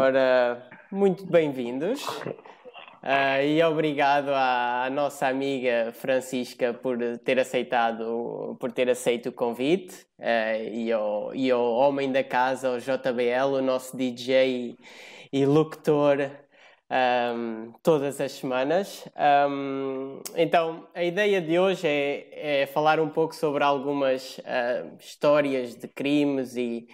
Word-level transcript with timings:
Ora, 0.00 0.62
muito 0.92 1.26
bem-vindos. 1.26 2.06
Uh, 2.06 3.42
e 3.44 3.60
obrigado 3.64 4.28
à, 4.28 4.84
à, 4.84 4.90
nossa 4.90 5.26
amiga 5.26 5.90
Francisca 5.92 6.72
por 6.72 6.96
ter 7.24 7.40
aceitado, 7.40 8.56
por 8.60 8.70
ter 8.70 8.88
aceito 8.88 9.30
o 9.30 9.32
convite 9.32 10.06
uh, 10.20 10.72
e, 10.72 10.92
ao, 10.92 11.34
e 11.34 11.50
ao 11.50 11.72
homem 11.74 12.12
da 12.12 12.22
casa, 12.22 12.70
o 12.70 12.78
JBL, 12.78 13.56
o 13.58 13.60
nosso 13.60 13.96
DJ 13.96 14.76
e 15.32 15.44
locutor 15.44 16.30
um, 17.34 17.72
todas 17.82 18.20
as 18.20 18.30
semanas. 18.30 19.04
Um, 19.50 20.20
então, 20.36 20.86
a 20.94 21.02
ideia 21.02 21.40
de 21.40 21.58
hoje 21.58 21.88
é, 21.88 22.60
é, 22.62 22.66
falar 22.66 23.00
um 23.00 23.08
pouco 23.08 23.34
sobre 23.34 23.64
algumas 23.64 24.38
uh, 24.38 24.96
histórias 25.00 25.74
de 25.74 25.88
crimes 25.88 26.56
e, 26.56 26.86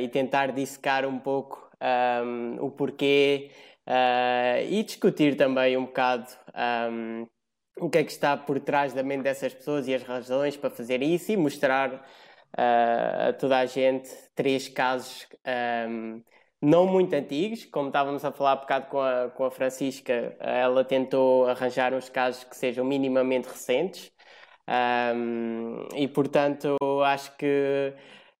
e 0.00 0.08
tentar 0.08 0.50
dissecar 0.50 1.06
um 1.06 1.20
pouco 1.20 1.61
um, 1.82 2.56
o 2.64 2.70
porquê 2.70 3.50
uh, 3.86 4.64
e 4.70 4.82
discutir 4.82 5.36
também 5.36 5.76
um 5.76 5.86
bocado 5.86 6.30
um, 6.90 7.26
o 7.78 7.90
que 7.90 7.98
é 7.98 8.04
que 8.04 8.12
está 8.12 8.36
por 8.36 8.60
trás 8.60 8.92
da 8.92 9.02
mente 9.02 9.22
dessas 9.22 9.52
pessoas 9.54 9.88
e 9.88 9.94
as 9.94 10.02
razões 10.02 10.56
para 10.56 10.70
fazer 10.70 11.02
isso 11.02 11.32
e 11.32 11.36
mostrar 11.36 11.94
uh, 11.94 13.28
a 13.28 13.32
toda 13.32 13.58
a 13.58 13.66
gente 13.66 14.10
três 14.34 14.68
casos 14.68 15.26
um, 15.88 16.22
não 16.60 16.86
muito 16.86 17.12
antigos, 17.14 17.64
como 17.64 17.88
estávamos 17.88 18.24
a 18.24 18.30
falar 18.30 18.52
há 18.52 18.56
bocado 18.56 18.86
com 18.86 19.00
a, 19.00 19.30
com 19.30 19.44
a 19.44 19.50
Francisca, 19.50 20.36
ela 20.38 20.84
tentou 20.84 21.48
arranjar 21.48 21.92
uns 21.92 22.08
casos 22.08 22.44
que 22.44 22.56
sejam 22.56 22.84
minimamente 22.84 23.48
recentes. 23.48 24.12
Um, 24.68 25.88
e 25.96 26.06
portanto 26.06 26.76
acho 27.04 27.36
que 27.36 27.92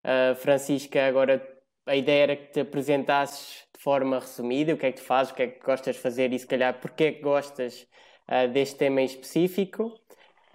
a 0.04 0.36
Francisca 0.36 1.04
agora 1.04 1.51
a 1.86 1.96
ideia 1.96 2.22
era 2.22 2.36
que 2.36 2.52
te 2.52 2.60
apresentasses 2.60 3.64
de 3.74 3.82
forma 3.82 4.18
resumida 4.18 4.74
o 4.74 4.76
que 4.76 4.86
é 4.86 4.92
que 4.92 5.00
tu 5.00 5.04
fazes, 5.04 5.32
o 5.32 5.34
que 5.34 5.42
é 5.42 5.46
que 5.48 5.64
gostas 5.64 5.96
de 5.96 6.00
fazer 6.00 6.32
e 6.32 6.38
se 6.38 6.46
calhar 6.46 6.80
porque 6.80 7.04
é 7.04 7.12
que 7.12 7.22
gostas 7.22 7.86
uh, 8.28 8.48
deste 8.48 8.76
tema 8.76 9.00
em 9.00 9.04
específico. 9.04 9.98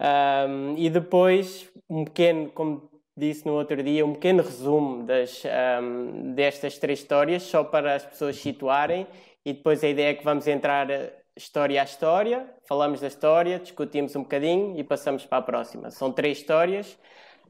Um, 0.00 0.74
e 0.76 0.88
depois 0.88 1.70
um 1.90 2.04
pequeno, 2.04 2.50
como 2.50 2.88
disse 3.16 3.44
no 3.44 3.54
outro 3.54 3.82
dia, 3.82 4.06
um 4.06 4.12
pequeno 4.12 4.42
resumo 4.42 5.02
das, 5.04 5.42
um, 5.82 6.34
destas 6.34 6.78
três 6.78 7.00
histórias, 7.00 7.42
só 7.42 7.64
para 7.64 7.96
as 7.96 8.04
pessoas 8.04 8.36
situarem, 8.36 9.06
e 9.44 9.52
depois 9.52 9.82
a 9.82 9.88
ideia 9.88 10.10
é 10.10 10.14
que 10.14 10.24
vamos 10.24 10.46
entrar 10.46 10.88
história 11.36 11.80
a 11.80 11.84
história, 11.84 12.48
falamos 12.68 13.00
da 13.00 13.08
história, 13.08 13.58
discutimos 13.58 14.14
um 14.16 14.22
bocadinho 14.22 14.78
e 14.78 14.84
passamos 14.84 15.24
para 15.24 15.38
a 15.38 15.42
próxima. 15.42 15.90
São 15.90 16.12
três 16.12 16.38
histórias, 16.38 16.98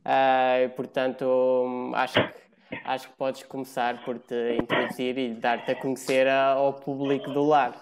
uh, 0.00 0.68
portanto 0.74 1.92
acho 1.94 2.14
que 2.14 2.47
acho 2.84 3.08
que 3.08 3.16
podes 3.16 3.42
começar 3.42 4.04
por 4.04 4.18
te 4.18 4.56
introduzir 4.60 5.18
e 5.18 5.34
dar-te 5.34 5.72
a 5.72 5.74
conhecer 5.74 6.28
ao 6.28 6.74
público 6.74 7.30
do 7.30 7.44
lar. 7.44 7.74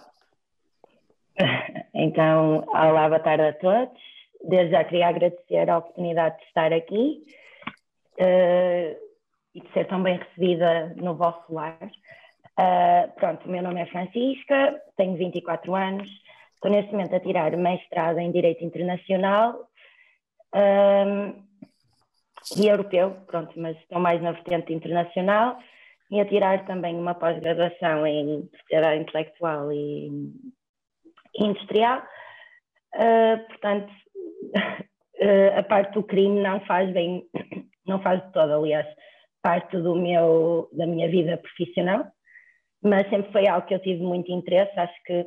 Então, 1.98 2.62
olá, 2.68 3.08
boa 3.08 3.20
tarde 3.20 3.42
a 3.42 3.52
todos. 3.54 3.98
Desde 4.44 4.72
já 4.72 4.84
queria 4.84 5.08
agradecer 5.08 5.70
a 5.70 5.78
oportunidade 5.78 6.36
de 6.36 6.44
estar 6.44 6.70
aqui 6.70 7.22
uh, 8.20 8.96
e 9.54 9.60
de 9.62 9.72
ser 9.72 9.86
tão 9.86 10.02
bem 10.02 10.18
recebida 10.18 10.92
no 10.96 11.14
vosso 11.14 11.50
lar. 11.50 11.78
Uh, 11.82 13.10
pronto, 13.16 13.46
o 13.46 13.50
meu 13.50 13.62
nome 13.62 13.80
é 13.80 13.86
Francisca, 13.86 14.78
tenho 14.98 15.16
24 15.16 15.74
anos, 15.74 16.06
estou 16.54 16.70
neste 16.70 16.92
momento 16.92 17.14
a 17.14 17.20
tirar 17.20 17.56
mestrado 17.56 18.18
em 18.18 18.30
Direito 18.30 18.62
Internacional. 18.62 19.66
Uh, 20.54 21.45
e 22.54 22.68
europeu, 22.68 23.16
pronto, 23.26 23.52
mas 23.58 23.76
estou 23.78 23.98
mais 23.98 24.22
na 24.22 24.32
vertente 24.32 24.72
internacional 24.72 25.58
e 26.10 26.20
a 26.20 26.24
tirar 26.24 26.64
também 26.66 26.94
uma 26.94 27.14
pós-graduação 27.14 28.06
em 28.06 28.48
sociedade 28.60 29.02
intelectual 29.02 29.72
e, 29.72 30.10
industrial. 31.38 32.02
Uh, 32.94 33.46
portanto, 33.48 33.92
uh, 34.54 35.58
a 35.58 35.62
parte 35.64 35.94
do 35.94 36.02
crime 36.02 36.40
não 36.40 36.60
faz 36.60 36.90
bem, 36.92 37.24
não 37.86 38.00
faz 38.00 38.24
de 38.24 38.32
todo, 38.32 38.52
aliás, 38.52 38.86
parte 39.42 39.76
do 39.76 39.94
meu, 39.94 40.68
da 40.72 40.86
minha 40.86 41.08
vida 41.08 41.36
profissional, 41.36 42.06
mas 42.82 43.08
sempre 43.10 43.32
foi 43.32 43.48
algo 43.48 43.66
que 43.66 43.74
eu 43.74 43.82
tive 43.82 44.02
muito 44.02 44.30
interesse. 44.30 44.78
Acho 44.78 45.02
que 45.04 45.26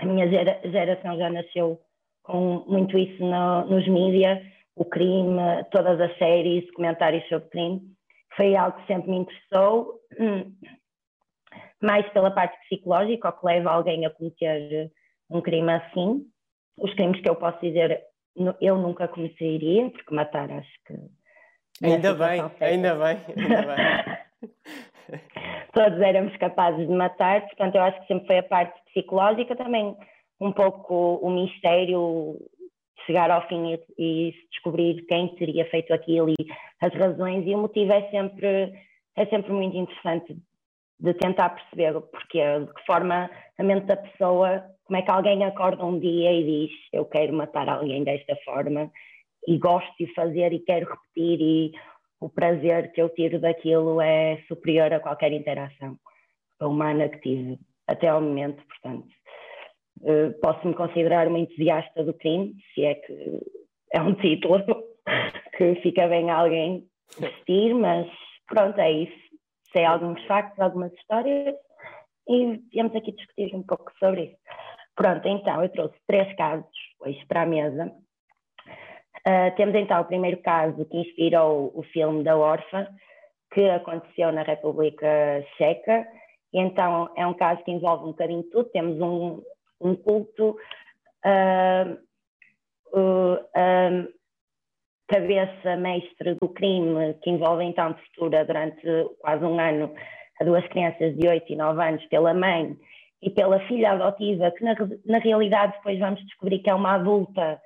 a 0.00 0.06
minha 0.06 0.28
gera, 0.28 0.60
geração 0.64 1.16
já 1.18 1.28
nasceu 1.28 1.78
com 2.22 2.64
muito 2.66 2.96
isso 2.96 3.22
no, 3.22 3.66
nos 3.66 3.86
mídias 3.86 4.53
o 4.76 4.84
crime, 4.84 5.64
todas 5.70 6.00
as 6.00 6.16
séries, 6.18 6.70
comentários 6.72 7.26
sobre 7.28 7.48
crime, 7.48 7.80
foi 8.36 8.56
algo 8.56 8.78
que 8.78 8.86
sempre 8.86 9.10
me 9.10 9.18
interessou, 9.18 10.00
hum, 10.18 10.52
mais 11.80 12.08
pela 12.10 12.30
parte 12.30 12.58
psicológica, 12.62 13.28
o 13.28 13.32
que 13.32 13.46
leva 13.46 13.70
alguém 13.70 14.04
a 14.04 14.10
cometer 14.10 14.90
um 15.30 15.40
crime 15.40 15.72
assim. 15.72 16.24
Os 16.78 16.92
crimes 16.94 17.20
que 17.20 17.28
eu 17.28 17.36
posso 17.36 17.60
dizer, 17.60 18.02
eu 18.60 18.76
nunca 18.76 19.06
começaria, 19.06 19.90
porque 19.90 20.14
matar 20.14 20.50
acho 20.50 20.72
que. 20.86 20.94
Ainda 21.84 22.14
bem, 22.14 22.40
ainda 22.60 22.94
bem, 22.94 23.18
ainda 23.36 23.62
bem. 23.74 25.20
Todos 25.72 26.00
éramos 26.00 26.36
capazes 26.36 26.86
de 26.86 26.92
matar, 26.92 27.42
portanto, 27.42 27.74
eu 27.74 27.82
acho 27.82 28.00
que 28.00 28.06
sempre 28.06 28.26
foi 28.26 28.38
a 28.38 28.42
parte 28.42 28.80
psicológica 28.86 29.56
também, 29.56 29.96
um 30.40 30.52
pouco 30.52 31.16
o 31.16 31.30
mistério 31.30 32.38
chegar 33.06 33.30
ao 33.30 33.46
fim 33.48 33.74
e, 33.74 33.80
e, 33.98 34.34
descobrir 34.50 35.04
quem 35.06 35.34
teria 35.36 35.64
feito 35.70 35.92
aquilo 35.92 36.30
e 36.30 36.34
as 36.80 36.92
razões 36.94 37.46
e 37.46 37.54
o 37.54 37.58
motivo 37.58 37.92
é 37.92 38.10
sempre 38.10 38.72
é 39.16 39.26
sempre 39.26 39.52
muito 39.52 39.76
interessante 39.76 40.36
de 40.98 41.14
tentar 41.14 41.50
perceber 41.50 41.96
o 41.96 42.02
porquê, 42.02 42.40
de 42.60 42.72
que 42.72 42.84
forma 42.86 43.30
a 43.58 43.62
mente 43.62 43.86
da 43.86 43.96
pessoa, 43.96 44.64
como 44.84 44.96
é 44.96 45.02
que 45.02 45.10
alguém 45.10 45.44
acorda 45.44 45.84
um 45.84 45.98
dia 45.98 46.32
e 46.32 46.44
diz 46.44 46.76
eu 46.92 47.04
quero 47.04 47.32
matar 47.32 47.68
alguém 47.68 48.02
desta 48.04 48.36
forma 48.44 48.90
e 49.46 49.58
gosto 49.58 49.92
de 49.98 50.12
fazer 50.14 50.52
e 50.52 50.60
quero 50.60 50.88
repetir 50.90 51.40
e 51.40 51.72
o 52.20 52.28
prazer 52.28 52.92
que 52.92 53.02
eu 53.02 53.08
tiro 53.10 53.38
daquilo 53.38 54.00
é 54.00 54.42
superior 54.48 54.92
a 54.92 55.00
qualquer 55.00 55.32
interação 55.32 55.98
humana 56.60 57.08
que 57.08 57.20
tive 57.20 57.58
até 57.86 58.08
ao 58.08 58.20
momento, 58.20 58.64
portanto 58.66 59.06
posso-me 60.40 60.74
considerar 60.74 61.28
uma 61.28 61.38
entusiasta 61.38 62.04
do 62.04 62.14
crime, 62.14 62.54
se 62.74 62.84
é 62.84 62.94
que 62.94 63.40
é 63.92 64.00
um 64.00 64.14
título 64.14 64.62
que 65.56 65.74
fica 65.76 66.08
bem 66.08 66.30
alguém 66.30 66.84
vestir, 67.18 67.74
mas 67.74 68.06
pronto, 68.46 68.78
é 68.78 68.90
isso. 68.90 69.24
Sei 69.72 69.84
alguns 69.84 70.22
factos, 70.26 70.58
algumas 70.60 70.92
histórias 70.94 71.54
e 72.28 72.60
viemos 72.72 72.94
aqui 72.94 73.12
discutir 73.12 73.54
um 73.54 73.62
pouco 73.62 73.92
sobre 73.98 74.24
isso. 74.24 74.36
Pronto, 74.96 75.26
então 75.26 75.62
eu 75.62 75.68
trouxe 75.70 75.96
três 76.06 76.34
casos 76.36 76.70
hoje 77.00 77.24
para 77.26 77.42
a 77.42 77.46
mesa. 77.46 77.92
Uh, 79.26 79.54
temos 79.56 79.74
então 79.74 80.00
o 80.00 80.04
primeiro 80.04 80.38
caso 80.42 80.84
que 80.84 80.98
inspirou 80.98 81.72
o 81.74 81.82
filme 81.82 82.22
da 82.22 82.36
Orfa, 82.36 82.88
que 83.52 83.68
aconteceu 83.70 84.30
na 84.32 84.42
República 84.42 85.06
Checa. 85.56 86.06
E 86.52 86.60
então 86.60 87.10
é 87.16 87.26
um 87.26 87.34
caso 87.34 87.62
que 87.64 87.72
envolve 87.72 88.04
um 88.04 88.08
bocadinho 88.08 88.44
tudo. 88.44 88.68
Temos 88.70 89.00
um, 89.00 89.42
um 89.80 89.94
culto 89.94 90.56
uh, 91.24 91.98
uh, 92.98 94.08
cabeça 95.08 95.76
mestre 95.76 96.34
do 96.40 96.48
crime, 96.48 97.14
que 97.22 97.30
envolve 97.30 97.64
então 97.64 97.92
tortura 97.92 98.44
durante 98.44 98.82
quase 99.20 99.44
um 99.44 99.58
ano 99.58 99.94
a 100.40 100.44
duas 100.44 100.66
crianças 100.68 101.16
de 101.16 101.28
8 101.28 101.52
e 101.52 101.56
9 101.56 101.82
anos 101.82 102.04
pela 102.06 102.34
mãe 102.34 102.76
e 103.22 103.30
pela 103.30 103.60
filha 103.68 103.92
adotiva, 103.92 104.50
que 104.50 104.64
na, 104.64 104.74
na 105.06 105.18
realidade 105.18 105.72
depois 105.76 105.98
vamos 105.98 106.24
descobrir 106.24 106.58
que 106.60 106.70
é 106.70 106.74
uma 106.74 106.94
adulta 106.94 107.60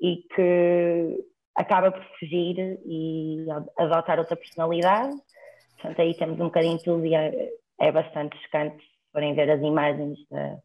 e 0.00 0.24
que 0.34 1.24
acaba 1.54 1.92
por 1.92 2.02
fugir 2.18 2.78
e 2.86 3.46
adotar 3.76 4.18
outra 4.18 4.36
personalidade. 4.36 5.14
Portanto, 5.74 6.00
aí 6.00 6.14
temos 6.14 6.40
um 6.40 6.44
bocadinho 6.44 6.78
tudo 6.78 7.04
e 7.04 7.14
é, 7.14 7.50
é 7.80 7.92
bastante 7.92 8.36
chocante 8.42 8.82
se 8.82 9.12
forem 9.12 9.34
ver 9.34 9.50
as 9.50 9.60
imagens 9.60 10.18
da, 10.30 10.58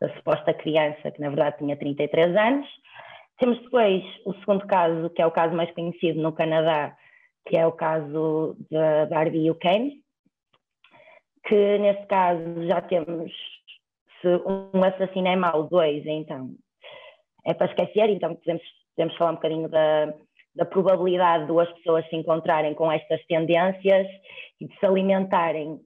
da 0.00 0.08
suposta 0.16 0.54
criança, 0.54 1.10
que 1.10 1.20
na 1.20 1.28
verdade 1.28 1.58
tinha 1.58 1.76
33 1.76 2.36
anos. 2.36 2.66
Temos 3.38 3.60
depois 3.62 4.02
o 4.24 4.34
segundo 4.34 4.66
caso, 4.66 5.10
que 5.10 5.22
é 5.22 5.26
o 5.26 5.30
caso 5.30 5.54
mais 5.54 5.70
conhecido 5.72 6.20
no 6.20 6.32
Canadá, 6.32 6.96
que 7.46 7.56
é 7.56 7.66
o 7.66 7.72
caso 7.72 8.56
da 8.70 9.06
Barbie 9.06 9.48
e 9.48 9.54
Ken, 9.54 9.90
que 11.46 11.78
nesse 11.78 12.06
caso 12.06 12.66
já 12.66 12.80
temos, 12.80 13.32
se 14.20 14.28
um 14.46 14.82
assassino 14.82 15.28
é 15.28 15.36
mau, 15.36 15.64
dois, 15.64 16.04
então 16.06 16.50
é 17.44 17.52
para 17.52 17.66
esquecer, 17.66 18.08
então 18.08 18.34
podemos, 18.34 18.62
podemos 18.96 19.16
falar 19.16 19.32
um 19.32 19.34
bocadinho 19.34 19.68
da, 19.68 20.14
da 20.54 20.64
probabilidade 20.64 21.42
de 21.42 21.48
duas 21.48 21.70
pessoas 21.72 22.08
se 22.08 22.16
encontrarem 22.16 22.74
com 22.74 22.90
estas 22.90 23.24
tendências 23.26 24.06
e 24.60 24.66
de 24.66 24.78
se 24.78 24.86
alimentarem 24.86 25.78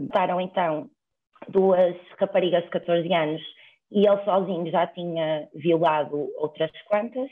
Mataram 0.00 0.40
então 0.40 0.88
duas 1.48 1.96
raparigas 2.18 2.64
de 2.64 2.70
14 2.70 3.12
anos 3.12 3.42
e 3.90 4.06
ele 4.06 4.24
sozinho 4.24 4.70
já 4.70 4.86
tinha 4.86 5.48
violado 5.54 6.28
outras 6.38 6.70
quantas 6.88 7.30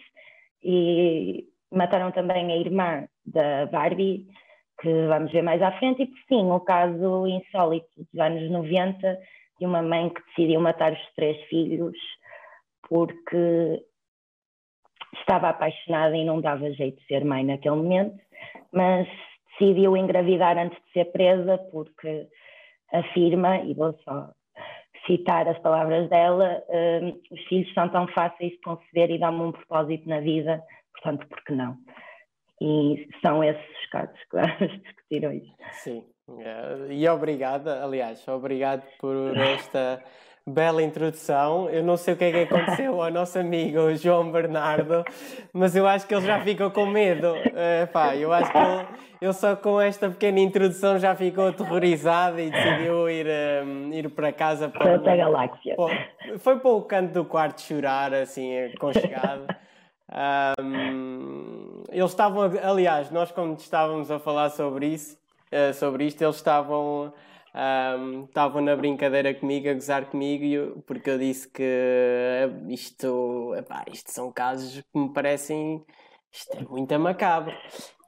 e 0.62 1.44
mataram 1.70 2.12
também 2.12 2.52
a 2.52 2.56
irmã 2.56 3.08
da 3.26 3.66
Barbie 3.66 4.26
que 4.80 5.06
vamos 5.06 5.32
ver 5.32 5.42
mais 5.42 5.62
à 5.62 5.72
frente, 5.78 6.02
e 6.02 6.06
por 6.06 6.18
fim, 6.28 6.50
o 6.50 6.60
caso 6.60 7.26
insólito 7.26 7.88
dos 7.96 8.20
anos 8.20 8.50
90 8.50 9.18
de 9.58 9.66
uma 9.66 9.82
mãe 9.82 10.10
que 10.10 10.20
decidiu 10.26 10.60
matar 10.60 10.92
os 10.92 11.14
três 11.14 11.40
filhos 11.44 11.96
porque 12.88 13.82
estava 15.20 15.48
apaixonada 15.48 16.16
e 16.16 16.24
não 16.24 16.40
dava 16.40 16.70
jeito 16.72 17.00
de 17.00 17.06
ser 17.06 17.24
mãe 17.24 17.44
naquele 17.44 17.76
momento, 17.76 18.18
mas 18.72 19.08
decidiu 19.58 19.96
engravidar 19.96 20.58
antes 20.58 20.78
de 20.84 20.92
ser 20.92 21.04
presa 21.06 21.58
porque 21.70 22.28
afirma, 22.92 23.58
e 23.58 23.74
vou 23.74 23.92
só 24.04 24.30
citar 25.06 25.46
as 25.48 25.58
palavras 25.58 26.08
dela, 26.08 26.62
um, 26.68 27.20
os 27.30 27.40
filhos 27.44 27.72
são 27.74 27.88
tão 27.88 28.06
fáceis 28.08 28.52
de 28.52 28.60
conceber 28.60 29.10
e 29.10 29.18
dão-me 29.18 29.42
um 29.42 29.52
propósito 29.52 30.08
na 30.08 30.20
vida, 30.20 30.62
portanto, 30.92 31.26
por 31.28 31.42
que 31.44 31.52
não? 31.52 31.76
E 32.60 33.08
são 33.20 33.42
esses 33.42 33.62
os 33.62 33.86
casos 33.90 34.18
que 34.30 34.36
vamos 34.36 34.82
discutir 34.82 35.26
hoje. 35.26 35.52
Sim, 35.72 36.04
eh, 36.38 36.86
e 36.90 37.08
obrigada, 37.08 37.84
aliás, 37.84 38.26
obrigado 38.28 38.82
por 38.98 39.16
esta 39.36 40.02
bela 40.46 40.82
introdução. 40.82 41.70
Eu 41.70 41.82
não 41.82 41.96
sei 41.96 42.14
o 42.14 42.16
que 42.16 42.24
é 42.24 42.30
que 42.32 42.54
aconteceu 42.54 43.00
ao 43.02 43.10
nosso 43.10 43.38
amigo 43.38 43.94
João 43.96 44.30
Bernardo, 44.30 45.04
mas 45.52 45.74
eu 45.74 45.86
acho 45.86 46.06
que 46.06 46.14
ele 46.14 46.26
já 46.26 46.40
ficou 46.40 46.70
com 46.70 46.86
medo. 46.86 47.32
Uh, 47.32 47.86
pá, 47.92 48.14
eu 48.14 48.32
acho 48.32 48.52
que 48.52 48.58
ele, 48.58 48.86
ele, 49.22 49.32
só 49.32 49.56
com 49.56 49.80
esta 49.80 50.10
pequena 50.10 50.40
introdução 50.40 50.98
já 50.98 51.14
ficou 51.14 51.48
aterrorizado 51.48 52.38
e 52.40 52.50
decidiu 52.50 53.08
ir, 53.08 53.26
um, 53.64 53.92
ir 53.92 54.10
para 54.10 54.32
casa. 54.32 54.68
Para 54.68 54.92
outra 54.92 55.16
galáxia. 55.16 55.76
foi 56.38 56.58
para 56.58 56.70
o 56.70 56.82
canto 56.82 57.12
do 57.12 57.24
quarto 57.24 57.62
chorar, 57.62 58.12
assim, 58.12 58.54
aconchegado. 58.74 59.46
Um, 60.60 61.82
eles 61.90 62.10
estavam, 62.10 62.42
aliás, 62.62 63.10
nós 63.10 63.32
quando 63.32 63.58
estávamos 63.58 64.10
a 64.10 64.18
falar 64.18 64.50
sobre 64.50 64.88
isso, 64.88 65.16
uh, 65.50 65.72
sobre 65.72 66.04
isto, 66.04 66.22
eles 66.22 66.36
estavam 66.36 67.12
um, 67.54 68.24
estavam 68.24 68.60
na 68.60 68.74
brincadeira 68.74 69.32
comigo, 69.32 69.68
a 69.68 69.74
gozar 69.74 70.06
comigo, 70.06 70.82
porque 70.86 71.10
eu 71.10 71.18
disse 71.18 71.48
que 71.48 71.62
isto, 72.68 73.54
epá, 73.56 73.84
isto 73.92 74.10
são 74.10 74.32
casos 74.32 74.80
que 74.80 74.98
me 74.98 75.12
parecem 75.12 75.84
isto 76.34 76.56
é 76.56 76.62
muito 76.68 76.98
macabro. 76.98 77.54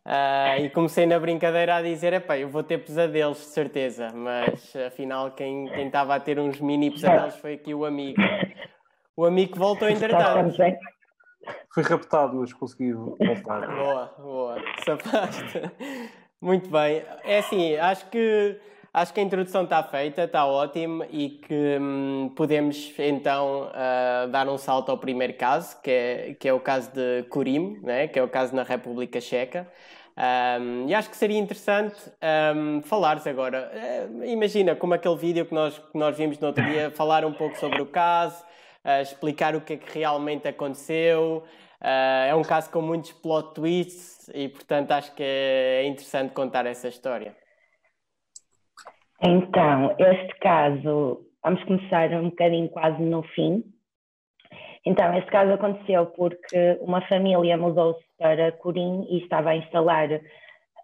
Uh, 0.05 0.61
e 0.61 0.71
comecei 0.71 1.07
na 1.07 1.19
brincadeira 1.19 1.77
a 1.77 1.83
dizer: 1.83 2.13
epá, 2.13 2.37
eu 2.37 2.49
vou 2.49 2.63
ter 2.63 2.79
pesadelos, 2.79 3.39
de 3.39 3.45
certeza, 3.45 4.13
mas 4.13 4.75
afinal, 4.75 5.31
quem 5.31 5.67
estava 5.87 6.15
a 6.17 6.21
ter 6.21 6.39
uns 6.39 6.61
mini 6.61 6.91
pesadelos 6.91 7.37
foi 7.37 7.55
aqui 7.55 7.73
o 7.73 7.85
amigo. 7.85 8.21
O 9.17 9.25
amigo 9.25 9.57
voltou 9.57 9.89
entretanto. 9.89 10.57
Fui 11.73 11.83
raptado, 11.83 12.37
mas 12.37 12.53
consegui 12.53 12.93
voltar. 12.93 13.67
Boa, 13.67 14.15
boa, 14.19 14.57
sapaste. 14.85 15.63
Muito 16.41 16.69
bem. 16.69 17.03
É 17.25 17.39
assim, 17.39 17.77
acho 17.77 18.09
que 18.11 18.61
Acho 18.97 19.13
que 19.13 19.21
a 19.21 19.23
introdução 19.23 19.65
está 19.65 19.83
feita, 19.83 20.23
está 20.25 20.47
ótimo 20.47 21.05
e 21.11 21.29
que 21.29 21.79
hum, 21.79 22.33
podemos 22.35 22.95
então 22.99 23.65
uh, 23.69 24.27
dar 24.29 24.49
um 24.49 24.57
salto 24.57 24.89
ao 24.91 24.97
primeiro 24.97 25.35
caso, 25.35 25.79
que 25.83 25.91
é, 25.91 26.37
que 26.41 26.49
é 26.49 26.53
o 26.55 26.59
caso 26.59 26.91
de 26.93 27.25
Kurim, 27.25 27.79
né? 27.83 28.09
que 28.09 28.19
é 28.19 28.23
o 28.23 28.29
caso 28.29 28.57
na 28.57 28.63
República 28.63 29.21
Checa. 29.21 29.71
Um, 30.17 30.89
e 30.89 30.95
acho 30.95 31.11
que 31.11 31.17
seria 31.19 31.39
interessante 31.39 31.95
um, 32.57 32.81
falares 32.81 33.27
agora. 33.27 33.71
Uh, 34.09 34.25
imagina, 34.25 34.75
como 34.75 34.95
aquele 34.95 35.17
vídeo 35.17 35.45
que 35.45 35.53
nós, 35.53 35.79
que 35.79 35.99
nós 35.99 36.17
vimos 36.17 36.39
no 36.39 36.47
outro 36.47 36.65
dia, 36.65 36.91
falar 36.97 37.23
um 37.23 37.35
pouco 37.35 37.59
sobre 37.59 37.83
o 37.83 37.87
caso, 37.87 38.43
uh, 38.83 39.03
explicar 39.03 39.55
o 39.55 39.61
que 39.61 39.75
é 39.75 39.77
que 39.77 39.99
realmente 39.99 40.49
aconteceu. 40.49 41.45
Uh, 41.83 42.29
é 42.31 42.35
um 42.35 42.41
caso 42.41 42.71
com 42.71 42.81
muitos 42.81 43.13
plot 43.13 43.53
twists 43.53 44.31
e, 44.33 44.49
portanto, 44.49 44.93
acho 44.93 45.15
que 45.15 45.23
é 45.23 45.85
interessante 45.85 46.33
contar 46.33 46.65
essa 46.65 46.89
história. 46.89 47.37
Então, 49.23 49.95
este 49.99 50.39
caso, 50.41 51.25
vamos 51.43 51.63
começar 51.65 52.11
um 52.13 52.31
bocadinho 52.31 52.69
quase 52.69 53.03
no 53.03 53.23
fim. 53.23 53.65
Então, 54.85 55.17
este 55.17 55.31
caso 55.31 55.53
aconteceu 55.53 56.07
porque 56.07 56.79
uma 56.81 57.01
família 57.09 57.57
mudou-se 57.57 58.05
para 58.19 58.53
Corim 58.53 59.07
e 59.11 59.19
estava 59.19 59.51
a 59.51 59.57
instalar. 59.57 60.09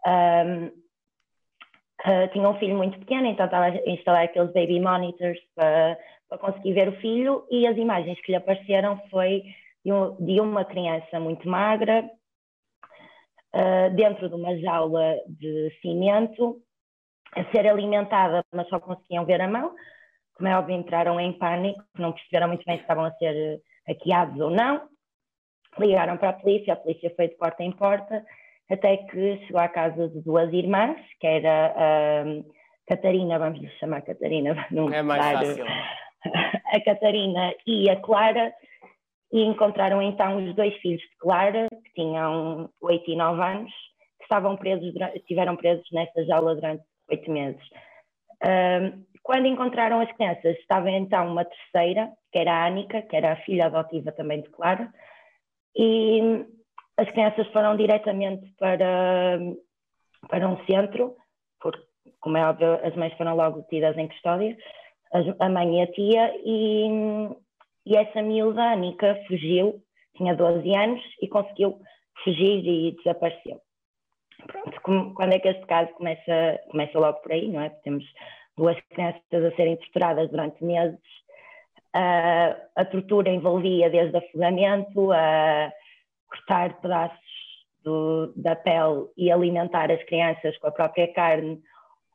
Um, 0.06 0.66
uh, 0.66 2.28
tinha 2.32 2.48
um 2.48 2.58
filho 2.58 2.76
muito 2.76 2.98
pequeno, 2.98 3.26
então 3.26 3.46
estava 3.46 3.66
a 3.66 3.90
instalar 3.90 4.24
aqueles 4.24 4.52
baby 4.52 4.80
monitors 4.80 5.38
para, 5.54 5.96
para 6.28 6.38
conseguir 6.38 6.72
ver 6.72 6.88
o 6.88 7.00
filho 7.00 7.46
e 7.50 7.66
as 7.66 7.76
imagens 7.76 8.20
que 8.22 8.32
lhe 8.32 8.36
apareceram 8.36 9.00
foi 9.08 9.44
de, 9.84 9.92
um, 9.92 10.16
de 10.16 10.40
uma 10.40 10.64
criança 10.64 11.20
muito 11.20 11.48
magra, 11.48 12.04
uh, 13.54 13.94
dentro 13.94 14.28
de 14.28 14.34
uma 14.34 14.56
jaula 14.58 15.16
de 15.28 15.70
cimento, 15.80 16.60
a 17.34 17.44
ser 17.50 17.66
alimentada, 17.66 18.44
mas 18.52 18.68
só 18.68 18.78
conseguiam 18.78 19.24
ver 19.24 19.40
a 19.40 19.48
mão. 19.48 19.74
Como 20.34 20.48
é 20.48 20.56
óbvio, 20.56 20.76
entraram 20.76 21.20
em 21.20 21.32
pânico, 21.32 21.82
não 21.98 22.12
perceberam 22.12 22.48
muito 22.48 22.64
bem 22.64 22.76
se 22.76 22.82
estavam 22.82 23.04
a 23.04 23.12
ser 23.12 23.34
eh, 23.34 23.60
hackeados 23.88 24.40
ou 24.40 24.50
não. 24.50 24.88
Ligaram 25.78 26.16
para 26.16 26.30
a 26.30 26.34
polícia, 26.34 26.74
a 26.74 26.76
polícia 26.76 27.12
foi 27.16 27.28
de 27.28 27.36
porta 27.36 27.62
em 27.62 27.72
porta, 27.72 28.24
até 28.70 28.96
que 28.96 29.38
chegou 29.46 29.60
à 29.60 29.68
casa 29.68 30.08
de 30.08 30.20
duas 30.20 30.52
irmãs, 30.52 30.98
que 31.18 31.26
era 31.26 31.74
a 31.76 32.24
Catarina, 32.86 33.38
vamos 33.38 33.60
lhe 33.60 33.68
chamar 33.78 34.02
Catarina, 34.02 34.54
não 34.70 34.92
é 34.92 35.02
mais 35.02 35.24
fácil. 35.32 35.64
a 36.74 36.80
Catarina 36.84 37.54
e 37.66 37.88
a 37.88 37.96
Clara, 37.96 38.52
e 39.32 39.42
encontraram 39.42 40.02
então 40.02 40.36
os 40.36 40.54
dois 40.54 40.74
filhos 40.76 41.00
de 41.00 41.16
Clara, 41.18 41.66
que 41.70 41.92
tinham 41.94 42.68
8 42.82 43.10
e 43.10 43.16
9 43.16 43.42
anos, 43.42 43.72
que 44.18 44.24
estavam 44.24 44.56
presos, 44.56 44.92
estiveram 45.14 45.56
presos 45.56 45.86
nesta 45.90 46.22
jaula 46.24 46.54
durante 46.54 46.84
oito 47.12 47.30
meses. 47.30 47.62
Um, 48.44 49.04
quando 49.22 49.46
encontraram 49.46 50.00
as 50.00 50.10
crianças, 50.12 50.56
estava 50.58 50.90
então 50.90 51.28
uma 51.28 51.44
terceira, 51.44 52.10
que 52.32 52.38
era 52.38 52.52
a 52.52 52.66
Anica, 52.66 53.02
que 53.02 53.14
era 53.14 53.32
a 53.32 53.36
filha 53.44 53.66
adotiva 53.66 54.10
também 54.10 54.42
de 54.42 54.50
Clara, 54.50 54.92
e 55.76 56.44
as 56.96 57.08
crianças 57.10 57.46
foram 57.52 57.76
diretamente 57.76 58.52
para, 58.58 59.38
para 60.28 60.48
um 60.48 60.64
centro, 60.66 61.16
porque, 61.60 61.80
como 62.20 62.36
é 62.36 62.48
óbvio, 62.48 62.74
as 62.84 62.94
mães 62.96 63.14
foram 63.14 63.36
logo 63.36 63.62
tidas 63.70 63.96
em 63.96 64.08
custódia, 64.08 64.56
a 65.38 65.48
mãe 65.48 65.78
e 65.78 65.82
a 65.82 65.86
tia, 65.86 66.34
e, 66.44 66.88
e 67.86 67.96
essa 67.96 68.22
miúda, 68.22 68.62
Anica, 68.62 69.22
fugiu, 69.28 69.80
tinha 70.16 70.34
12 70.34 70.74
anos, 70.74 71.00
e 71.20 71.28
conseguiu 71.28 71.78
fugir 72.24 72.66
e 72.66 72.96
desapareceu 72.96 73.60
pronto, 74.46 74.80
quando 75.14 75.32
é 75.32 75.38
que 75.38 75.48
este 75.48 75.66
caso 75.66 75.90
começa, 75.92 76.60
começa 76.70 76.98
logo 76.98 77.20
por 77.20 77.32
aí, 77.32 77.48
não 77.48 77.60
é? 77.60 77.70
temos 77.84 78.04
duas 78.56 78.78
crianças 78.90 79.22
a 79.32 79.56
serem 79.56 79.76
torturadas 79.76 80.30
durante 80.30 80.62
meses. 80.64 80.98
Uh, 81.94 82.56
a 82.74 82.84
tortura 82.84 83.30
envolvia 83.30 83.90
desde 83.90 84.16
afogamento 84.16 85.12
a 85.12 85.70
cortar 86.28 86.80
pedaços 86.80 87.18
do, 87.84 88.32
da 88.36 88.56
pele 88.56 89.08
e 89.16 89.30
alimentar 89.30 89.90
as 89.90 90.02
crianças 90.04 90.56
com 90.58 90.68
a 90.68 90.72
própria 90.72 91.12
carne, 91.12 91.60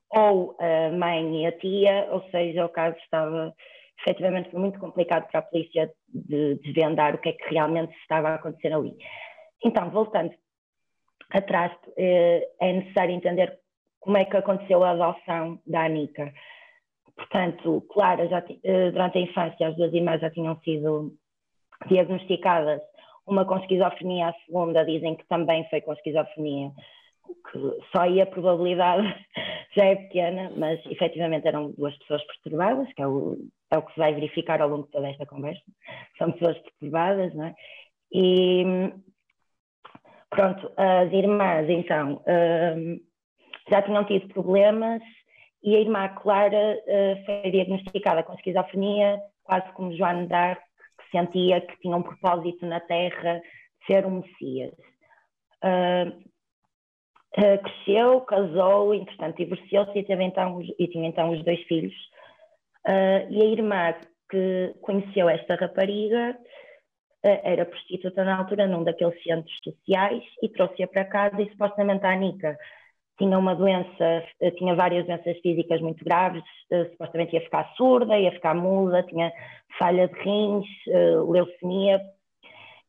ou 0.10 0.56
a 0.60 0.92
mãe 0.92 1.44
e 1.44 1.46
a 1.46 1.52
tia, 1.52 2.08
ou 2.12 2.24
seja, 2.32 2.66
o 2.66 2.70
caso 2.70 2.98
estava 2.98 3.54
efetivamente 4.00 4.56
muito 4.56 4.80
complicado 4.80 5.28
para 5.28 5.40
a 5.40 5.44
polícia 5.44 5.92
de 6.08 6.56
desvendar 6.56 7.16
o 7.16 7.18
que 7.18 7.30
é 7.30 7.34
que 7.34 7.54
realmente 7.54 7.94
estava 7.98 8.30
a 8.30 8.36
acontecer 8.36 8.74
ali. 8.74 8.96
Então, 9.64 9.90
voltando 9.90 10.34
atrás 11.32 11.72
eh, 11.98 12.48
é 12.60 12.74
necessário 12.74 13.14
entender 13.14 13.60
como 14.00 14.18
é 14.18 14.26
que 14.26 14.38
aconteceu 14.38 14.84
a 14.84 14.92
adoção 14.92 15.60
da 15.66 15.84
Anica. 15.84 16.34
Portanto, 17.16 17.86
Clara, 17.92 18.28
já, 18.28 18.44
eh, 18.64 18.92
durante 18.92 19.18
a 19.18 19.22
infância, 19.22 19.68
as 19.68 19.76
duas 19.76 19.94
irmãs 19.94 20.22
já 20.22 20.30
tinham 20.30 20.58
sido 20.62 21.14
diagnosticadas, 21.88 22.82
uma 23.26 23.46
com 23.46 23.58
esquizofrenia, 23.58 24.30
a 24.30 24.34
segunda 24.46 24.86
dizem 24.86 25.16
que 25.16 25.28
também 25.28 25.68
foi 25.70 25.82
com 25.82 25.94
esquizofrenia, 25.94 26.72
que 27.52 27.60
só 27.92 28.04
aí 28.04 28.22
a 28.22 28.26
probabilidade 28.26 29.04
já 29.76 29.86
é 29.86 29.96
pequena, 29.96 30.52
mas 30.56 30.80
efetivamente 30.86 31.48
eram 31.48 31.72
duas 31.72 31.98
pessoas 31.98 32.24
perturbadas, 32.26 32.92
que 32.94 33.02
é 33.02 33.08
o, 33.08 33.38
é 33.72 33.78
o 33.78 33.82
que 33.82 33.94
se 33.94 34.00
vai 34.00 34.14
verificar 34.14 34.62
ao 34.62 34.70
longo 34.70 34.86
de 34.86 34.92
toda 34.92 35.10
esta 35.10 35.26
conversa. 35.26 35.64
São 36.18 36.32
pessoas 36.32 36.58
perturbadas, 36.60 37.34
não 37.36 37.46
é? 37.46 37.56
E 38.14 38.64
Pronto, 40.30 40.72
as 40.76 41.12
irmãs 41.14 41.70
então 41.70 42.22
um, 42.28 43.00
já 43.70 43.82
tinham 43.82 44.04
tido 44.06 44.28
problemas 44.34 45.02
e 45.64 45.76
a 45.76 45.80
irmã 45.80 46.08
Clara 46.10 46.78
uh, 46.78 47.26
foi 47.26 47.52
diagnosticada 47.52 48.24
com 48.24 48.34
esquizofrenia, 48.34 49.20
quase 49.44 49.72
como 49.74 49.96
Joana 49.96 50.28
d'Arc, 50.28 50.62
que 50.62 51.18
sentia 51.18 51.62
que 51.62 51.80
tinha 51.80 51.96
um 51.96 52.04
propósito 52.04 52.66
na 52.66 52.80
Terra 52.80 53.42
de 53.82 53.86
ser 53.86 54.06
um 54.06 54.22
Messias. 54.22 54.74
Uh, 55.64 56.10
uh, 57.38 57.64
cresceu, 57.64 58.22
casou, 58.22 58.94
entretanto 58.94 59.38
divorciou-se 59.38 59.98
e, 59.98 60.06
então, 60.24 60.62
e 60.78 60.88
tinha 60.88 61.08
então 61.08 61.32
os 61.32 61.44
dois 61.44 61.62
filhos. 61.64 61.96
e 62.86 63.42
a 63.42 63.46
irmã 63.46 63.96
que 64.30 64.76
conheceu 64.82 65.30
esta 65.30 65.56
rapariga 65.56 66.38
era 67.44 67.66
prostituta 67.66 68.24
na 68.24 68.38
altura 68.38 68.68
num 68.68 68.84
daqueles 68.84 69.22
centros 69.24 69.58
sociais 69.64 70.24
e 70.42 70.50
trouxe-a 70.50 70.88
para 70.88 71.06
casa 71.06 71.42
e 71.42 71.50
supostamente 71.50 72.06
a 72.06 72.12
Anica 72.12 72.58
tinha 73.18 73.38
uma 73.38 73.56
doença, 73.56 74.24
tinha 74.58 74.76
várias 74.76 75.06
doenças 75.06 75.40
físicas 75.40 75.82
muito 75.82 76.06
graves, 76.06 76.44
supostamente 76.92 77.34
ia 77.34 77.42
ficar 77.42 77.74
surda, 77.76 78.18
ia 78.18 78.32
ficar 78.32 78.54
muda, 78.54 79.02
tinha 79.04 79.34
falha 79.80 80.08
de 80.08 80.14
rins, 80.20 80.68
leucemia, 81.28 82.00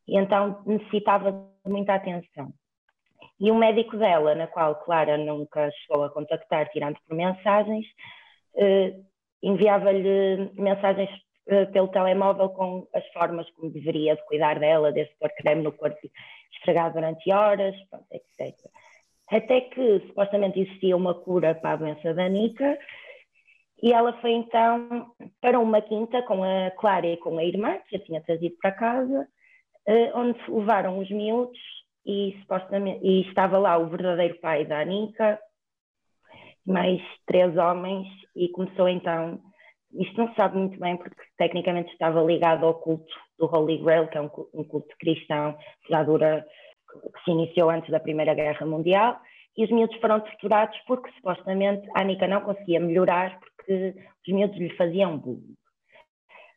e 0.07 0.19
então 0.19 0.63
necessitava 0.67 1.33
de 1.33 1.73
muita 1.73 1.95
atenção. 1.95 2.53
E 3.41 3.51
o 3.51 3.55
médico 3.55 3.97
dela, 3.97 4.35
na 4.35 4.47
qual 4.47 4.75
Clara 4.77 5.17
nunca 5.17 5.71
chegou 5.71 6.05
a 6.05 6.11
contactar, 6.11 6.69
tirando 6.71 6.99
por 7.07 7.17
mensagens, 7.17 7.87
enviava-lhe 9.43 10.51
mensagens 10.55 11.09
eh, 11.11 11.28
pelo 11.73 11.89
telemóvel 11.89 12.51
com 12.51 12.87
as 12.95 13.07
formas 13.09 13.49
como 13.51 13.71
deveria 13.71 14.15
de 14.15 14.25
cuidar 14.27 14.59
dela, 14.59 14.93
desde 14.93 15.15
pôr 15.17 15.31
creme 15.31 15.63
no 15.63 15.73
corpo 15.73 15.99
esfregar 16.53 16.93
durante 16.93 17.33
horas, 17.33 17.75
pronto, 17.89 18.07
etc. 18.13 18.55
Até 19.31 19.63
que 19.63 20.01
supostamente 20.07 20.61
existia 20.61 20.97
uma 20.97 21.15
cura 21.15 21.55
para 21.55 21.73
a 21.73 21.77
doença 21.77 22.15
da 22.15 22.29
Nica 22.29 22.79
e 23.83 23.93
ela 23.93 24.13
foi 24.21 24.33
então 24.33 25.13
para 25.41 25.59
uma 25.59 25.81
quinta 25.81 26.23
com 26.23 26.43
a 26.43 26.71
Clara 26.73 27.07
e 27.07 27.17
com 27.17 27.39
a 27.39 27.45
irmã, 27.45 27.79
que 27.89 27.97
a 27.97 28.01
tinha 28.01 28.21
trazido 28.21 28.57
para 28.61 28.73
casa, 28.73 29.29
eh, 29.87 30.13
onde 30.15 30.39
levaram 30.49 30.99
os 30.99 31.09
miúdos 31.11 31.59
e, 32.05 32.37
supostamente, 32.41 33.05
e 33.07 33.23
estava 33.29 33.59
lá 33.59 33.79
o 33.79 33.89
verdadeiro 33.89 34.39
pai 34.41 34.65
da 34.65 34.81
Anica, 34.81 35.39
mais 36.67 37.01
três 37.27 37.57
homens, 37.57 38.09
e 38.35 38.49
começou 38.49 38.89
então 38.89 39.41
isto 39.93 40.19
não 40.19 40.29
se 40.29 40.35
sabe 40.35 40.59
muito 40.59 40.79
bem 40.79 40.97
porque 40.97 41.17
tecnicamente 41.37 41.93
estava 41.93 42.23
ligado 42.23 42.67
ao 42.67 42.75
culto 42.75 43.13
do 43.39 43.47
Holy 43.47 43.79
Grail, 43.79 44.09
que 44.09 44.19
é 44.19 44.21
um 44.21 44.29
culto 44.29 44.95
cristão 44.99 45.57
que 45.85 45.91
já 45.91 46.03
dura, 46.03 46.45
que 46.91 47.25
se 47.25 47.31
iniciou 47.31 47.71
antes 47.71 47.91
da 47.91 48.01
Primeira 48.01 48.35
Guerra 48.35 48.67
Mundial, 48.67 49.21
e 49.57 49.65
os 49.65 49.71
miúdos 49.71 49.97
foram 49.99 50.21
torturados 50.21 50.79
porque 50.87 51.11
supostamente 51.13 51.89
a 51.95 52.03
Anika 52.03 52.29
não 52.29 52.43
conseguia 52.43 52.79
melhorar 52.79 53.41
porque 53.41 53.95
os 54.27 54.35
miúdos 54.35 54.57
lhe 54.57 54.75
faziam 54.77 55.19
bullying. 55.19 55.57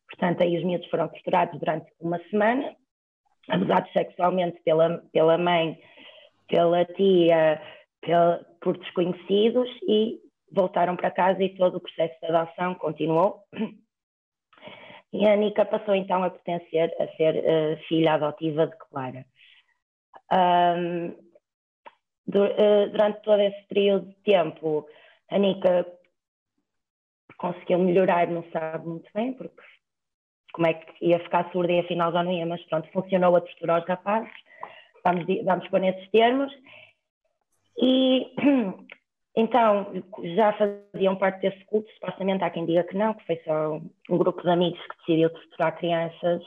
Portanto, 0.10 0.44
aí 0.44 0.58
os 0.58 0.64
miúdos 0.64 0.88
foram 0.90 1.08
torturados 1.08 1.60
durante 1.60 1.92
uma 2.00 2.20
semana, 2.30 2.76
abusados 3.50 3.92
sexualmente 3.92 4.62
pela, 4.64 5.02
pela 5.12 5.38
mãe, 5.38 5.80
pela 6.48 6.86
tia, 6.86 7.62
pela, 8.02 8.46
por 8.62 8.78
desconhecidos 8.78 9.70
e 9.88 10.20
voltaram 10.51 10.96
para 10.96 11.12
casa 11.12 11.41
e 11.43 11.55
todo 11.55 11.77
o 11.77 11.81
processo 11.81 12.20
de 12.20 12.27
adoção 12.27 12.75
continuou. 12.75 13.43
E 15.13 15.27
a 15.27 15.36
Nica 15.36 15.65
passou 15.65 15.93
então 15.93 16.24
a 16.24 16.29
pertencer, 16.29 16.89
a 16.98 17.08
ser 17.17 17.36
uh, 17.36 17.77
filha 17.88 18.13
adotiva 18.13 18.67
de 18.67 18.77
Clara. 18.77 19.25
Um, 20.31 21.10
du 22.25 22.46
uh, 22.46 22.89
durante 22.91 23.22
todo 23.22 23.41
esse 23.41 23.62
período 23.67 24.08
de 24.08 24.15
tempo, 24.24 24.88
a 25.29 25.38
Nica 25.38 25.86
conseguiu 27.38 27.79
melhorar, 27.79 28.27
não 28.27 28.43
sabe 28.51 28.88
muito 28.88 29.10
bem, 29.13 29.34
porque 29.34 29.62
como 30.53 30.67
é 30.67 30.75
que 30.75 31.05
ia 31.05 31.20
ficar 31.20 31.51
surda 31.51 31.74
e 31.74 31.79
afinal 31.79 32.13
já 32.13 32.24
não 32.24 32.31
ia, 32.31 32.46
mas 32.46 32.63
pronto, 32.65 32.89
funcionou 32.91 33.36
a 33.36 33.41
tortura 33.41 33.75
aos 33.75 33.86
rapazes, 33.86 34.31
vamos, 35.03 35.25
vamos 35.43 35.67
pôr 35.67 35.79
nesses 35.81 36.10
termos. 36.12 36.53
E 37.77 38.34
Então, 39.36 39.88
já 40.36 40.54
faziam 40.54 41.16
parte 41.16 41.42
desse 41.42 41.64
culto, 41.66 41.90
supostamente 41.94 42.44
há 42.44 42.50
quem 42.50 42.66
diga 42.66 42.84
que 42.84 42.98
não, 42.98 43.14
que 43.14 43.26
foi 43.26 43.38
só 43.46 43.80
um 44.10 44.18
grupo 44.18 44.42
de 44.42 44.50
amigos 44.50 44.80
que 44.80 44.98
decidiu 44.98 45.30
torturar 45.30 45.78
crianças. 45.78 46.44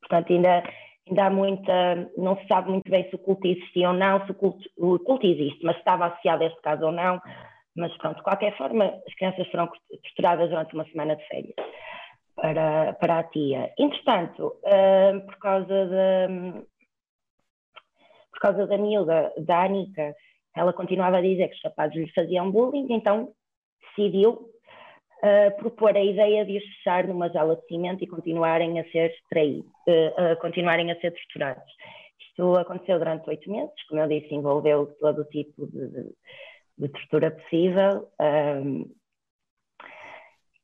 Portanto, 0.00 0.32
ainda, 0.32 0.64
ainda 1.08 1.24
há 1.24 1.30
muita. 1.30 2.10
Não 2.16 2.36
se 2.36 2.46
sabe 2.48 2.70
muito 2.70 2.90
bem 2.90 3.08
se 3.08 3.14
o 3.14 3.18
culto 3.18 3.46
existia 3.46 3.88
ou 3.88 3.94
não, 3.94 4.24
se 4.26 4.32
o 4.32 4.34
culto, 4.34 4.68
o 4.76 4.98
culto 4.98 5.26
existe, 5.26 5.64
mas 5.64 5.76
se 5.76 5.80
estava 5.80 6.06
associado 6.06 6.42
a 6.42 6.46
este 6.46 6.60
caso 6.62 6.84
ou 6.86 6.92
não. 6.92 7.20
Mas 7.76 7.96
pronto, 7.98 8.16
de 8.16 8.22
qualquer 8.22 8.56
forma, 8.56 8.84
as 8.84 9.14
crianças 9.14 9.46
foram 9.48 9.68
torturadas 10.02 10.50
durante 10.50 10.74
uma 10.74 10.84
semana 10.86 11.16
de 11.16 11.26
férias 11.26 11.54
para, 12.34 12.92
para 12.94 13.18
a 13.20 13.24
tia. 13.24 13.72
Entretanto, 13.78 14.56
uh, 14.64 15.26
por 15.26 15.36
causa 15.38 15.86
da. 15.86 16.28
Por 18.32 18.40
causa 18.40 18.66
da 18.66 18.76
miúda, 18.76 19.32
da 19.38 19.62
Anica, 19.62 20.14
ela 20.54 20.72
continuava 20.72 21.18
a 21.18 21.22
dizer 21.22 21.48
que 21.48 21.56
os 21.56 21.62
rapazes 21.62 21.96
lhe 21.96 22.12
faziam 22.12 22.50
bullying, 22.50 22.86
então 22.90 23.32
decidiu 23.88 24.32
uh, 24.32 25.56
propor 25.58 25.96
a 25.96 26.02
ideia 26.02 26.44
de 26.44 26.58
os 26.58 26.64
fechar 26.76 27.06
numa 27.06 27.28
jaula 27.28 27.56
de 27.56 27.66
cimento 27.66 28.04
e 28.04 28.06
continuarem 28.06 28.78
a 28.78 28.90
ser 28.90 29.14
traídos, 29.28 29.66
uh, 29.88 30.32
uh, 30.32 30.40
continuarem 30.40 30.90
a 30.90 31.00
ser 31.00 31.12
torturados. 31.12 31.72
Isto 32.28 32.56
aconteceu 32.56 32.98
durante 32.98 33.28
oito 33.28 33.50
meses, 33.50 33.74
como 33.88 34.00
eu 34.00 34.08
disse, 34.08 34.34
envolveu 34.34 34.86
todo 35.00 35.22
o 35.22 35.24
tipo 35.24 35.66
de, 35.66 35.88
de, 35.88 36.12
de 36.78 36.88
tortura 36.88 37.30
possível. 37.30 38.08
Um, 38.20 38.90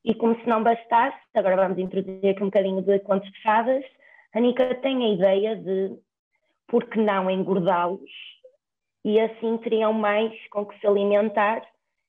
e 0.05 0.15
como 0.15 0.35
se 0.41 0.47
não 0.49 0.63
bastasse, 0.63 1.19
agora 1.35 1.57
vamos 1.57 1.79
introduzir 1.79 2.31
aqui 2.31 2.43
um 2.43 2.47
bocadinho 2.47 2.83
de 2.83 2.99
contos 3.01 3.31
de 3.31 3.43
fadas, 3.43 3.85
a 4.33 4.41
Nica 4.41 4.75
tem 4.77 5.05
a 5.05 5.09
ideia 5.11 5.57
de, 5.57 5.97
por 6.67 6.89
que 6.89 6.99
não 6.99 7.31
engordá-los 7.31 8.11
e 9.05 9.19
assim 9.19 9.57
teriam 9.59 9.93
mais 9.93 10.33
com 10.51 10.67
que 10.67 10.79
se 10.79 10.87
alimentar. 10.87 11.63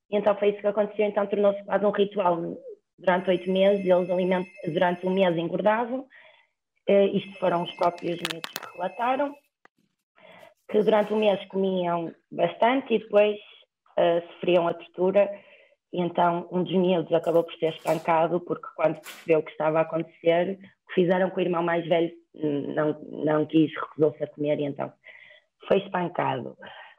E 0.10 0.18
então 0.18 0.36
foi 0.36 0.50
isso 0.50 0.60
que 0.60 0.68
aconteceu, 0.68 1.06
então 1.06 1.26
tornou-se 1.28 1.64
quase 1.64 1.86
um 1.86 1.92
ritual. 1.92 2.38
Durante 3.00 3.30
oito 3.30 3.50
meses, 3.50 3.86
eles 3.86 4.48
durante 4.74 5.08
um 5.08 5.10
mês 5.10 5.36
engordavam, 5.36 6.02
uh, 6.02 7.18
isto 7.18 7.40
foram 7.40 7.64
os 7.64 7.74
próprios 7.74 8.20
miúdos 8.20 8.52
que 8.52 8.74
relataram, 8.74 9.34
que 10.70 10.84
durante 10.84 11.14
um 11.14 11.18
mês 11.18 11.44
comiam 11.48 12.14
bastante 12.32 12.94
e 12.94 13.00
depois 13.00 13.38
uh, 13.98 14.22
sofriam 14.34 14.68
a 14.68 14.74
tortura, 14.74 15.32
e 15.92 16.00
então 16.00 16.48
um 16.52 16.64
dos 16.64 16.74
miúdos 16.74 17.12
acabou 17.12 17.44
por 17.44 17.54
ser 17.56 17.74
espancado, 17.74 18.40
porque 18.42 18.68
quando 18.76 19.02
percebeu 19.02 19.40
o 19.40 19.44
que 19.44 19.52
estava 19.52 19.80
a 19.80 19.82
acontecer, 19.82 20.60
o 20.84 20.88
que 20.90 20.94
fizeram 20.94 21.30
com 21.32 21.38
o 21.38 21.44
irmão 21.44 21.64
mais 21.64 21.88
velho 21.88 22.12
hum, 22.36 22.74
não, 22.76 23.02
não 23.26 23.46
quis, 23.48 23.72
recusou-se 23.74 24.24
a 24.24 24.28
comer, 24.28 24.60
e 24.60 24.66
então 24.66 24.94
foi 25.68 25.80
espancado. 25.80 26.56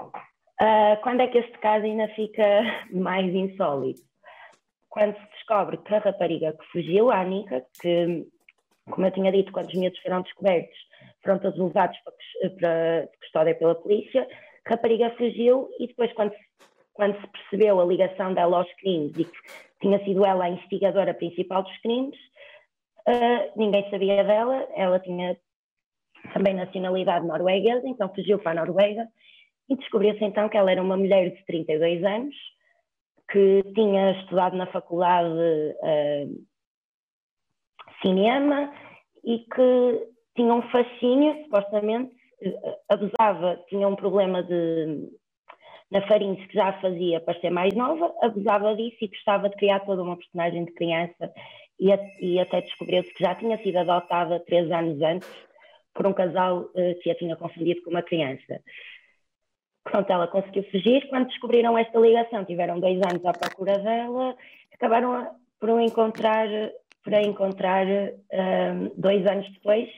Uh, 0.09 1.01
quando 1.03 1.21
é 1.21 1.27
que 1.27 1.39
este 1.39 1.59
caso 1.59 1.85
ainda 1.85 2.09
fica 2.09 2.63
mais 2.93 3.35
insólito? 3.35 4.01
Quando 4.89 5.17
se 5.17 5.27
descobre 5.33 5.79
que 5.79 5.95
a 5.95 5.99
rapariga 5.99 6.53
que 6.53 6.67
fugiu, 6.67 7.11
a 7.11 7.21
Anica, 7.21 7.65
que, 7.81 8.27
como 8.91 9.07
eu 9.07 9.11
tinha 9.11 9.33
dito, 9.33 9.51
quando 9.53 9.69
os 9.69 9.75
miúdos 9.75 9.99
foram 10.01 10.23
descobertos, 10.23 10.79
foram 11.25 11.39
todos 11.39 11.59
levados 11.59 11.99
para, 12.61 13.09
custódia 13.21 13.55
pela 13.55 13.75
polícia, 13.75 14.29
a 14.67 14.71
rapariga 14.71 15.11
fugiu 15.17 15.69
e 15.79 15.87
depois, 15.87 16.13
quando, 16.13 16.33
quando 16.93 17.21
se 17.21 17.27
percebeu 17.27 17.81
a 17.81 17.85
ligação 17.85 18.35
dela 18.35 18.59
aos 18.59 18.73
crimes 18.75 19.13
e 19.17 19.25
que 19.25 19.39
tinha 19.81 19.99
sido 20.05 20.25
ela 20.25 20.45
a 20.45 20.51
investigadora 20.51 21.15
principal 21.15 21.63
dos 21.63 21.77
crimes, 21.79 22.17
uh, 23.09 23.53
ninguém 23.57 23.89
sabia 23.91 24.23
dela, 24.23 24.69
ela 24.77 25.01
tinha 25.01 25.37
também 26.33 26.55
nacionalidade 26.55 27.27
norueguesa, 27.27 27.89
então 27.89 28.13
fugiu 28.15 28.39
para 28.39 28.53
a 28.53 28.65
Noruega 28.65 29.09
e 29.69 29.77
descobriu-se 29.77 30.25
então 30.25 30.49
que 30.49 30.57
ela 30.57 30.71
era 30.71 30.83
uma 30.83 30.97
mulher 30.97 31.31
de 31.31 31.45
32 31.45 32.05
anos 32.05 32.35
que 33.31 33.63
tinha 33.75 34.13
estudado 34.21 34.57
na 34.57 34.67
faculdade 34.67 35.31
uh, 35.31 36.47
cinema 38.03 38.73
e 39.25 39.39
que 39.39 40.09
tinha 40.37 40.53
um 40.53 40.63
fascínio, 40.71 41.43
supostamente, 41.45 42.15
uh, 42.43 42.77
abusava, 42.89 43.59
tinha 43.69 43.89
um 43.89 43.97
problema 43.97 44.43
de 44.43 45.11
na 45.91 46.01
Farinhos 46.07 46.45
que 46.47 46.55
já 46.55 46.73
fazia 46.81 47.21
para 47.21 47.39
ser 47.39 47.51
mais 47.51 47.75
nova, 47.75 48.15
abusava 48.23 48.75
disso 48.75 48.97
e 49.03 49.09
gostava 49.09 49.51
de 49.51 49.57
criar 49.57 49.81
toda 49.81 50.03
uma 50.03 50.17
personagem 50.17 50.65
de 50.65 50.73
criança 50.73 51.31
e, 51.79 51.91
e 52.19 52.41
até 52.41 52.63
descobriu-se 52.63 53.13
que 53.13 53.23
já 53.23 53.35
tinha 53.35 53.59
sido 53.63 53.77
adotada 53.77 54.41
três 54.41 54.71
anos 54.71 55.01
antes 55.03 55.29
por 55.95 56.07
um 56.07 56.15
casal 56.15 56.63
uh, 56.63 57.01
que 57.03 57.11
a 57.11 57.15
tinha 57.15 57.37
confundido 57.37 57.83
com 57.83 57.91
uma 57.91 58.03
criança. 58.03 58.63
Pronto, 59.85 60.11
ela 60.11 60.29
conseguiu 60.29 60.63
fugir. 60.71 61.09
Quando 61.09 61.27
descobriram 61.29 61.77
esta 61.77 61.99
ligação, 61.99 62.45
tiveram 62.45 62.79
dois 62.79 62.99
anos 62.99 63.25
à 63.25 63.33
procura 63.33 63.79
dela, 63.79 64.37
acabaram 64.75 65.13
a, 65.13 65.31
por 65.59 65.81
encontrar, 65.81 66.49
por 67.05 67.13
encontrar 67.15 67.87
um, 67.87 68.93
dois 68.97 69.27
anos 69.27 69.51
depois, 69.53 69.89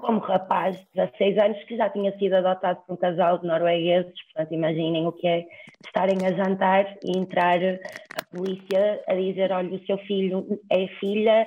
como 0.00 0.20
rapaz 0.20 0.76
de 0.76 0.86
16 0.94 1.38
anos 1.38 1.64
que 1.64 1.76
já 1.76 1.90
tinha 1.90 2.16
sido 2.18 2.34
adotado 2.34 2.80
por 2.86 2.94
um 2.94 2.96
casal 2.96 3.38
de 3.38 3.46
noruegueses. 3.46 4.14
Portanto, 4.32 4.54
imaginem 4.54 5.06
o 5.06 5.12
que 5.12 5.26
é 5.26 5.46
estarem 5.84 6.24
a 6.24 6.32
jantar 6.32 6.96
e 7.04 7.18
entrar 7.18 7.58
a 7.58 8.36
polícia 8.36 9.02
a 9.08 9.14
dizer: 9.14 9.50
olha, 9.50 9.74
o 9.74 9.84
seu 9.84 9.98
filho 9.98 10.60
é 10.70 10.86
filha, 11.00 11.46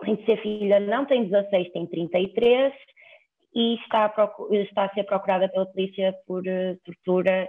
além 0.00 0.14
de 0.14 0.26
ser 0.26 0.40
filha, 0.40 0.78
não 0.78 1.04
tem 1.04 1.24
16, 1.24 1.72
tem 1.72 1.86
33 1.86 2.72
e 3.54 3.74
está 3.76 4.06
a, 4.06 4.54
está 4.54 4.84
a 4.84 4.94
ser 4.94 5.04
procurada 5.04 5.48
pela 5.48 5.66
polícia 5.66 6.14
por 6.26 6.42
uh, 6.42 6.78
tortura 6.84 7.48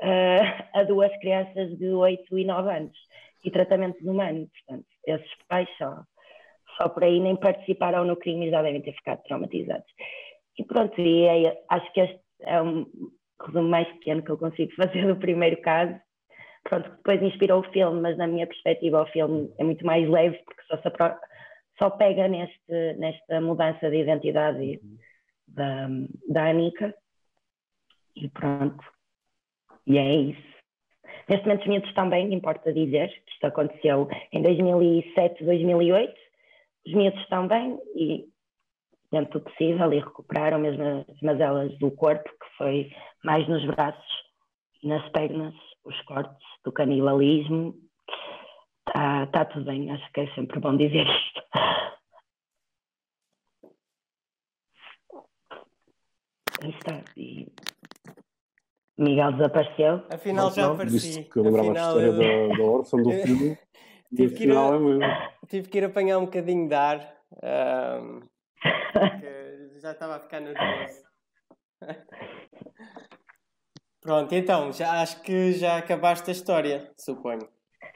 uh, 0.00 0.62
a 0.78 0.82
duas 0.84 1.16
crianças 1.18 1.76
de 1.78 1.88
8 1.88 2.38
e 2.38 2.44
9 2.44 2.70
anos 2.70 2.98
e 3.44 3.50
tratamento 3.50 3.98
humano. 4.08 4.48
Portanto, 4.48 4.86
esses 5.06 5.30
pais 5.48 5.68
só, 5.78 6.02
só 6.76 6.88
por 6.88 7.04
aí 7.04 7.20
nem 7.20 7.36
participaram 7.36 8.04
no 8.04 8.16
crime 8.16 8.46
e 8.46 8.50
já 8.50 8.62
devem 8.62 8.82
ter 8.82 8.92
ficado 8.92 9.22
traumatizados. 9.22 9.86
E 10.58 10.64
pronto, 10.64 11.00
e 11.00 11.24
é, 11.24 11.62
acho 11.70 11.92
que 11.92 12.00
este 12.00 12.20
é 12.40 12.60
um, 12.60 12.84
resumo 13.46 13.68
mais 13.68 13.88
pequeno 13.94 14.22
que 14.22 14.30
eu 14.30 14.38
consigo 14.38 14.72
fazer 14.74 15.06
do 15.06 15.16
primeiro 15.16 15.60
caso. 15.62 15.94
Pronto, 16.64 16.90
depois 16.90 17.22
inspirou 17.22 17.60
o 17.60 17.72
filme, 17.72 18.00
mas 18.00 18.18
na 18.18 18.26
minha 18.26 18.46
perspectiva 18.46 19.02
o 19.02 19.06
filme 19.06 19.50
é 19.58 19.64
muito 19.64 19.86
mais 19.86 20.08
leve 20.08 20.36
porque 20.44 20.62
só, 20.64 20.76
se 20.76 20.90
só 21.78 21.90
pega 21.90 22.28
neste, 22.28 22.94
nesta 22.98 23.40
mudança 23.40 23.88
de 23.88 23.96
identidade 23.96 24.80
da, 25.48 25.88
da 26.28 26.50
Anika. 26.50 26.94
E 28.16 28.28
pronto. 28.28 28.84
E 29.86 29.98
é 29.98 30.14
isso. 30.16 30.48
Neste 31.28 31.46
momento 31.46 31.62
os 31.62 31.68
miúdos 31.68 31.94
também, 31.94 32.32
importa 32.32 32.72
dizer, 32.72 33.08
que 33.08 33.32
isto 33.32 33.46
aconteceu 33.46 34.08
em 34.32 34.42
2007, 34.42 35.44
2008. 35.44 36.14
Os 36.86 36.92
miúdos 36.94 37.20
estão 37.20 37.46
bem 37.46 37.78
e, 37.94 38.26
dentro 39.12 39.38
do 39.38 39.44
possível, 39.44 39.92
e 39.92 40.00
recuperaram 40.00 40.58
mesmo 40.58 40.82
as 41.08 41.20
mazelas 41.20 41.76
do 41.78 41.90
corpo, 41.90 42.24
que 42.24 42.56
foi 42.56 42.92
mais 43.24 43.46
nos 43.46 43.64
braços 43.66 44.28
e 44.82 44.88
nas 44.88 45.06
pernas, 45.10 45.54
os 45.84 46.00
cortes 46.02 46.46
do 46.64 46.72
canibalismo. 46.72 47.74
Está 48.86 49.26
tá 49.26 49.44
tudo 49.44 49.66
bem, 49.66 49.90
acho 49.90 50.12
que 50.12 50.20
é 50.20 50.34
sempre 50.34 50.60
bom 50.60 50.76
dizer 50.76 51.06
isto. 51.06 51.42
Aí 56.62 56.70
está. 56.70 57.02
E 57.16 57.52
Miguel 58.98 59.32
desapareceu. 59.32 60.02
Afinal 60.10 60.50
já 60.50 60.72
apareci. 60.72 61.24
que 61.24 61.38
eu 61.38 61.44
lembrava 61.44 61.70
Afinal, 61.70 61.86
a 61.86 62.02
história 62.02 62.06
eu... 62.06 62.48
da, 62.48 62.56
da 62.56 62.64
órfã 62.64 62.98
do 62.98 63.10
filme. 63.22 63.58
tive, 64.14 64.34
que 64.34 64.44
ir 64.44 64.50
a... 64.56 64.60
é 65.06 65.46
tive 65.46 65.68
que 65.68 65.78
ir 65.78 65.84
apanhar 65.84 66.18
um 66.18 66.24
bocadinho 66.24 66.68
de 66.68 66.74
ar. 66.74 67.14
Um, 67.42 68.20
já 69.80 69.92
estava 69.92 70.16
a 70.16 70.20
ficar 70.20 70.40
nervoso. 70.40 71.06
Pronto, 74.00 74.34
então, 74.34 74.72
já, 74.72 75.02
acho 75.02 75.20
que 75.22 75.52
já 75.52 75.78
acabaste 75.78 76.30
a 76.30 76.32
história, 76.32 76.90
suponho. 76.96 77.48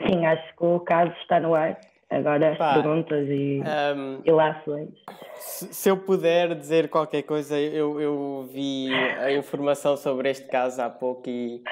Sim, 0.06 0.26
acho 0.26 0.56
que 0.56 0.64
o 0.64 0.80
caso 0.80 1.12
está 1.22 1.40
no 1.40 1.54
ar. 1.54 1.80
Agora 2.12 2.54
Pá, 2.56 2.74
perguntas 2.74 3.26
e 3.30 3.62
um, 3.96 4.20
ilações. 4.26 4.90
Se, 5.36 5.72
se, 5.72 5.88
eu 5.88 5.96
puder 5.96 6.54
dizer 6.54 6.90
qualquer 6.90 7.22
coisa, 7.22 7.58
eu, 7.58 7.98
eu 7.98 8.48
vi 8.52 8.92
a 8.94 9.32
informação 9.32 9.96
sobre 9.96 10.28
este 10.28 10.46
caso 10.46 10.82
há 10.82 10.90
pouco 10.90 11.30
e 11.30 11.62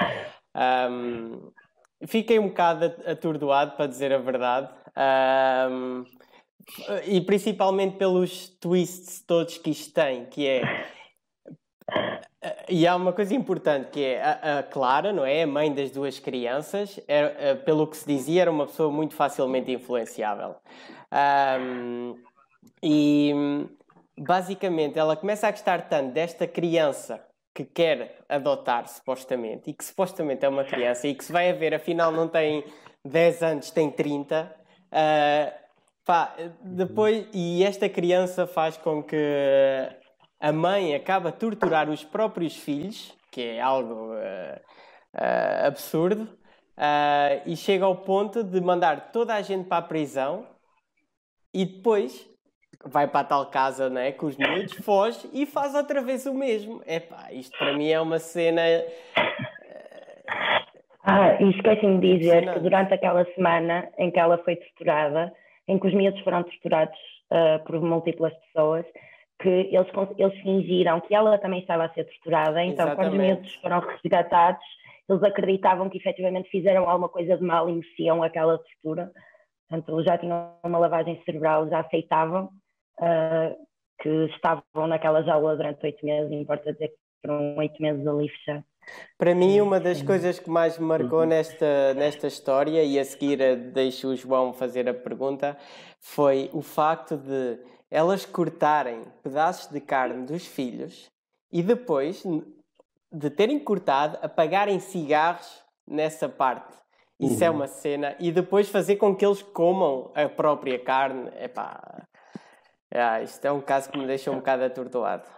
um, 0.91 1.51
fiquei 2.07 2.39
um 2.39 2.49
bocado 2.49 2.87
atordoado, 3.07 3.73
para 3.77 3.87
dizer 3.87 4.15
a 4.15 4.19
verdade. 4.19 4.71
Um, 5.71 6.05
e 7.05 7.21
principalmente 7.21 7.99
pelos 7.99 8.49
twists 8.61 9.23
todos 9.27 9.59
que 9.59 9.71
isto 9.71 9.93
tem, 9.93 10.25
que 10.25 10.47
é 10.47 10.63
e 12.69 12.87
há 12.87 12.97
uma 12.97 13.13
coisa 13.13 13.35
importante 13.35 13.91
que 13.91 14.03
é 14.03 14.23
a, 14.23 14.59
a, 14.59 14.63
Clara, 14.63 15.13
não 15.13 15.27
é? 15.27 15.43
A 15.43 15.47
mãe 15.47 15.73
das 15.73 15.91
duas 15.91 16.19
crianças, 16.19 16.99
é, 17.07 17.51
é, 17.51 17.55
pelo 17.55 17.87
que 17.87 17.97
se 17.97 18.07
dizia, 18.07 18.43
era 18.43 18.51
uma 18.51 18.67
pessoa 18.67 18.91
muito 18.91 19.15
facilmente 19.15 19.71
influenciável. 19.71 20.57
Um, 21.61 22.17
e 22.83 23.33
basicamente 24.17 24.99
ela 24.99 25.17
começa 25.17 25.49
a 25.49 25.51
gostar 25.51 25.89
tanto 25.89 26.13
desta 26.13 26.47
criança 26.47 27.23
que 27.55 27.65
quer 27.65 28.21
adotar, 28.29 28.89
supostamente, 28.89 29.69
e 29.69 29.75
que 29.75 29.85
supostamente 29.85 30.45
é 30.45 30.49
uma 30.49 30.65
criança 30.65 31.09
e 31.09 31.15
que 31.15 31.25
se 31.25 31.33
vai 31.33 31.51
a 31.51 31.53
ver, 31.53 31.75
afinal 31.75 32.11
não 32.11 32.27
tem 32.27 32.65
10 33.05 33.43
anos, 33.43 33.71
tem 33.71 33.91
30. 33.91 34.45
Uh, 34.45 34.89
ah, 34.93 35.53
pá, 36.07 36.35
depois, 36.63 37.27
e 37.35 37.63
esta 37.65 37.89
criança 37.89 38.47
faz 38.47 38.79
com 38.79 39.03
que 39.03 39.17
a 40.41 40.53
mãe 40.53 40.95
acaba 40.95 41.29
a 41.29 41.33
torturar 41.33 41.91
os 41.91 42.03
próprios 42.03 42.57
filhos, 42.57 43.15
que 43.31 43.43
é 43.43 43.61
algo 43.61 44.15
uh, 44.15 44.61
uh, 45.15 45.67
absurdo, 45.67 46.23
uh, 46.23 47.43
e 47.45 47.55
chega 47.55 47.85
ao 47.85 47.97
ponto 47.97 48.43
de 48.43 48.59
mandar 48.59 49.13
toda 49.13 49.35
a 49.35 49.43
gente 49.43 49.69
para 49.69 49.77
a 49.77 49.87
prisão 49.87 50.47
e 51.53 51.67
depois 51.67 52.27
vai 52.87 53.07
para 53.07 53.21
a 53.21 53.25
tal 53.25 53.47
casa 53.51 53.91
né, 53.91 54.13
com 54.13 54.27
os 54.27 54.37
miúdos, 54.39 54.73
foge 54.83 55.29
e 55.35 55.45
faz 55.45 55.75
outra 55.75 56.01
vez 56.01 56.25
o 56.25 56.33
mesmo. 56.33 56.83
Epá, 56.87 57.29
isto 57.31 57.57
para 57.59 57.77
mim 57.77 57.89
é 57.91 58.01
uma 58.01 58.19
cena. 58.19 58.63
Ah, 61.05 61.35
e 61.39 61.51
esqueci-me 61.51 62.01
de 62.01 62.19
dizer 62.19 62.55
que 62.55 62.61
durante 62.61 62.95
aquela 62.95 63.27
semana 63.35 63.91
em 63.99 64.11
que 64.11 64.19
ela 64.19 64.39
foi 64.39 64.57
torturada, 64.57 65.31
em 65.69 65.79
que 65.79 65.87
os 65.87 65.93
miúdos 65.93 66.21
foram 66.23 66.43
torturados 66.43 66.99
por 67.67 67.81
múltiplas 67.81 68.33
pessoas, 68.47 68.87
que 69.41 69.49
eles, 69.49 69.89
eles 70.19 70.39
fingiram 70.43 71.01
que 71.01 71.15
ela 71.15 71.39
também 71.39 71.61
estava 71.61 71.85
a 71.85 71.95
ser 71.95 72.05
torturada, 72.05 72.63
então 72.63 72.87
Exatamente. 72.87 72.97
quando 72.97 73.13
os 73.13 73.19
miúdos 73.19 73.55
foram 73.57 73.81
resgatados, 73.81 74.65
eles 75.09 75.23
acreditavam 75.23 75.89
que 75.89 75.99
efetivamente 75.99 76.51
fizeram 76.51 76.89
alguma 76.89 77.09
coisa 77.09 77.37
de 77.37 77.43
mal 77.43 77.69
e 77.69 77.73
mereciam 77.73 78.23
aquela 78.23 78.59
tortura. 78.59 79.11
Portanto, 79.69 80.03
já 80.03 80.19
tinham 80.19 80.55
uma 80.63 80.79
lavagem 80.79 81.21
cerebral, 81.25 81.69
já 81.69 81.81
aceitavam 81.81 82.51
uh, 83.01 83.67
que 84.01 84.09
estavam 84.35 84.87
naquela 84.87 85.23
jaula 85.23 85.57
durante 85.57 85.85
oito 85.87 86.05
meses, 86.05 86.31
importa 86.33 86.73
dizer 86.73 86.89
que 86.89 86.97
foram 87.25 87.57
oito 87.57 87.81
meses 87.81 88.07
ali 88.07 88.29
fechados. 88.29 88.65
Para 89.17 89.35
mim, 89.35 89.61
uma 89.61 89.79
das 89.79 90.03
coisas 90.03 90.39
que 90.39 90.51
mais 90.51 90.79
me 90.79 90.87
marcou 90.87 91.25
nesta, 91.25 91.95
nesta 91.95 92.27
história, 92.27 92.83
e 92.83 92.99
a 92.99 93.05
seguir 93.05 93.57
deixo 93.73 94.09
o 94.09 94.17
João 94.17 94.53
fazer 94.53 94.89
a 94.89 94.95
pergunta, 94.95 95.57
foi 96.01 96.51
o 96.53 96.63
facto 96.63 97.17
de 97.17 97.59
elas 97.91 98.25
cortarem 98.25 99.03
pedaços 99.23 99.71
de 99.71 99.81
carne 99.81 100.25
dos 100.25 100.47
filhos 100.47 101.11
e 101.53 101.63
depois 101.63 102.23
de 103.13 103.31
terem 103.31 103.59
cortado, 103.59 104.19
apagarem 104.23 104.79
cigarros 104.79 105.65
nessa 105.87 106.29
parte. 106.29 106.79
Isso 107.19 107.45
é 107.45 107.51
uhum. 107.51 107.55
é 107.55 107.57
uma 107.57 107.67
cena. 107.67 108.17
E 108.19 108.33
depois 108.33 108.69
fazer 108.69 108.97
com 108.97 109.15
que 109.15 109.27
eles 109.27 109.43
comam 109.43 110.11
a 110.15 110.29
própria 110.29 110.79
carne. 110.79 111.31
Epá, 111.39 112.07
é, 112.91 113.23
isto 113.23 113.45
é 113.45 113.53
um 113.53 113.61
caso 113.61 113.91
que 113.91 113.99
me 113.99 114.07
deixa 114.07 114.31
um 114.31 114.37
bocado 114.37 114.65
atordoado. 114.65 115.29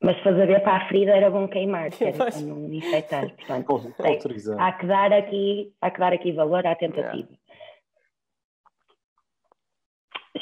Mas 0.00 0.18
fazer 0.22 0.60
para 0.62 0.76
a 0.76 0.88
ferida 0.88 1.12
era 1.12 1.30
bom 1.30 1.48
queimar, 1.48 1.90
que 1.92 2.04
era 2.04 2.16
para 2.16 2.40
não 2.40 2.72
infectar. 2.72 3.28
Portanto, 3.34 3.92
há, 4.58 4.72
que 4.72 4.86
dar 4.86 5.12
aqui, 5.12 5.72
há 5.80 5.90
que 5.90 5.98
dar 5.98 6.12
aqui 6.12 6.32
valor 6.32 6.66
à 6.66 6.74
tentativa. 6.74 7.28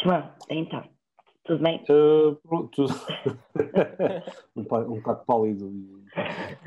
João, 0.04 0.30
então, 0.50 0.84
tudo 1.44 1.62
bem? 1.62 1.82
Uh, 1.88 2.36
pronto, 2.46 2.84
um, 4.54 4.60
um 4.60 4.96
bocado 4.96 5.24
pálido. 5.24 5.66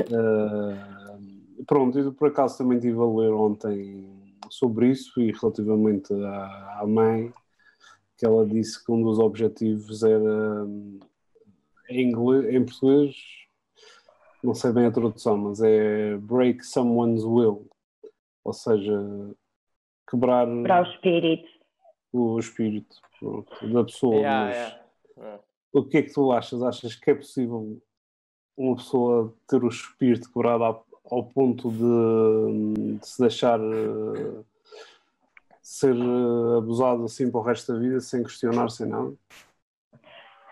Uh, 0.10 1.64
pronto, 1.68 2.00
eu 2.00 2.12
por 2.14 2.30
acaso 2.30 2.58
também 2.58 2.80
estive 2.80 2.98
a 2.98 3.06
ler 3.06 3.32
ontem 3.32 4.10
sobre 4.50 4.90
isso 4.90 5.22
e 5.22 5.32
relativamente 5.32 6.12
à, 6.14 6.80
à 6.80 6.88
mãe, 6.88 7.32
que 8.18 8.26
ela 8.26 8.44
disse 8.44 8.84
que 8.84 8.92
um 8.92 9.04
dos 9.04 9.20
objetivos 9.20 10.02
era 10.02 10.66
em, 11.90 12.10
inglês, 12.10 12.56
em 12.56 12.66
português, 12.66 13.16
não 14.44 14.56
sei 14.56 14.72
bem 14.72 14.88
a 14.88 14.92
tradução, 14.92 15.38
mas 15.38 15.62
é 15.62 16.18
break 16.18 16.66
someone's 16.66 17.24
will, 17.24 17.70
ou 18.44 18.54
seja, 18.54 19.00
quebrar, 20.10 20.48
quebrar 20.48 20.88
o 20.88 20.92
espírito. 20.92 21.48
o 22.12 22.40
espírito 22.40 23.07
da 23.62 23.84
pessoa. 23.84 24.16
Yeah, 24.16 24.46
mas 24.46 24.58
yeah. 25.18 25.44
O 25.74 25.84
que 25.84 25.98
é 25.98 26.02
que 26.04 26.14
tu 26.14 26.32
achas? 26.32 26.62
Achas 26.64 26.96
que 26.96 27.12
é 27.12 27.16
possível 27.16 27.80
uma 28.56 28.76
pessoa 28.76 29.34
ter 29.48 29.64
o 29.64 29.68
espírito 29.68 30.32
quebrado 30.32 30.64
ao, 30.64 30.86
ao 31.12 31.24
ponto 31.24 31.70
de, 31.72 32.98
de, 32.98 33.08
se 33.08 33.22
deixar 33.22 33.60
uh, 33.60 34.46
ser 35.62 35.96
uh, 35.96 36.58
abusado 36.58 37.04
assim 37.04 37.30
para 37.30 37.40
o 37.40 37.44
resto 37.44 37.74
da 37.74 37.80
vida 37.80 38.00
sem 38.00 38.24
questionar, 38.24 38.70
sem 38.70 38.88
nada? 38.88 39.14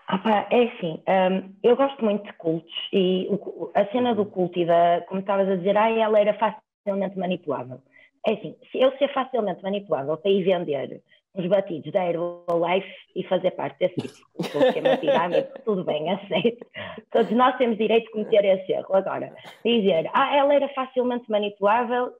Ah, 0.08 0.18
pá, 0.18 0.46
é 0.52 0.64
assim, 0.68 1.02
um, 1.08 1.52
eu 1.64 1.76
gosto 1.76 2.04
muito 2.04 2.24
de 2.24 2.32
cultos 2.34 2.72
e 2.92 3.26
o, 3.28 3.72
a 3.74 3.84
cena 3.86 4.14
do 4.14 4.24
culto 4.24 4.56
e 4.56 4.64
da, 4.64 5.04
como 5.08 5.20
estavas 5.20 5.48
a 5.48 5.56
dizer, 5.56 5.76
ah, 5.76 5.90
ela 5.90 6.20
era 6.20 6.34
facilmente 6.34 7.18
manipulável. 7.18 7.82
É 8.24 8.34
assim, 8.34 8.56
se 8.70 8.78
eu 8.78 8.96
ser 8.98 9.12
facilmente 9.12 9.62
manipulável 9.64 10.16
para 10.16 10.30
ir 10.30 10.44
vender 10.44 11.02
uns 11.36 11.46
batidos 11.46 11.92
da 11.92 12.06
Herbalife 12.06 12.88
e 13.14 13.22
fazer 13.24 13.50
parte 13.52 13.78
desse 13.78 13.94
tipo 13.94 14.42
de 14.42 14.66
esquema 14.66 14.96
pirâmide, 14.96 15.48
tudo 15.64 15.84
bem, 15.84 16.10
aceito. 16.10 16.66
Todos 17.10 17.30
nós 17.32 17.56
temos 17.56 17.76
direito 17.76 18.06
de 18.06 18.12
cometer 18.12 18.44
esse 18.44 18.72
erro. 18.72 18.94
Agora, 18.94 19.32
dizer, 19.64 20.10
ah, 20.12 20.34
ela 20.34 20.54
era 20.54 20.68
facilmente 20.70 21.30
manipulável, 21.30 22.12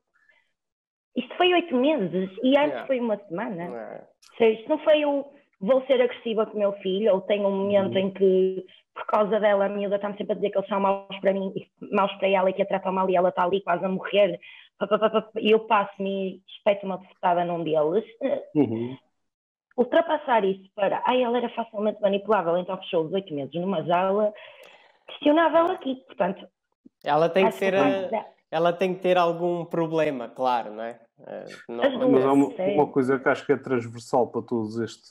isto 1.17 1.35
foi 1.37 1.53
oito 1.55 1.75
meses 1.75 2.31
e 2.43 2.57
antes 2.59 2.73
yeah. 2.73 2.87
foi 2.87 3.01
uma 3.01 3.17
semana. 3.17 3.65
Yeah. 3.65 4.05
Seja, 4.37 4.61
isto 4.61 4.69
não 4.69 4.79
foi 4.79 5.05
o 5.07 5.25
vou 5.59 5.83
ser 5.87 6.01
agressiva 6.03 6.45
com 6.47 6.57
o 6.57 6.59
meu 6.59 6.73
filho, 6.75 7.15
ou 7.15 7.21
tenho 7.23 7.49
um 7.49 7.57
momento 7.57 7.95
uhum. 7.95 7.99
em 7.99 8.11
que, 8.11 8.67
por 8.95 9.07
causa 9.07 9.41
dela, 9.41 9.65
a 9.65 9.69
miúda 9.71 9.97
está-me 9.97 10.17
sempre 10.17 10.33
a 10.33 10.37
dizer 10.37 10.51
que 10.51 10.59
eles 10.59 10.69
são 10.69 10.81
maus 10.81 11.19
para 11.21 11.33
mim, 11.33 11.51
maus 11.93 12.13
para 12.17 12.29
ela 12.29 12.51
e 12.51 12.53
que 12.53 12.61
a 12.61 12.67
tratam 12.67 12.93
mal 12.93 13.09
e 13.09 13.17
ela 13.17 13.31
está 13.31 13.45
ali 13.45 13.63
quase 13.63 13.85
a 13.85 13.89
morrer, 13.89 14.39
e 15.41 15.51
eu 15.51 15.61
passo-me 15.61 16.35
e 16.35 16.43
espeto 16.47 16.85
uma 16.85 16.99
bofetada 16.99 17.45
num 17.45 17.65
deles. 17.65 18.05
Uhum 18.55 18.97
ultrapassar 19.77 20.45
isso 20.45 20.69
para, 20.75 21.03
ah, 21.05 21.17
ela 21.17 21.37
era 21.37 21.49
facilmente 21.51 22.01
manipulável, 22.01 22.57
então 22.57 22.77
fechou 22.79 23.05
18 23.05 23.35
meses 23.35 23.55
numa 23.55 23.83
jaula, 23.85 24.33
questionável 25.07 25.67
aqui, 25.73 25.97
portanto. 26.07 26.47
Ela 27.05 27.29
tem 27.29 27.47
que 27.47 27.53
ser. 27.53 27.73
Que 27.73 28.17
a... 28.17 28.27
Ela 28.51 28.73
tem 28.73 28.95
que 28.95 29.03
ter 29.03 29.19
algum 29.19 29.65
problema, 29.65 30.29
claro, 30.29 30.73
não 30.73 30.83
é? 30.83 31.01
Eh, 31.27 31.45
não... 31.69 32.11
Mas 32.11 32.25
há 32.25 32.33
uma, 32.33 32.49
uma, 32.49 32.87
coisa 32.87 33.19
que 33.19 33.29
acho 33.29 33.45
que 33.45 33.53
é 33.53 33.57
transversal 33.57 34.29
para 34.29 34.43
todos 34.43 34.79
estes. 34.79 35.11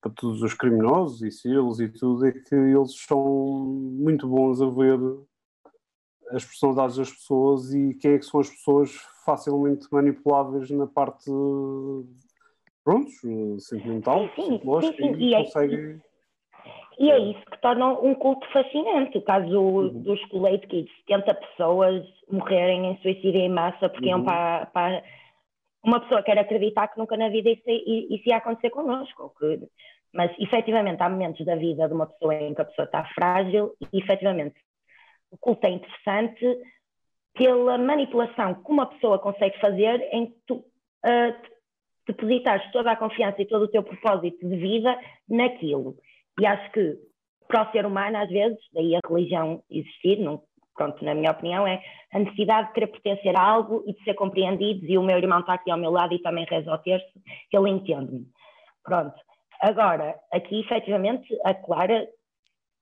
para 0.00 0.10
todos 0.10 0.42
os 0.42 0.54
criminosos 0.54 1.22
e 1.22 1.30
selos 1.30 1.80
e 1.80 1.88
tudo, 1.88 2.26
é 2.26 2.32
que 2.32 2.54
eles 2.54 2.98
são 3.06 3.22
muito 3.24 4.26
bons 4.26 4.60
a 4.60 4.66
ver 4.68 4.98
as 6.30 6.44
personalidades 6.44 6.96
das 6.96 7.10
pessoas 7.10 7.72
e 7.72 7.94
quem 7.94 8.14
é 8.14 8.18
que 8.18 8.26
são 8.26 8.40
as 8.40 8.50
pessoas 8.50 8.92
facilmente 9.24 9.86
manipuláveis 9.92 10.70
na 10.70 10.86
parte 10.86 11.30
pronto, 12.86 13.10
sentimental, 13.58 14.28
psicológica 14.28 14.96
sim, 14.96 15.14
sim. 15.14 15.20
e, 15.20 15.30
e 15.30 15.34
é 15.34 15.42
consegue... 15.42 16.00
E 16.98 17.10
é 17.10 17.18
isso 17.18 17.44
que 17.50 17.60
torna 17.60 17.88
um 17.88 18.14
culto 18.14 18.50
fascinante. 18.50 19.18
O 19.18 19.22
caso 19.22 19.60
uhum. 19.60 20.00
dos 20.00 20.24
Kool-Aid 20.26 20.66
Kids, 20.66 20.90
70 21.06 21.34
pessoas 21.34 22.02
morrerem 22.30 22.86
em 22.86 22.96
suicídio 23.02 23.38
em 23.38 23.50
massa 23.50 23.90
porque 23.90 24.06
uhum. 24.06 24.12
iam 24.12 24.24
para, 24.24 24.64
para, 24.66 25.02
Uma 25.84 26.00
pessoa 26.00 26.22
quer 26.22 26.38
acreditar 26.38 26.88
que 26.88 26.96
nunca 26.96 27.14
na 27.16 27.28
vida 27.28 27.50
isso, 27.50 27.62
isso 27.66 28.26
ia 28.26 28.38
acontecer 28.38 28.70
connosco. 28.70 29.30
Que... 29.38 29.68
Mas, 30.10 30.30
efetivamente, 30.38 31.02
há 31.02 31.08
momentos 31.10 31.44
da 31.44 31.54
vida 31.54 31.86
de 31.86 31.92
uma 31.92 32.06
pessoa 32.06 32.34
em 32.34 32.54
que 32.54 32.62
a 32.62 32.64
pessoa 32.64 32.86
está 32.86 33.04
frágil 33.14 33.74
e, 33.92 33.98
efetivamente, 33.98 34.54
o 35.30 35.36
culto 35.36 35.66
é 35.66 35.70
interessante 35.70 36.46
pela 37.34 37.76
manipulação 37.76 38.54
que 38.54 38.70
uma 38.70 38.86
pessoa 38.86 39.18
consegue 39.18 39.60
fazer 39.60 40.08
em 40.12 40.26
que 40.26 40.36
tu 40.46 40.54
uh, 40.54 41.55
depositares 42.06 42.70
toda 42.72 42.92
a 42.92 42.96
confiança 42.96 43.42
e 43.42 43.46
todo 43.46 43.62
o 43.62 43.68
teu 43.68 43.82
propósito 43.82 44.46
de 44.46 44.56
vida 44.56 44.98
naquilo. 45.28 45.96
E 46.40 46.46
acho 46.46 46.70
que 46.72 46.96
para 47.48 47.68
o 47.68 47.72
ser 47.72 47.86
humano, 47.86 48.18
às 48.18 48.28
vezes, 48.28 48.58
daí 48.72 48.94
a 48.96 49.00
religião 49.08 49.62
existir, 49.70 50.18
não, 50.18 50.42
pronto, 50.74 51.04
na 51.04 51.14
minha 51.14 51.30
opinião, 51.30 51.66
é 51.66 51.82
a 52.12 52.18
necessidade 52.18 52.68
de 52.68 52.74
querer 52.74 52.88
pertencer 52.88 53.36
a 53.36 53.42
algo 53.42 53.84
e 53.86 53.92
de 53.92 54.02
ser 54.04 54.14
compreendidos, 54.14 54.88
e 54.88 54.98
o 54.98 55.02
meu 55.02 55.18
irmão 55.18 55.40
está 55.40 55.54
aqui 55.54 55.70
ao 55.70 55.78
meu 55.78 55.90
lado 55.90 56.14
e 56.14 56.22
também 56.22 56.44
reza 56.48 56.70
ao 56.70 56.78
terço, 56.78 57.06
ele 57.52 57.70
entende-me. 57.70 58.26
Pronto. 58.82 59.14
Agora, 59.60 60.14
aqui, 60.32 60.60
efetivamente, 60.60 61.26
a 61.44 61.54
Clara 61.54 62.06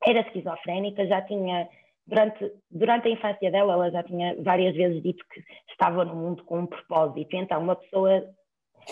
era 0.04 0.20
esquizofrénica, 0.20 1.06
já 1.06 1.22
tinha 1.22 1.68
durante, 2.06 2.52
durante 2.70 3.08
a 3.08 3.10
infância 3.10 3.50
dela, 3.50 3.74
ela 3.74 3.90
já 3.90 4.02
tinha 4.02 4.36
várias 4.42 4.74
vezes 4.74 5.02
dito 5.02 5.24
que 5.32 5.42
estava 5.70 6.04
no 6.04 6.14
mundo 6.14 6.44
com 6.44 6.60
um 6.60 6.66
propósito. 6.66 7.34
Então, 7.34 7.62
uma 7.62 7.76
pessoa 7.76 8.24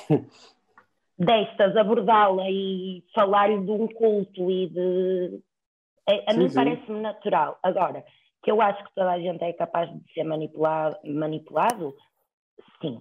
destas 1.19 1.77
abordá-la 1.77 2.51
e 2.51 3.05
falar-lhe 3.15 3.65
de 3.65 3.71
um 3.71 3.87
culto 3.89 4.51
e 4.51 4.69
de. 4.69 5.41
A, 6.09 6.31
a 6.31 6.35
sim, 6.35 6.39
mim 6.39 6.53
parece-me 6.53 7.01
natural. 7.01 7.59
Agora, 7.63 8.05
que 8.43 8.51
eu 8.51 8.61
acho 8.61 8.83
que 8.85 8.95
toda 8.95 9.13
a 9.13 9.21
gente 9.21 9.43
é 9.43 9.53
capaz 9.53 9.89
de 9.91 10.13
ser 10.13 10.25
manipulado, 10.25 10.97
manipulado 11.05 11.95
sim. 12.81 13.01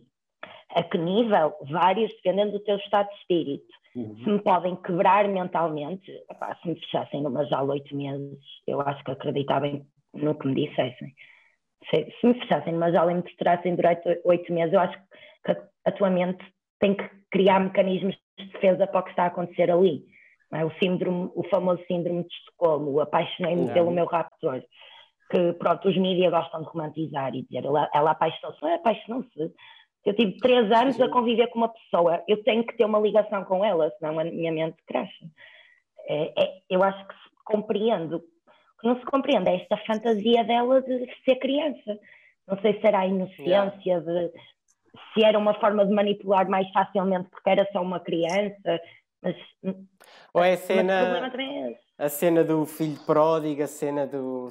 A 0.74 0.84
que 0.84 0.98
nível? 0.98 1.54
Vários, 1.70 2.12
dependendo 2.16 2.54
do 2.54 2.60
teu 2.64 2.78
estado 2.78 3.10
de 3.10 3.16
espírito. 3.16 3.74
Uhum. 3.94 4.16
Se 4.24 4.30
me 4.30 4.40
podem 4.40 4.76
quebrar 4.78 5.28
mentalmente, 5.28 6.10
epá, 6.30 6.56
se 6.56 6.70
me 6.70 6.80
fechassem 6.80 7.22
numa 7.22 7.44
jaula 7.46 7.74
oito 7.74 7.94
meses, 7.94 8.40
eu 8.66 8.80
acho 8.80 9.04
que 9.04 9.12
acreditava 9.12 9.68
em 9.68 9.86
no 10.14 10.36
que 10.36 10.48
me 10.48 10.56
dissessem. 10.56 11.14
Se, 11.90 12.12
se 12.20 12.28
me 12.28 12.40
fechassem 12.40 12.74
numa 12.74 12.92
jaula 12.92 13.12
e 13.12 13.16
me 13.16 13.24
torturassem 13.24 13.76
durante 13.76 14.22
oito 14.24 14.54
meses, 14.54 14.74
eu 14.74 14.80
acho 14.80 14.98
que 15.44 15.58
a 15.86 15.92
tua 15.92 16.10
mente 16.10 16.46
tem 16.82 16.96
que 16.96 17.10
criar 17.32 17.60
mecanismos 17.60 18.16
de 18.38 18.46
defesa 18.48 18.86
para 18.88 19.00
o 19.00 19.04
que 19.04 19.12
está 19.12 19.24
a 19.24 19.28
acontecer 19.28 19.72
ali. 19.72 20.04
É? 20.54 20.66
O, 20.66 20.72
síndrome, 20.84 21.32
o 21.34 21.44
famoso 21.50 21.82
síndrome 21.88 22.24
de 22.24 22.34
Estocolmo, 22.34 23.00
apaixonei-me 23.00 23.72
pelo 23.72 23.92
meu 23.92 24.06
raptor, 24.06 24.62
que 25.30 25.54
pronto, 25.54 25.88
os 25.88 25.98
mídias 25.98 26.32
gostam 26.32 26.62
de 26.62 26.68
romantizar 26.68 27.34
e 27.34 27.44
dizer 27.44 27.66
ela, 27.66 27.90
ela 27.94 28.12
apaixonou-se, 28.12 28.66
apaixonou-se. 28.66 29.54
Eu 30.04 30.16
tive 30.16 30.38
três 30.40 30.70
anos 30.72 31.00
a 31.00 31.08
conviver 31.08 31.48
com 31.48 31.60
uma 31.60 31.70
pessoa, 31.70 32.22
eu 32.28 32.44
tenho 32.44 32.66
que 32.66 32.76
ter 32.76 32.84
uma 32.84 33.00
ligação 33.00 33.46
com 33.46 33.64
ela, 33.64 33.90
senão 33.98 34.20
a 34.20 34.24
minha 34.26 34.52
mente 34.52 34.78
cresce. 34.86 35.32
É, 36.10 36.44
é, 36.44 36.54
eu 36.70 36.84
acho 36.84 37.08
que 37.08 37.14
compreendo 37.46 38.20
que 38.82 38.88
não 38.88 38.98
se 38.98 39.06
compreende 39.06 39.50
é 39.50 39.56
esta 39.56 39.78
fantasia 39.78 40.44
dela 40.44 40.82
de 40.82 41.08
ser 41.24 41.36
criança. 41.36 42.00
Não 42.48 42.60
sei 42.60 42.80
se 42.80 42.86
era 42.86 43.00
a 43.00 43.08
inocência, 43.08 44.02
de, 44.02 44.32
se 45.14 45.24
era 45.24 45.38
uma 45.38 45.54
forma 45.60 45.86
de 45.86 45.94
manipular 45.94 46.50
mais 46.50 46.70
facilmente 46.72 47.30
porque 47.30 47.50
era 47.50 47.68
só 47.72 47.82
uma 47.82 48.00
criança, 48.00 48.80
mas. 49.22 49.36
Ou 50.34 50.44
é 50.44 50.54
a 50.54 50.58
cena. 50.58 51.32
É 51.98 52.06
a 52.06 52.10
cena 52.10 52.44
do 52.44 52.66
filho 52.66 52.98
pródigo, 53.06 53.62
a 53.64 53.68
cena 53.68 54.08
do. 54.08 54.50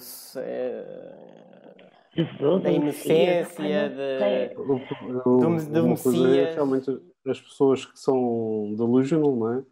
Jesus, 2.13 2.63
da 2.63 2.71
inocência, 2.71 3.89
de, 3.89 4.55
do, 4.55 5.39
do 5.71 5.89
Messias. 5.89 6.49
É, 6.49 6.55
realmente 6.55 6.91
as 7.27 7.41
pessoas 7.41 7.87
que 7.87 7.99
são 7.99 8.75
delusional, 8.77 9.37
não 9.37 9.55
é? 9.55 9.63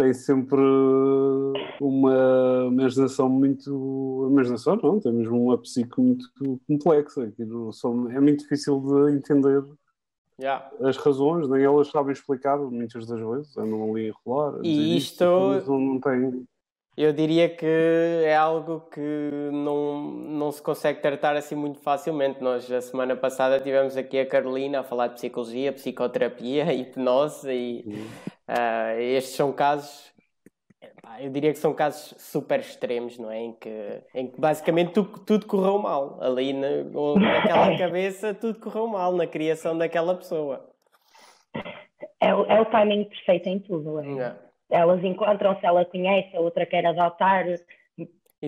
Tem 0.00 0.14
sempre 0.14 0.62
uma 1.78 2.68
imaginação 2.68 3.28
muito. 3.28 4.28
Imaginação 4.30 4.76
não, 4.76 4.98
tem 4.98 5.12
mesmo 5.12 5.44
uma 5.44 5.58
psique 5.58 6.00
muito 6.00 6.26
complexa. 6.66 7.24
Aquilo 7.24 7.70
é 8.10 8.20
muito 8.20 8.40
difícil 8.40 8.80
de 8.80 9.12
entender 9.14 9.62
yeah. 10.40 10.70
as 10.80 10.96
razões, 10.96 11.46
nem 11.50 11.62
elas 11.62 11.88
sabem 11.88 12.12
explicar 12.12 12.56
muitas 12.56 13.06
das 13.06 13.20
vezes, 13.20 13.56
andam 13.58 13.90
ali 13.90 14.08
a 14.08 14.14
rolar. 14.24 14.60
e 14.62 14.96
isto. 14.96 15.24
Isto 15.58 15.78
não 15.78 16.00
tem. 16.00 16.46
Eu 16.96 17.12
diria 17.12 17.48
que 17.48 17.66
é 18.24 18.34
algo 18.34 18.80
que 18.92 19.50
não, 19.52 20.02
não 20.02 20.50
se 20.50 20.60
consegue 20.60 21.00
tratar 21.00 21.36
assim 21.36 21.54
muito 21.54 21.78
facilmente. 21.78 22.42
Nós, 22.42 22.70
a 22.70 22.80
semana 22.80 23.14
passada, 23.16 23.60
tivemos 23.60 23.96
aqui 23.96 24.18
a 24.18 24.26
Carolina 24.26 24.80
a 24.80 24.82
falar 24.82 25.08
de 25.08 25.14
psicologia, 25.14 25.72
psicoterapia, 25.72 26.72
hipnose 26.74 27.50
e 27.50 28.06
uh, 28.50 29.00
estes 29.00 29.34
são 29.34 29.52
casos, 29.52 30.12
eu 31.18 31.30
diria 31.30 31.52
que 31.52 31.58
são 31.58 31.72
casos 31.74 32.14
super 32.18 32.60
extremos, 32.60 33.18
não 33.18 33.30
é? 33.30 33.38
Em 33.38 33.52
que, 33.52 34.02
em 34.14 34.26
que 34.28 34.40
basicamente 34.40 34.92
tudo, 34.92 35.18
tudo 35.20 35.46
correu 35.46 35.78
mal. 35.78 36.22
Ali 36.22 36.52
na, 36.52 36.84
naquela 36.84 37.76
cabeça, 37.78 38.34
tudo 38.34 38.58
correu 38.60 38.86
mal 38.86 39.12
na 39.12 39.26
criação 39.26 39.76
daquela 39.76 40.14
pessoa. 40.14 40.68
É, 42.20 42.34
o, 42.34 42.44
é 42.46 42.60
o 42.60 42.66
timing 42.66 43.04
perfeito 43.04 43.48
em 43.48 43.58
tudo. 43.60 43.98
É? 44.00 44.50
elas 44.70 45.02
encontram-se, 45.02 45.66
ela 45.66 45.84
conhece, 45.84 46.36
a 46.36 46.40
outra 46.40 46.64
quer 46.64 46.86
adotar, 46.86 47.44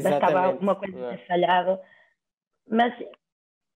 bastava 0.02 0.40
alguma 0.40 0.76
coisa 0.76 0.96
ter 0.96 1.14
é. 1.14 1.26
falhado. 1.26 1.78
Mas 2.68 2.94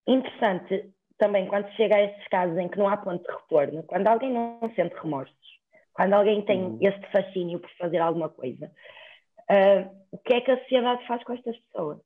interessante 0.06 0.92
também 1.18 1.46
quando 1.48 1.68
chega 1.72 1.96
a 1.96 2.02
estes 2.02 2.28
casos 2.28 2.56
em 2.56 2.68
que 2.68 2.78
não 2.78 2.88
há 2.88 2.96
ponto 2.96 3.22
de 3.22 3.36
retorno, 3.36 3.82
quando 3.82 4.06
alguém 4.06 4.32
não 4.32 4.60
sente 4.74 4.94
remorsos, 4.94 5.55
quando 5.96 6.12
alguém 6.12 6.42
tem 6.42 6.62
uhum. 6.62 6.78
este 6.80 7.10
fascínio 7.10 7.58
por 7.58 7.70
fazer 7.78 7.98
alguma 7.98 8.28
coisa, 8.28 8.70
uh, 9.50 9.96
o 10.12 10.18
que 10.18 10.34
é 10.34 10.40
que 10.40 10.50
a 10.50 10.60
sociedade 10.60 11.06
faz 11.06 11.24
com 11.24 11.32
estas 11.32 11.56
pessoas? 11.58 11.98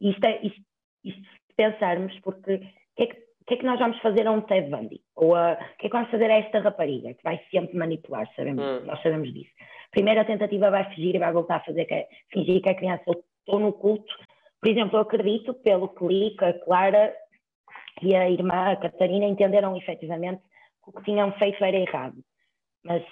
Isto 0.00 0.24
é, 0.24 0.40
isto, 0.42 0.62
isto 1.04 1.22
se 1.22 1.54
pensarmos, 1.54 2.18
porque 2.20 2.54
o 2.54 2.60
que 2.96 3.02
é 3.02 3.06
que 3.06 3.32
que 3.46 3.54
é 3.54 3.56
que 3.56 3.66
nós 3.66 3.78
vamos 3.78 3.98
fazer 4.00 4.26
a 4.26 4.32
um 4.32 4.40
Ted 4.40 4.70
Bundy? 4.70 5.00
Ou 5.16 5.34
a, 5.34 5.52
o 5.52 5.76
que 5.78 5.86
é 5.86 5.90
que 5.90 5.96
vamos 5.96 6.10
fazer 6.10 6.30
a 6.30 6.38
esta 6.38 6.60
rapariga, 6.60 7.14
que 7.14 7.22
vai 7.22 7.40
sempre 7.50 7.76
manipular, 7.76 8.28
sabemos, 8.34 8.64
hum. 8.64 8.86
nós 8.86 9.02
sabemos 9.02 9.32
disso. 9.32 9.50
Primeiro 9.90 10.20
a 10.20 10.24
tentativa 10.24 10.70
vai 10.70 10.84
fugir 10.94 11.14
e 11.14 11.18
vai 11.18 11.32
voltar 11.32 11.56
a 11.56 11.64
fazer 11.64 11.84
que 11.84 12.06
fingir 12.32 12.62
que 12.62 12.68
é 12.68 12.74
criança. 12.74 13.02
Estou 13.08 13.60
no 13.60 13.72
culto. 13.72 14.12
Por 14.60 14.70
exemplo, 14.70 14.96
eu 14.96 15.02
acredito, 15.02 15.54
pelo 15.54 15.88
que 15.88 16.06
li, 16.06 16.36
que 16.36 16.44
a 16.44 16.58
Clara 16.60 17.14
e 18.00 18.14
a 18.14 18.30
irmã, 18.30 18.72
a 18.72 18.76
Catarina, 18.76 19.26
entenderam 19.26 19.76
efetivamente 19.76 20.40
que 20.82 20.90
o 20.90 20.92
que 20.92 21.04
tinham 21.04 21.32
feito 21.32 21.62
era 21.64 21.76
errado. 21.76 22.16
Mas, 22.84 23.02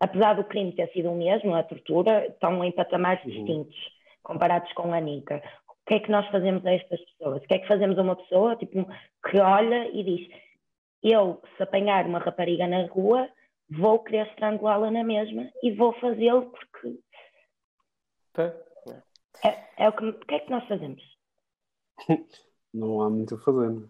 apesar 0.00 0.34
do 0.34 0.44
crime 0.44 0.74
ter 0.74 0.90
sido 0.92 1.10
o 1.10 1.16
mesmo, 1.16 1.54
a 1.54 1.62
tortura, 1.62 2.26
estão 2.26 2.64
em 2.64 2.72
patamares 2.72 3.24
uhum. 3.24 3.30
distintos 3.30 3.94
comparados 4.22 4.72
com 4.72 4.92
a 4.92 5.00
Nika 5.00 5.42
o 5.84 5.86
que 5.86 5.94
é 5.94 6.00
que 6.00 6.10
nós 6.10 6.26
fazemos 6.30 6.64
a 6.64 6.72
estas 6.72 6.98
pessoas? 6.98 7.42
O 7.42 7.46
que 7.46 7.54
é 7.54 7.58
que 7.58 7.68
fazemos 7.68 7.98
a 7.98 8.02
uma 8.02 8.16
pessoa 8.16 8.56
tipo, 8.56 8.86
que 9.28 9.38
olha 9.38 9.86
e 9.90 10.02
diz: 10.02 10.30
Eu, 11.02 11.42
se 11.56 11.62
apanhar 11.62 12.06
uma 12.06 12.20
rapariga 12.20 12.66
na 12.66 12.86
rua, 12.86 13.28
vou 13.68 14.02
querer 14.02 14.26
estrangulá-la 14.28 14.90
na 14.90 15.04
mesma 15.04 15.50
e 15.62 15.72
vou 15.72 15.92
fazê-lo 16.00 16.50
porque. 16.50 16.98
É, 19.44 19.84
é 19.84 19.88
o, 19.90 19.92
que, 19.92 20.06
o 20.06 20.18
que 20.20 20.34
é 20.34 20.38
que 20.40 20.50
nós 20.50 20.66
fazemos? 20.66 21.02
Não 22.74 23.00
há 23.00 23.08
muito 23.08 23.36
a 23.36 23.38
fazer. 23.38 23.84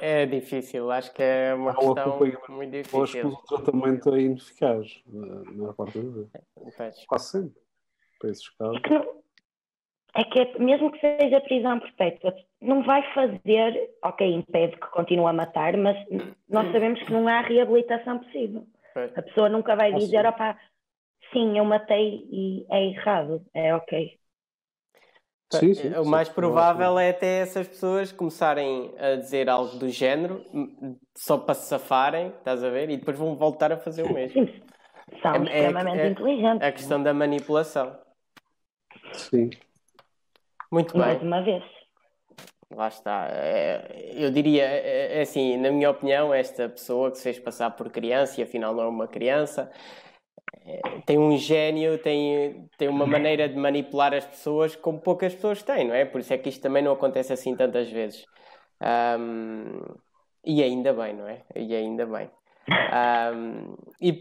É? 0.00 0.22
é 0.22 0.26
difícil, 0.26 0.90
acho 0.90 1.12
que 1.12 1.22
é 1.22 1.52
uma 1.54 1.72
há 1.72 1.74
questão 1.74 2.18
muito 2.48 2.72
difícil. 2.72 3.02
Acho 3.02 3.20
que 3.20 3.26
o 3.26 3.36
tratamento 3.36 4.14
é 4.14 4.20
ineficaz, 4.22 5.02
na 5.06 5.52
maior 5.52 5.74
parte 5.74 5.98
das 5.98 6.14
vezes. 6.14 6.30
É, 6.32 7.06
Quase 7.06 7.30
sempre, 7.30 7.60
para 8.18 8.30
esses 8.30 8.48
casos. 8.48 8.76
É 8.76 8.80
que 8.80 9.18
é 10.14 10.24
que 10.24 10.40
é, 10.40 10.58
mesmo 10.58 10.90
que 10.90 11.00
seja 11.00 11.40
prisão 11.42 11.78
perpétua, 11.78 12.34
não 12.60 12.82
vai 12.82 13.02
fazer, 13.12 13.90
ok, 14.02 14.26
impede 14.26 14.76
que 14.76 14.88
continue 14.88 15.26
a 15.26 15.32
matar, 15.32 15.76
mas 15.76 15.96
nós 16.48 16.72
sabemos 16.72 17.00
que 17.02 17.12
não 17.12 17.28
há 17.28 17.40
reabilitação 17.42 18.18
possível. 18.18 18.66
A 19.14 19.22
pessoa 19.22 19.48
nunca 19.48 19.76
vai 19.76 19.92
dizer, 19.92 20.26
opá, 20.26 20.58
sim, 21.32 21.56
eu 21.56 21.64
matei 21.64 22.26
e 22.32 22.66
é 22.70 22.86
errado, 22.86 23.44
é 23.54 23.74
ok. 23.74 24.18
Sim, 25.50 25.72
sim, 25.72 25.94
o 25.94 26.04
mais 26.04 26.28
sim, 26.28 26.34
provável 26.34 26.98
sim. 26.98 27.02
é 27.04 27.10
até 27.10 27.38
essas 27.40 27.66
pessoas 27.66 28.12
começarem 28.12 28.92
a 28.98 29.16
dizer 29.16 29.48
algo 29.48 29.76
do 29.78 29.88
género 29.88 30.44
m- 30.52 30.96
só 31.16 31.38
para 31.38 31.54
se 31.54 31.66
safarem, 31.68 32.28
estás 32.28 32.62
a 32.62 32.68
ver? 32.68 32.90
E 32.90 32.98
depois 32.98 33.16
vão 33.16 33.34
voltar 33.34 33.72
a 33.72 33.78
fazer 33.78 34.02
o 34.02 34.12
mesmo. 34.12 34.46
Sim, 34.46 34.62
são 35.22 35.34
É- 35.34 35.38
é- 35.38 35.42
extremamente 35.44 35.98
é- 36.00 36.06
inteligentes. 36.08 36.68
A 36.68 36.70
questão 36.72 37.02
da 37.02 37.14
manipulação. 37.14 37.96
Sim. 39.14 39.48
Muito 40.70 40.96
Mais 40.96 41.18
bem, 41.18 41.26
uma 41.26 41.40
vez. 41.42 41.64
lá 42.70 42.88
está. 42.88 43.28
É, 43.30 44.12
eu 44.14 44.30
diria, 44.30 44.64
é, 44.64 45.22
assim, 45.22 45.56
na 45.56 45.70
minha 45.70 45.90
opinião, 45.90 46.34
esta 46.34 46.68
pessoa 46.68 47.10
que 47.10 47.16
se 47.16 47.22
fez 47.22 47.38
passar 47.38 47.70
por 47.70 47.88
criança 47.90 48.38
e 48.38 48.44
afinal 48.44 48.74
não 48.74 48.82
é 48.84 48.88
uma 48.88 49.08
criança, 49.08 49.72
tem 51.06 51.18
um 51.18 51.36
gênio, 51.36 51.98
tem, 51.98 52.68
tem 52.76 52.88
uma 52.88 53.06
maneira 53.06 53.48
de 53.48 53.56
manipular 53.56 54.12
as 54.14 54.24
pessoas 54.26 54.76
como 54.76 54.98
poucas 55.00 55.34
pessoas 55.34 55.62
têm, 55.62 55.86
não 55.88 55.94
é? 55.94 56.04
Por 56.04 56.20
isso 56.20 56.32
é 56.32 56.38
que 56.38 56.48
isto 56.48 56.60
também 56.62 56.82
não 56.82 56.92
acontece 56.92 57.32
assim 57.32 57.56
tantas 57.56 57.90
vezes. 57.90 58.24
Ahm, 58.80 59.80
e 60.44 60.62
ainda 60.62 60.92
bem, 60.92 61.14
não 61.14 61.26
é? 61.28 61.42
E 61.56 61.74
ainda 61.74 62.06
bem. 62.06 62.30
Ahm, 62.92 63.74
e 64.00 64.12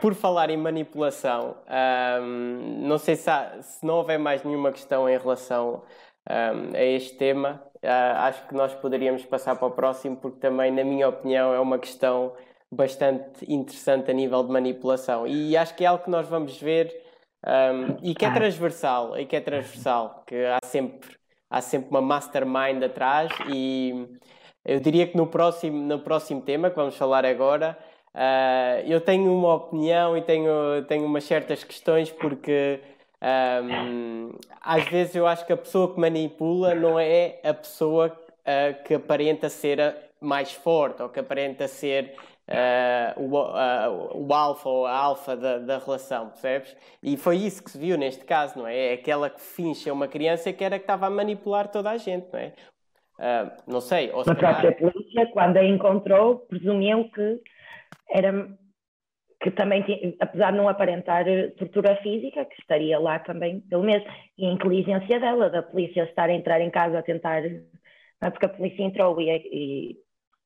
por 0.00 0.14
falar 0.14 0.50
em 0.50 0.56
manipulação, 0.56 1.56
ahm, 1.66 2.86
não 2.86 2.98
sei 2.98 3.16
se, 3.16 3.28
há- 3.30 3.60
se 3.62 3.84
não 3.84 3.96
houver 3.96 4.18
mais 4.18 4.42
nenhuma 4.44 4.70
questão 4.72 5.08
em 5.08 5.18
relação 5.18 5.82
a 6.26 6.82
este 6.84 7.16
tema, 7.16 7.60
ah, 7.82 8.26
acho 8.26 8.46
que 8.46 8.54
nós 8.54 8.72
poderíamos 8.74 9.24
passar 9.24 9.56
para 9.56 9.66
o 9.66 9.70
próximo, 9.70 10.16
porque 10.16 10.38
também, 10.38 10.70
na 10.70 10.84
minha 10.84 11.08
opinião, 11.08 11.52
é 11.52 11.58
uma 11.58 11.78
questão 11.78 12.32
bastante 12.70 13.44
interessante 13.52 14.10
a 14.10 14.14
nível 14.14 14.42
de 14.44 14.52
manipulação. 14.52 15.26
E 15.26 15.56
acho 15.56 15.74
que 15.74 15.84
é 15.84 15.88
algo 15.88 16.04
que 16.04 16.10
nós 16.10 16.28
vamos 16.28 16.60
ver 16.60 16.94
ahm, 17.44 17.96
e 18.02 18.14
que 18.14 18.24
é 18.24 18.30
transversal, 18.30 19.18
e 19.18 19.26
que 19.26 19.36
é 19.36 19.40
transversal, 19.40 20.22
que 20.26 20.36
há 20.44 20.58
sempre, 20.64 21.10
há 21.50 21.60
sempre 21.60 21.90
uma 21.90 22.00
mastermind 22.00 22.82
atrás 22.82 23.32
e 23.48 24.06
eu 24.64 24.78
diria 24.78 25.06
que 25.06 25.16
no 25.16 25.26
próximo, 25.26 25.82
no 25.82 25.98
próximo 26.00 26.42
tema 26.42 26.70
que 26.70 26.76
vamos 26.76 26.96
falar 26.96 27.24
agora, 27.24 27.76
ah, 28.14 28.80
eu 28.86 29.00
tenho 29.00 29.34
uma 29.34 29.54
opinião 29.54 30.16
e 30.16 30.22
tenho, 30.22 30.84
tenho 30.86 31.04
umas 31.06 31.24
certas 31.24 31.64
questões 31.64 32.10
porque 32.10 32.80
ahm, 33.20 34.30
às 34.60 34.84
vezes 34.88 35.14
eu 35.16 35.26
acho 35.26 35.46
que 35.46 35.52
a 35.52 35.56
pessoa 35.56 35.92
que 35.92 36.00
manipula 36.00 36.74
não 36.74 36.98
é 36.98 37.40
a 37.42 37.54
pessoa 37.54 38.16
ah, 38.44 38.72
que 38.84 38.94
aparenta 38.94 39.48
ser 39.48 39.80
a 39.80 39.94
mais 40.20 40.52
forte 40.52 41.02
ou 41.02 41.08
que 41.08 41.18
aparenta 41.18 41.66
ser 41.66 42.14
ah, 42.50 43.14
o, 43.16 43.38
ah, 43.38 44.10
o 44.12 44.34
alfa 44.34 44.68
ou 44.68 44.86
a 44.86 44.96
alfa 44.96 45.36
da, 45.36 45.58
da 45.58 45.78
relação, 45.78 46.30
percebes? 46.30 46.76
E 47.02 47.16
foi 47.16 47.36
isso 47.36 47.62
que 47.62 47.70
se 47.70 47.78
viu 47.78 47.96
neste 47.96 48.24
caso, 48.24 48.58
não 48.58 48.66
é? 48.66 48.76
É 48.76 48.92
aquela 48.94 49.30
que 49.30 49.40
finge 49.40 49.80
ser 49.80 49.92
uma 49.92 50.08
criança 50.08 50.52
que 50.52 50.64
era 50.64 50.78
que 50.78 50.84
estava 50.84 51.06
a 51.06 51.10
manipular 51.10 51.68
toda 51.68 51.90
a 51.90 51.96
gente, 51.96 52.26
não 52.32 52.40
é? 52.40 52.52
Ah, 53.20 53.56
não 53.66 53.80
sei, 53.80 54.10
ou 54.12 54.24
se 54.24 54.30
A 54.30 54.34
própria 54.34 54.72
polícia, 54.72 55.26
quando 55.32 55.58
a 55.58 55.64
encontrou, 55.64 56.40
presumiam 56.40 57.08
que 57.10 57.40
era 58.10 58.48
que 59.42 59.50
também 59.50 59.82
tinha, 59.82 60.14
apesar 60.20 60.50
de 60.50 60.58
não 60.58 60.68
aparentar 60.68 61.24
tortura 61.56 61.96
física, 62.02 62.44
que 62.44 62.60
estaria 62.60 62.98
lá 62.98 63.18
também 63.20 63.60
pelo 63.60 63.82
mesmo, 63.82 64.06
e 64.36 64.44
a 64.44 64.50
inteligência 64.50 65.18
dela, 65.18 65.48
da 65.48 65.62
polícia 65.62 66.02
estar 66.02 66.28
a 66.28 66.34
entrar 66.34 66.60
em 66.60 66.70
casa 66.70 66.98
a 66.98 67.02
tentar, 67.02 67.42
é 67.42 68.30
porque 68.30 68.44
a 68.44 68.50
polícia 68.50 68.82
entrou 68.82 69.18
e, 69.18 69.30
e 69.30 69.96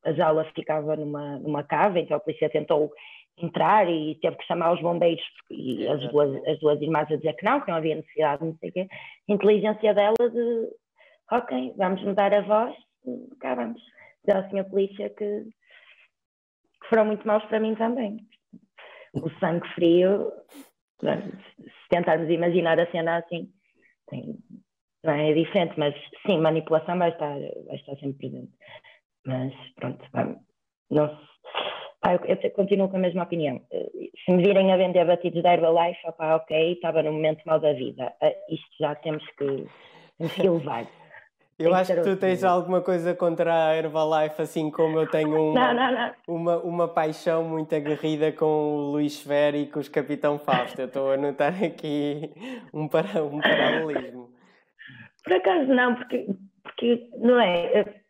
a 0.05 0.13
jaula 0.13 0.45
ficava 0.55 0.97
numa, 0.97 1.39
numa 1.39 1.63
cava, 1.63 1.99
então 1.99 2.17
a 2.17 2.21
polícia 2.21 2.51
tentou 2.51 2.93
entrar 3.39 3.89
e 3.91 4.15
teve 4.21 4.37
que 4.37 4.47
chamar 4.47 4.73
os 4.73 4.81
bombeiros 4.81 5.25
e 5.51 5.87
as 5.89 6.01
duas, 6.11 6.47
as 6.47 6.59
duas 6.61 6.81
irmãs 6.81 7.11
a 7.11 7.17
dizer 7.17 7.35
que 7.35 7.45
não, 7.45 7.61
que 7.61 7.69
não 7.71 7.79
havia 7.79 7.97
necessidade, 7.97 8.45
não 8.45 8.57
sei 8.59 8.71
o 8.71 8.73
quê. 8.73 8.89
A 9.29 9.33
inteligência 9.33 9.95
dela 9.95 10.15
de 10.19 10.71
ok, 11.31 11.75
vamos 11.77 12.03
mudar 12.03 12.33
a 12.33 12.43
voz, 12.43 12.75
cá 13.41 13.55
vamos. 13.55 13.81
Dizer 14.25 14.37
ao 14.37 14.51
senhor 14.51 14.65
polícia 14.67 15.11
que, 15.11 15.45
que 15.45 16.89
foram 16.89 17.07
muito 17.07 17.27
maus 17.27 17.45
para 17.47 17.61
mim 17.61 17.75
também. 17.75 18.19
O 19.15 19.31
sangue 19.39 19.67
frio, 19.75 20.33
se 21.01 21.89
tentarmos 21.91 22.31
imaginar 22.31 22.79
a 22.79 22.91
cena 22.91 23.19
assim, 23.19 23.51
tem, 24.09 24.39
não 25.05 25.13
é, 25.13 25.31
é 25.31 25.35
diferente, 25.35 25.75
mas 25.79 25.95
sim, 26.27 26.39
manipulação 26.39 26.99
vai 26.99 27.11
estar, 27.11 27.39
vai 27.67 27.77
estar 27.77 27.95
sempre 27.97 28.15
presente. 28.15 28.53
Mas 29.27 29.53
pronto, 29.77 30.05
vamos, 30.13 30.37
não 30.91 31.09
se- 31.09 31.35
eu, 32.29 32.39
eu 32.43 32.51
continuo 32.51 32.89
com 32.89 32.97
a 32.97 33.01
mesma 33.01 33.23
opinião. 33.23 33.61
Eh, 33.73 33.91
Se 34.25 34.33
me 34.33 34.43
virem 34.43 34.73
a 34.73 34.77
vender 34.77 35.05
batidos 35.07 35.43
da 35.43 35.55
Herbalife, 35.55 36.07
opá, 36.07 36.37
ok, 36.37 36.73
estava 36.73 37.03
no 37.03 37.13
momento 37.13 37.43
mau 37.47 37.59
da 37.59 37.73
vida. 37.73 38.13
Eh, 38.21 38.37
Isto 38.51 38.69
já 38.79 38.95
temos 38.97 39.25
que, 39.39 39.67
temos 40.19 40.35
que 40.35 40.47
elevar. 40.47 40.87
Eu 41.59 41.67
Tem 41.67 41.69
que 41.69 41.81
acho 41.81 41.95
que 41.95 42.03
ser 42.03 42.17
tu 42.17 42.21
tens 42.21 42.43
alguma 42.45 42.83
coisa 42.83 43.15
contra 43.15 43.69
a 43.69 43.77
Herbalife, 43.77 44.43
assim 44.43 44.71
como 44.71 44.99
eu 44.99 45.07
tenho 45.07 45.53
uma, 45.53 45.73
Não, 45.73 45.75
não, 45.75 45.93
não. 45.93 46.15
uma, 46.29 46.57
uma 46.59 46.89
paixão 46.89 47.45
muito 47.45 47.75
aguerrida 47.75 48.33
com 48.33 48.45
o 48.45 48.91
Luís 48.93 49.23
Fer 49.23 49.55
e 49.55 49.67
com 49.67 49.79
os 49.79 49.89
Capitão 49.89 50.39
Fausto. 50.39 50.81
Eu 50.81 50.87
estou 50.89 51.13
a 51.13 51.17
notar 51.17 51.55
aqui 51.63 52.31
um, 52.75 52.87
para, 52.89 53.23
um 53.25 53.41
paralelismo. 53.41 54.31
Por 55.23 55.33
acaso 55.33 55.73
não, 55.73 55.95
porque, 55.95 56.27
porque 56.65 57.09
não 57.19 57.41
é. 57.41 58.03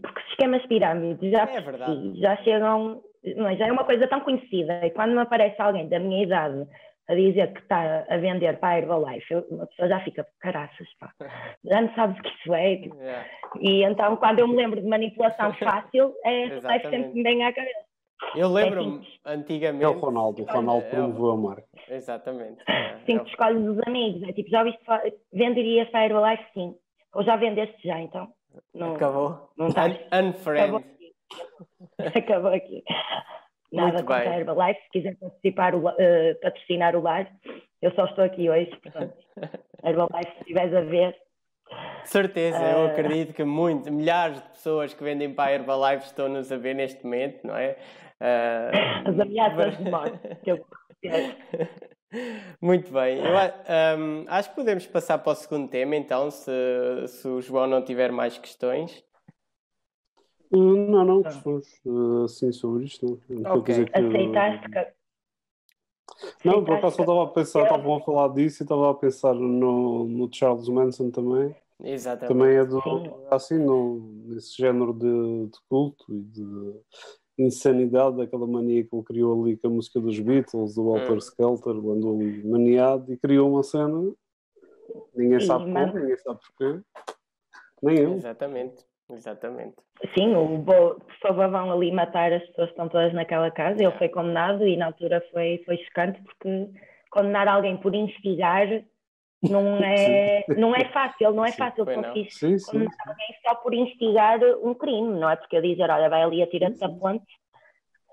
Porque 0.00 0.20
os 0.20 0.28
esquemas 0.30 0.64
pirâmides 0.66 1.30
já, 1.30 1.42
É 1.44 2.14
já 2.16 2.36
chegam, 2.38 3.02
não 3.36 3.48
é, 3.48 3.56
já 3.56 3.66
é 3.66 3.72
uma 3.72 3.84
coisa 3.84 4.06
tão 4.06 4.20
conhecida. 4.20 4.84
E 4.86 4.90
quando 4.90 5.12
me 5.12 5.20
aparece 5.20 5.60
alguém 5.60 5.88
da 5.88 5.98
minha 5.98 6.22
idade 6.22 6.66
a 7.08 7.14
dizer 7.14 7.52
que 7.52 7.60
está 7.60 8.04
a 8.08 8.16
vender 8.16 8.58
para 8.58 8.70
a 8.70 8.78
Herbalife, 8.78 9.34
eu- 9.34 9.46
uma 9.50 9.66
pessoa 9.66 9.88
já 9.88 10.00
fica, 10.00 10.26
caraças, 10.40 10.86
pá, 10.98 11.12
já 11.64 11.80
não 11.82 11.94
sabes 11.94 12.18
o 12.18 12.22
que 12.22 12.28
isso 12.28 12.54
é. 12.54 12.72
Yeah. 12.74 13.26
E 13.60 13.82
então, 13.84 14.16
quando 14.16 14.38
eu 14.38 14.48
me 14.48 14.56
lembro 14.56 14.80
de 14.80 14.86
manipulação 14.86 15.52
fácil, 15.58 16.14
é 16.24 16.28
a 16.44 16.46
Herbalife 16.46 16.90
sempre 16.90 17.12
me 17.14 17.22
vem 17.22 17.44
à 17.44 17.52
cabeça. 17.52 17.80
Eu 18.36 18.48
lembro-me 18.52 18.92
simples. 18.92 19.18
antigamente. 19.26 19.84
É 19.84 19.88
o 19.88 19.98
Ronaldo. 19.98 20.42
O 20.42 20.44
Ronaldo 20.46 20.84
É 20.86 20.88
o- 20.88 20.90
promoveu 20.90 21.30
a 21.32 21.36
marca. 21.36 21.64
Exatamente. 21.88 22.62
É, 22.68 22.98
Sim, 23.04 23.16
é 23.16 23.18
tu 23.18 23.26
escolhes 23.28 23.66
os 23.68 23.78
amigos. 23.86 24.22
É 24.28 24.32
tipo, 24.32 24.48
já 24.48 24.60
ouviste 24.60 24.82
falar, 24.84 25.02
venderias 25.32 25.88
para 25.90 26.00
a 26.00 26.04
Herbalife? 26.06 26.44
Sim. 26.54 26.74
Ou 27.14 27.24
já 27.24 27.34
vendeste 27.36 27.76
já, 27.86 28.00
então? 28.00 28.28
Não, 28.74 28.94
Acabou. 28.94 29.50
não 29.56 29.70
tá. 29.70 29.86
Un- 29.86 29.90
Acabou 29.92 30.28
Unfriend. 30.30 30.76
aqui. 30.76 31.14
Acabou 32.18 32.52
aqui. 32.52 32.84
Nada 33.72 33.92
Muito 33.92 34.04
contra 34.04 34.20
bem. 34.24 34.28
a 34.32 34.38
Herbalife. 34.40 34.80
Se 34.82 34.90
quiser 34.90 35.16
participar, 35.18 35.74
o, 35.74 35.88
eh, 35.98 36.34
patrocinar 36.42 36.94
o 36.96 37.00
lar, 37.02 37.30
eu 37.80 37.90
só 37.94 38.04
estou 38.04 38.24
aqui 38.24 38.50
hoje. 38.50 38.70
Portanto, 38.82 39.14
Herbalife, 39.84 40.30
se 40.32 40.38
estiveres 40.40 40.74
a 40.74 40.80
ver, 40.82 41.16
Certeza, 42.04 42.58
eu 42.62 42.82
Ah. 42.84 42.86
acredito 42.90 43.32
que 43.32 43.44
muito, 43.44 43.90
milhares 43.90 44.42
de 44.42 44.48
pessoas 44.50 44.92
que 44.92 45.02
vendem 45.02 45.32
para 45.32 45.50
a 45.50 45.54
Herbalife 45.54 46.04
estão-nos 46.04 46.52
a 46.52 46.56
ver 46.58 46.74
neste 46.74 47.02
momento, 47.02 47.46
não 47.46 47.56
é? 47.56 47.78
Ah, 48.20 48.70
as 49.08 49.18
ameaças 49.18 49.78
de 49.78 49.90
morte 49.90 50.18
que 50.44 50.50
eu 50.52 50.66
Muito 52.60 52.92
bem. 52.92 53.18
Eu 53.18 53.36
a- 53.36 53.54
ahm, 53.94 54.24
acho 54.28 54.50
que 54.50 54.56
podemos 54.56 54.86
passar 54.86 55.18
para 55.18 55.32
o 55.32 55.34
segundo 55.34 55.68
tema, 55.68 55.96
então, 55.96 56.30
se, 56.30 56.50
se 57.08 57.26
o 57.26 57.40
João 57.40 57.66
não 57.66 57.82
tiver 57.84 58.12
mais 58.12 58.36
questões. 58.38 59.04
Uh, 60.50 60.76
não, 60.76 61.04
não, 61.04 61.22
questões 61.22 61.80
uh, 61.86 62.24
assim 62.24 62.52
sobre 62.52 62.84
isto. 62.84 63.20
Não, 63.28 63.36
Não 63.38 63.44
quer 63.44 63.58
Ok. 63.58 63.74
dizer 63.74 63.90
que- 63.90 63.98
aceitaste 63.98 64.68
que 64.68 66.48
Não, 66.48 66.64
por 66.64 66.76
acaso 66.76 66.98
eu 66.98 67.04
estava 67.04 67.24
a 67.24 67.28
pensar, 67.28 67.62
estavam 67.62 67.96
a 67.96 68.00
falar 68.00 68.28
disso 68.34 68.62
e 68.62 68.64
estava 68.64 68.90
a 68.90 68.94
pensar 68.94 69.34
no, 69.34 70.04
no 70.04 70.28
Charles 70.32 70.68
Manson 70.68 71.10
também. 71.10 71.56
Exatamente. 71.82 72.28
Também 72.28 72.56
é 72.56 72.64
do, 72.64 72.80
Sim. 72.82 73.12
assim, 73.30 73.58
no, 73.58 73.98
nesse 74.26 74.56
género 74.56 74.92
de, 74.92 75.46
de 75.46 75.58
culto 75.68 76.04
e 76.10 76.20
de 76.20 76.74
insanidade, 77.38 78.16
daquela 78.16 78.46
mania 78.46 78.84
que 78.84 78.94
ele 78.94 79.04
criou 79.04 79.42
ali 79.42 79.56
com 79.56 79.68
a 79.68 79.70
música 79.70 80.00
dos 80.00 80.18
Beatles, 80.18 80.74
do 80.74 80.90
Walter 80.90 81.14
Hum. 81.14 81.18
Skelter, 81.18 81.72
andou 81.72 82.18
ali 82.20 82.44
maniado 82.46 83.12
e 83.12 83.16
criou 83.16 83.50
uma 83.50 83.62
cena. 83.62 84.12
Ninguém 85.14 85.40
Sim, 85.40 85.46
sabe 85.46 85.70
mas- 85.70 85.90
como, 85.90 86.00
ninguém 86.02 86.16
sabe 86.18 86.40
porquê. 86.58 86.80
Nem 87.82 87.98
eu. 87.98 88.12
Exatamente. 88.14 88.84
Exatamente. 89.10 89.74
Sim, 90.16 90.34
o 90.34 90.58
Bo, 90.58 90.94
por 90.94 91.18
favor, 91.20 91.50
vão 91.50 91.70
ali 91.72 91.92
matar 91.92 92.32
as 92.32 92.42
pessoas 92.46 92.68
que 92.68 92.72
estão 92.72 92.88
todas 92.88 93.12
naquela 93.12 93.50
casa. 93.50 93.82
Ele 93.82 93.92
foi 93.98 94.08
condenado 94.08 94.66
e 94.66 94.76
na 94.76 94.86
altura 94.86 95.22
foi, 95.32 95.60
foi 95.66 95.76
chocante 95.78 96.22
porque 96.22 96.70
condenar 97.10 97.46
alguém 97.46 97.76
por 97.76 97.94
instigar 97.94 98.66
não 99.42 99.76
é, 99.84 100.44
não 100.56 100.74
é 100.74 100.84
fácil, 100.92 101.32
não 101.32 101.44
é 101.44 101.50
Sim, 101.52 101.58
fácil 101.58 101.84
conseguir 101.86 102.30
Sim, 102.30 102.58
alguém 103.06 103.36
só 103.46 103.54
por 103.56 103.74
instigar 103.74 104.40
um 104.62 104.74
crime, 104.74 105.18
não 105.18 105.28
é 105.30 105.36
porque 105.36 105.56
eu 105.56 105.62
dizer, 105.62 105.90
olha, 105.90 106.08
vai 106.08 106.22
ali 106.22 106.42
atira-te 106.42 106.78
da 106.78 106.88
ponte, 106.88 107.24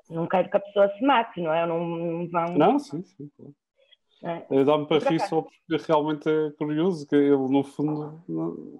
não 0.10 0.28
quero 0.28 0.50
que 0.50 0.58
a 0.58 0.60
pessoa 0.60 0.90
se 0.98 1.04
mate, 1.06 1.40
não 1.42 1.54
é? 1.54 1.66
Não, 1.66 1.80
não 1.86 2.28
vão. 2.30 2.46
Não, 2.58 2.80
sim, 2.80 3.04
sim. 3.04 3.30
é? 4.24 4.44
Eh, 4.52 4.64
Dá-me 4.64 4.88
para 4.88 5.08
rir 5.08 5.20
só 5.20 5.42
porque 5.44 5.86
realmente 5.88 6.28
é 6.28 6.52
curioso 6.58 7.08
que 7.08 7.16
ele, 7.16 7.38
no 7.38 7.64
fundo, 7.64 8.22
não- 8.28 8.80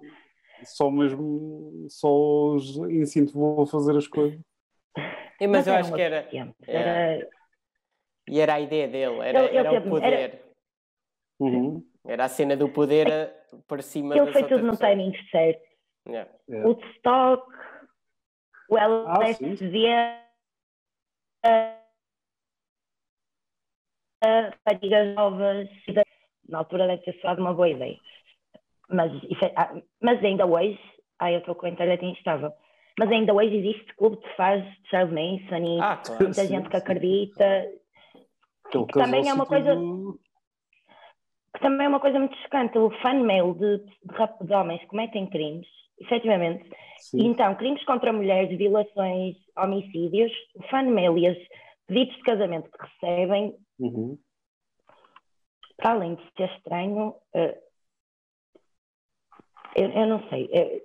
só 0.64 0.90
mesmo 0.90 1.86
só 1.88 2.54
os 2.54 2.76
incentivou 2.90 3.62
a 3.62 3.66
fazer 3.66 3.96
as 3.96 4.06
coisas. 4.06 4.38
É, 5.40 5.46
mas, 5.46 5.66
eu 5.66 5.72
era 5.72 5.82
acho 5.82 5.94
que 5.94 6.00
era. 6.00 6.16
é. 6.32 6.48
Era- 6.66 7.28
E 8.28 8.38
era 8.40 8.54
a 8.54 8.60
ideia 8.60 8.86
dele, 8.88 9.18
era, 9.28 9.38
Ele- 9.40 9.48
ele 9.48 9.58
era 9.58 9.72
o 9.72 9.82
poder. 9.82 10.12
era- 10.12 10.38
Uhum. 11.40 11.82
Era 12.04 12.24
a 12.24 12.28
cena 12.28 12.56
do 12.56 12.68
poder 12.68 13.06
por 13.68 13.82
cima 13.82 14.16
Ele 14.16 14.32
foi 14.32 14.44
tudo 14.48 14.64
no 14.64 14.76
timing 14.76 15.12
certo. 15.30 15.62
Yeah. 16.08 16.30
Yeah. 16.48 16.68
O 16.68 16.80
stock, 16.96 17.46
o 18.70 18.76
Ah, 18.78 19.32
sim. 19.34 19.46
LSD, 19.46 19.86
raparigas 24.22 25.14
novas, 25.14 25.68
na 26.48 26.58
altura 26.58 26.86
deve 26.86 27.02
ter 27.02 27.18
soado 27.20 27.40
uma 27.40 27.54
boa 27.54 27.68
ideia. 27.68 27.96
Mas, 28.88 29.12
isso 29.24 29.44
é- 29.44 29.52
ah, 29.56 29.72
mas 30.00 30.22
ainda 30.24 30.46
hoje, 30.46 30.78
ai 31.18 31.34
eu 31.34 31.40
estou 31.40 31.54
com 31.54 31.66
a 31.66 31.70
internet 31.70 32.04
instável, 32.04 32.52
mas 32.98 33.10
ainda 33.10 33.32
hoje 33.32 33.56
existe 33.56 33.94
clube 33.94 34.16
de 34.20 34.34
fãs 34.36 34.64
de 34.64 34.88
Charles 34.88 35.12
Manson 35.12 35.64
e 35.64 35.80
Ah, 35.80 35.96
claro. 35.98 36.24
muita 36.24 36.42
sim, 36.42 36.48
gente 36.48 36.68
que 36.68 36.76
acredita, 36.76 37.70
que 38.70 38.86
também 38.92 39.28
é 39.28 39.32
uma 39.34 39.44
e 39.44 39.46
coisa- 39.46 39.76
que 39.76 40.29
também 41.60 41.86
é 41.86 41.88
uma 41.88 42.00
coisa 42.00 42.18
muito 42.18 42.36
chocante, 42.38 42.76
o 42.78 42.90
fan 43.02 43.22
mail 43.22 43.54
de, 43.54 43.78
de, 43.78 44.46
de 44.46 44.52
homens 44.54 44.80
que 44.80 44.86
cometem 44.88 45.26
crimes, 45.28 45.66
efetivamente, 45.98 46.68
Sim. 46.98 47.26
então, 47.28 47.54
crimes 47.56 47.84
contra 47.84 48.12
mulheres, 48.12 48.56
violações, 48.56 49.36
homicídios, 49.56 50.32
o 50.56 50.62
fan 50.68 50.84
mail 50.84 51.16
e 51.18 51.30
os 51.30 51.38
pedidos 51.86 52.16
de 52.16 52.22
casamento 52.22 52.70
que 52.70 52.78
recebem, 52.86 53.56
Uhum. 53.78 54.18
para 55.76 55.92
além 55.92 56.14
de 56.16 56.22
ser 56.36 56.50
estranho, 56.56 57.14
eh, 57.34 57.58
eu, 59.76 59.90
eu 59.90 60.06
não 60.06 60.28
sei. 60.28 60.48
eh, 60.52 60.82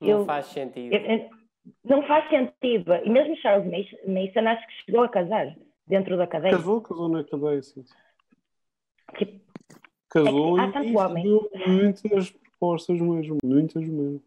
Não 0.00 0.08
eu- 0.08 0.24
faz 0.24 0.46
sentido. 0.46 0.94
eu- 0.94 1.00
eu- 1.00 1.30
não 1.84 2.02
faz 2.06 2.28
sentido. 2.30 2.94
E 2.94 3.10
mesmo 3.10 3.36
Charles 3.38 3.66
Mason, 3.70 3.96
Mason 4.06 4.48
acho 4.48 4.66
que 4.68 4.72
chegou 4.84 5.02
a 5.02 5.08
casar 5.08 5.56
dentro 5.86 6.16
da 6.16 6.26
cadeia. 6.26 6.56
Casou, 6.56 6.80
casou 6.80 7.08
na 7.08 7.24
cadeia, 7.24 7.60
sim. 7.62 7.82
Tipo, 9.18 9.40
Casou 10.24 10.58
É 10.58 10.64
e 10.64 10.70
recebeu 10.70 11.50
muitas 11.66 12.30
propostas 12.30 13.00
mesmo, 13.00 13.38
muitas 13.44 13.82
mesmo. 13.86 14.22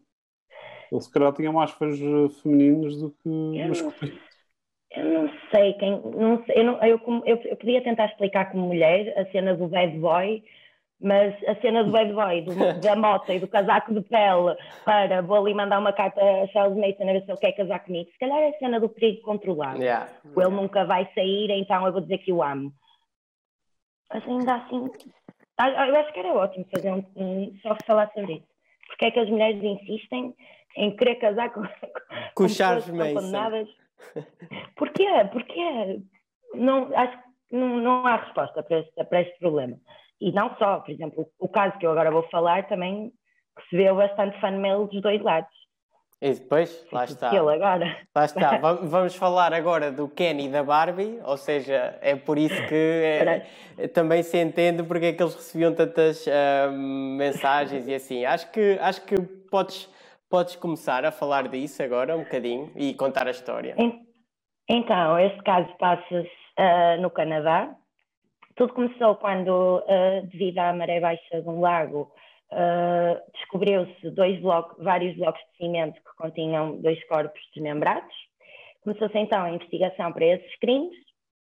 Ele 0.92 1.00
se 1.00 1.10
calhar 1.12 1.32
tinha 1.32 1.52
mais 1.52 1.70
fãs 1.70 1.98
eh, 2.00 2.28
femininos 2.42 3.00
do 3.00 3.10
que 3.10 3.28
masculinos. 3.68 4.20
eu 4.92 5.04
não 5.04 5.30
sei 5.50 5.72
quem. 5.74 6.00
Não 6.00 6.44
sei, 6.44 6.56
eu, 6.58 6.64
não- 6.64 6.82
eu 6.84 7.00
eu- 7.26 7.42
eu 7.44 7.56
podia 7.56 7.82
tentar 7.82 8.06
explicar 8.06 8.50
como 8.50 8.66
mulher 8.66 9.16
a 9.18 9.24
cena 9.30 9.54
do 9.56 9.68
bad 9.68 9.96
boy. 9.98 10.42
Mas 11.02 11.34
a 11.48 11.54
cena 11.62 11.82
do 11.82 11.90
bad 11.90 12.12
boy, 12.12 12.42
do- 12.42 12.50
da 12.92 12.94
moto 12.94 13.32
e 13.32 13.38
do 13.38 13.48
casaco 13.48 13.94
de 13.94 14.02
pele, 14.02 14.54
para 14.84 15.22
vou 15.22 15.38
ali 15.38 15.54
mandar 15.54 15.78
uma 15.78 15.94
carta 15.94 16.20
a 16.20 16.46
Charles 16.48 16.76
Mason 16.76 17.08
a 17.08 17.12
ver 17.14 17.24
se 17.24 17.30
ele 17.30 17.38
quer 17.40 17.52
casar 17.52 17.82
comigo. 17.82 18.10
Se 18.10 18.18
calhar 18.18 18.36
é 18.38 18.48
a 18.50 18.58
cena 18.58 18.78
do 18.78 18.86
perigo 18.88 19.22
controlado. 19.22 19.80
Yeah. 19.80 20.10
Ele 20.36 20.50
nunca 20.50 20.84
vai 20.84 21.08
sair, 21.14 21.50
então 21.52 21.86
eu 21.86 21.92
vou 21.92 22.02
dizer 22.02 22.18
que 22.18 22.30
o 22.30 22.42
amo. 22.42 22.70
Mas 24.12 24.26
ainda 24.28 24.56
assim, 24.56 24.90
eu 25.68 25.96
acho 25.96 26.12
que 26.12 26.18
era 26.18 26.32
ótimo 26.32 26.66
fazer 26.70 26.90
um, 26.92 27.04
um 27.16 27.58
só 27.62 27.76
falar 27.86 28.10
sobre 28.12 28.34
isso. 28.34 28.46
Porque 28.88 29.04
é 29.06 29.10
que 29.10 29.20
as 29.20 29.28
mulheres 29.28 29.62
insistem 29.62 30.34
em 30.76 30.96
querer 30.96 31.16
casar 31.16 31.50
com, 31.52 31.62
Com 32.34 32.44
pessoas 32.44 32.84
Charles 32.84 32.86
condenadas? 32.86 33.68
Porquê? 34.76 35.06
Porquê? 35.32 36.00
Não, 36.54 36.90
acho 36.96 37.16
que 37.16 37.56
não, 37.56 37.76
não 37.78 38.06
há 38.06 38.16
resposta 38.16 38.62
para 38.62 38.80
este, 38.80 39.04
para 39.04 39.22
este 39.22 39.38
problema. 39.38 39.76
E 40.20 40.32
não 40.32 40.54
só, 40.56 40.80
por 40.80 40.90
exemplo, 40.90 41.26
o 41.38 41.48
caso 41.48 41.78
que 41.78 41.86
eu 41.86 41.92
agora 41.92 42.10
vou 42.10 42.22
falar 42.24 42.68
também 42.68 43.12
recebeu 43.56 43.96
bastante 43.96 44.38
fan 44.40 44.52
mail 44.52 44.86
dos 44.86 45.00
dois 45.00 45.20
lados. 45.22 45.59
E 46.22 46.32
depois, 46.34 46.86
lá 46.92 47.04
está. 47.04 47.28
Ele 47.34 47.38
agora. 47.50 47.96
Lá 48.14 48.24
está. 48.24 48.56
Va- 48.58 48.74
Vamos 48.74 49.14
falar 49.16 49.54
agora 49.54 49.90
do 49.90 50.06
Ken 50.08 50.38
e 50.40 50.48
da 50.48 50.62
Barbie, 50.62 51.18
ou 51.24 51.36
seja, 51.36 51.98
é 52.02 52.14
por 52.14 52.36
isso 52.36 52.62
que 52.66 53.44
é, 53.78 53.88
também 53.88 54.22
se 54.22 54.36
entende 54.38 54.82
porque 54.82 55.06
é 55.06 55.12
que 55.14 55.22
eles 55.22 55.34
recebiam 55.34 55.74
tantas 55.74 56.26
ahm, 56.28 57.16
mensagens 57.16 57.88
e 57.88 57.94
assim. 57.94 58.24
Acho 58.26 58.50
que, 58.52 58.78
acho 58.82 59.02
que 59.06 59.18
podes, 59.50 59.88
podes 60.28 60.56
começar 60.56 61.04
a 61.06 61.10
falar 61.10 61.48
disso 61.48 61.82
agora 61.82 62.14
um 62.16 62.24
bocadinho 62.24 62.70
e 62.76 62.92
contar 62.94 63.26
a 63.26 63.30
história. 63.30 63.74
En- 63.78 64.00
Então, 64.68 65.18
este 65.18 65.42
caso 65.42 65.68
passa-se 65.78 66.30
ah, 66.58 66.96
no 66.98 67.10
Canadá. 67.10 67.74
Tudo 68.56 68.74
começou 68.74 69.14
quando, 69.16 69.82
ah, 69.88 70.20
devido 70.30 70.58
à 70.58 70.72
maré 70.74 71.00
baixa 71.00 71.40
de 71.40 71.48
um 71.48 71.60
lago, 71.60 72.12
ah, 72.52 73.20
descobriu-se 73.34 74.10
dois 74.10 74.40
blocos, 74.40 74.82
vários 74.82 75.16
blocos 75.16 75.40
de 75.52 75.56
cimento 75.58 75.94
que 76.00 76.16
continham 76.16 76.80
dois 76.80 77.02
corpos 77.06 77.40
desmembrados. 77.54 78.14
Começou-se 78.82 79.18
então 79.18 79.42
a 79.42 79.50
investigação 79.50 80.12
para 80.12 80.24
esses 80.26 80.56
crimes, 80.58 80.96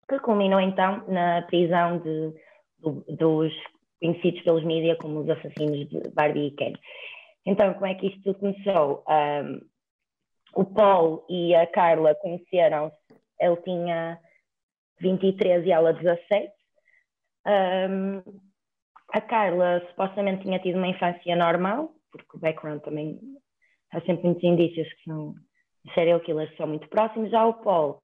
que 0.08 0.20
culminou 0.20 0.60
então 0.60 1.04
na 1.08 1.42
prisão 1.44 2.00
de- 2.00 2.34
do- 2.80 3.06
dos 3.08 3.54
conhecidos 4.00 4.42
pelos 4.42 4.64
mídias 4.64 4.98
como 4.98 5.20
os 5.20 5.30
assassinos 5.30 5.88
de 5.90 6.10
Barbie 6.10 6.48
e 6.48 6.52
Ken. 6.52 6.74
Então, 7.46 7.74
como 7.74 7.86
é 7.86 7.96
que 7.96 8.08
isto 8.08 8.22
tudo 8.22 8.40
começou? 8.40 9.04
Ah, 9.08 9.44
o 10.54 10.66
Paul 10.66 11.26
e 11.30 11.56
a 11.56 11.66
Carla 11.66 12.14
conheceram-se, 12.16 12.96
ele 13.40 13.56
tinha 13.58 14.20
23 15.00 15.66
e 15.66 15.72
ela 15.72 15.94
17. 15.94 16.52
Um, 17.48 18.51
a 19.12 19.22
Carla 19.22 19.82
supostamente 19.90 20.44
tinha 20.44 20.60
tido 20.60 20.78
uma 20.78 20.88
infância 20.88 21.36
normal, 21.36 21.92
porque 22.12 22.38
o 22.38 22.40
background 22.40 22.82
também 22.82 23.20
há 23.92 24.00
sempre 24.02 24.26
muitos 24.26 24.44
indícios 24.44 24.88
que 24.94 25.04
são 25.04 25.36
serial 25.94 26.20
killers 26.22 26.56
são 26.56 26.68
muito 26.68 26.88
próximos. 26.88 27.30
Já 27.30 27.46
o 27.46 27.56
Paul 27.56 28.02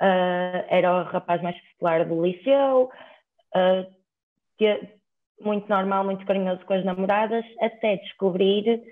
uh, 0.00 0.64
era 0.68 1.00
o 1.00 1.04
rapaz 1.04 1.42
mais 1.42 1.56
popular 1.72 2.04
do 2.06 2.24
liceu, 2.24 2.90
uh, 3.54 4.02
muito 5.40 5.68
normal, 5.68 6.04
muito 6.04 6.24
carinhoso 6.24 6.64
com 6.64 6.74
as 6.74 6.84
namoradas, 6.84 7.44
até 7.60 7.96
descobrir 7.96 8.82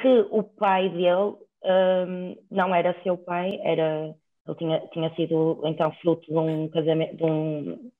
que 0.00 0.26
o 0.30 0.42
pai 0.42 0.88
dele 0.88 1.36
um, 1.64 2.36
não 2.50 2.74
era 2.74 3.00
seu 3.02 3.16
pai, 3.16 3.58
era, 3.62 4.14
ele 4.46 4.56
tinha, 4.56 4.80
tinha 4.88 5.14
sido 5.14 5.60
então 5.64 5.92
fruto 6.02 6.26
de 6.26 6.36
um 6.36 6.68
casamento, 6.68 7.16
de 7.16 7.24
um, 7.24 7.90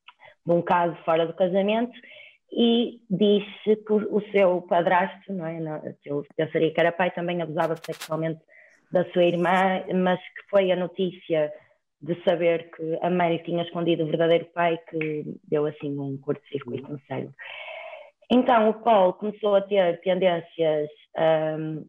de 0.44 0.52
um 0.52 0.60
caso 0.62 0.96
fora 1.04 1.26
do 1.26 1.34
casamento 1.34 1.92
e 2.52 3.00
disse 3.08 3.76
que 3.76 3.92
o, 3.92 4.20
seu 4.30 4.60
padrasto, 4.62 5.32
não 5.32 5.46
é, 5.46 5.58
não, 5.58 5.80
que 6.02 6.10
eu 6.10 6.24
pensaria 6.36 6.72
que 6.72 6.80
era 6.80 6.92
pai, 6.92 7.10
também 7.10 7.40
abusava 7.40 7.74
sexualmente 7.76 8.40
da 8.90 9.04
sua 9.12 9.24
irmã, 9.24 9.82
mas 9.94 10.20
que 10.20 10.50
foi 10.50 10.70
a 10.70 10.76
notícia 10.76 11.50
de 12.00 12.22
saber 12.24 12.70
que 12.72 12.98
a 13.00 13.08
mãe 13.08 13.38
tinha 13.38 13.62
escondido 13.62 14.02
o 14.02 14.06
verdadeiro 14.06 14.44
pai 14.46 14.78
que 14.90 15.24
deu 15.48 15.64
assim 15.64 15.98
um 15.98 16.18
curto-circuito 16.18 16.92
no 16.92 17.00
cérebro. 17.06 17.34
Então 18.30 18.70
o 18.70 18.74
Paul 18.74 19.14
começou 19.14 19.54
a 19.54 19.62
ter 19.62 20.00
tendências 20.00 20.90
um, 21.58 21.86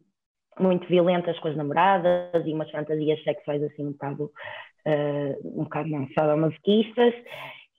muito 0.58 0.86
violentas 0.86 1.38
com 1.40 1.48
as 1.48 1.56
namoradas 1.56 2.46
e 2.46 2.52
umas 2.52 2.70
fantasias 2.70 3.22
sexuais 3.22 3.62
assim 3.64 3.86
um 3.86 3.92
bocado, 3.92 4.24
uh, 4.86 5.60
um 5.60 5.64
bocado 5.64 5.88
não, 5.90 6.08
sadomasoquistas. 6.14 7.14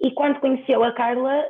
E 0.01 0.11
quando 0.11 0.39
conheceu 0.39 0.83
a 0.83 0.91
Carla, 0.91 1.45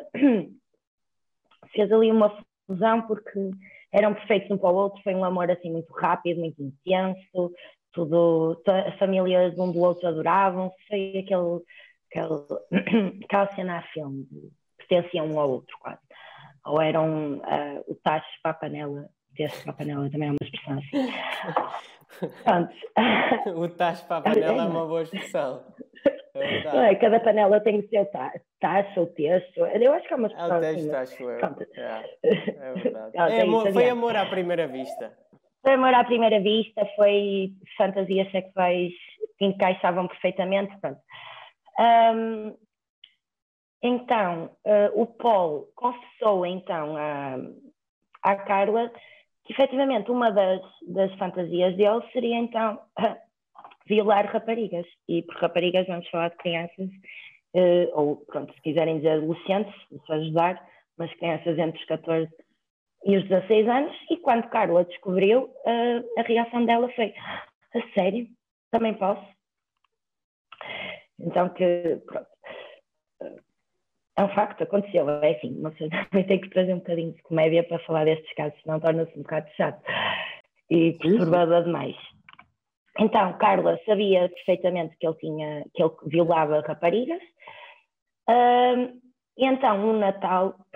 fez 1.76 1.92
ali 1.92 2.12
uma 2.12 2.36
fusão 2.68 3.02
porque 3.04 3.52
eram 3.92 4.14
perfeitos 4.14 4.52
um 4.52 4.58
para 4.58 4.70
o 4.70 4.76
outro, 4.76 5.02
foi 5.04 5.14
um 5.16 5.24
amor 5.24 5.50
assim 5.50 5.72
muito 5.72 5.94
rápido, 5.94 6.40
muito 6.40 6.62
intenso, 6.62 7.54
tudo, 7.94 8.62
a 8.68 8.92
família 8.98 9.50
de 9.50 9.60
um 9.60 9.72
do 9.72 9.80
outro 9.80 10.08
adoravam-se, 10.08 10.76
foi 10.88 11.20
aquele, 11.20 11.62
aquele, 12.12 13.20
aquela 13.24 13.56
cena 13.56 13.78
a 13.78 13.82
filme, 13.84 14.28
pertenciam 14.78 15.28
um 15.28 15.40
ao 15.40 15.50
outro 15.50 15.78
quase. 15.80 16.02
Ou 16.66 16.82
eram 16.82 17.38
uh, 17.38 17.84
o 17.88 17.96
tacho 17.96 18.28
para 18.42 18.52
a 18.52 18.56
panela 18.56 19.08
desse 19.38 19.62
para 19.64 19.72
a 19.72 19.76
panela 19.76 20.10
também 20.10 20.30
é 20.30 20.32
uma 20.32 20.38
expressão 20.42 20.80
assim. 20.80 21.14
Pronto. 22.44 23.56
o 23.60 23.70
tacho 23.70 24.06
para 24.08 24.18
a 24.18 24.22
panela 24.22 24.64
é 24.64 24.66
uma 24.66 24.86
boa 24.86 25.04
expressão. 25.04 25.64
É 26.34 26.92
é, 26.92 26.96
cada 26.96 27.20
panela 27.20 27.62
tem 27.62 27.80
o 27.80 27.90
seu 27.90 28.06
ta 28.08 28.34
tacho 28.66 29.00
ou 29.02 29.08
texto. 29.08 29.58
Eu 29.66 29.94
acho 29.94 30.08
que 30.08 30.14
é 30.14 30.18
uma 30.18 30.28
É 30.28 30.32
expressão 30.32 30.58
o 30.58 30.62
texto, 30.62 30.94
assim. 30.96 31.14
acho 31.14 31.30
eu. 31.30 31.38
Pronto. 31.40 31.64
É, 31.76 32.16
é 32.24 32.74
verdade. 32.74 33.12
É 33.38 33.42
amor- 33.42 33.64
isso, 33.66 33.74
foi 33.74 33.90
amor 33.90 34.16
à 34.16 34.26
primeira 34.26 34.68
vista. 34.68 35.18
Foi 35.62 35.74
amor 35.74 35.94
à 35.94 36.04
primeira 36.04 36.40
vista, 36.40 36.86
foi 36.96 37.52
fantasias 37.78 38.32
sexuais 38.32 38.92
que 39.38 39.46
encaixavam 39.46 40.08
perfeitamente. 40.08 40.76
Pronto. 40.80 41.00
Ahm, 41.80 42.54
então, 43.84 44.50
ah, 44.66 44.92
o 44.94 45.06
Paul 45.06 45.68
confessou 45.76 46.46
então 46.46 46.96
à, 46.98 47.36
à 48.24 48.36
Carla 48.36 48.92
que 49.44 49.54
efetivamente 49.54 50.10
uma 50.10 50.32
das, 50.32 50.62
das 50.88 51.14
fantasias 51.16 51.76
dele 51.76 52.02
seria 52.12 52.36
então 52.38 52.80
violar 53.88 54.26
raparigas. 54.32 54.88
E 55.08 55.22
por 55.24 55.36
raparigas 55.38 55.86
vamos 55.88 56.10
falar 56.10 56.30
de 56.30 56.38
crianças, 56.38 56.90
eh, 57.56 57.90
ou 57.94 58.18
pronto, 58.18 58.54
se 58.54 58.62
quiserem 58.62 58.98
dizer 58.98 59.12
adolescentes, 59.12 59.74
se 59.90 60.12
ajudar, 60.12 60.62
mas 60.98 61.14
crianças 61.16 61.58
entre 61.58 61.80
os 61.80 61.86
14 61.86 62.30
e 63.06 63.18
os 63.18 63.28
16 63.30 63.68
anos. 63.68 63.96
E 64.10 64.18
quando 64.18 64.50
Carla 64.50 64.84
descobriu, 64.84 65.50
eh, 65.66 66.04
a 66.18 66.22
reação 66.24 66.66
dela 66.66 66.90
foi: 66.90 67.14
A 67.74 67.94
sério? 67.94 68.28
Também 68.72 68.94
posso? 68.94 69.26
Então, 71.20 71.48
que 71.50 72.02
pronto. 72.06 72.28
é 74.18 74.24
um 74.24 74.30
facto, 74.30 74.64
aconteceu, 74.64 75.10
é 75.10 75.32
assim, 75.32 75.58
uma 75.58 75.72
pessoa 75.72 75.90
também 76.12 76.28
tem 76.28 76.42
que 76.42 76.50
trazer 76.50 76.74
um 76.74 76.80
bocadinho 76.80 77.14
de 77.14 77.22
comédia 77.22 77.64
para 77.64 77.80
falar 77.86 78.04
destes 78.04 78.34
casos, 78.36 78.60
senão 78.62 78.82
torna-se 78.82 79.18
um 79.18 79.22
bocado 79.22 79.50
chato 79.56 79.82
e 80.70 80.94
perturbador 80.94 81.64
demais. 81.64 81.96
Então, 82.98 83.38
Carla 83.38 83.78
sabia 83.86 84.30
perfeitamente 84.30 84.96
que 84.98 85.06
ele 85.06 85.18
tinha, 85.18 85.66
que 85.74 85.84
ele 85.84 85.92
violava 86.06 86.62
raparigas, 86.62 87.22
uh, 88.30 89.02
e 89.38 89.46
então, 89.46 89.78
no 89.78 90.00
Natal, 90.00 90.56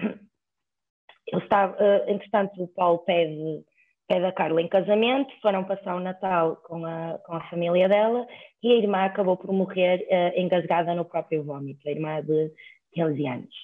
ele 1.27 1.41
estava, 1.41 1.73
uh, 1.75 2.09
entretanto, 2.09 2.61
o 2.61 2.67
Paulo 2.67 2.99
pede, 2.99 3.63
pede 4.05 4.25
a 4.25 4.33
Carla 4.33 4.61
em 4.61 4.67
casamento, 4.67 5.33
foram 5.41 5.63
passar 5.63 5.95
o 5.95 6.01
Natal 6.01 6.57
com 6.57 6.85
a, 6.85 7.17
com 7.19 7.35
a 7.35 7.49
família 7.49 7.87
dela, 7.87 8.27
e 8.61 8.73
a 8.73 8.75
irmã 8.75 9.05
acabou 9.05 9.37
por 9.37 9.53
morrer 9.53 10.05
uh, 10.09 10.37
engasgada 10.37 10.93
no 10.93 11.05
próprio 11.05 11.43
vômito, 11.43 11.87
a 11.87 11.91
irmã 11.91 12.21
de 12.21 12.51
15 12.91 13.27
anos. 13.27 13.55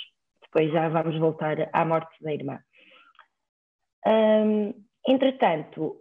Depois 0.43 0.71
já 0.71 0.87
vamos 0.87 1.19
voltar 1.19 1.69
à 1.73 1.83
morte 1.83 2.15
da 2.23 2.33
irmã. 2.33 2.57
Entretanto, 5.05 5.97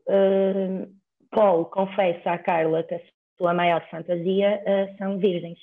Paul 1.35 1.67
confessa 1.67 2.31
à 2.31 2.39
Carla 2.39 2.85
que 2.85 2.95
a 2.95 3.01
sua 3.37 3.53
maior 3.53 3.87
fantasia 3.91 4.63
uh, 4.63 4.97
são 4.97 5.19
virgens. 5.19 5.59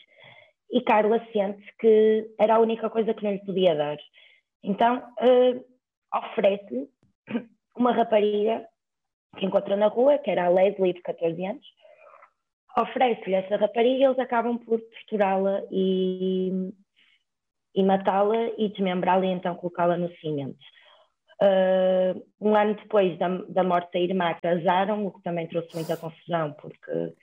E 0.71 0.81
Carla 0.81 1.25
sente 1.31 1.63
que 1.79 2.29
era 2.39 2.55
a 2.55 2.59
única 2.59 2.89
coisa 2.89 3.13
que 3.13 3.23
não 3.23 3.31
lhe 3.31 3.45
podia 3.45 3.75
dar. 3.75 3.97
Então, 4.63 4.97
uh, 4.97 5.65
oferece 6.13 6.89
uma 7.75 7.93
rapariga 7.93 8.65
que 9.37 9.45
encontra 9.45 9.75
na 9.77 9.87
rua, 9.87 10.17
que 10.17 10.29
era 10.29 10.45
a 10.45 10.49
Leslie, 10.49 10.93
de 10.93 11.01
14 11.01 11.45
anos, 11.45 11.65
oferece-lhe 12.77 13.35
essa 13.35 13.55
rapariga 13.55 13.99
e 13.99 14.03
eles 14.03 14.19
acabam 14.19 14.57
por 14.57 14.79
torturá-la 14.79 15.63
e 15.71 16.71
e 17.73 17.83
matá-la 17.83 18.49
e 18.57 18.67
desmembrá-la 18.67 19.25
e 19.25 19.29
então 19.29 19.55
colocá-la 19.55 19.97
no 19.97 20.09
cimento. 20.17 20.59
Uh, 21.41 22.23
um 22.39 22.55
ano 22.55 22.75
depois 22.75 23.17
da, 23.17 23.27
da, 23.49 23.63
morte 23.63 23.91
da 23.93 23.99
irmã, 23.99 24.35
casaram, 24.39 25.07
o 25.07 25.11
que 25.11 25.23
também 25.23 25.47
trouxe 25.47 25.73
muita 25.73 25.97
confusão, 25.97 26.53
porque 26.53 27.13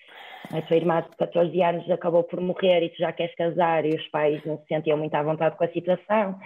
a 0.53 0.61
sua 0.67 0.77
irmã 0.77 1.03
de 1.03 1.17
14 1.17 1.63
anos 1.63 1.89
acabou 1.89 2.25
por 2.25 2.41
morrer 2.41 2.83
e 2.83 2.89
tu 2.89 2.97
já 2.99 3.13
queres 3.13 3.35
casar, 3.37 3.85
e 3.85 3.95
os 3.95 4.09
pais 4.09 4.45
não 4.45 4.59
se 4.59 4.67
sentiam 4.67 4.99
muito 4.99 5.15
à 5.15 5.23
vontade 5.23 5.57
com 5.57 5.63
a 5.63 5.73
situação. 5.73 6.37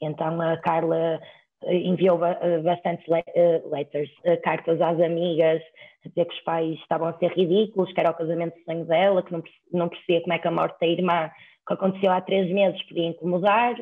Então 0.00 0.40
a 0.40 0.56
Carla 0.56 1.20
enviou 1.68 2.18
bastantes 2.64 3.06
letters, 3.06 4.10
cartas 4.42 4.80
às 4.80 5.00
amigas, 5.00 5.62
a 6.04 6.08
dizer 6.08 6.24
que 6.24 6.34
os 6.34 6.40
pais 6.40 6.78
estavam 6.80 7.08
a 7.08 7.18
ser 7.18 7.30
ridículos, 7.32 7.92
que 7.92 8.00
era 8.00 8.10
o 8.10 8.14
casamento 8.14 8.56
de 8.56 8.64
sonho 8.64 8.86
dela, 8.86 9.22
que 9.22 9.32
não, 9.32 9.42
não 9.72 9.88
percebia 9.88 10.22
como 10.22 10.32
é 10.32 10.38
que 10.38 10.48
a 10.48 10.50
morte 10.50 10.80
da 10.80 10.86
irmã 10.86 11.30
que 11.66 11.74
aconteceu 11.74 12.10
há 12.10 12.20
três 12.20 12.50
meses 12.50 12.82
podia 12.88 13.08
incomodar, 13.08 13.76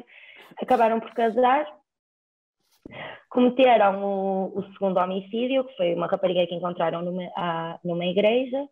acabaram 0.61 1.01
por 1.01 1.13
casar, 1.15 1.67
cometeram 3.29 4.05
o, 4.05 4.59
o, 4.59 4.73
segundo 4.73 4.99
homicídio, 4.99 5.65
que 5.65 5.77
foi 5.77 5.95
uma 5.95 6.07
rapariga 6.07 6.47
que 6.47 6.55
encontraram 6.55 7.03
numa, 7.03 7.25
a, 7.37 7.79
numa 7.85 8.07
igreja, 8.07 8.67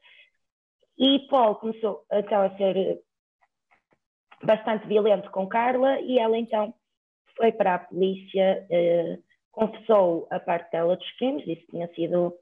e 0.98 1.20
Paul 1.28 1.56
começou 1.56 2.04
então, 2.10 2.42
a 2.42 2.56
ser 2.56 3.00
bastante 4.42 4.86
violento 4.86 5.30
com 5.30 5.46
Carla, 5.46 6.00
e 6.00 6.18
ela 6.18 6.38
então 6.38 6.74
foi 7.36 7.52
para 7.52 7.74
a 7.74 7.78
polícia, 7.78 8.66
eh, 8.70 9.18
confessou 9.52 10.26
a 10.30 10.40
parte 10.40 10.70
dela 10.72 10.96
dos 10.96 11.10
crimes, 11.18 11.44
disse 11.44 11.62
que 11.62 11.72
tinha 11.72 11.88
sido 11.94 12.34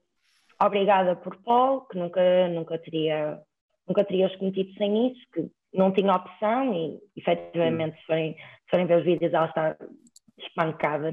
obrigada 0.62 1.16
por 1.16 1.36
Paul, 1.42 1.82
que 1.82 1.98
nunca, 1.98 2.48
nunca 2.48 2.78
teria 2.78 3.40
nunca 3.86 4.04
teria 4.04 4.26
os 4.26 4.36
cometido 4.36 4.72
sem 4.74 5.08
isso, 5.08 5.20
que 5.32 5.50
não 5.72 5.92
tinha 5.92 6.14
opção 6.14 6.72
e 6.72 6.98
efetivamente 7.16 7.98
se 7.98 8.06
forem, 8.06 8.34
se 8.34 8.70
forem 8.70 8.86
ver 8.86 8.98
os 8.98 9.04
vídeos 9.04 9.32
ela 9.32 9.46
está 9.46 9.76
espancada, 10.54 11.12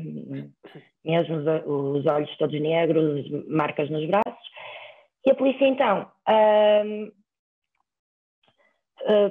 mesmo 1.04 1.38
os, 1.38 1.46
os 1.66 2.06
olhos 2.06 2.38
todos 2.38 2.62
negros, 2.62 3.28
marcas 3.48 3.90
nos 3.90 4.08
braços. 4.08 4.52
E 5.26 5.32
a 5.32 5.36
polícia 5.36 5.66
então 5.66 6.08
uh, 6.30 7.12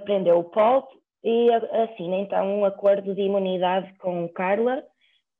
prendeu 0.05 0.41
o 0.41 0.45
Paul 0.45 0.89
e 1.23 1.51
assina 1.53 2.17
então 2.17 2.61
um 2.61 2.65
acordo 2.65 3.15
de 3.15 3.21
imunidade 3.23 3.95
com 3.99 4.29
Carla 4.29 4.83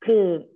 que 0.05 0.47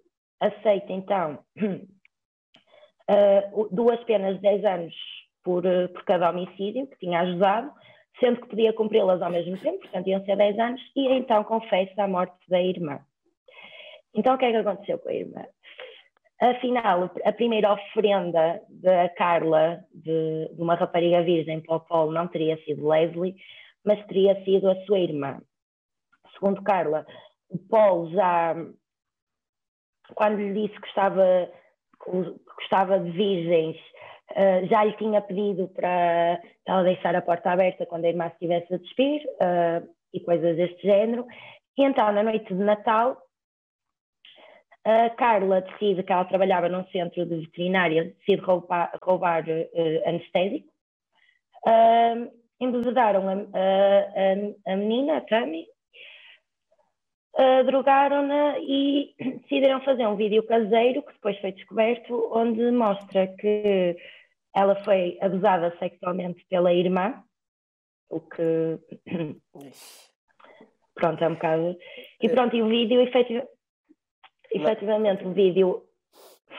aceita 0.41 0.93
então 0.93 1.41
uh, 1.61 3.69
duas 3.71 4.03
penas 4.05 4.37
de 4.37 4.43
10 4.43 4.65
anos 4.65 4.95
por, 5.43 5.65
por 5.93 6.05
cada 6.05 6.31
homicídio 6.31 6.87
que 6.87 6.99
tinha 6.99 7.19
ajudado 7.21 7.73
sendo 8.21 8.41
que 8.41 8.49
podia 8.49 8.73
cumpri-las 8.73 9.21
ao 9.21 9.31
mesmo 9.31 9.59
tempo, 9.59 9.81
portanto 9.81 10.07
iam 10.07 10.25
ser 10.25 10.37
10 10.37 10.59
anos, 10.59 10.81
e 10.95 11.09
então 11.09 11.43
confessa 11.43 12.05
a 12.05 12.09
morte 12.09 12.37
da 12.49 12.63
irmã. 12.63 13.01
Então 14.15 14.35
o 14.35 14.39
que 14.39 14.45
é 14.45 14.51
que 14.51 14.57
aconteceu 14.57 14.99
com 14.99 15.09
a 15.09 15.15
irmã? 15.15 15.45
Afinal, 16.41 17.11
a 17.25 17.33
primeira 17.33 17.73
oferenda 17.73 18.61
da 18.69 19.09
Carla 19.11 19.85
de, 19.95 20.51
de 20.53 20.61
uma 20.61 20.75
rapariga 20.75 21.23
virgem 21.23 21.61
para 21.61 21.77
o 21.77 21.81
Paulo 21.81 22.13
não 22.13 22.27
teria 22.27 22.57
sido 22.65 22.89
Leslie, 22.89 23.37
mas 23.85 24.05
teria 24.07 24.43
sido 24.45 24.69
a 24.71 24.77
sua 24.85 24.99
irmã. 24.99 25.41
Segundo 26.35 26.63
Carla, 26.63 27.07
o 27.49 27.59
Paulo 27.59 28.11
já, 28.11 28.55
quando 30.15 30.39
lhe 30.39 30.53
disse 30.53 30.75
que 30.75 30.87
gostava, 30.87 31.51
que 32.05 32.11
gostava 32.57 32.99
de 32.99 33.11
virgens, 33.11 33.77
Uh, 34.31 34.67
já 34.69 34.83
lhe 34.83 34.97
tinha 34.97 35.21
pedido 35.21 35.69
para 35.69 36.41
ela 36.67 36.83
deixar 36.83 37.15
a 37.15 37.21
porta 37.21 37.51
aberta 37.51 37.85
quando 37.85 38.07
a 38.07 38.09
irmã 38.09 38.27
estivesse 38.29 38.73
a 38.73 38.79
despir 38.79 39.23
uh, 39.23 39.87
e 40.15 40.21
coisas 40.21 40.57
deste 40.57 40.83
género. 40.83 41.27
E 41.77 41.85
então, 41.85 42.11
na 42.11 42.23
noite 42.23 42.47
de 42.47 42.55
Natal, 42.55 43.19
a 44.85 45.11
Carla 45.11 45.63
decide 45.63 46.03
que 46.03 46.13
ela 46.13 46.27
trabalhava 46.27 46.69
num 46.69 46.85
centro 46.89 47.25
de 47.25 47.37
veterinária, 47.37 48.15
decide 48.19 48.43
roubar, 48.43 48.93
roubar 49.03 49.45
uh, 49.49 50.09
anestésico. 50.09 50.69
Uh, 51.67 52.31
embebedaram 52.61 53.29
a, 53.29 53.33
a, 53.33 54.73
a, 54.73 54.77
menina, 54.77 55.17
a 55.17 55.21
Tammy, 55.23 55.67
uh, 57.39 57.65
drogaram-na 57.65 58.59
e 58.59 59.15
decidiram 59.43 59.81
fazer 59.81 60.07
um 60.07 60.17
vídeo 60.17 60.43
caseiro 60.47 61.03
que 61.03 61.15
depois 61.15 61.39
foi 61.41 61.53
descoberto, 61.53 62.31
onde 62.33 62.71
mostra 62.71 63.27
que 63.27 63.97
ela 64.55 64.77
foi 64.85 65.19
abusada 65.21 65.75
sexualmente 65.79 66.45
pela 66.51 66.73
irmã, 66.73 67.25
o 68.11 68.21
que. 68.21 68.79
pronto, 70.95 71.25
é 71.25 71.29
um 71.29 71.35
bocado. 71.35 71.77
E 72.21 72.29
pronto, 72.29 72.55
e 72.55 72.63
o 72.63 72.69
vídeo, 72.69 73.01
efetiv... 73.01 73.43
efetivamente, 74.55 75.25
o 75.25 75.33
vídeo 75.33 75.83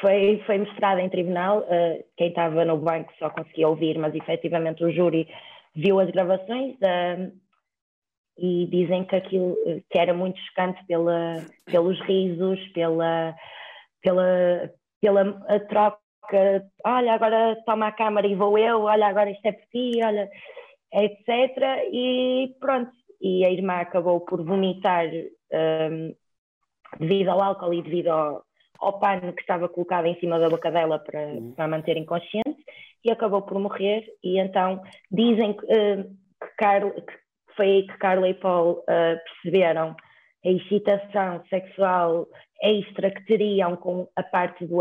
foi, 0.02 0.42
foi 0.46 0.60
mostrado 0.60 1.00
em 1.00 1.10
tribunal. 1.10 1.60
Uh, 1.60 2.04
quem 2.18 2.30
estava 2.30 2.66
no 2.66 2.78
banco 2.78 3.12
só 3.18 3.30
conseguia 3.30 3.68
ouvir, 3.68 3.98
mas 3.98 4.14
efetivamente 4.14 4.84
o 4.84 4.92
júri 4.92 5.28
viu 5.76 6.00
as 6.00 6.10
gravações. 6.12 6.76
Uh, 6.76 7.32
e 8.38 8.68
dizem 8.68 9.06
que 9.06 9.16
aquilo 9.16 9.56
que 9.90 9.98
era 9.98 10.14
muito 10.14 10.38
chocante 10.42 10.86
pela, 10.86 11.42
pelos 11.66 11.98
risos, 12.02 12.60
pela, 12.74 13.34
pela, 14.02 14.70
pela 15.00 15.40
troca 15.70 16.06
olha, 16.84 17.14
agora 17.14 17.56
toma 17.66 17.88
a 17.88 17.92
câmara 17.92 18.28
e 18.28 18.36
vou 18.36 18.58
eu, 18.58 18.84
olha, 18.84 19.08
agora 19.08 19.30
isto 19.30 19.46
é 19.46 19.52
por 19.52 19.66
ti, 19.68 20.00
olha, 20.04 20.30
etc. 20.94 21.90
E 21.92 22.56
pronto, 22.60 22.92
e 23.22 23.46
a 23.46 23.52
irmã 23.52 23.76
acabou 23.76 24.22
por 24.22 24.44
vomitar 24.44 25.08
um, 25.08 26.16
devido 27.00 27.30
ao 27.30 27.42
álcool 27.42 27.74
e 27.74 27.82
devido 27.82 28.10
ao, 28.10 28.44
ao 28.80 29.00
pano 29.00 29.34
que 29.34 29.42
estava 29.42 29.70
colocado 29.70 30.06
em 30.06 30.20
cima 30.20 30.40
da 30.40 30.50
boca 30.50 30.72
dela 30.72 31.00
para, 31.00 31.20
uhum. 31.22 31.54
para 31.54 31.68
manter 31.68 31.98
inconsciente 31.98 32.64
e 33.04 33.12
acabou 33.12 33.42
por 33.42 33.60
morrer. 33.60 34.06
E 34.24 34.40
então 34.40 34.82
dizem 35.12 35.54
que, 35.54 35.66
uh, 35.66 36.04
que, 36.04 36.56
Carla, 36.58 36.92
que 36.92 37.56
foi 37.56 37.66
aí 37.66 37.88
que 37.88 37.98
Carla 37.98 38.30
e 38.30 38.34
Paul 38.34 38.80
uh, 38.80 38.84
perceberam 39.44 39.96
a 40.46 40.50
excitação 40.50 41.44
sexual 41.50 42.28
extra 42.62 43.12
que 43.12 43.26
teriam 43.26 43.76
com 43.76 44.08
a 44.16 44.24
parte 44.24 44.66
do, 44.66 44.78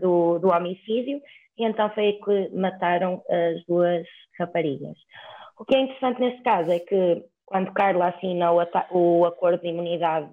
do, 0.00 0.38
do 0.38 0.48
homicídio, 0.48 1.20
e 1.58 1.64
então 1.64 1.90
foi 1.90 2.04
aí 2.04 2.12
que 2.20 2.56
mataram 2.56 3.22
as 3.28 3.64
duas 3.66 4.06
raparigas. 4.38 4.96
O 5.58 5.64
que 5.64 5.76
é 5.76 5.80
interessante 5.80 6.20
nesse 6.20 6.42
caso 6.42 6.70
é 6.70 6.78
que 6.78 7.24
quando 7.44 7.72
Carla 7.72 8.08
assina 8.08 8.52
o, 8.52 8.60
o 8.92 9.24
acordo 9.24 9.60
de 9.60 9.68
imunidade, 9.68 10.30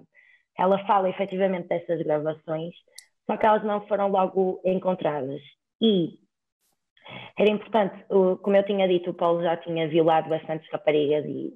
ela 0.58 0.84
fala 0.86 1.10
efetivamente 1.10 1.68
dessas 1.68 2.02
gravações, 2.02 2.74
só 3.26 3.36
que 3.36 3.46
elas 3.46 3.64
não 3.64 3.86
foram 3.86 4.08
logo 4.08 4.60
encontradas. 4.64 5.40
E 5.80 6.18
era 7.38 7.50
importante, 7.50 8.04
como 8.08 8.56
eu 8.56 8.64
tinha 8.64 8.88
dito, 8.88 9.10
o 9.10 9.14
Paulo 9.14 9.42
já 9.42 9.56
tinha 9.56 9.88
violado 9.88 10.28
bastantes 10.28 10.68
raparigas 10.70 11.24
e 11.24 11.52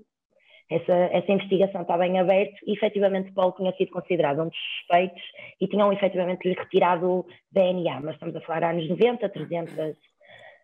essa, 0.70 0.92
essa 0.92 1.32
investigação 1.32 1.82
estava 1.82 2.07
em 2.07 2.20
aberto 2.20 2.57
e 2.64 2.72
efetivamente 2.72 3.32
Paulo 3.32 3.55
tinha 3.57 3.72
sido 3.72 3.90
considerado 3.90 4.42
um 4.42 4.48
dos 4.48 4.59
suspeitos 4.78 5.22
e 5.61 5.66
tinham 5.66 5.92
efetivamente 5.92 6.48
lhe 6.48 6.55
retirado 6.55 7.26
DNA, 7.51 8.01
mas 8.01 8.14
estamos 8.14 8.36
a 8.36 8.40
falar 8.42 8.70
anos 8.70 8.88
90, 8.88 9.28
300 9.28 9.96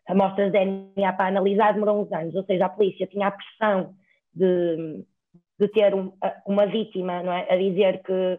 amostras 0.06 0.52
de 0.52 0.58
DNA 0.58 1.12
para 1.12 1.26
analisar 1.26 1.72
demorou 1.72 2.02
uns 2.02 2.12
anos, 2.12 2.36
ou 2.36 2.44
seja, 2.44 2.66
a 2.66 2.68
polícia 2.68 3.08
tinha 3.08 3.26
a 3.26 3.32
pressão 3.32 3.94
de, 4.32 5.04
de 5.58 5.68
ter 5.68 5.94
um, 5.94 6.12
uma 6.46 6.66
vítima, 6.66 7.22
não 7.22 7.32
é? 7.32 7.46
A 7.50 7.56
dizer 7.56 8.02
que 8.02 8.38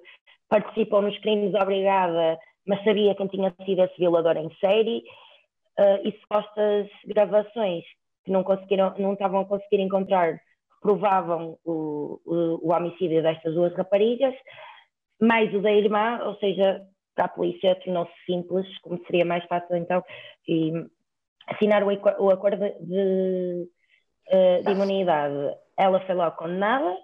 participou 0.49 1.01
nos 1.01 1.17
crimes 1.19 1.53
obrigada, 1.53 2.37
mas 2.65 2.83
sabia 2.83 3.15
quem 3.15 3.27
tinha 3.27 3.53
sido 3.65 3.83
esse 3.83 3.97
violador 3.97 4.37
em 4.37 4.53
série, 4.59 5.03
uh, 5.79 6.07
e 6.07 6.11
supostas 6.21 6.87
gravações 7.05 7.83
que 8.25 8.31
não, 8.31 8.43
conseguiram, 8.43 8.93
não 8.97 9.13
estavam 9.13 9.41
a 9.41 9.45
conseguir 9.45 9.79
encontrar 9.79 10.39
provavam 10.81 11.57
o, 11.65 12.19
o, 12.25 12.67
o 12.67 12.71
homicídio 12.71 13.21
destas 13.21 13.53
duas 13.53 13.73
raparigas, 13.75 14.33
mais 15.19 15.53
o 15.53 15.59
da 15.59 15.71
irmã, 15.71 16.19
ou 16.23 16.35
seja, 16.35 16.81
para 17.15 17.25
a 17.25 17.29
polícia 17.29 17.75
tornou-se 17.83 18.13
simples, 18.25 18.65
como 18.79 19.03
seria 19.05 19.25
mais 19.25 19.43
fácil 19.45 19.75
então, 19.75 20.03
e 20.47 20.71
assinar 21.47 21.83
o, 21.83 21.87
o 22.19 22.29
acordo 22.29 22.63
de, 22.79 23.67
uh, 24.31 24.63
de 24.63 24.71
imunidade. 24.71 25.55
Ela 25.77 25.99
foi 26.01 26.15
logo 26.15 26.35
condenada, 26.37 26.97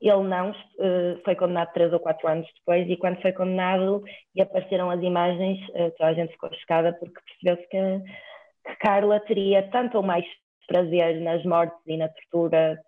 ele 0.00 0.22
não, 0.24 0.50
uh, 0.50 1.20
foi 1.24 1.36
condenado 1.36 1.72
três 1.72 1.92
ou 1.92 2.00
quatro 2.00 2.26
anos 2.28 2.48
depois, 2.58 2.88
e 2.88 2.96
quando 2.96 3.20
foi 3.22 3.32
condenado 3.32 4.02
e 4.34 4.42
apareceram 4.42 4.90
as 4.90 5.00
imagens, 5.02 5.58
uh, 5.70 5.90
toda 5.96 6.10
a 6.10 6.14
gente 6.14 6.32
ficou 6.32 6.52
chocada 6.54 6.92
porque 6.92 7.20
percebeu-se 7.20 7.68
que, 7.68 8.70
que 8.70 8.76
Carla 8.80 9.20
teria 9.20 9.62
tanto 9.70 9.96
ou 9.98 10.02
mais 10.02 10.24
prazer 10.66 11.20
nas 11.20 11.44
mortes 11.44 11.78
e 11.86 11.96
na 11.96 12.08
tortura 12.08 12.80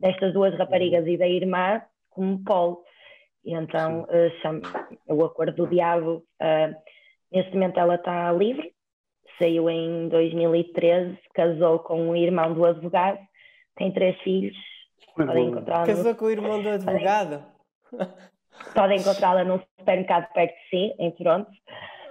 destas 0.00 0.32
duas 0.32 0.56
raparigas 0.56 1.06
e 1.06 1.16
da 1.16 1.28
irmã 1.28 1.82
como 2.10 2.42
Paul. 2.44 2.82
E 3.44 3.54
então 3.54 4.02
uh, 4.02 5.14
o 5.14 5.24
acordo 5.24 5.54
do 5.54 5.66
diabo, 5.68 6.24
uh, 6.40 6.74
neste 7.30 7.52
momento 7.52 7.78
ela 7.78 7.94
está 7.94 8.32
livre, 8.32 8.72
saiu 9.38 9.68
em 9.70 10.08
2013, 10.08 11.18
casou 11.34 11.78
com 11.80 12.10
o 12.10 12.16
irmão 12.16 12.52
do 12.52 12.64
advogado, 12.64 13.18
tem 13.76 13.92
três 13.92 14.18
filhos. 14.22 14.56
Podem 15.16 15.48
encontrá-la 15.48 15.86
casou 15.86 16.12
no... 16.12 16.14
com 16.14 16.24
o 16.26 16.30
irmão 16.30 16.62
do 16.62 16.68
advogado? 16.68 17.44
Podem 18.74 18.98
encontrá-la 18.98 19.44
num 19.44 19.60
supermercado 19.78 20.32
perto 20.32 20.54
de 20.54 20.68
si, 20.68 20.94
em 20.98 21.10
Toronto. 21.12 21.50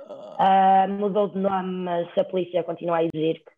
Uh, 0.09 0.89
mudou 0.89 1.27
de 1.27 1.37
nome, 1.37 1.83
mas 1.83 2.17
a 2.17 2.23
polícia 2.23 2.63
continua 2.63 2.97
a 2.97 3.03
exigir 3.03 3.43
que 3.43 3.57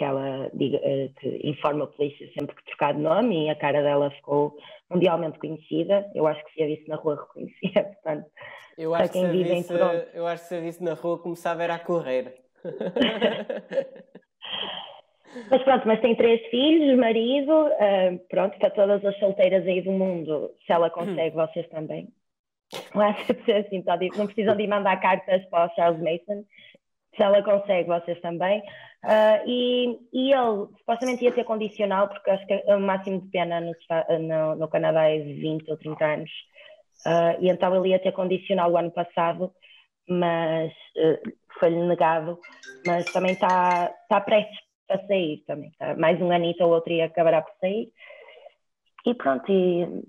que 0.00 0.04
ela 0.04 0.50
diga, 0.54 0.78
eh, 0.82 1.10
que 1.20 1.46
informa 1.46 1.84
a 1.84 1.86
polícia 1.86 2.26
sempre 2.32 2.56
que 2.56 2.64
trocar 2.64 2.94
de 2.94 3.00
nome 3.00 3.44
e 3.44 3.50
a 3.50 3.54
cara 3.54 3.82
dela 3.82 4.10
ficou 4.12 4.56
mundialmente 4.88 5.38
conhecida. 5.38 6.10
Eu 6.14 6.26
acho 6.26 6.42
que 6.46 6.54
se 6.54 6.62
a 6.62 6.66
visse 6.66 6.88
na 6.88 6.96
rua 6.96 7.16
reconhecia, 7.20 7.84
portanto, 7.84 8.26
eu 8.78 8.94
acho 8.94 9.12
quem 9.12 9.26
que 9.26 9.30
vive 9.32 9.54
visse, 9.54 9.74
em 9.74 9.78
Toronto. 9.78 10.06
Eu 10.14 10.26
acho 10.26 10.42
que 10.44 10.48
se 10.48 10.54
a 10.54 10.60
visse 10.60 10.82
na 10.82 10.94
rua 10.94 11.18
começava 11.18 11.66
a 11.66 11.78
correr. 11.78 12.34
mas 15.50 15.62
pronto, 15.62 15.86
mas 15.86 16.00
tem 16.00 16.16
três 16.16 16.40
filhos, 16.48 16.98
marido, 16.98 17.52
uh, 17.52 18.18
pronto, 18.28 18.58
para 18.58 18.70
todas 18.70 19.04
as 19.04 19.18
solteiras 19.18 19.66
aí 19.66 19.82
do 19.82 19.92
mundo, 19.92 20.50
se 20.66 20.72
ela 20.72 20.90
consegue, 20.90 21.34
vocês 21.34 21.68
também. 21.68 22.08
Não 22.94 23.02
é 23.02 23.10
assim, 23.10 23.82
não 24.16 24.26
precisam 24.26 24.56
de 24.56 24.66
mandar 24.66 25.00
cartas 25.00 25.44
para 25.46 25.66
o 25.66 25.74
Charles 25.74 26.00
Mason, 26.00 26.44
se 27.16 27.22
ela 27.22 27.42
consegue, 27.42 27.88
vocês 27.88 28.20
também. 28.20 28.60
Uh, 29.04 29.42
e, 29.46 29.98
e 30.12 30.32
ele 30.32 30.66
supostamente 30.78 31.24
ia 31.24 31.32
ter 31.32 31.44
condicional, 31.44 32.08
porque 32.08 32.30
acho 32.30 32.46
que 32.46 32.62
o 32.68 32.78
máximo 32.78 33.22
de 33.22 33.28
pena 33.28 33.60
no, 33.60 33.72
no, 34.18 34.56
no 34.56 34.68
Canadá 34.68 35.08
é 35.08 35.18
20 35.18 35.70
ou 35.70 35.76
30 35.76 36.04
anos. 36.04 36.30
Uh, 37.06 37.40
e 37.40 37.48
então 37.48 37.74
ele 37.74 37.88
ia 37.88 37.98
ter 37.98 38.12
condicional 38.12 38.70
o 38.70 38.76
ano 38.76 38.90
passado, 38.90 39.50
mas 40.06 40.70
uh, 40.70 41.32
foi-lhe 41.58 41.80
negado. 41.86 42.38
Mas 42.84 43.10
também 43.12 43.34
está 43.34 43.88
tá 44.08 44.20
prestes 44.20 44.58
para 44.86 45.06
sair 45.06 45.44
também. 45.46 45.70
Tá? 45.78 45.94
Mais 45.96 46.20
um 46.20 46.30
anito 46.30 46.64
ou 46.64 46.70
outro 46.70 46.92
e 46.92 47.02
acabará 47.02 47.42
por 47.42 47.52
sair. 47.60 47.92
E 49.06 49.14
pronto, 49.14 49.50
e 49.50 50.04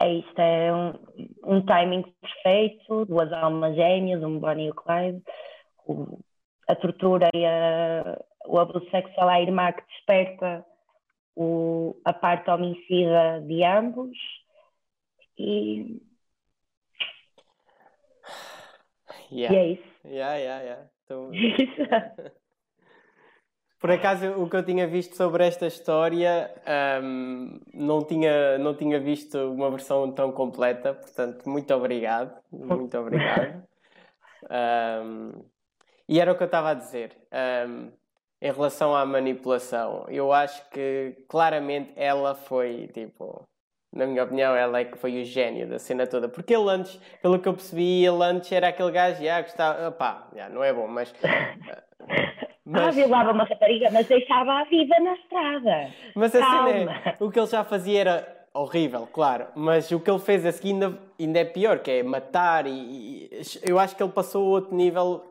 é 0.00 0.12
isto, 0.12 0.38
é 0.38 0.72
um, 0.72 0.92
um 1.44 1.64
timing 1.64 2.02
perfeito, 2.20 3.04
duas 3.06 3.32
almas 3.32 3.74
gêmeas, 3.74 4.22
um 4.22 4.38
Bonnie 4.38 4.66
e 4.66 4.70
o 4.70 4.74
Clyde 4.74 5.22
o, 5.86 6.18
a 6.68 6.74
tortura 6.74 7.28
e 7.34 7.44
a, 7.44 8.18
o 8.46 8.58
abuso 8.58 8.88
sexual 8.90 9.28
à 9.28 9.40
irmã 9.40 9.72
que 9.72 9.82
desperta 9.86 10.64
o, 11.36 12.00
a 12.04 12.12
parte 12.12 12.50
homicida 12.50 13.42
de 13.46 13.64
ambos 13.64 14.16
e, 15.38 16.00
yeah. 19.30 19.54
e 19.54 19.58
é 19.58 19.66
isso. 19.72 19.93
Yeah, 20.04 20.36
yeah, 20.36 20.62
yeah. 20.62 20.86
Então... 21.04 21.30
Por 23.84 23.90
acaso, 23.90 24.30
o 24.40 24.48
que 24.48 24.56
eu 24.56 24.64
tinha 24.64 24.86
visto 24.86 25.14
sobre 25.14 25.46
esta 25.46 25.66
história 25.66 26.50
um, 27.02 27.60
não, 27.74 28.02
tinha, 28.02 28.56
não 28.56 28.74
tinha 28.74 28.98
visto 28.98 29.36
uma 29.52 29.70
versão 29.70 30.10
tão 30.10 30.32
completa, 30.32 30.94
portanto, 30.94 31.46
muito 31.46 31.74
obrigado. 31.74 32.34
Muito 32.50 32.96
obrigado. 32.98 33.62
Um, 34.44 35.42
e 36.06 36.20
era 36.20 36.30
o 36.30 36.36
que 36.36 36.42
eu 36.42 36.46
estava 36.46 36.72
a 36.72 36.74
dizer. 36.74 37.16
Um, 37.66 37.90
em 38.42 38.52
relação 38.52 38.94
à 38.94 39.06
manipulação, 39.06 40.04
eu 40.08 40.34
acho 40.34 40.68
que 40.68 41.16
claramente 41.26 41.94
ela 41.96 42.34
foi, 42.34 42.88
tipo, 42.88 43.48
na 43.94 44.06
minha 44.06 44.24
opinião, 44.24 44.54
ela 44.54 44.80
é 44.80 44.84
que 44.84 44.98
foi 44.98 45.22
o 45.22 45.24
gênio 45.24 45.68
da 45.68 45.78
cena 45.78 46.06
toda. 46.06 46.28
Porque 46.28 46.54
ele 46.54 46.68
antes, 46.68 46.96
pelo 47.22 47.38
que 47.38 47.48
eu 47.48 47.54
percebi, 47.54 48.04
ele 48.04 48.22
antes 48.24 48.50
era 48.50 48.68
aquele 48.68 48.90
gajo, 48.90 49.22
já, 49.22 49.40
gostava, 49.40 49.90
pá, 49.92 50.26
já, 50.34 50.48
não 50.48 50.64
é 50.64 50.72
bom, 50.72 50.88
mas. 50.88 51.14
mas... 52.66 52.88
Ah, 52.88 52.90
violava 52.90 53.30
uma 53.30 53.44
rapariga, 53.44 53.88
mas 53.92 54.06
deixava-a 54.06 54.64
viva 54.64 54.98
na 55.00 55.14
estrada. 55.14 55.90
Mas 56.14 56.34
a 56.34 56.40
Calma. 56.40 56.72
cena 56.72 56.92
é, 57.04 57.14
o 57.20 57.30
que 57.30 57.38
ele 57.38 57.46
já 57.46 57.62
fazia 57.62 58.00
era 58.00 58.46
horrível, 58.52 59.08
claro, 59.12 59.46
mas 59.54 59.90
o 59.90 59.98
que 59.98 60.10
ele 60.10 60.20
fez 60.20 60.44
a 60.46 60.52
seguir 60.52 60.72
ainda, 60.72 60.98
ainda 61.18 61.38
é 61.40 61.44
pior, 61.44 61.80
que 61.80 61.90
é 61.90 62.02
matar 62.02 62.66
e, 62.66 62.70
e 62.70 63.30
eu 63.66 63.80
acho 63.80 63.96
que 63.96 64.02
ele 64.02 64.12
passou 64.12 64.46
a 64.46 64.50
outro 64.50 64.76
nível 64.76 65.24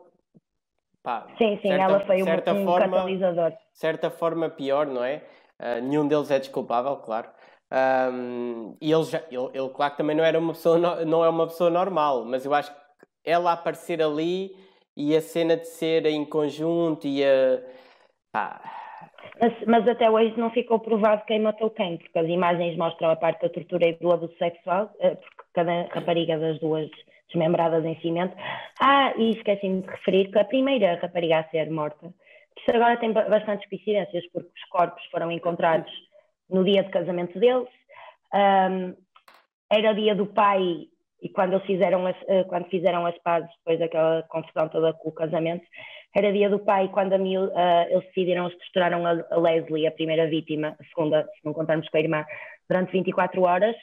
Pá, 1.02 1.26
sim, 1.36 1.58
sim, 1.60 1.68
certa, 1.68 1.84
ela 1.84 2.00
foi 2.00 2.22
um, 2.22 2.26
um 2.26 2.64
forma, 2.64 2.96
catalisador. 2.96 3.50
De 3.50 3.78
certa 3.78 4.10
forma 4.10 4.48
pior, 4.48 4.86
não 4.86 5.04
é? 5.04 5.22
Uh, 5.60 5.82
nenhum 5.82 6.08
deles 6.08 6.30
é 6.30 6.38
desculpável, 6.38 6.96
claro. 6.96 7.28
Um, 7.74 8.76
e 8.80 8.92
ele, 8.92 9.02
já, 9.02 9.18
ele, 9.30 9.50
ele, 9.52 9.68
claro 9.70 9.90
que 9.92 9.98
também 9.98 10.14
não, 10.14 10.22
era 10.22 10.38
uma 10.38 10.52
pessoa, 10.52 11.04
não 11.04 11.24
é 11.24 11.28
uma 11.28 11.46
pessoa 11.46 11.68
normal, 11.70 12.24
mas 12.24 12.46
eu 12.46 12.54
acho 12.54 12.72
que 12.72 12.78
ela 13.24 13.52
aparecer 13.52 14.00
ali 14.00 14.54
e 14.96 15.16
a 15.16 15.20
cena 15.20 15.56
de 15.56 15.66
ser 15.66 16.06
em 16.06 16.24
conjunto 16.24 17.04
e 17.04 17.24
a. 17.24 17.60
Pá. 18.30 18.60
Mas, 19.40 19.52
mas, 19.66 19.88
até 19.88 20.08
hoje 20.08 20.38
não 20.38 20.50
ficou 20.50 20.78
provado 20.78 21.24
quem 21.26 21.40
matou 21.40 21.68
quem, 21.70 21.96
porque 21.96 22.16
as 22.16 22.28
imagens 22.28 22.76
mostram 22.76 23.10
a 23.10 23.16
parte 23.16 23.42
da 23.42 23.48
tortura 23.48 23.88
e 23.88 23.94
do 23.94 24.12
abuso 24.12 24.36
sexual, 24.38 24.90
eh, 25.00 25.16
porque 25.16 25.42
cada 25.54 25.88
rapariga 25.92 26.38
das 26.38 26.60
duas 26.60 26.88
desmembradas 27.26 27.84
em 27.84 27.98
cimento. 28.00 28.36
Ah, 28.80 29.12
e 29.16 29.30
esqueci-me 29.30 29.82
de 29.82 29.88
referir 29.88 30.30
que 30.30 30.38
a 30.38 30.44
primeira 30.44 31.00
rapariga 31.02 31.40
a 31.40 31.48
ser 31.48 31.68
morta, 31.70 32.14
isto 32.56 32.76
agora 32.76 32.96
tem 32.98 33.12
bastantes 33.12 33.68
coincidências, 33.68 34.24
porque 34.32 34.48
os 34.48 34.64
corpos 34.70 35.04
foram 35.06 35.32
encontrados 35.32 35.90
no 36.48 36.64
dia 36.64 36.82
de 36.82 36.90
casamento 36.90 37.38
deles, 37.38 37.68
um, 38.34 38.94
era 39.70 39.94
dia 39.94 40.14
do 40.14 40.26
pai, 40.26 40.88
e 41.22 41.28
quando 41.30 41.54
eles 41.54 41.66
fizeram 41.66 42.06
as, 42.06 42.16
eh, 42.28 42.44
quando 42.44 42.68
fizeram 42.68 43.06
as 43.06 43.16
pazes, 43.18 43.50
depois 43.58 43.78
daquela 43.78 44.22
confusão 44.24 44.68
toda 44.68 44.92
com 44.92 45.08
o 45.08 45.12
casamento, 45.12 45.64
era 46.14 46.32
dia 46.32 46.50
do 46.50 46.58
pai 46.58 46.88
quando 46.92 47.14
a 47.14 47.18
Mil, 47.18 47.46
uh, 47.46 47.86
eles 47.88 48.04
decidiram, 48.04 48.48
torturaram 48.50 49.06
a, 49.06 49.24
a 49.30 49.36
Leslie, 49.36 49.86
a 49.86 49.90
primeira 49.90 50.28
vítima, 50.28 50.76
a 50.78 50.84
segunda, 50.84 51.24
se 51.24 51.44
não 51.44 51.52
contarmos 51.52 51.88
com 51.88 51.96
a 51.96 52.00
irmã, 52.00 52.24
durante 52.68 52.92
24 52.92 53.42
horas, 53.42 53.74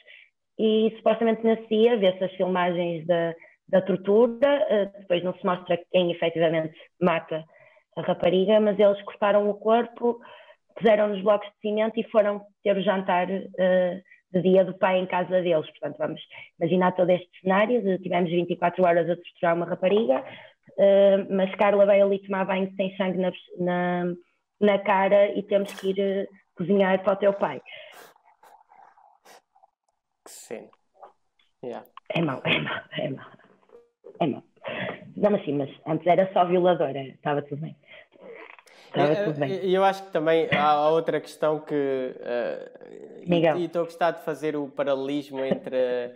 e 0.58 0.92
supostamente 0.96 1.44
nesse 1.44 1.66
dia 1.68 1.96
vê-se 1.96 2.22
as 2.22 2.32
filmagens 2.32 3.06
da, 3.06 3.34
da 3.68 3.82
tortura, 3.82 4.66
uh, 4.70 5.00
depois 5.00 5.22
não 5.24 5.34
se 5.34 5.44
mostra 5.44 5.78
quem 5.90 6.12
efetivamente 6.12 6.74
mata 7.00 7.44
a 7.96 8.02
rapariga, 8.02 8.60
mas 8.60 8.78
eles 8.78 9.02
cortaram 9.02 9.50
o 9.50 9.54
corpo, 9.54 10.20
puseram 10.74 11.08
nos 11.08 11.22
blocos 11.22 11.48
de 11.48 11.60
cimento 11.60 11.98
e 11.98 12.10
foram 12.10 12.44
ter 12.62 12.76
o 12.76 12.82
jantar 12.82 13.28
uh, 13.30 14.02
de 14.32 14.42
dia 14.42 14.64
do 14.64 14.74
pai 14.74 14.98
em 14.98 15.06
casa 15.06 15.42
deles. 15.42 15.68
Portanto, 15.70 15.96
vamos 15.98 16.20
imaginar 16.58 16.92
todo 16.92 17.10
este 17.10 17.28
cenário, 17.40 17.82
de, 17.82 17.98
tivemos 17.98 18.30
24 18.30 18.84
horas 18.84 19.10
a 19.10 19.16
torturar 19.16 19.56
uma 19.56 19.66
rapariga, 19.66 20.20
uh, 20.20 21.34
mas 21.34 21.54
Carla 21.56 21.86
veio 21.86 22.06
ali 22.06 22.18
tomar 22.20 22.44
banho 22.44 22.72
sem 22.76 22.96
sangue 22.96 23.18
na, 23.18 23.32
na, 23.58 24.14
na 24.60 24.78
cara 24.78 25.26
e 25.36 25.42
temos 25.42 25.72
que 25.74 25.90
ir 25.90 26.28
cozinhar 26.56 27.02
para 27.02 27.12
o 27.12 27.16
teu 27.16 27.32
pai. 27.32 27.60
Sim. 30.26 30.68
Yeah. 31.64 31.86
É 32.08 32.20
mau, 32.20 32.40
é 32.44 32.58
mau, 32.58 32.80
é 32.98 33.08
mau. 33.08 33.30
É 34.20 34.26
mau. 34.26 34.42
Não, 35.16 35.34
assim, 35.34 35.52
mas 35.52 35.70
antes 35.86 36.06
era 36.06 36.32
só 36.32 36.44
violadora, 36.44 37.00
estava 37.00 37.42
tudo 37.42 37.62
bem. 37.62 37.76
Estava 38.94 39.16
tudo 39.24 39.40
bem. 39.40 39.70
Eu 39.70 39.84
acho 39.84 40.02
que 40.04 40.10
também 40.10 40.48
há 40.52 40.88
outra 40.88 41.20
questão 41.20 41.58
que. 41.58 41.74
Uh, 41.74 43.28
Miguel. 43.28 43.56
E 43.58 43.64
estou 43.64 43.82
a 43.82 43.84
gostar 43.84 44.10
de 44.12 44.22
fazer 44.22 44.54
o 44.56 44.68
paralelismo 44.68 45.44
entre. 45.44 46.10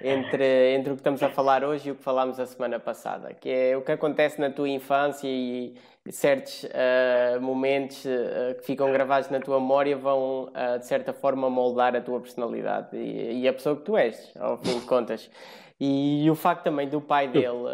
entre, 0.00 0.74
entre 0.74 0.92
o 0.92 0.94
que 0.96 1.00
estamos 1.00 1.22
a 1.22 1.28
falar 1.28 1.62
hoje 1.62 1.90
e 1.90 1.92
o 1.92 1.94
que 1.94 2.02
falámos 2.02 2.40
a 2.40 2.46
semana 2.46 2.80
passada, 2.80 3.34
que 3.34 3.48
é 3.48 3.76
o 3.76 3.82
que 3.82 3.92
acontece 3.92 4.40
na 4.40 4.50
tua 4.50 4.68
infância 4.68 5.28
e, 5.28 5.74
certos 6.10 6.64
uh, 6.64 7.40
momentos 7.40 8.04
uh, 8.04 8.54
que 8.58 8.64
ficam 8.64 8.90
gravados 8.90 9.30
na 9.30 9.38
tua 9.38 9.60
memória 9.60 9.96
vão, 9.96 10.44
uh, 10.48 10.78
de 10.78 10.86
certa 10.86 11.12
forma, 11.12 11.48
moldar 11.48 11.94
a 11.94 12.00
tua 12.00 12.20
personalidade 12.20 12.96
e, 12.96 13.42
e, 13.42 13.48
a 13.48 13.52
pessoa 13.52 13.76
que 13.76 13.82
tu 13.82 13.96
és, 13.96 14.32
ao 14.38 14.58
fim 14.58 14.80
de 14.80 14.84
contas. 14.84 15.30
E, 15.78 16.24
e 16.24 16.30
o 16.30 16.34
facto 16.34 16.64
também 16.64 16.88
do 16.88 17.00
pai 17.00 17.28
dele, 17.28 17.68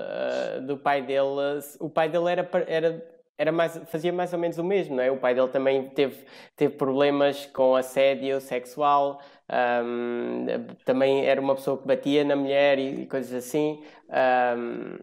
do 0.66 0.76
pai 0.76 1.02
dele, 1.02 1.60
o 1.78 1.90
pai 1.90 2.08
dele 2.08 2.30
era, 2.30 2.48
era, 2.66 3.06
era 3.38 3.52
mais, 3.52 3.76
fazia 3.88 4.12
mais 4.12 4.32
ou 4.32 4.38
menos 4.38 4.58
o 4.58 4.64
mesmo, 4.64 4.96
não 4.96 5.02
é? 5.02 5.10
O 5.12 5.16
pai 5.16 5.32
dele 5.32 5.48
também 5.48 5.88
teve, 5.90 6.26
teve 6.56 6.74
problemas 6.74 7.46
com 7.46 7.76
assédio 7.76 8.40
sexual, 8.40 9.22
um, 9.48 10.46
também 10.84 11.24
era 11.24 11.40
uma 11.40 11.54
pessoa 11.54 11.78
que 11.78 11.86
batia 11.86 12.24
na 12.24 12.34
mulher 12.34 12.80
e, 12.80 13.02
e 13.02 13.06
coisas 13.06 13.32
assim. 13.32 13.80
Um, 14.08 14.98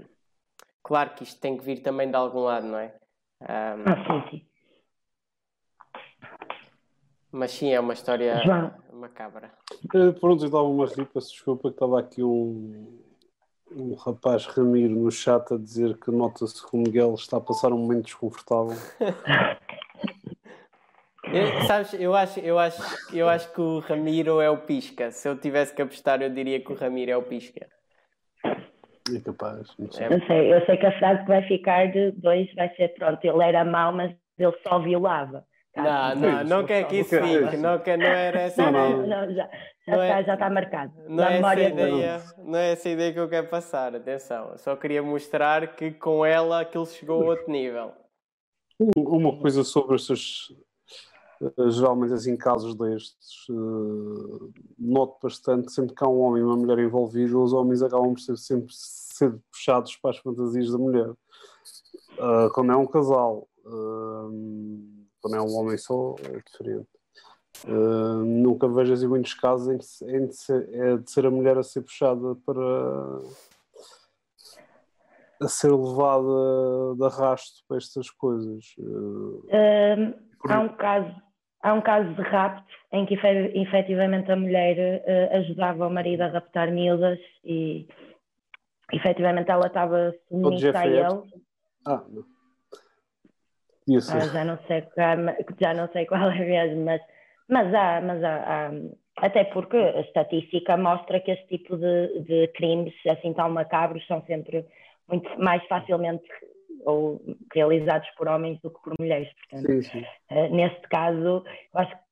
claro 0.84 1.12
que 1.12 1.24
isto 1.24 1.40
tem 1.40 1.58
que 1.58 1.64
vir 1.64 1.80
também 1.80 2.10
de 2.10 2.16
algum 2.18 2.42
lado, 2.42 2.68
não 2.68 2.78
é? 2.78 2.94
Um, 3.42 3.46
ah, 3.86 4.06
sim, 4.06 4.30
sim. 4.30 4.46
Mas 7.32 7.52
sim, 7.52 7.72
é 7.72 7.80
uma 7.80 7.94
história 7.94 8.42
João. 8.44 8.74
macabra. 8.92 9.52
Uh, 9.94 10.14
pronto, 10.20 10.44
eu 10.44 10.48
estava 10.48 10.64
uma 10.64 10.88
peço 10.88 11.32
desculpa 11.32 11.70
que 11.70 11.76
estava 11.76 12.00
aqui 12.00 12.22
um, 12.22 13.05
um 13.72 13.96
rapaz 13.96 14.46
Ramiro 14.46 14.96
no 14.96 15.12
chat 15.12 15.54
a 15.54 15.58
dizer 15.58 15.98
que 15.98 16.12
nota-se 16.12 16.66
que 16.66 16.76
o 16.76 16.80
Miguel 16.80 17.14
está 17.16 17.38
a 17.38 17.42
passar 17.42 17.74
um 17.74 17.78
momento 17.78 18.06
desconfortável. 18.06 18.78
eu, 21.34 21.62
sabes, 21.68 21.94
eu 21.94 22.16
acho, 22.16 22.40
eu, 22.40 22.60
acho, 22.60 23.16
eu 23.16 23.28
acho 23.28 23.52
que 23.54 23.62
o 23.62 23.80
Ramiro 23.80 24.40
é 24.40 24.50
o 24.50 24.58
Pisca. 24.58 25.12
Se 25.12 25.28
eu 25.28 25.38
tivesse 25.38 25.74
que 25.74 25.82
apostar, 25.82 26.22
eu 26.22 26.30
diria 26.30 26.60
que 26.60 26.72
o 26.72 26.76
Ramiro 26.76 27.12
é 27.12 27.18
o 27.18 27.24
Pisca. 27.24 27.68
É 28.44 29.20
capaz. 29.24 29.70
Não 29.78 29.92
sei. 29.92 30.08
Eu, 30.08 30.26
sei, 30.26 30.54
eu 30.54 30.66
sei 30.66 30.78
que 30.78 30.86
a 30.86 31.00
frase 31.00 31.22
que 31.22 31.28
vai 31.28 31.48
ficar 31.48 31.92
de 31.92 32.12
dois 32.12 32.54
vai 32.56 32.74
ser 32.76 32.90
pronto, 32.96 33.24
ele 33.24 33.44
era 33.44 33.64
mau, 33.64 33.94
mas 33.94 34.16
ele 34.38 34.54
só 34.68 34.80
violava. 34.80 35.46
Tá? 35.76 36.16
Não, 36.16 36.32
não, 36.32 36.44
não 36.44 36.66
quer 36.66 36.88
que 36.88 37.00
isso 37.00 37.10
fique, 37.10 37.58
não, 37.58 37.78
quer, 37.80 37.98
não 37.98 38.06
era 38.06 38.42
essa 38.44 38.72
não, 38.72 39.02
ideia. 39.02 39.26
Não, 39.28 39.34
já, 39.36 39.50
já, 39.86 40.06
é, 40.06 40.08
está, 40.08 40.22
já 40.24 40.34
está 40.36 40.50
marcado. 40.50 40.94
Não 41.10 41.22
é, 41.22 41.38
essa 41.38 41.60
ideia, 41.60 42.24
não 42.38 42.58
é 42.58 42.72
essa 42.72 42.90
ideia 42.90 43.12
que 43.12 43.20
eu 43.20 43.28
quero 43.28 43.50
passar, 43.50 43.94
atenção. 43.94 44.52
Eu 44.52 44.58
só 44.58 44.74
queria 44.78 45.04
mostrar 45.04 45.76
que 45.76 45.92
com 45.92 46.26
ela 46.26 46.62
aquilo 46.62 46.86
chegou 46.86 47.24
a 47.24 47.26
outro 47.26 47.52
nível. 47.52 47.92
Uma 48.96 49.38
coisa 49.38 49.66
sobre 49.66 49.98
estes, 49.98 50.56
eh, 51.42 51.70
geralmente 51.70 52.14
assim, 52.14 52.38
casos 52.38 52.74
destes, 52.76 53.50
uh, 53.50 54.54
noto 54.80 55.18
bastante 55.22 55.74
sempre 55.74 55.94
que 55.94 56.04
há 56.06 56.08
um 56.08 56.22
homem 56.22 56.42
e 56.42 56.46
uma 56.46 56.56
mulher 56.56 56.80
envolvidos, 56.80 57.34
os 57.34 57.52
homens 57.52 57.82
acabam 57.82 58.14
por 58.14 58.22
ser 58.22 58.38
sempre 58.38 58.74
ser 58.74 59.36
puxados 59.52 59.98
para 59.98 60.12
as 60.12 60.18
fantasias 60.20 60.72
da 60.72 60.78
mulher. 60.78 61.10
Uh, 61.10 62.50
quando 62.54 62.72
é 62.72 62.78
um 62.78 62.88
casal, 62.88 63.46
uh, 63.66 64.95
quando 65.26 65.38
é 65.38 65.42
um 65.42 65.58
homem 65.58 65.76
só, 65.76 66.14
é 66.24 66.40
diferente. 66.40 66.88
nunca 68.24 68.68
vejo 68.68 68.94
assim 68.94 69.08
muitos 69.08 69.34
casos 69.34 69.68
em 69.68 69.78
que, 69.80 70.16
em 70.16 70.28
de, 70.28 70.36
ser, 70.36 70.70
é 70.72 70.98
de 70.98 71.10
ser 71.10 71.26
a 71.26 71.32
mulher 71.32 71.58
a 71.58 71.64
ser 71.64 71.82
puxada 71.82 72.36
para 72.46 73.22
a 75.42 75.48
ser 75.48 75.72
levada 75.72 76.96
de 76.96 77.06
arrasto 77.06 77.64
para 77.68 77.78
estas 77.78 78.12
coisas. 78.12 78.76
há 80.48 80.60
um 80.60 80.70
caso 80.70 81.16
há 81.64 81.74
um 81.74 81.82
caso 81.82 82.14
de 82.14 82.22
rapto 82.22 82.72
em 82.92 83.08
que 83.08 83.16
efetivamente 83.16 84.32
a 84.32 84.36
mulher 84.36 85.02
uh, 85.02 85.38
ajudava 85.38 85.88
o 85.88 85.90
marido 85.90 86.22
a 86.22 86.28
raptar 86.28 86.72
miúdas 86.72 87.18
e 87.44 87.88
efetivamente 88.94 89.50
ela 89.50 89.66
estava 89.66 90.14
submissa 90.30 90.78
a 90.78 90.86
ele. 90.86 91.44
Ah, 91.88 92.04
não. 92.08 92.35
Ah, 93.88 94.28
já 94.28 94.44
não 94.44 94.58
sei 94.68 94.84
já 95.62 95.74
não 95.74 95.88
sei 95.90 96.06
qual 96.06 96.30
é 96.32 96.40
mesmo, 96.40 96.86
mas, 96.86 97.02
mas 97.48 97.74
há, 97.74 98.02
mas 98.02 98.24
há, 98.24 98.68
há 98.68 98.72
até 99.18 99.46
porque 99.46 99.78
a 99.78 100.02
estatística 100.02 100.76
mostra 100.76 101.20
que 101.20 101.32
este 101.32 101.48
tipo 101.48 101.78
de, 101.78 102.20
de 102.22 102.48
crimes 102.50 102.94
assim 103.08 103.34
tão 103.34 103.50
macabros 103.50 104.06
são 104.08 104.22
sempre 104.26 104.66
muito 105.08 105.30
mais 105.40 105.66
facilmente 105.68 106.28
ou 106.86 107.22
realizados 107.54 108.10
por 108.18 108.28
homens 108.28 108.60
do 108.62 108.70
que 108.70 108.82
por 108.82 108.94
mulheres. 109.00 109.30
Portanto, 109.50 109.68
sim, 109.68 109.82
sim. 109.82 110.06
Uh, 110.32 110.56
neste 110.56 110.82
caso, 110.90 111.44
eu 111.74 111.80
acho 111.80 111.92
que 111.96 112.06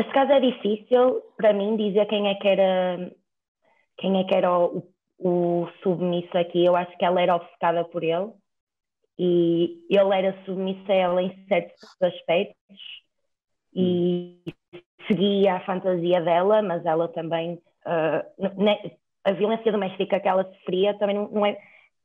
este 0.00 0.12
caso 0.12 0.32
é 0.32 0.40
difícil 0.40 1.22
para 1.36 1.52
mim 1.52 1.76
dizer 1.76 2.06
quem 2.06 2.28
é 2.28 2.34
que 2.34 2.48
era 2.48 3.12
quem 3.98 4.20
é 4.20 4.24
que 4.24 4.34
era 4.34 4.58
o, 4.58 4.88
o 5.18 5.68
submisso 5.82 6.36
aqui. 6.36 6.64
Eu 6.64 6.76
acho 6.76 6.96
que 6.98 7.04
ela 7.04 7.20
era 7.20 7.36
obcecada 7.36 7.84
por 7.84 8.04
ele 8.04 8.30
e 9.18 9.84
ele 9.88 10.14
era 10.14 10.36
submisso 10.44 10.90
a 10.90 10.94
ela 10.94 11.22
em 11.22 11.46
certos 11.46 11.82
aspectos 12.02 12.78
e 13.74 14.42
seguia 15.06 15.54
a 15.54 15.64
fantasia 15.64 16.20
dela, 16.20 16.62
mas 16.62 16.84
ela 16.84 17.08
também 17.08 17.54
uh, 17.54 18.82
a 19.24 19.32
violência 19.32 19.72
doméstica 19.72 20.20
que 20.20 20.28
ela 20.28 20.44
sofria 20.44 20.94
também 20.98 21.16
não, 21.16 21.28
não 21.28 21.46
é 21.46 21.58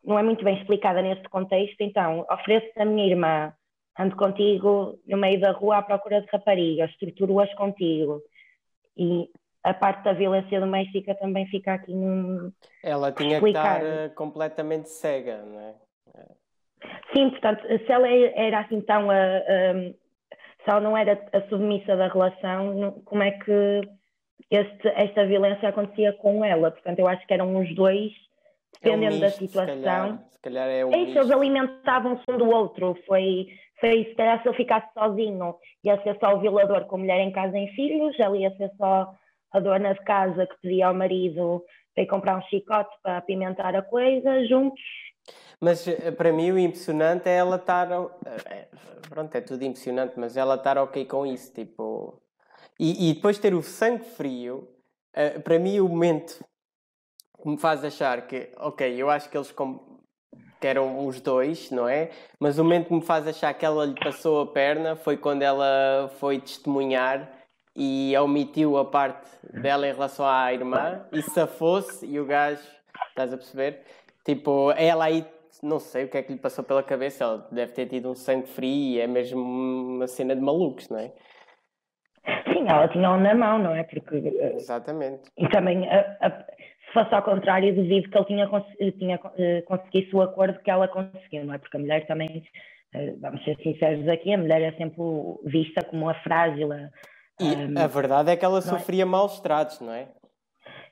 não 0.04 0.18
é 0.18 0.24
muito 0.24 0.44
bem 0.44 0.60
explicada 0.60 1.02
neste 1.02 1.28
contexto, 1.30 1.80
então 1.82 2.26
ofereço 2.30 2.72
a 2.76 2.86
minha 2.86 3.08
irmã, 3.08 3.54
ando 4.00 4.16
contigo 4.16 5.00
no 5.06 5.18
meio 5.18 5.40
da 5.40 5.52
rua 5.52 5.78
à 5.78 5.82
procura 5.82 6.22
de 6.22 6.28
raparigas, 6.32 6.90
estruturo-as 6.92 7.54
contigo. 7.54 8.20
E 8.98 9.30
a 9.64 9.74
parte 9.74 10.04
da 10.04 10.14
violência 10.14 10.60
doméstica 10.60 11.14
também 11.16 11.46
fica 11.48 11.76
aqui 11.76 11.94
num. 11.94 12.52
Ela 12.84 13.12
tinha 13.12 13.36
explicar. 13.36 13.80
que 13.80 13.86
estar 13.86 14.08
uh, 14.08 14.16
completamente 14.16 14.90
cega, 14.90 15.44
não 15.46 15.60
é? 15.60 15.76
Sim, 17.14 17.30
portanto, 17.30 17.62
se 17.68 17.92
ela 17.92 18.08
era 18.08 18.60
assim 18.60 18.82
tão 18.82 19.10
a, 19.10 19.16
a, 19.16 19.74
se 20.64 20.70
ela 20.70 20.80
não 20.80 20.96
era 20.96 21.20
a 21.34 21.42
submissa 21.50 21.96
da 21.96 22.08
relação, 22.08 23.02
como 23.06 23.24
é 23.24 23.32
que 23.32 23.82
este, 24.50 24.88
esta 24.90 25.26
violência 25.26 25.70
acontecia 25.70 26.14
com 26.14 26.44
ela? 26.44 26.72
Portanto, 26.72 27.00
eu 27.00 27.08
acho 27.08 27.26
que 27.26 27.34
eram 27.34 27.58
os 27.58 27.74
dois 27.76 28.12
dependendo 28.74 29.16
é 29.16 29.18
um 29.18 29.22
misto, 29.22 29.22
da 29.22 29.30
situação. 29.30 29.76
Se 29.76 29.84
calhar, 29.84 30.24
se 30.32 30.40
calhar 30.42 30.68
é 30.70 30.86
um 30.86 30.94
eles 30.94 31.32
alimentavam-se 31.32 32.24
um 32.30 32.38
do 32.38 32.50
outro. 32.50 32.98
Foi, 33.06 33.48
foi 33.80 34.06
se 34.06 34.16
calhar 34.16 34.42
se 34.42 34.48
ele 34.48 34.58
ficasse 34.58 34.88
sozinho, 34.94 35.56
ia 35.84 36.02
ser 36.04 36.18
só 36.20 36.36
o 36.36 36.40
violador 36.40 36.86
com 36.86 36.98
mulher 36.98 37.20
em 37.20 37.32
casa 37.32 37.58
em 37.58 37.68
filhos, 37.74 38.20
ela 38.20 38.38
ia 38.38 38.56
ser 38.58 38.72
só 38.78 39.14
a 39.52 39.60
dona 39.60 39.94
de 39.94 40.02
casa 40.02 40.48
que 40.48 40.62
pedia 40.62 40.88
ao 40.88 40.94
marido 40.94 41.64
para 41.94 42.04
ir 42.04 42.08
comprar 42.08 42.38
um 42.38 42.42
chicote 42.44 42.96
para 43.04 43.18
apimentar 43.18 43.76
a 43.76 43.82
coisa, 43.82 44.46
juntos. 44.48 44.82
Mas 45.62 45.88
eh, 45.88 46.12
para 46.12 46.34
mim 46.34 46.52
o 46.52 46.60
impressionante 46.60 47.30
é 47.30 47.36
ela 47.36 47.58
estar. 47.58 47.88
É, 48.50 48.68
pronto, 49.08 49.36
é 49.36 49.42
tudo 49.42 49.64
impressionante, 49.64 50.14
mas 50.18 50.36
ela 50.36 50.56
estar 50.56 50.78
ok 50.78 51.06
com 51.06 51.26
isso. 51.26 51.54
Tipo. 51.54 52.20
E, 52.80 53.10
e 53.10 53.14
depois 53.14 53.38
ter 53.38 53.54
o 53.54 53.62
sangue 53.62 54.04
frio, 54.04 54.68
eh, 55.14 55.38
para 55.40 55.60
mim 55.60 55.80
o 55.80 55.88
momento 55.88 56.44
que 57.42 57.48
me 57.48 57.58
faz 57.58 57.86
achar 57.86 58.28
que, 58.28 58.52
ok, 58.58 59.02
eu 59.02 59.10
acho 59.10 59.30
que 59.30 59.38
eles 59.38 59.54
que 60.60 60.68
eram 60.68 61.08
os 61.08 61.20
dois, 61.20 61.72
não 61.72 61.88
é? 61.88 62.12
Mas 62.40 62.60
o 62.60 62.64
momento 62.64 62.88
que 62.88 62.94
me 62.94 63.02
faz 63.02 63.28
achar 63.28 63.52
que 63.54 63.66
ela 63.66 63.84
lhe 63.84 63.96
passou 63.96 64.42
a 64.42 64.48
perna 64.48 64.96
foi 64.96 65.18
quando 65.18 65.42
ela 65.42 66.12
foi 66.20 66.40
testemunhar 66.40 67.28
e 67.76 68.16
omitiu 68.18 68.78
a 68.78 68.86
parte 68.86 69.28
dela 69.44 69.88
em 69.88 69.94
relação 69.94 70.26
à 70.26 70.54
irmã 70.54 71.04
e 71.12 71.22
se 71.24 71.48
fosse 71.48 72.06
e 72.06 72.20
o 72.20 72.26
gajo, 72.26 72.62
estás 73.10 73.34
a 73.34 73.38
perceber? 73.38 73.82
Tipo, 74.24 74.72
ela 74.74 75.06
aí 75.06 75.26
não 75.62 75.80
sei 75.80 76.06
o 76.06 76.10
que 76.10 76.18
é 76.18 76.24
que 76.24 76.34
lhe 76.34 76.40
passou 76.40 76.64
pela 76.64 76.84
cabeça, 76.84 77.24
ela 77.24 77.48
deve 77.52 77.74
ter 77.74 77.88
tido 77.88 78.10
um 78.10 78.16
sangue 78.16 78.48
frio 78.48 78.96
e 78.96 79.00
é 79.00 79.08
mesmo 79.08 79.42
uma 79.42 80.08
cena 80.08 80.36
de 80.36 80.42
malucos, 80.42 80.90
não 80.90 80.98
é? 80.98 81.12
Sim, 82.52 82.66
ela 82.68 82.88
tinha 82.88 83.12
um 83.12 83.20
na 83.20 83.34
mão, 83.34 83.60
não 83.60 83.74
é? 83.74 83.84
Porque, 83.84 84.16
eh, 84.16 84.56
Exatamente. 84.56 85.30
E 85.38 85.48
também 85.50 85.90
a, 85.90 86.18
a, 86.22 86.30
se 86.92 86.94
fosse 86.94 87.14
ao 87.16 87.24
contrário, 87.24 87.74
duvido 87.74 88.10
que 88.10 88.18
ele 88.18 88.26
tinha, 88.26 88.50
tinha 88.98 89.16
uh, 89.18 89.66
conseguisse 89.66 90.16
o 90.16 90.22
acordo 90.22 90.60
que 90.60 90.70
ela 90.70 90.88
conseguiu, 90.88 91.46
não 91.46 91.54
é? 91.54 91.58
Porque 91.58 91.78
a 91.78 91.80
mulher 91.80 92.06
também, 92.06 92.44
uh, 92.96 93.20
vamos 93.20 93.44
ser 93.44 93.56
sinceros 93.58 94.08
aqui, 94.08 94.34
a 94.34 94.38
mulher 94.38 94.62
é 94.62 94.72
sempre 94.74 95.02
vista 95.46 95.84
como 95.86 96.10
a 96.10 96.14
frágil. 96.16 96.72
A, 96.72 96.90
e 97.40 97.56
um, 97.56 97.80
a 97.80 97.88
verdade 97.88 98.32
é 98.32 98.36
que 98.36 98.46
ela 98.46 98.60
é? 98.60 98.62
sofria 98.62 99.04
é? 99.04 99.06
maus 99.06 99.40
tratos, 99.40 99.80
não 99.80 99.94
é? 99.94 100.10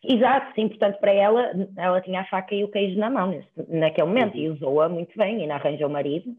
Exato, 0.04 0.54
sim, 0.56 0.70
portanto, 0.70 0.98
para 1.00 1.12
ela, 1.12 1.52
ela 1.78 2.02
tinha 2.02 2.22
a 2.22 2.26
faca 2.26 2.56
e 2.56 2.64
o 2.64 2.72
queijo 2.72 2.98
na 2.98 3.10
mão 3.10 3.28
nesse, 3.28 3.50
naquele 3.68 4.08
momento 4.08 4.36
uhum. 4.36 4.42
e 4.42 4.50
usou-a 4.50 4.88
muito 4.88 5.18
bem, 5.18 5.42
ainda 5.42 5.56
arranjou 5.56 5.90
o 5.90 5.92
marido, 5.92 6.34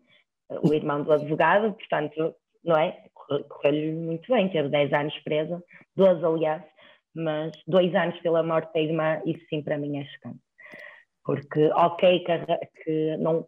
o 0.62 0.72
irmão 0.72 1.02
do 1.02 1.12
advogado, 1.12 1.72
portanto, 1.74 2.34
não 2.64 2.78
é? 2.78 2.96
Correu-lhe 3.48 3.92
muito 3.92 4.32
bem, 4.32 4.48
teve 4.48 4.68
10 4.68 4.92
anos 4.92 5.18
presa, 5.20 5.62
12 5.94 6.24
aliás, 6.24 6.62
mas 7.14 7.52
dois 7.66 7.94
anos 7.94 8.18
pela 8.20 8.42
morte 8.42 8.72
da 8.72 8.80
irmã, 8.80 9.20
isso 9.26 9.44
sim 9.48 9.62
para 9.62 9.78
mim 9.78 9.98
é 9.98 10.04
chocante. 10.04 10.40
Porque, 11.24 11.70
ok, 11.74 12.24
que, 12.24 12.82
que 12.82 13.16
não. 13.18 13.46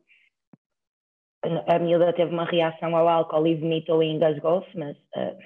A 1.67 1.79
miúda 1.81 2.13
teve 2.13 2.33
uma 2.33 2.45
reação 2.45 2.95
ao 2.95 3.09
álcool 3.09 3.47
e 3.49 3.57
vomitou 3.57 4.01
e 4.01 4.07
engasgou-se, 4.07 4.79
mas 4.79 4.97
uh, 4.97 5.37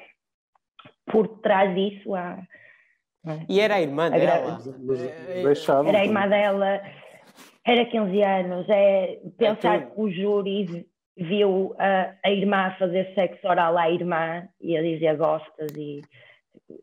por 1.10 1.40
trás 1.40 1.74
disso 1.74 2.14
há. 2.14 2.38
E 3.48 3.60
era 3.60 3.76
a 3.76 3.82
irmã 3.82 4.10
dela? 4.10 4.58
Era 5.88 5.98
a 5.98 6.04
irmã 6.04 6.28
dela. 6.28 6.80
Era 7.64 7.84
15 7.84 8.22
anos, 8.22 8.66
é 8.68 9.18
pensar 9.36 9.90
que 9.90 10.00
o 10.00 10.08
júri 10.10 10.86
viu 11.16 11.74
a, 11.78 12.14
a 12.24 12.30
irmã 12.30 12.74
fazer 12.78 13.12
sexo 13.14 13.48
oral 13.48 13.76
à 13.76 13.90
irmã 13.90 14.46
e 14.60 14.76
a 14.76 14.82
dizer 14.82 15.16
gostas 15.16 15.72
e 15.76 16.02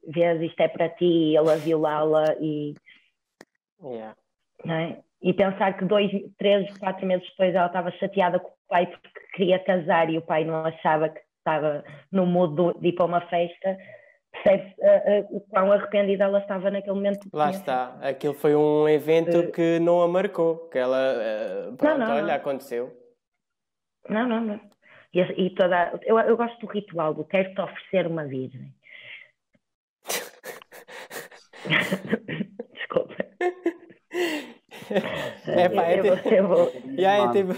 vês 0.07 0.41
isto 0.41 0.59
é 0.59 0.67
para 0.67 0.89
ti, 0.89 1.05
e 1.05 1.37
ele 1.37 1.51
a 1.51 1.55
violá-la 1.55 2.35
e. 2.39 2.73
Yeah. 3.81 4.15
É? 4.67 4.97
E 5.21 5.33
pensar 5.33 5.77
que 5.77 5.85
dois, 5.85 6.11
três, 6.37 6.77
quatro 6.77 7.05
meses 7.05 7.27
depois 7.29 7.55
ela 7.55 7.67
estava 7.67 7.91
chateada 7.91 8.39
com 8.39 8.49
o 8.49 8.67
pai 8.67 8.87
porque 8.87 9.09
queria 9.35 9.59
casar 9.59 10.09
e 10.09 10.17
o 10.17 10.21
pai 10.21 10.43
não 10.43 10.65
achava 10.65 11.09
que 11.09 11.21
estava 11.37 11.83
no 12.11 12.25
mood 12.25 12.79
de 12.79 12.89
ir 12.89 12.93
para 12.93 13.05
uma 13.05 13.21
festa, 13.21 13.77
percebe 14.33 14.75
uh, 14.79 15.33
uh, 15.33 15.37
o 15.37 15.41
quão 15.41 15.71
arrependida 15.71 16.23
ela 16.25 16.39
estava 16.39 16.71
naquele 16.71 16.95
momento. 16.95 17.29
Lá 17.31 17.51
está, 17.51 17.95
aquilo 18.01 18.33
foi 18.33 18.53
um 18.55 18.89
evento 18.89 19.51
que 19.51 19.79
não 19.79 20.01
a 20.01 20.07
marcou, 20.07 20.67
que 20.69 20.77
ela, 20.77 20.97
uh, 20.97 21.77
pronto, 21.77 21.99
não, 21.99 22.07
não, 22.07 22.15
olha, 22.15 22.27
não. 22.27 22.33
aconteceu. 22.33 22.91
Não, 24.09 24.27
não, 24.27 24.41
não. 24.41 24.59
E, 25.13 25.21
e 25.21 25.49
toda, 25.51 25.97
eu, 26.03 26.19
eu 26.19 26.35
gosto 26.35 26.59
do 26.59 26.67
ritual 26.67 27.13
do 27.13 27.23
quero-te 27.23 27.61
oferecer 27.61 28.07
uma 28.07 28.25
virgem. 28.25 28.73
Desculpa. 32.73 33.15
É, 35.47 35.69
pá, 35.69 35.83
é, 35.83 36.01
tipo, 36.01 36.15
yeah, 36.99 37.23
é, 37.29 37.31
tipo, 37.31 37.53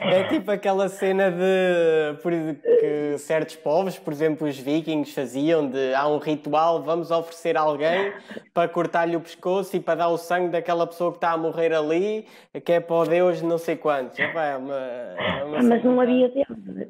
é 0.00 0.24
tipo 0.24 0.50
aquela 0.50 0.88
cena 0.88 1.30
de 1.30 2.20
por, 2.22 2.32
que 2.32 3.18
certos 3.18 3.56
povos, 3.56 3.98
por 3.98 4.12
exemplo 4.12 4.46
os 4.46 4.58
vikings, 4.58 5.12
faziam 5.12 5.68
de 5.68 5.94
há 5.94 6.06
um 6.06 6.18
ritual, 6.18 6.82
vamos 6.82 7.10
oferecer 7.10 7.56
alguém 7.56 8.12
para 8.52 8.68
cortar-lhe 8.68 9.16
o 9.16 9.20
pescoço 9.20 9.76
e 9.76 9.80
para 9.80 9.96
dar 9.96 10.08
o 10.08 10.16
sangue 10.16 10.50
daquela 10.50 10.86
pessoa 10.86 11.10
que 11.10 11.18
está 11.18 11.32
a 11.32 11.36
morrer 11.36 11.72
ali, 11.72 12.26
que 12.64 12.72
é 12.72 12.80
para 12.80 12.96
o 12.96 13.04
Deus 13.04 13.42
não 13.42 13.58
sei 13.58 13.76
quantos. 13.76 14.18
É, 14.18 14.24
é 14.24 14.56
uma, 14.56 14.76
é 14.76 15.44
uma 15.44 15.62
Mas 15.62 15.84
não 15.84 16.00
havia 16.00 16.28
Deus. 16.28 16.88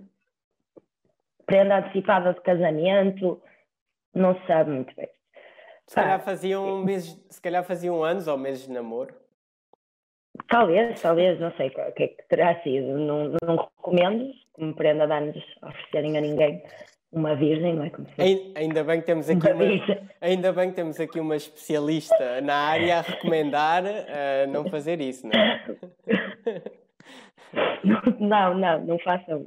Prenda 1.47 1.79
antecipada 1.79 2.35
de 2.35 2.41
casamento, 2.41 3.41
não 4.15 4.35
se 4.35 4.47
sabe 4.47 4.71
muito 4.71 4.95
bem. 4.97 5.09
Se 5.87 5.95
calhar 5.95 6.21
faziam 6.21 6.83
meses, 6.83 7.17
se 7.31 7.41
calhar 7.41 7.63
faziam 7.63 8.03
anos 8.03 8.27
ou 8.27 8.37
meses 8.37 8.67
de 8.67 8.73
namoro. 8.73 9.15
Talvez, 10.49 11.01
talvez, 11.01 11.41
não 11.41 11.53
sei 11.53 11.69
o 11.69 11.93
que 11.93 12.03
é 12.03 12.09
que 12.09 12.29
terá 12.29 12.61
sido. 12.63 12.99
Não, 12.99 13.33
não 13.43 13.57
recomendo, 13.57 14.33
como 14.53 14.75
prenda 14.75 15.07
de 15.07 15.13
anos, 15.13 15.45
oferecerem 15.63 16.17
a 16.17 16.21
ninguém 16.21 16.63
uma 17.13 17.35
virgem, 17.35 17.75
não 17.75 17.85
é? 17.85 17.91
Como 17.91 18.07
ainda 18.55 18.85
bem 18.85 19.01
que 19.01 19.07
temos 19.07 19.31
aqui 19.31 19.47
uma, 19.47 19.65
uma 19.65 20.09
ainda 20.21 20.53
bem 20.53 20.71
que 20.71 20.77
temos 20.77 21.01
aqui 21.01 21.21
uma 21.21 21.37
especialista 21.37 22.41
na 22.43 22.55
área 22.55 22.99
a 22.99 23.01
recomendar 23.01 23.85
uh, 23.85 24.51
não 24.53 24.69
fazer 24.69 25.01
isso, 25.01 25.27
não 25.27 25.33
é? 25.41 25.65
Não, 28.19 28.55
não, 28.55 28.85
não 28.85 28.99
façam. 28.99 29.47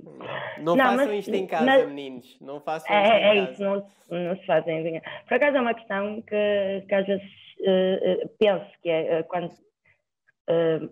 Não, 0.57 0.75
não 0.75 0.77
façam 0.77 0.95
mas, 0.95 1.11
isto 1.11 1.35
em 1.35 1.45
casa, 1.45 1.65
mas, 1.65 1.87
meninos. 1.87 2.37
Não 2.39 2.59
façam 2.61 2.95
é, 2.95 3.03
isto 3.03 3.11
em 3.11 3.17
é 3.17 3.21
casa. 3.21 3.51
isso, 3.51 3.63
não, 4.09 4.23
não 4.23 4.35
se 4.37 4.45
fazem. 4.45 5.01
Por 5.27 5.33
acaso 5.33 5.57
é 5.57 5.61
uma 5.61 5.73
questão 5.73 6.21
que, 6.21 6.85
que 6.87 6.95
às 6.95 7.05
vezes 7.05 7.23
uh, 7.59 8.29
penso 8.39 8.65
que 8.81 8.89
é 8.89 9.19
uh, 9.19 9.23
quando 9.25 9.51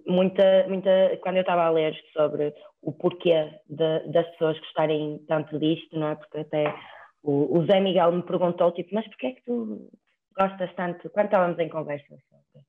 muita, 0.05 0.67
muita, 0.67 1.17
quando 1.21 1.37
eu 1.37 1.41
estava 1.41 1.63
a 1.63 1.69
ler 1.69 1.95
sobre 2.13 2.53
o 2.81 2.91
porquê 2.91 3.49
de, 3.69 3.99
das 4.11 4.27
pessoas 4.31 4.59
gostarem 4.59 5.19
tanto 5.27 5.57
disto, 5.59 5.97
não 5.97 6.09
é? 6.09 6.15
Porque 6.15 6.39
até 6.39 6.73
o, 7.23 7.57
o 7.57 7.65
Zé 7.65 7.79
Miguel 7.79 8.11
me 8.11 8.23
perguntou, 8.23 8.71
tipo, 8.71 8.93
mas 8.93 9.07
porquê 9.07 9.27
é 9.27 9.31
que 9.31 9.43
tu 9.43 9.89
gostas 10.37 10.73
tanto? 10.75 11.09
Quando 11.09 11.25
estávamos 11.25 11.59
em 11.59 11.69
conversa 11.69 12.07
sobre, 12.07 12.65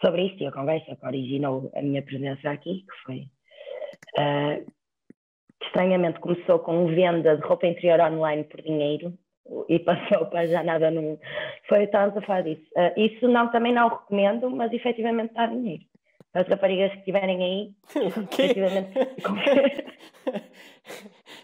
sobre 0.00 0.22
isto, 0.26 0.42
e 0.42 0.46
a 0.46 0.52
conversa 0.52 0.96
que 0.96 1.06
originou 1.06 1.70
a 1.74 1.82
minha 1.82 2.02
presença 2.02 2.50
aqui, 2.50 2.82
que 2.82 3.02
foi 3.04 3.28
Uh, 4.18 4.70
estranhamente 5.62 6.20
começou 6.20 6.58
com 6.58 6.86
venda 6.86 7.36
de 7.36 7.42
roupa 7.42 7.66
interior 7.66 8.00
online 8.00 8.44
por 8.44 8.60
dinheiro 8.60 9.16
e 9.68 9.78
passou 9.78 10.26
para 10.26 10.46
já 10.46 10.62
nada 10.62 10.90
no. 10.90 11.18
Foi, 11.68 11.84
estávamos 11.84 12.16
a 12.16 12.22
falar 12.22 12.42
disso. 12.42 12.62
Uh, 12.76 13.00
isso 13.00 13.28
não, 13.28 13.50
também 13.50 13.72
não 13.72 13.88
recomendo, 13.88 14.50
mas 14.50 14.72
efetivamente 14.72 15.34
dá 15.34 15.46
dinheiro. 15.46 15.84
As 16.34 16.48
raparigas 16.48 16.92
que 16.92 16.98
estiverem 16.98 17.42
aí, 17.44 17.74
efetivamente. 18.06 18.92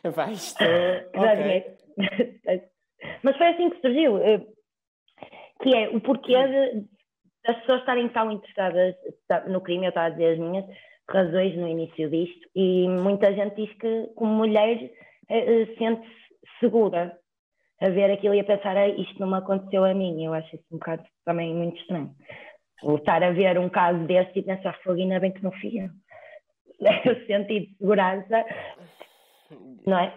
Vai, 0.15 0.33
isto... 0.33 0.65
dá 1.13 1.35
dinheiro. 1.35 1.77
mas 3.23 3.37
foi 3.37 3.49
assim 3.49 3.71
que 3.71 3.81
surgiu. 3.81 4.17
Uh, 4.17 4.59
que 5.63 5.75
é 5.75 5.89
o 5.89 6.01
porquê 6.01 6.33
de, 6.33 6.85
das 7.45 7.57
pessoas 7.61 7.81
estarem 7.81 8.09
tão 8.09 8.31
interessadas 8.31 8.95
no 9.49 9.61
crime, 9.61 9.87
eu 9.87 9.91
estava 9.91 10.07
a 10.07 10.11
dizer 10.11 10.35
as 10.35 10.39
minhas, 10.39 10.65
razões 11.11 11.57
no 11.57 11.67
início 11.67 12.11
disto 12.11 12.49
e 12.55 12.87
muita 12.89 13.33
gente 13.33 13.57
diz 13.57 13.73
que 13.79 14.09
como 14.15 14.35
mulher 14.35 14.91
eh, 15.29 15.63
eh, 15.63 15.67
sente-se 15.79 16.15
segura 16.61 17.19
a 17.81 17.89
ver 17.89 18.11
aquilo 18.11 18.35
e 18.35 18.41
a 18.41 18.45
pensar 18.45 18.77
ah, 18.77 18.89
isto 18.89 19.19
não 19.19 19.31
me 19.31 19.39
aconteceu 19.39 19.85
a 19.85 19.95
mim, 19.95 20.23
eu 20.23 20.35
acho 20.35 20.55
isso 20.55 20.65
um 20.71 20.77
bocado 20.77 21.03
também 21.25 21.55
muito 21.55 21.81
estranho 21.81 22.15
estar 22.97 23.23
a 23.23 23.31
ver 23.31 23.59
um 23.59 23.69
caso 23.69 23.99
desse 24.07 24.39
e 24.39 24.43
pensar 24.43 24.79
fogo 24.83 25.01
ainda 25.01 25.21
bem 25.21 25.33
que 25.33 25.43
não 25.43 25.53
fui 25.53 25.81
eu 25.81 25.89
o 27.13 27.27
sentido 27.27 27.67
de 27.67 27.77
segurança 27.77 28.45
não 29.87 29.99
é? 29.99 30.13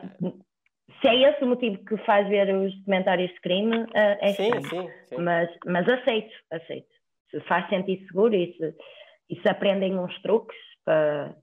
se 1.01 1.07
é 1.07 1.29
esse 1.29 1.43
o 1.43 1.47
motivo 1.47 1.83
que 1.85 1.97
faz 2.05 2.27
ver 2.27 2.53
os 2.53 2.73
comentários 2.83 3.31
de 3.31 3.41
crime 3.41 3.85
eh, 3.93 4.17
é 4.21 4.33
sim, 4.33 4.51
sim, 4.69 4.89
sim. 5.07 5.17
Mas, 5.17 5.49
mas 5.65 5.87
aceito, 5.89 6.33
aceito 6.51 6.91
se 7.31 7.39
faz 7.41 7.67
sentir 7.69 8.05
seguro 8.07 8.35
e 8.35 8.53
se, 8.53 8.75
e 9.29 9.41
se 9.41 9.49
aprendem 9.49 9.97
uns 9.97 10.21
truques 10.21 10.57
para 10.85 11.35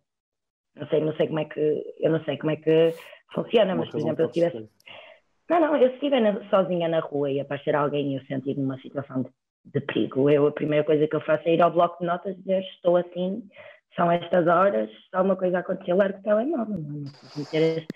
não 0.76 0.86
sei, 0.88 1.00
não 1.00 1.16
sei 1.16 1.26
como 1.26 1.40
é 1.40 1.44
que 1.46 1.94
eu 1.98 2.10
não 2.10 2.22
sei 2.24 2.36
como 2.36 2.52
é 2.52 2.56
que 2.56 2.94
funciona, 3.34 3.74
mas 3.74 3.90
por 3.90 3.98
exemplo, 3.98 4.22
eu 4.22 4.26
estivesse 4.28 4.68
não, 5.48 5.60
não, 5.60 5.76
eu 5.76 5.88
se 5.88 5.94
estiver 5.94 6.48
sozinha 6.50 6.88
na 6.88 7.00
rua 7.00 7.30
e 7.30 7.40
aparecer 7.40 7.74
alguém 7.74 8.12
e 8.12 8.16
eu 8.16 8.24
sentir 8.26 8.56
numa 8.56 8.78
situação 8.80 9.22
de, 9.22 9.30
de, 9.72 9.80
perigo, 9.80 10.30
eu 10.30 10.46
a 10.46 10.52
primeira 10.52 10.84
coisa 10.84 11.06
que 11.06 11.16
eu 11.16 11.20
faço 11.20 11.48
é 11.48 11.54
ir 11.54 11.62
ao 11.62 11.70
bloco 11.70 11.98
de 12.00 12.06
notas 12.06 12.34
e 12.34 12.38
dizer 12.38 12.62
estou 12.74 12.96
assim, 12.96 13.42
são 13.96 14.10
estas 14.10 14.46
horas, 14.46 14.88
se 14.88 15.16
alguma 15.16 15.36
coisa 15.36 15.58
acontecer, 15.58 15.92
largo 15.92 16.18
o 16.18 16.22
telemóvel, 16.22 16.78
não, 16.78 17.04
não 17.36 17.44
ter 17.50 17.86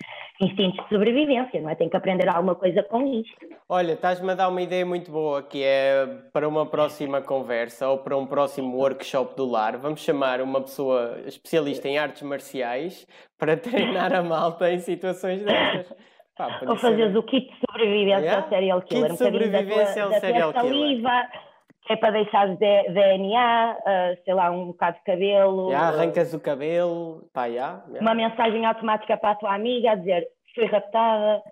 instintos 0.41 0.83
de 0.85 0.89
sobrevivência, 0.89 1.61
não 1.61 1.71
é? 1.71 1.75
Tem 1.77 1.89
que 1.89 1.97
aprender 1.97 2.29
alguma 2.29 2.57
coisa 2.57 2.83
com 2.83 3.07
isto. 3.07 3.47
Olha, 3.69 3.93
estás-me 3.93 4.33
a 4.33 4.35
dar 4.35 4.49
uma 4.49 4.61
ideia 4.61 4.85
muito 4.85 5.11
boa 5.11 5.43
que 5.43 5.63
é 5.63 6.05
para 6.33 6.49
uma 6.49 6.67
próxima 6.67 7.23
conversa 7.23 7.89
ou 7.89 7.99
para 7.99 8.17
um 8.17 8.27
próximo 8.27 8.77
workshop 8.77 9.37
do 9.37 9.49
lar. 9.49 9.77
Vamos 9.79 10.01
chamar 10.01 10.41
uma 10.41 10.61
pessoa 10.61 11.21
especialista 11.27 11.89
em 11.89 11.99
artes 11.99 12.23
marciais 12.23 13.07
para 13.39 13.57
treinar 13.57 14.13
a 14.13 14.23
malta 14.23 14.71
em 14.71 14.79
situações 14.79 15.43
destas. 15.45 15.97
Pá, 16.37 16.61
ou 16.67 16.77
fazeres 16.77 17.15
o 17.15 17.23
kit 17.23 17.47
de 17.47 17.59
sobrevivência 17.61 18.25
yeah? 18.25 18.43
ao 18.43 18.49
serial 18.49 18.83
killer. 18.83 19.11
Kit 19.11 19.13
de 19.13 19.25
sobrevivência 19.25 20.05
ao 20.05 20.13
serial 20.15 20.53
killer. 20.53 20.73
Saliva, 20.73 21.29
é 21.89 21.97
para 21.97 22.13
deixar 22.13 22.47
DNA, 22.57 23.77
uh, 23.77 24.25
sei 24.25 24.35
lá, 24.35 24.51
um 24.51 24.69
bocado 24.69 24.99
de 24.99 25.05
cabelo. 25.05 25.71
Já, 25.71 25.89
arrancas 25.89 26.33
o 26.33 26.41
cabelo, 26.41 27.29
pá, 27.33 27.51
já, 27.51 27.83
já. 27.93 28.01
Uma 28.01 28.15
mensagem 28.15 28.65
automática 28.65 29.17
para 29.17 29.31
a 29.31 29.35
tua 29.35 29.55
amiga 29.55 29.93
a 29.93 29.95
dizer 29.97 30.29
fui 30.55 30.67
raptada. 30.67 31.43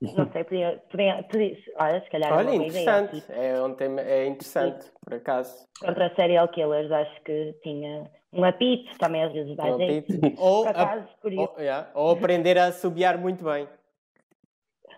Não 0.00 0.30
sei, 0.30 0.44
podia, 0.44 0.82
podia, 0.90 1.22
podia, 1.22 1.56
olha, 1.78 2.02
se 2.02 2.10
calhar 2.10 2.32
olha, 2.32 2.50
é 2.50 2.54
interessante. 2.56 3.24
É 3.30 3.62
um 3.62 3.74
tema 3.74 4.00
é 4.02 4.26
interessante, 4.26 4.84
Sim. 4.84 4.92
por 5.02 5.14
acaso. 5.14 5.66
Contra 5.80 6.14
serial 6.14 6.48
killers, 6.48 6.92
acho 6.92 7.22
que 7.22 7.54
tinha 7.62 8.04
um 8.30 8.44
apito, 8.44 8.98
também 8.98 9.24
às 9.24 9.32
vezes 9.32 9.56
vai 9.56 9.72
um 9.72 9.78
ou, 10.38 10.68
acaso, 10.68 11.08
a, 11.24 11.40
ou, 11.40 11.54
yeah, 11.58 11.90
ou 11.94 12.10
aprender 12.10 12.58
a 12.58 12.66
assobiar 12.66 13.16
muito 13.16 13.42
bem. 13.42 13.66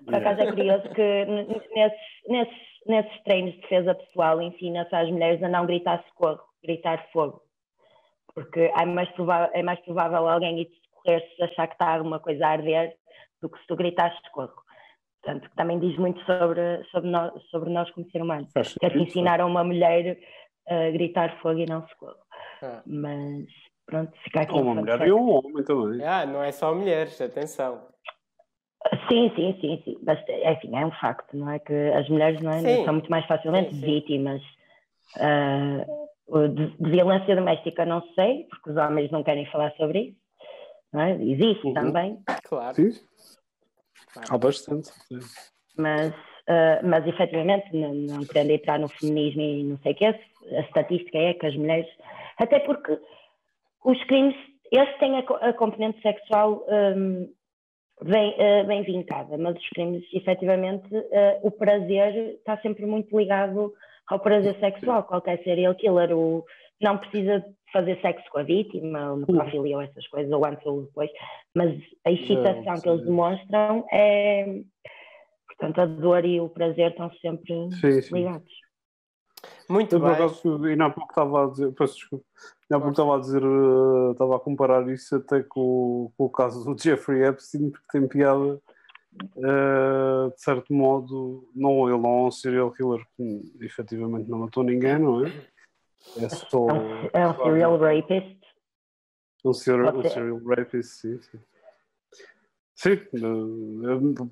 Por 0.05 0.15
acaso 0.15 0.41
é 0.41 0.51
curioso 0.51 0.89
que 0.91 1.25
nesses, 1.75 2.01
nesses 2.29 2.68
nesses 2.89 3.23
treinos 3.23 3.55
de 3.55 3.61
defesa 3.61 3.95
pessoal 3.95 4.41
ensina-se 4.41 4.95
às 4.95 5.11
mulheres 5.11 5.43
a 5.43 5.49
não 5.49 5.67
gritar 5.67 6.03
socorro, 6.09 6.43
gritar 6.63 7.07
fogo. 7.13 7.43
Porque 8.35 8.61
é 8.61 8.85
mais 8.87 9.09
provável, 9.11 9.51
é 9.55 9.63
mais 9.63 9.81
provável 9.81 10.29
alguém 10.29 10.61
ir 10.61 10.67
te 10.67 10.81
socorrer 10.85 11.23
se 11.37 11.43
achar 11.43 11.67
que 11.67 11.75
está 11.75 11.95
alguma 11.95 12.21
coisa 12.21 12.47
a 12.47 12.51
arder 12.51 12.95
do 13.41 13.49
que 13.49 13.59
se 13.59 13.67
tu 13.67 13.77
gritares 13.77 14.17
socorro. 14.25 14.63
Portanto, 15.23 15.51
também 15.57 15.79
diz 15.79 15.97
muito 15.99 16.25
sobre, 16.25 16.85
sobre, 16.91 17.11
nós, 17.11 17.33
sobre 17.51 17.71
nós 17.71 17.91
como 17.91 18.09
ser 18.11 18.23
humanos. 18.23 18.53
Que 18.53 18.87
é 18.87 18.97
ensinaram 18.97 19.49
uma 19.49 19.65
mulher 19.65 20.19
a 20.69 20.91
gritar 20.91 21.41
fogo 21.41 21.59
e 21.59 21.67
não 21.67 21.87
socorro. 21.89 22.19
Ah. 22.63 22.83
Mas 22.87 23.47
pronto, 23.85 24.13
fica 24.23 24.43
aqui. 24.43 24.53
Uma 24.55 24.75
mulher 24.75 25.07
e 25.07 25.13
um 25.13 25.31
homem 25.31 25.65
também. 25.65 26.07
Ah, 26.07 26.25
não 26.25 26.43
é 26.43 26.53
só 26.53 26.75
mulheres, 26.75 27.21
atenção. 27.21 27.89
Sim, 29.09 29.33
sim, 29.35 29.59
sim, 29.61 29.83
sim. 29.85 29.99
Mas, 30.03 30.19
enfim, 30.29 30.77
é 30.77 30.85
um 30.85 30.91
facto, 30.93 31.37
não 31.37 31.51
é? 31.51 31.59
Que 31.59 31.73
as 31.73 32.09
mulheres 32.09 32.41
não 32.41 32.51
é? 32.51 32.85
são 32.85 32.95
muito 32.95 33.11
mais 33.11 33.25
facilmente 33.27 33.71
sim, 33.71 33.81
sim. 33.81 33.87
vítimas 33.87 34.43
uh, 35.17 36.49
de, 36.49 36.67
de, 36.77 36.91
violência 36.91 37.35
doméstica, 37.35 37.85
não 37.85 38.03
sei, 38.15 38.47
porque 38.51 38.71
os 38.71 38.77
homens 38.77 39.11
não 39.11 39.23
querem 39.23 39.47
falar 39.47 39.73
sobre 39.77 40.01
isso. 40.01 40.19
Não 40.93 41.01
é? 41.01 41.13
Existe 41.23 41.67
uhum. 41.67 41.75
também. 41.75 42.19
Claro. 42.45 42.75
Sim. 42.75 42.93
Há 44.31 44.39
bastante. 44.39 44.91
Mas, 45.77 46.13
uh, 46.13 46.85
mas 46.85 47.07
efetivamente, 47.07 47.75
não, 47.75 47.95
não 47.95 48.25
querendo 48.27 48.51
entrar 48.51 48.79
no 48.79 48.89
feminismo 48.89 49.41
e 49.41 49.65
não 49.65 49.79
sei 49.79 49.93
o 49.93 49.95
que, 49.95 50.05
a 50.05 50.61
estatística 50.61 51.19
é 51.19 51.35
que 51.35 51.47
as 51.47 51.57
mulheres 51.57 51.87
Até 52.39 52.59
porque 52.61 52.99
os 53.85 54.03
crimes, 54.05 54.37
esse 54.73 54.99
tem 54.99 55.17
a, 55.17 55.21
a 55.21 55.53
componente 55.53 56.01
sexual 56.03 56.65
um, 56.69 57.29
bem, 58.03 58.35
uh, 58.35 58.67
bem 58.67 58.83
vincada, 58.83 59.37
mas 59.37 59.57
os 59.57 59.69
crimes, 59.71 60.05
efetivamente, 60.13 60.95
uh, 60.95 61.39
o 61.43 61.51
prazer 61.51 62.35
está 62.35 62.57
sempre 62.59 62.87
muito 62.87 63.17
ligado 63.17 63.73
ao 64.07 64.21
prazer 64.21 64.59
sexual. 64.59 65.03
Qualquer 65.05 65.43
serial 65.43 65.75
killer 65.75 66.17
o, 66.17 66.45
não 66.81 66.99
precisa 66.99 67.45
fazer 67.73 68.01
sexo 68.01 68.25
com 68.31 68.39
a 68.39 68.43
vítima, 68.43 69.13
ou 69.13 69.19
necrofilia 69.19 69.77
ou 69.77 69.83
essas 69.83 70.07
coisas, 70.09 70.33
ou 70.33 70.45
antes 70.45 70.65
ou 70.67 70.83
depois, 70.83 71.11
mas 71.55 71.79
a 72.05 72.11
excitação 72.11 72.81
que 72.81 72.89
eles 72.89 73.05
demonstram 73.05 73.87
é. 73.93 74.63
Portanto, 75.47 75.81
a 75.81 75.87
dor 75.87 76.25
e 76.25 76.41
o 76.41 76.49
prazer 76.49 76.93
estão 76.93 77.11
sempre 77.21 77.53
sim, 77.81 78.01
sim. 78.01 78.15
ligados. 78.15 78.53
Muito 79.69 79.97
eu, 79.97 80.01
bem. 80.01 80.13
Acaso, 80.13 80.65
ainda 80.65 80.87
há 80.87 80.91
pouco 80.91 81.11
estava 81.11 81.45
a 81.45 81.51
dizer, 81.51 81.73
peço 81.75 81.95
desculpa, 81.95 82.25
ainda 82.71 82.77
há 82.77 82.81
pouco 82.81 82.91
estava 82.91 83.17
a 83.17 83.21
dizer, 83.21 83.45
uh, 83.45 84.13
estava 84.13 84.37
a 84.37 84.41
comparar 84.41 84.89
isso 84.89 85.17
até 85.17 85.43
com, 85.43 86.13
com, 86.17 86.25
o 86.25 86.31
caso 86.31 86.65
do 86.65 86.77
Jeffrey 86.81 87.25
Epstein, 87.25 87.71
porque 87.71 87.87
tem 87.91 88.07
piada, 88.07 88.61
uh, 89.37 90.31
de 90.35 90.41
certo 90.41 90.73
modo, 90.73 91.49
não, 91.55 91.89
ele 91.89 91.99
não 91.99 92.11
é 92.11 92.27
um 92.27 92.31
serial 92.31 92.71
killer 92.71 93.05
que 93.17 93.53
efetivamente 93.63 94.29
não 94.29 94.41
matou 94.41 94.63
ninguém, 94.63 94.99
não 94.99 95.25
é? 95.25 95.33
É 96.19 96.29
só. 96.29 96.67
É 97.13 97.27
um 97.27 97.35
serial 97.35 97.79
rapist. 97.79 98.39
Um 99.45 99.53
serial, 99.53 99.97
um 99.97 100.05
serial 100.05 100.39
rapist, 100.45 100.91
sim, 101.01 101.21
sim. 101.21 101.39
Sim, 102.75 102.97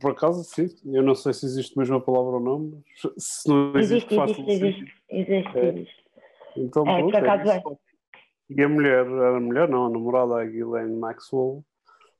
por 0.00 0.12
acaso 0.12 0.44
sim. 0.44 0.68
Eu 0.84 1.02
não 1.02 1.16
sei 1.16 1.32
se 1.32 1.44
existe 1.46 1.76
mesmo 1.76 1.96
a 1.96 2.00
palavra 2.00 2.34
ou 2.34 2.40
não, 2.40 2.58
mas 2.60 3.12
se 3.18 3.48
não 3.48 3.76
existe, 3.76 4.14
existe, 4.14 4.40
existe, 4.42 4.50
existe, 4.50 5.02
existe, 5.10 5.58
é. 5.58 5.68
existe. 5.68 6.04
Então, 6.56 6.88
é, 6.88 6.98
pronto, 6.98 7.10
por 7.10 7.16
acaso 7.16 7.50
é. 7.50 7.62
E 8.48 8.62
a 8.62 8.68
mulher, 8.68 9.06
a 9.06 9.40
mulher 9.40 9.68
não, 9.68 9.86
a 9.86 9.90
namorada, 9.90 10.40
a 10.40 10.44
Ghislaine 10.44 10.96
Maxwell, 10.96 11.64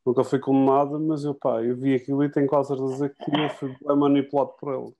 nunca 0.05 0.25
foi 0.25 0.39
condenada, 0.39 0.99
mas 0.99 1.25
eu, 1.25 1.35
pá, 1.35 1.63
eu 1.63 1.77
vi 1.77 1.95
aquilo 1.95 2.25
e 2.25 2.31
tenho 2.31 2.47
quase 2.47 2.73
a 2.73 2.77
certeza 2.77 3.09
que 3.09 3.31
ele 3.31 3.49
foi 3.49 3.75
manipulado 3.97 4.51
por 4.59 4.73
ela. 4.73 4.93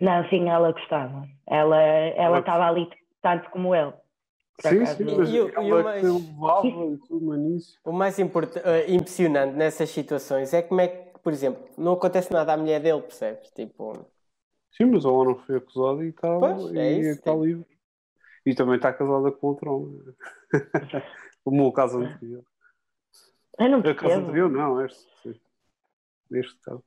Não, 0.00 0.28
sim, 0.28 0.48
ela 0.48 0.72
gostava. 0.72 1.24
Ela 1.46 1.80
ela 1.80 2.40
estava 2.40 2.66
ali 2.66 2.88
tanto 3.20 3.50
como 3.50 3.74
ele. 3.74 3.92
Sim, 4.60 4.86
sim, 4.86 5.04
mas 5.16 5.28
e, 5.28 5.32
e, 5.32 5.36
e 5.36 5.72
o 5.72 5.82
mais, 5.82 7.78
o 7.84 7.92
mais 7.92 8.18
uh, 8.18 8.22
impressionante 8.88 9.56
nessas 9.56 9.90
situações 9.90 10.52
é 10.52 10.62
como 10.62 10.80
é 10.80 10.88
que, 10.88 11.18
por 11.20 11.32
exemplo, 11.32 11.64
não 11.76 11.94
acontece 11.94 12.32
nada 12.32 12.52
à 12.52 12.56
mulher 12.56 12.80
dele, 12.80 13.00
percebes? 13.00 13.50
Tipo... 13.50 14.06
Sim, 14.72 14.86
mas 14.86 15.04
ela 15.04 15.24
não 15.24 15.36
foi 15.36 15.56
acusada 15.56 16.04
e 16.04 16.08
está, 16.08 16.28
é 16.74 16.92
e 16.92 17.00
está 17.08 17.32
tipo... 17.32 17.44
livre. 17.44 17.71
E 18.44 18.54
também 18.54 18.76
está 18.76 18.92
casada 18.92 19.30
com 19.30 19.46
outro 19.48 19.72
homem. 19.72 20.00
Como 21.44 21.66
o 21.66 21.72
caso 21.72 21.98
anterior. 21.98 22.42
Eu 23.58 23.68
não 23.68 23.82
percebo. 23.82 24.08
Caso 24.08 24.20
anterior, 24.20 24.50
não, 24.50 24.84
este, 24.84 25.40
este 26.32 26.60
caso. 26.62 26.84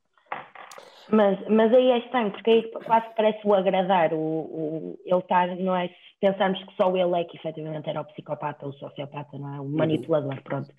Mas, 1.09 1.39
mas 1.47 1.73
aí 1.73 1.91
é 1.91 1.99
estranho, 1.99 2.31
porque 2.31 2.49
aí 2.49 2.71
quase 2.71 3.05
parece 3.15 3.39
o 3.45 3.53
agradar, 3.53 4.13
o, 4.13 4.17
o, 4.17 4.99
ele 5.05 5.19
estar, 5.19 5.55
não 5.57 5.75
é? 5.75 5.89
Pensarmos 6.19 6.63
que 6.63 6.75
só 6.75 6.95
ele 6.95 7.19
é 7.19 7.23
que 7.23 7.37
efetivamente 7.37 7.89
era 7.89 8.01
o 8.01 8.05
psicopata 8.05 8.65
ou 8.65 8.71
o 8.71 8.75
sociopata, 8.75 9.37
não 9.37 9.53
é? 9.53 9.59
O 9.59 9.63
uhum. 9.63 9.77
manipulador, 9.77 10.41
pronto. 10.41 10.73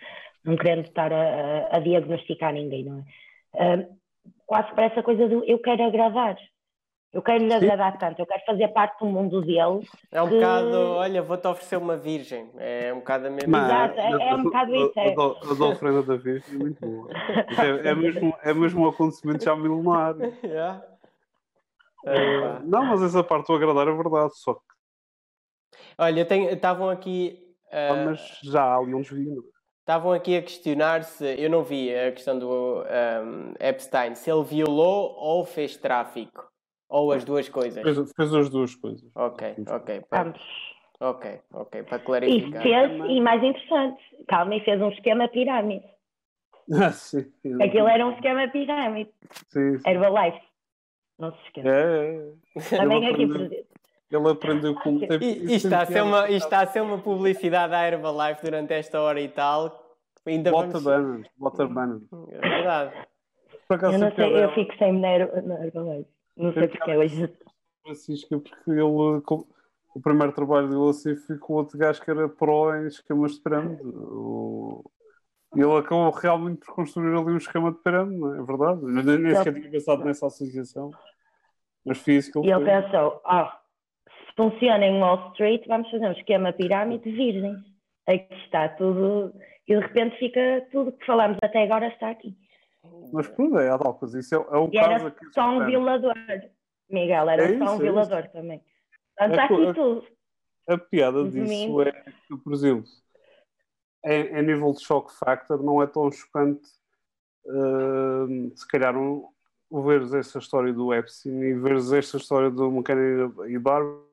Não 0.45 0.57
querendo 0.57 0.85
estar 0.85 1.13
a, 1.13 1.77
a, 1.77 1.79
diagnosticar 1.79 2.53
ninguém, 2.53 2.85
não 2.85 2.99
é? 2.99 3.77
Uh, 3.79 3.97
quase 4.47 4.75
parece 4.75 4.99
a 4.99 5.03
coisa 5.03 5.29
do 5.29 5.45
eu 5.45 5.59
quero 5.61 5.85
agradar. 5.85 6.37
Eu 7.13 7.23
quero 7.23 7.45
lhe 7.45 7.53
agradar 7.53 7.97
tanto, 7.99 8.21
eu 8.21 8.27
quero 8.27 8.45
fazer 8.45 8.69
parte 8.69 8.99
do 8.99 9.07
mundo 9.07 9.41
dele. 9.41 9.89
É 10.13 10.21
um 10.21 10.29
que... 10.29 10.35
bocado, 10.35 10.77
olha, 10.77 11.23
vou-te 11.23 11.47
oferecer 11.47 11.77
uma 11.77 11.97
virgem. 11.97 12.51
É 12.59 12.93
um 12.93 12.99
bocado 12.99 13.29
a 13.29 13.31
mesma 13.31 13.59
Exato, 13.59 14.01
é, 14.01 14.29
é 14.29 14.35
um 14.35 14.43
bocado 14.43 14.75
isso. 14.75 14.93
É. 14.99 15.13
A, 15.13 15.55
da 15.55 15.65
oferenda 15.67 16.03
da 16.03 16.17
virgem 16.17 16.55
é 16.55 16.59
muito 16.59 16.81
boa. 16.87 17.09
É, 17.13 17.89
é, 17.89 17.95
mesmo, 17.95 18.35
é 18.43 18.53
mesmo 18.53 18.85
um 18.85 18.89
acontecimento 18.89 19.45
já 19.45 19.57
milenar. 19.57 20.15
Yeah. 20.45 20.83
É, 22.09 22.61
não, 22.61 22.85
mas 22.85 23.03
essa 23.03 23.25
parte 23.25 23.49
do 23.49 23.55
agradar 23.55 23.89
é 23.89 23.93
verdade, 23.93 24.31
só 24.37 24.55
que. 24.55 24.61
Olha, 25.99 26.53
estavam 26.53 26.89
aqui. 26.89 27.37
Uh... 27.67 27.93
Ah, 27.93 28.05
mas 28.05 28.41
já 28.45 28.63
há 28.63 28.77
ali 28.77 28.95
um 28.95 29.01
desvio. 29.01 29.43
Estavam 29.81 30.13
aqui 30.13 30.37
a 30.37 30.43
questionar 30.43 31.03
se. 31.03 31.25
Eu 31.37 31.51
não 31.51 31.65
vi 31.65 31.93
a 31.93 32.13
questão 32.13 32.39
do 32.39 32.85
um, 32.85 33.55
Epstein, 33.59 34.15
se 34.15 34.31
ele 34.31 34.45
violou 34.45 35.17
ou 35.17 35.45
fez 35.45 35.77
tráfico. 35.77 36.47
Ou 36.89 37.13
as 37.13 37.25
duas 37.25 37.49
coisas? 37.49 37.83
Fez, 37.83 38.13
fez 38.13 38.35
as 38.35 38.51
duas 38.51 38.75
coisas. 38.75 39.11
Ok, 39.15 39.57
ok. 39.69 40.01
Para... 40.09 40.35
Ok, 41.01 41.41
ok, 41.53 41.83
para 41.83 41.99
clarificar. 41.99 42.67
E 42.67 42.71
fez, 42.71 43.11
e 43.11 43.21
mais 43.21 43.43
interessante, 43.43 44.03
calma, 44.29 44.55
e 44.55 44.61
fez 44.61 44.81
um 44.81 44.91
esquema 44.91 45.29
pirâmide. 45.29 45.85
Ah, 46.69 46.91
sim. 46.91 47.25
Aquilo 47.63 47.87
era 47.87 48.05
um 48.05 48.11
esquema 48.11 48.49
pirâmide. 48.49 49.09
Sim, 49.51 49.79
sim. 49.79 49.89
Herbalife. 49.89 50.41
Não 51.17 51.31
se 51.31 51.39
esqueça. 51.47 51.69
É, 51.69 52.33
é. 52.57 52.77
Também 52.77 53.07
aqui 53.07 53.25
presente. 53.25 53.67
Ele 54.11 54.31
aprendeu 54.31 54.75
como 54.75 54.99
tempo. 55.07 55.23
E, 55.23 55.55
está, 55.55 55.83
a 55.83 55.87
ser 55.87 56.03
uma, 56.03 56.29
está 56.29 56.61
a 56.63 56.67
ser 56.67 56.81
uma 56.81 56.99
publicidade 56.99 57.73
à 57.73 57.87
Herbalife 57.87 58.43
durante 58.43 58.75
esta 58.75 59.01
hora 59.01 59.21
e 59.21 59.29
tal. 59.29 59.97
Ainda 60.27 60.51
Water 60.51 60.81
vamos... 60.81 61.29
Water 61.39 61.69
bananas. 61.69 62.03
É 62.31 62.41
verdade. 62.41 62.93
eu 63.71 63.99
não 64.01 64.15
sei, 64.17 64.45
eu 64.45 64.53
fico 64.55 64.77
sem 64.77 64.93
na 64.93 65.09
Herbalife. 65.13 66.16
Não 66.37 66.53
sei 66.53 66.69
porque 66.69 66.97
hoje. 66.97 67.33
Francisca, 67.83 68.39
porque 68.39 68.71
ele, 68.71 68.83
o 68.83 70.01
primeiro 70.03 70.33
trabalho 70.33 70.69
dele 70.69 70.91
assim 70.91 71.17
foi 71.17 71.39
com 71.39 71.55
outro 71.55 71.79
gajo 71.79 72.03
que 72.03 72.11
era 72.11 72.29
pró 72.29 72.75
em 72.75 72.87
esquemas 72.87 73.33
de 73.33 73.41
pirâmide. 73.41 73.83
E 75.55 75.61
ele 75.61 75.79
acabou 75.79 76.11
realmente 76.11 76.59
por 76.67 76.75
construir 76.75 77.17
ali 77.17 77.33
um 77.33 77.39
esquema 77.39 77.73
de 77.73 77.79
pirâmide, 77.79 78.21
não 78.21 78.35
é? 78.35 78.39
é 78.39 78.43
verdade? 78.43 78.81
Eu 78.83 79.19
nem 79.19 79.35
sequer 79.35 79.55
tinha 79.55 79.71
pensado 79.71 80.05
nessa 80.05 80.27
associação. 80.27 80.91
Mas 81.85 81.99
foi 81.99 82.15
isso 82.15 82.31
que 82.31 82.39
ele 82.39 82.49
E 82.49 82.53
ele 82.53 82.65
pensou: 82.65 83.21
ah, 83.25 83.59
se 84.07 84.35
funciona 84.37 84.85
em 84.85 85.01
Wall 85.01 85.31
Street, 85.31 85.65
vamos 85.67 85.91
fazer 85.91 86.09
um 86.09 86.13
esquema 86.13 86.53
pirâmide 86.53 87.11
virgem. 87.11 87.57
Aqui 88.07 88.35
está 88.45 88.69
tudo. 88.71 89.33
E 89.67 89.75
de 89.75 89.81
repente 89.81 90.19
fica 90.19 90.67
tudo 90.71 90.93
que 90.93 91.07
falámos 91.07 91.39
até 91.43 91.63
agora 91.63 91.89
está 91.89 92.11
aqui. 92.11 92.37
Mas 93.13 93.29
pronto, 93.29 93.59
é 93.59 93.71
a. 93.71 94.19
Isso 94.19 94.35
é, 94.35 94.39
é 94.39 94.59
o 94.59 94.69
e 94.73 94.79
caso 94.79 94.91
era 94.91 95.09
aqui. 95.09 95.27
Só 95.33 95.49
um 95.49 95.65
violador, 95.67 96.15
Miguel, 96.91 97.31
era 97.31 97.45
é 97.45 97.59
só 97.59 97.73
um 97.73 97.77
é 97.77 97.79
violador 97.79 98.21
isso. 98.21 98.33
também. 98.33 98.63
Portanto, 99.17 99.31
está 99.31 99.45
aqui 99.45 99.75
tudo. 99.75 100.07
A 100.69 100.79
piada 100.79 101.25
disso 101.29 101.83
é 101.83 101.93
que, 101.93 102.37
por 102.43 102.53
exemplo, 102.53 102.85
em, 104.05 104.43
nível 104.43 104.73
de 104.73 104.81
shock 104.81 105.13
factor, 105.13 105.63
não 105.63 105.83
é 105.83 105.87
tão 105.87 106.11
chocante 106.11 106.69
uh, 107.47 108.57
se 108.57 108.67
calhar 108.67 108.97
um, 108.97 109.29
veres 109.71 110.13
essa 110.13 110.39
história 110.39 110.73
do 110.73 110.93
Epstein 110.93 111.41
e 111.41 111.55
veres 111.55 111.93
esta 111.93 112.17
história 112.17 112.51
do 112.51 112.69
McKenna 112.69 113.33
e 113.49 113.59
Barbara. 113.59 114.05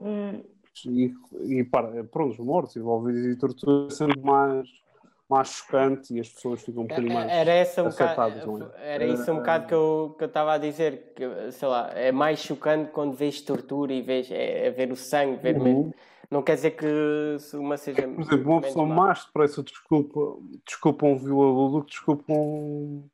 Hum. 0.00 0.42
E, 0.86 1.14
e 1.44 1.64
para, 1.64 2.02
pronto, 2.04 2.44
mortos 2.44 2.76
envolvidos 2.76 3.24
e 3.24 3.38
tortura 3.38 3.90
sendo 3.90 4.20
mais 4.20 4.68
mais 5.28 5.48
chocante 5.48 6.14
e 6.14 6.20
as 6.20 6.28
pessoas 6.28 6.62
ficam 6.62 6.82
um 6.82 6.86
bocadinho 6.86 7.14
mais 7.14 7.30
era 7.30 7.50
essa 7.50 7.82
um 7.82 7.88
bocado, 7.88 8.70
é? 8.76 8.94
Era 8.94 9.06
isso 9.06 9.32
um 9.32 9.36
bocado 9.36 9.66
que 9.66 9.74
eu 9.74 10.14
que 10.18 10.24
eu 10.24 10.28
estava 10.28 10.52
a 10.52 10.58
dizer, 10.58 11.12
que 11.16 11.50
sei 11.52 11.68
lá, 11.68 11.90
é 11.94 12.12
mais 12.12 12.40
chocante 12.40 12.90
quando 12.90 13.14
vês 13.14 13.40
tortura 13.40 13.92
e 13.92 14.02
vês 14.02 14.30
é, 14.30 14.66
é 14.66 14.70
ver 14.70 14.92
o 14.92 14.96
sangue, 14.96 15.40
ver 15.40 15.56
uhum. 15.56 15.64
mesmo. 15.64 15.94
Não 16.30 16.42
quer 16.42 16.56
dizer 16.56 16.72
que 16.72 16.86
uma 17.54 17.76
seja. 17.76 18.02
Por 18.02 18.22
exemplo, 18.22 18.50
uma 18.50 18.60
pessoa 18.60 18.86
mais 18.86 19.24
depressa 19.24 19.62
desculpa, 19.62 20.20
desculpa 20.66 21.06
um 21.06 21.16
violador 21.16 21.70
do 21.70 21.84
que 21.84 21.90
desculpa 21.90 22.32
um. 22.32 23.08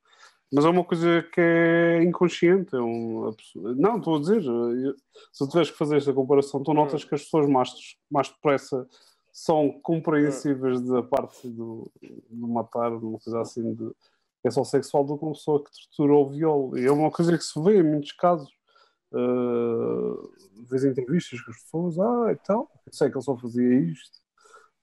Mas 0.53 0.65
é 0.65 0.69
uma 0.69 0.83
coisa 0.83 1.23
que 1.31 1.39
é 1.39 2.03
inconsciente. 2.03 2.75
É 2.75 2.81
um. 2.81 3.33
Não, 3.77 3.97
estou 3.97 4.17
a 4.17 4.19
dizer, 4.19 4.41
se 4.41 5.37
tu 5.37 5.47
tiveres 5.47 5.71
que 5.71 5.77
fazer 5.77 5.97
esta 5.97 6.13
comparação, 6.13 6.63
tu 6.63 6.73
notas 6.73 7.03
hum. 7.03 7.07
que 7.07 7.15
as 7.15 7.23
pessoas 7.23 7.47
mais, 7.47 7.69
mais 8.09 8.29
depressa 8.29 8.87
são 9.31 9.71
compreensíveis 9.81 10.81
da 10.81 11.01
parte 11.01 11.47
do, 11.47 11.91
do 12.29 12.47
matar, 12.47 12.91
uma 12.91 13.19
coisa 13.19 13.41
assim 13.41 13.73
de 13.73 13.91
questão 14.43 14.63
sexual 14.63 15.03
do 15.03 15.17
que 15.17 15.23
uma 15.23 15.33
pessoa 15.33 15.63
que 15.63 15.71
tortura 15.71 16.13
ou 16.13 16.29
viola. 16.29 16.79
E 16.79 16.85
é 16.85 16.91
uma 16.91 17.11
coisa 17.11 17.37
que 17.37 17.43
se 17.43 17.61
vê 17.61 17.79
em 17.79 17.83
muitos 17.83 18.11
casos. 18.13 18.49
Uh, 19.13 20.31
vês 20.69 20.85
entrevistas 20.85 21.41
com 21.41 21.51
as 21.51 21.61
pessoas, 21.63 21.99
ah, 21.99 22.31
e 22.31 22.35
tal, 22.47 22.71
eu 22.87 22.93
sei 22.93 23.09
que 23.09 23.17
ele 23.17 23.23
só 23.23 23.35
fazia 23.35 23.79
isto, 23.81 24.19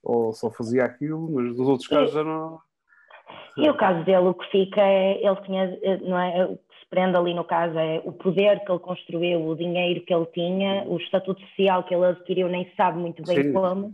ou 0.03 0.31
só 0.33 0.51
fazia 0.51 0.85
aquilo, 0.85 1.31
mas 1.31 1.57
nos 1.57 1.67
outros 1.67 1.87
casos 1.87 2.13
já 2.13 2.23
não. 2.23 2.59
E 3.57 3.69
o 3.69 3.75
caso 3.75 4.05
dele, 4.05 4.27
o 4.27 4.33
que 4.33 4.45
fica 4.51 4.81
é, 4.81 5.25
ele 5.25 5.35
tinha, 5.41 5.79
não 6.01 6.19
é, 6.19 6.45
o 6.45 6.57
que 6.57 6.79
se 6.79 6.89
prende 6.89 7.17
ali 7.17 7.33
no 7.33 7.43
caso 7.43 7.77
é 7.77 8.01
o 8.05 8.11
poder 8.11 8.63
que 8.63 8.71
ele 8.71 8.79
construiu, 8.79 9.47
o 9.47 9.55
dinheiro 9.55 10.01
que 10.05 10.13
ele 10.13 10.25
tinha, 10.27 10.83
o 10.87 10.97
estatuto 10.97 11.41
social 11.47 11.83
que 11.83 11.93
ele 11.93 12.05
adquiriu, 12.05 12.47
nem 12.47 12.71
sabe 12.75 12.99
muito 12.99 13.23
bem 13.23 13.43
Sim. 13.43 13.53
como, 13.53 13.91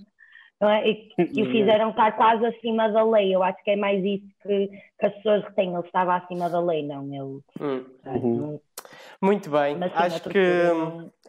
não 0.60 0.70
é? 0.70 0.88
E, 0.88 1.12
e 1.18 1.44
o 1.44 1.52
fizeram 1.52 1.90
estar 1.90 2.12
quase 2.14 2.46
acima 2.46 2.90
da 2.90 3.04
lei. 3.04 3.36
Eu 3.36 3.44
acho 3.44 3.62
que 3.64 3.72
é 3.72 3.76
mais 3.76 4.04
isso 4.04 4.26
que, 4.42 4.68
que 5.00 5.06
as 5.06 5.14
pessoas 5.16 5.44
retêm. 5.44 5.74
Ele 5.74 5.86
estava 5.86 6.16
acima 6.16 6.50
da 6.50 6.60
lei, 6.60 6.86
não. 6.86 7.04
Ele, 7.06 7.40
hum. 7.60 7.86
uhum. 8.06 8.60
Muito 9.22 9.50
bem, 9.50 9.78
Mas, 9.78 9.92
acho 9.96 10.30
que, 10.30 10.40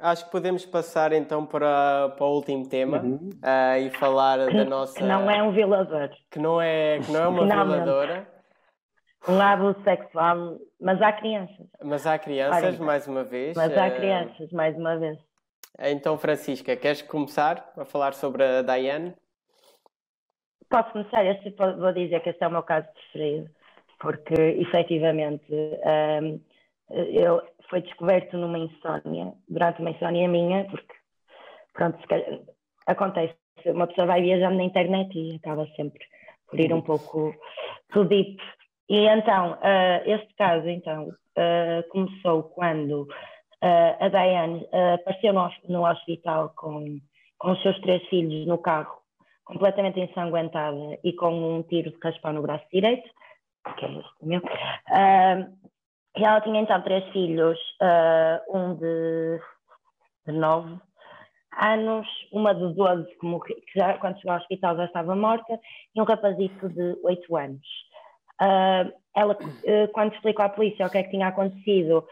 acho 0.01 0.24
que 0.27 0.31
podemos 0.31 0.66
passar 0.66 1.12
então 1.12 1.47
para, 1.47 2.11
para 2.11 2.27
o 2.27 2.35
último 2.35 2.68
tema 2.68 2.99
uhum. 2.99 3.31
uh, 3.43 3.79
e 3.79 3.91
falar 3.91 4.47
que, 4.49 4.57
da 4.57 4.64
nossa. 4.64 4.99
Que 4.99 5.05
não 5.05 5.31
é 5.31 5.43
um 5.43 5.53
violador. 5.53 6.11
Que 6.31 6.39
não 6.39 6.61
é, 6.61 6.99
que 6.99 7.11
não 7.11 7.22
é 7.22 7.29
uma 7.29 7.47
não, 7.47 7.66
violadora. 7.66 8.29
Um 9.29 9.41
abuso 9.41 9.83
sexual, 9.83 10.59
mas 10.81 11.01
há 11.03 11.12
crianças. 11.12 11.66
Mas 11.83 12.07
há 12.07 12.18
crianças, 12.18 12.79
mais 12.79 13.09
uma 13.09 13.24
vez. 13.24 13.57
Mas 13.57 13.77
há 13.77 13.87
eh, 13.87 13.91
crianças, 13.91 14.53
mais 14.53 14.77
uma 14.77 14.97
vez. 14.99 15.18
Então, 15.79 16.16
Francisca, 16.16 16.74
queres 16.77 17.03
começar 17.03 17.72
a 17.77 17.85
falar 17.85 18.14
sobre 18.14 18.43
a 18.43 18.62
Diane? 18.62 19.14
Posso 20.70 20.91
começar? 20.91 21.24
Este, 21.24 21.51
vou 21.51 21.93
dizer 21.93 22.20
que 22.20 22.31
este 22.31 22.43
é 22.43 22.49
o 22.49 22.51
meu 22.51 22.62
caso 22.62 22.89
preferido, 22.93 23.51
porque 24.01 24.35
efetivamente 24.35 25.47
um, 25.53 26.41
eu, 26.91 27.43
foi 27.68 27.83
descoberto 27.83 28.37
numa 28.39 28.59
insónia, 28.59 29.33
durante 29.49 29.81
uma 29.81 29.91
insónia 29.91 30.27
minha, 30.29 30.64
porque 30.64 30.95
pronto, 31.74 31.99
acontece, 32.87 33.37
uma 33.66 33.87
pessoa 33.87 34.07
vai 34.07 34.22
viajando 34.22 34.57
na 34.57 34.64
internet 34.64 35.16
e 35.16 35.37
acaba 35.37 35.66
sempre 35.77 36.05
por 36.49 36.59
ir 36.59 36.72
um 36.72 36.81
pouco 36.81 37.35
too 37.93 38.05
deep. 38.05 38.43
E 38.89 39.07
então, 39.07 39.53
uh, 39.55 40.11
este 40.11 40.33
caso 40.35 40.68
então 40.68 41.09
uh, 41.09 41.89
começou 41.91 42.45
quando 42.45 43.07
Uh, 43.63 43.97
a 44.01 44.09
Diane 44.09 44.69
uh, 44.73 44.95
apareceu 44.95 45.33
no, 45.33 45.51
no, 45.69 45.89
hospital 45.89 46.53
com, 46.57 47.01
com 47.39 47.53
os 47.53 47.63
seus 47.63 47.79
três 47.81 48.07
filhos 48.09 48.47
no 48.47 48.59
carro, 48.59 48.99
completamente 49.45 49.99
ensanguentada 49.99 50.99
e 51.03 51.13
com 51.15 51.59
um 51.59 51.63
tiro 51.63 51.91
de 51.91 51.99
raspão 52.03 52.35
no 52.35 52.43
braço 52.43 52.67
direito, 52.73 53.09
que 53.79 53.85
é 53.85 53.93
este 53.93 54.27
meu. 54.27 54.41
Uh, 54.41 55.57
e 56.19 56.25
ela 56.25 56.41
tinha 56.41 56.61
então 56.61 56.81
três 56.83 57.05
filhos, 57.13 57.59
um 58.49 58.75
de, 58.75 59.39
de 60.27 60.33
nove 60.33 60.81
anos, 61.63 62.07
uma 62.33 62.55
de 62.55 62.75
12 62.75 63.07
que, 63.47 63.55
que 63.55 63.79
já, 63.79 63.99
quando 63.99 64.17
chegou 64.17 64.33
ao 64.33 64.39
hospital 64.39 64.77
já 64.77 64.85
estava 64.85 65.15
morta, 65.15 65.59
e 65.95 66.01
um 66.01 66.05
rapazito 66.05 66.69
de 66.69 66.97
oito 67.03 67.37
anos. 67.37 67.67
Uh, 68.41 68.93
ela, 69.15 69.35
uh, 69.35 69.89
quando 69.93 70.15
explicou 70.15 70.45
à 70.45 70.49
polícia 70.49 70.87
o 70.87 70.91
que 70.91 70.99
é 70.99 71.03
que 71.03 71.11
tinha 71.11 71.29
acontecido, 71.29 72.07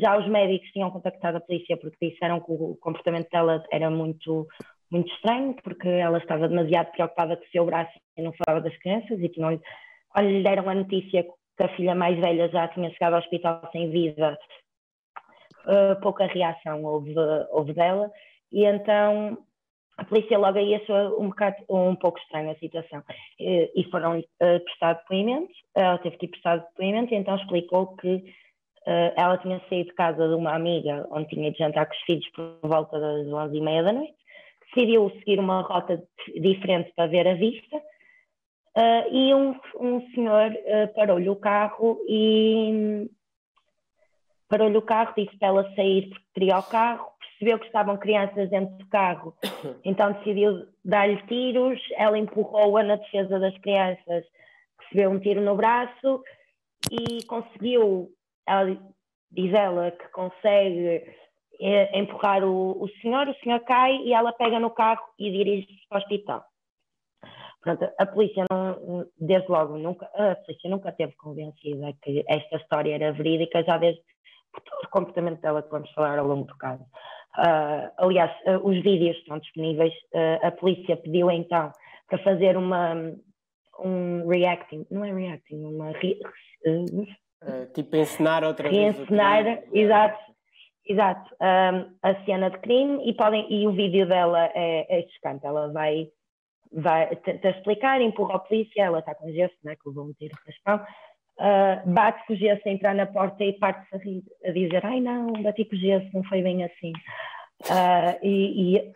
já 0.00 0.18
os 0.18 0.28
médicos 0.28 0.70
tinham 0.70 0.90
contactado 0.90 1.38
a 1.38 1.40
polícia 1.40 1.76
porque 1.76 2.10
disseram 2.10 2.40
que 2.40 2.50
o 2.50 2.76
comportamento 2.80 3.30
dela 3.30 3.62
era 3.70 3.90
muito, 3.90 4.46
muito 4.90 5.12
estranho, 5.14 5.54
porque 5.62 5.88
ela 5.88 6.18
estava 6.18 6.48
demasiado 6.48 6.90
preocupada 6.92 7.36
com 7.36 7.44
o 7.44 7.50
seu 7.50 7.64
braço 7.64 7.92
e 8.16 8.22
não 8.22 8.32
falava 8.44 8.62
das 8.62 8.76
crianças, 8.78 9.20
e 9.20 9.28
que 9.28 9.40
não, 9.40 9.50
lhe 9.50 10.42
deram 10.42 10.68
a 10.68 10.74
notícia 10.74 11.22
que 11.22 11.62
a 11.62 11.68
filha 11.76 11.94
mais 11.94 12.18
velha 12.18 12.48
já 12.48 12.68
tinha 12.68 12.90
chegado 12.90 13.14
ao 13.14 13.20
hospital 13.20 13.68
sem 13.72 13.90
vida, 13.90 14.38
pouca 16.02 16.26
reação 16.26 16.84
houve, 16.84 17.14
houve 17.50 17.72
dela, 17.72 18.10
e 18.50 18.64
então 18.64 19.38
a 19.96 20.04
polícia 20.04 20.38
logo 20.38 20.58
aí 20.58 20.74
achou 20.74 21.20
um, 21.22 21.28
bocado, 21.28 21.56
um 21.68 21.94
pouco 21.94 22.18
estranha 22.18 22.52
a 22.52 22.58
situação. 22.58 23.02
E, 23.38 23.70
e 23.76 23.84
foram 23.90 24.18
uh, 24.18 24.64
prestar 24.64 24.94
depoimento, 24.94 25.52
ela 25.74 25.98
teve 25.98 26.16
que 26.16 26.28
prestar 26.28 26.56
depoimento 26.56 27.14
e 27.14 27.16
então 27.16 27.36
explicou 27.36 27.94
que 27.96 28.24
uh, 28.86 29.12
ela 29.16 29.38
tinha 29.38 29.60
saído 29.68 29.90
de 29.90 29.94
casa 29.94 30.28
de 30.28 30.34
uma 30.34 30.54
amiga 30.54 31.06
onde 31.10 31.28
tinha 31.28 31.50
de 31.50 31.58
jantar 31.58 31.86
com 31.86 31.94
os 31.94 32.00
filhos 32.02 32.28
por 32.30 32.58
volta 32.62 32.98
das 32.98 33.26
onze 33.26 33.56
e 33.56 33.60
meia 33.60 33.82
da 33.82 33.92
noite, 33.92 34.14
decidiu 34.74 35.10
seguir 35.18 35.38
uma 35.38 35.62
rota 35.62 36.02
diferente 36.40 36.92
para 36.94 37.06
ver 37.06 37.26
a 37.28 37.34
vista 37.34 37.76
uh, 37.76 39.08
e 39.10 39.34
um, 39.34 39.54
um 39.80 40.10
senhor 40.12 40.50
uh, 40.50 40.94
parou-lhe 40.94 41.28
o 41.28 41.36
carro 41.36 41.98
e 42.08 43.10
parou-lhe 44.48 44.76
o 44.76 44.82
carro, 44.82 45.14
disse 45.16 45.36
para 45.38 45.48
ela 45.48 45.74
sair 45.74 46.08
porque 46.08 46.24
queria 46.34 46.58
o 46.58 46.62
carro, 46.62 47.08
percebeu 47.20 47.58
que 47.58 47.66
estavam 47.66 47.96
crianças 47.96 48.50
dentro 48.50 48.76
do 48.76 48.86
carro, 48.88 49.34
então 49.84 50.12
decidiu 50.12 50.66
dar-lhe 50.84 51.16
tiros, 51.26 51.80
ela 51.96 52.18
empurrou-a 52.18 52.82
na 52.82 52.96
defesa 52.96 53.38
das 53.38 53.56
crianças, 53.58 54.24
recebeu 54.80 55.10
um 55.10 55.18
tiro 55.18 55.40
no 55.40 55.56
braço 55.56 56.22
e 56.90 57.24
conseguiu, 57.24 58.10
ela, 58.46 58.76
diz 59.30 59.52
ela 59.52 59.90
que 59.90 60.08
consegue 60.08 61.04
é, 61.60 61.98
empurrar 61.98 62.44
o, 62.44 62.82
o 62.82 62.88
senhor, 63.00 63.28
o 63.28 63.34
senhor 63.36 63.60
cai 63.60 63.96
e 63.98 64.12
ela 64.12 64.32
pega 64.32 64.58
no 64.58 64.70
carro 64.70 65.02
e 65.18 65.30
dirige-se 65.30 65.88
para 65.88 65.98
o 65.98 66.00
hospital. 66.02 66.44
Pronto, 67.60 67.88
a 67.96 68.06
polícia 68.06 68.44
não, 68.50 69.06
desde 69.18 69.48
logo, 69.48 69.78
nunca, 69.78 70.06
a 70.14 70.34
polícia 70.34 70.68
nunca 70.68 70.90
teve 70.90 71.12
convencida 71.12 71.92
que 72.02 72.24
esta 72.26 72.56
história 72.56 72.94
era 72.94 73.12
verídica, 73.12 73.62
já 73.62 73.78
desde 73.78 74.02
o 74.84 74.88
comportamento 74.90 75.40
dela 75.40 75.62
que 75.62 75.70
vamos 75.70 75.90
falar 75.92 76.18
ao 76.18 76.26
longo 76.26 76.46
do 76.46 76.56
caso. 76.56 76.82
Uh, 77.38 77.88
aliás, 77.98 78.30
uh, 78.46 78.68
os 78.68 78.82
vídeos 78.82 79.16
estão 79.16 79.38
disponíveis. 79.38 79.94
Uh, 80.12 80.46
a 80.46 80.50
polícia 80.50 80.96
pediu 80.96 81.30
então 81.30 81.70
para 82.08 82.18
fazer 82.18 82.56
uma 82.56 82.94
um 83.78 84.28
reacting, 84.28 84.86
não 84.90 85.04
é 85.04 85.12
reacting, 85.12 85.64
uma 85.64 85.92
re, 85.92 86.18
tipo 87.74 87.96
encenar 87.96 88.44
outra 88.44 88.68
vez. 88.68 88.98
Encenar, 88.98 89.62
exato, 89.72 90.18
exato, 90.86 91.34
um, 91.40 91.94
a 92.02 92.14
cena 92.24 92.50
de 92.50 92.58
crime 92.58 93.08
e 93.08 93.14
podem 93.14 93.46
e 93.52 93.66
o 93.66 93.72
vídeo 93.72 94.06
dela 94.06 94.50
é, 94.54 94.86
é 94.88 95.06
chocante. 95.08 95.46
Ela 95.46 95.72
vai 95.72 96.08
vai 96.72 97.14
tentar 97.16 97.50
explicar, 97.50 98.00
empurra 98.00 98.36
a 98.36 98.38
polícia, 98.38 98.82
ela 98.82 99.00
está 99.00 99.14
com 99.14 99.30
gesso, 99.30 99.54
né, 99.62 99.76
que 99.76 99.88
levou 99.88 100.06
um 100.06 100.12
tiro 100.14 100.34
de 100.34 100.52
raspão, 100.52 100.86
uh, 101.38 101.90
bate 101.90 102.26
com 102.26 102.32
o 102.32 102.36
gesso 102.36 102.62
a 102.66 102.70
entrar 102.70 102.94
na 102.94 103.06
porta 103.06 103.44
e 103.44 103.52
parte-se 103.54 103.94
a, 103.94 103.98
rir, 103.98 104.22
a 104.44 104.50
dizer: 104.50 104.84
Ai 104.84 105.00
não, 105.00 105.32
bati 105.42 105.64
com 105.64 105.76
o 105.76 105.78
gesso, 105.78 106.08
não 106.14 106.24
foi 106.24 106.42
bem 106.42 106.64
assim. 106.64 106.92
Uh, 107.64 108.18
e, 108.22 108.76
e, 108.76 108.92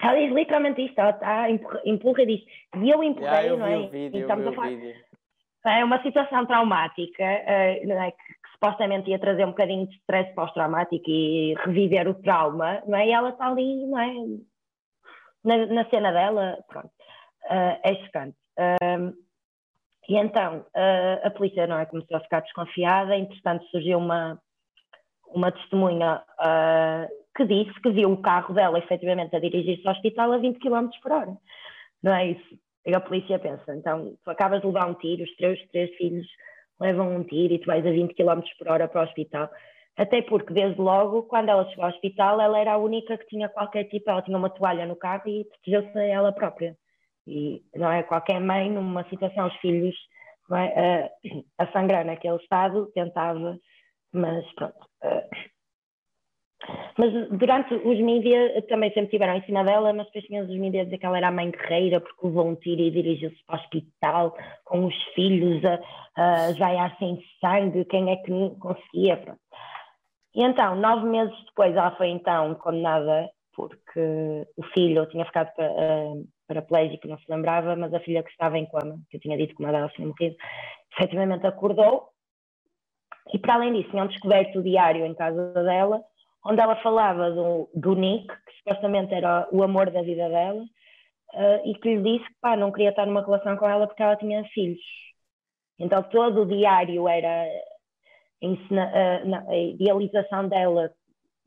ela 0.00 0.18
diz 0.18 0.32
literalmente 0.32 0.84
isto: 0.84 0.98
ela 0.98 1.10
está, 1.10 1.50
empurra, 1.50 1.80
empurra 1.84 2.22
e 2.22 2.26
diz: 2.26 2.44
E 2.76 2.90
eu 2.90 3.02
empurrei, 3.02 3.30
yeah, 3.30 3.48
eu 3.48 3.56
não 3.56 3.66
é? 3.66 3.88
Vídeo, 3.88 4.20
então, 4.20 4.48
a 4.48 4.52
falar, 4.52 4.70
é 5.64 5.84
uma 5.84 6.02
situação 6.02 6.46
traumática 6.46 7.22
uh, 7.22 7.86
não 7.86 8.02
é? 8.02 8.10
que, 8.10 8.16
que, 8.16 8.50
supostamente 8.52 9.10
ia 9.10 9.18
trazer 9.18 9.44
um 9.44 9.50
bocadinho 9.50 9.86
de 9.86 9.96
stress 9.96 10.34
pós-traumático 10.34 11.08
e 11.08 11.54
reviver 11.64 12.08
o 12.08 12.14
trauma, 12.14 12.82
não 12.86 12.98
é? 12.98 13.08
E 13.08 13.12
ela 13.12 13.30
está 13.30 13.48
ali, 13.48 13.86
não 13.86 13.98
é? 13.98 14.14
Na, 15.42 15.66
na 15.66 15.88
cena 15.88 16.12
dela, 16.12 16.58
pronto, 16.68 16.90
uh, 17.44 17.80
é 17.82 17.94
chocante. 18.04 18.36
Uh, 18.58 19.16
e 20.08 20.16
então 20.16 20.58
uh, 20.58 21.26
a 21.26 21.30
polícia 21.30 21.66
não 21.66 21.78
é, 21.78 21.86
começou 21.86 22.16
a 22.16 22.20
ficar 22.20 22.40
desconfiada, 22.40 23.16
entretanto 23.16 23.64
surgiu 23.66 23.98
uma, 23.98 24.40
uma 25.28 25.52
testemunha 25.52 26.22
que 27.36 27.46
disse 27.46 27.80
que 27.80 27.90
viu 27.90 28.12
o 28.12 28.20
carro 28.20 28.52
dela 28.52 28.78
efetivamente 28.78 29.34
a 29.36 29.40
dirigir-se 29.40 29.86
ao 29.86 29.94
hospital 29.94 30.32
a 30.32 30.38
20 30.38 30.58
km 30.58 30.88
por 31.00 31.12
hora. 31.12 31.36
Não 32.02 32.12
é 32.12 32.30
isso? 32.30 32.58
E 32.86 32.94
a 32.94 33.00
polícia 33.00 33.38
pensa, 33.38 33.74
então 33.74 34.16
tu 34.24 34.30
acabas 34.30 34.60
de 34.60 34.66
levar 34.66 34.88
um 34.88 34.94
tiro, 34.94 35.22
os 35.22 35.36
teus 35.36 35.60
três 35.68 35.94
filhos 35.96 36.26
levam 36.80 37.14
um 37.14 37.22
tiro 37.22 37.52
e 37.52 37.58
tu 37.58 37.66
vais 37.66 37.84
a 37.86 37.90
20 37.90 38.14
km 38.14 38.40
por 38.58 38.68
hora 38.68 38.88
para 38.88 39.02
o 39.02 39.04
hospital. 39.04 39.50
Até 39.96 40.22
porque, 40.22 40.54
desde 40.54 40.80
logo, 40.80 41.24
quando 41.24 41.50
ela 41.50 41.68
chegou 41.68 41.84
ao 41.84 41.90
hospital, 41.90 42.40
ela 42.40 42.58
era 42.58 42.72
a 42.72 42.78
única 42.78 43.18
que 43.18 43.26
tinha 43.26 43.50
qualquer 43.50 43.84
tipo, 43.84 44.08
ela 44.10 44.22
tinha 44.22 44.38
uma 44.38 44.48
toalha 44.48 44.86
no 44.86 44.96
carro 44.96 45.28
e 45.28 45.44
protegeu-se 45.44 45.98
a 45.98 46.04
ela 46.04 46.32
própria. 46.32 46.74
E 47.26 47.62
não 47.76 47.92
é 47.92 48.02
qualquer 48.02 48.40
mãe, 48.40 48.70
numa 48.70 49.04
situação, 49.10 49.46
os 49.46 49.56
filhos 49.56 49.94
é, 50.52 51.10
a, 51.58 51.64
a, 51.64 51.72
sangrar 51.72 52.04
naquele 52.04 52.36
estado, 52.36 52.90
tentava, 52.94 53.58
mas 54.12 54.44
pronto. 54.54 54.78
Mas 56.96 57.28
durante 57.30 57.74
os 57.74 57.98
mídias 58.00 58.64
também 58.66 58.92
sempre 58.92 59.10
tiveram 59.10 59.34
em 59.34 59.42
cima 59.42 59.64
dela, 59.64 59.92
mas 59.92 60.06
depois 60.06 60.24
tinham 60.26 60.44
os 60.44 60.50
mídias 60.50 60.86
dizer 60.86 60.98
que 60.98 61.06
ela 61.06 61.16
era 61.16 61.28
a 61.28 61.32
mãe 61.32 61.50
guerreira 61.50 62.00
porque 62.00 62.26
levou 62.26 62.48
um 62.48 62.54
tiro 62.54 62.82
e 62.82 62.90
dirigiu-se 62.90 63.42
para 63.46 63.56
o 63.56 63.60
hospital 63.60 64.36
com 64.64 64.86
os 64.86 64.94
filhos 65.14 65.62
a, 65.64 66.46
a 66.46 66.96
sem 66.98 67.22
sangue, 67.40 67.84
quem 67.86 68.10
é 68.10 68.16
que 68.16 68.32
conseguia, 68.58 69.16
pronto. 69.16 69.40
E 70.34 70.42
então, 70.42 70.76
nove 70.76 71.06
meses 71.06 71.34
depois, 71.46 71.74
ela 71.74 71.90
foi 71.96 72.08
então 72.08 72.54
condenada 72.54 73.28
porque 73.54 74.46
o 74.56 74.62
filho 74.72 75.06
tinha 75.06 75.24
ficado 75.24 75.50
uh, 75.58 76.24
paraplégico, 76.46 77.08
não 77.08 77.18
se 77.18 77.24
lembrava, 77.28 77.76
mas 77.76 77.92
a 77.92 78.00
filha 78.00 78.22
que 78.22 78.30
estava 78.30 78.56
em 78.58 78.66
coma, 78.66 78.98
que 79.10 79.16
eu 79.16 79.20
tinha 79.20 79.36
dito 79.36 79.54
que 79.54 79.62
uma 79.62 79.72
delas 79.72 79.92
tinha 79.92 80.06
morrido, 80.06 80.36
efetivamente 80.92 81.46
acordou. 81.46 82.08
E 83.32 83.38
para 83.38 83.54
além 83.54 83.72
disso, 83.72 83.90
tinham 83.90 84.06
descoberto 84.06 84.58
o 84.58 84.62
diário 84.62 85.04
em 85.04 85.14
casa 85.14 85.52
dela, 85.52 86.02
onde 86.44 86.60
ela 86.60 86.76
falava 86.76 87.30
do, 87.30 87.68
do 87.74 87.94
Nick, 87.94 88.26
que 88.26 88.52
supostamente 88.58 89.12
era 89.14 89.48
o 89.52 89.62
amor 89.62 89.90
da 89.90 90.02
vida 90.02 90.28
dela, 90.28 90.62
uh, 90.62 91.68
e 91.68 91.74
que 91.74 91.96
lhe 91.96 92.02
disse 92.02 92.28
que 92.28 92.40
pá, 92.40 92.56
não 92.56 92.72
queria 92.72 92.90
estar 92.90 93.06
numa 93.06 93.24
relação 93.24 93.56
com 93.56 93.68
ela 93.68 93.86
porque 93.86 94.02
ela 94.02 94.16
tinha 94.16 94.44
filhos. 94.52 94.80
Então 95.78 96.02
todo 96.02 96.42
o 96.42 96.46
diário 96.46 97.08
era 97.08 97.46
a 99.48 99.56
idealização 99.56 100.48
dela 100.48 100.92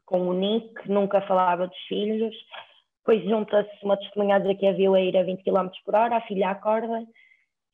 com 0.05 0.27
o 0.27 0.33
Nick, 0.33 0.89
nunca 0.89 1.21
falava 1.21 1.67
dos 1.67 1.77
filhos, 1.87 2.35
depois 2.99 3.23
junta-se 3.23 3.83
uma 3.83 3.97
testemunha 3.97 4.37
a 4.37 4.55
que 4.55 4.67
a 4.67 4.73
viu 4.73 4.95
a 4.95 5.01
ir 5.01 5.17
a 5.17 5.23
20 5.23 5.43
km 5.43 5.69
por 5.85 5.95
hora, 5.95 6.17
a 6.17 6.21
filha 6.21 6.49
acorda 6.49 7.05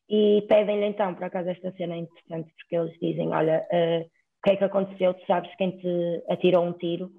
e 0.09 0.43
pedem-lhe 0.47 0.88
então, 0.88 1.13
por 1.13 1.26
acaso 1.26 1.49
esta 1.49 1.72
cena 1.74 1.93
é 1.93 1.97
interessante, 1.99 2.51
porque 2.57 2.76
eles 2.76 2.97
dizem, 2.99 3.30
olha, 3.30 3.65
uh, 3.72 4.09
o 4.40 4.42
que 4.42 4.52
é 4.52 4.56
que 4.56 4.64
aconteceu, 4.64 5.14
tu 5.14 5.26
sabes 5.26 5.54
quem 5.56 5.72
te 5.78 6.24
atirou 6.30 6.64
um 6.64 6.72
tiro, 6.74 7.12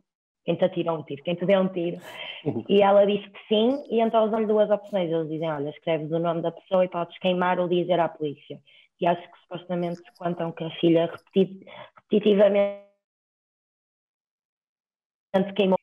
quem 0.44 0.56
te 0.56 0.64
atirou 0.64 0.98
um 0.98 1.02
tiro, 1.02 1.22
quem 1.22 1.34
te 1.34 1.44
deu 1.44 1.60
um 1.60 1.68
tiro, 1.68 1.98
uhum. 2.44 2.64
e 2.66 2.80
ela 2.80 3.06
disse 3.06 3.28
que 3.28 3.38
sim, 3.46 3.84
e 3.90 4.00
então 4.00 4.20
eles 4.20 4.30
dão-lhe 4.30 4.46
duas 4.46 4.70
opções, 4.70 5.10
eles 5.10 5.28
dizem, 5.28 5.50
olha, 5.50 5.68
escreves 5.68 6.10
o 6.10 6.18
nome 6.18 6.40
da 6.40 6.50
pessoa 6.50 6.84
e 6.84 6.88
podes 6.88 7.18
queimar 7.18 7.60
ou 7.60 7.68
dizer 7.68 8.00
à 8.00 8.08
polícia, 8.08 8.58
e 9.00 9.06
acho 9.06 9.20
que 9.20 9.38
supostamente 9.40 10.00
contam 10.18 10.50
que 10.52 10.64
a 10.64 10.70
filha 10.80 11.12
repetitivamente 11.34 12.88
queimou, 15.56 15.78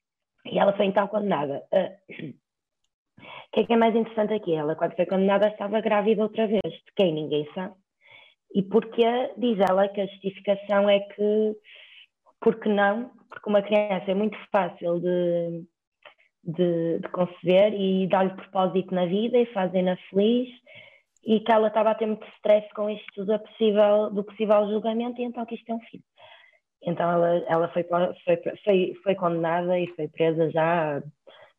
e 0.45 0.57
ela 0.57 0.75
foi 0.75 0.87
então 0.87 1.07
condenada. 1.07 1.63
Uh, 1.71 2.33
o 2.33 3.51
que 3.53 3.59
é 3.59 3.63
que 3.63 3.73
é 3.73 3.77
mais 3.77 3.95
interessante 3.95 4.33
aqui? 4.33 4.53
Ela, 4.55 4.75
quando 4.75 4.95
foi 4.95 5.05
condenada, 5.05 5.49
estava 5.49 5.81
grávida 5.81 6.23
outra 6.23 6.47
vez, 6.47 6.61
de 6.63 6.93
quem 6.95 7.13
ninguém 7.13 7.47
sabe. 7.53 7.75
E 8.53 8.63
porque 8.63 9.03
diz 9.37 9.59
ela 9.69 9.87
que 9.87 10.01
a 10.01 10.05
justificação 10.07 10.89
é 10.89 10.99
que, 10.99 11.55
porque 12.41 12.69
não? 12.69 13.11
Porque 13.29 13.49
uma 13.49 13.61
criança 13.61 14.11
é 14.11 14.13
muito 14.13 14.37
fácil 14.51 14.99
de, 14.99 15.63
de, 16.43 16.99
de 16.99 17.09
conceber 17.09 17.73
e 17.73 18.07
dar-lhe 18.07 18.33
propósito 18.33 18.93
na 18.95 19.05
vida 19.05 19.37
e 19.37 19.45
fazem-na 19.47 19.97
feliz 20.09 20.49
e 21.25 21.41
que 21.41 21.51
ela 21.51 21.67
estava 21.67 21.91
a 21.91 21.95
ter 21.95 22.05
muito 22.05 22.25
stress 22.37 22.67
com 22.73 22.89
isto 22.89 23.25
do 23.25 23.37
possível, 23.39 24.09
do 24.11 24.23
possível 24.23 24.67
julgamento 24.69 25.19
e 25.21 25.25
então 25.25 25.45
que 25.45 25.55
isto 25.55 25.69
é 25.69 25.75
um 25.75 25.79
filho. 25.81 26.03
Então 26.81 27.11
ela, 27.11 27.43
ela 27.47 27.67
foi, 27.69 27.83
foi, 27.83 28.41
foi, 28.63 28.93
foi 29.03 29.15
condenada 29.15 29.77
e 29.77 29.87
foi 29.87 30.07
presa 30.07 30.49
já 30.49 31.01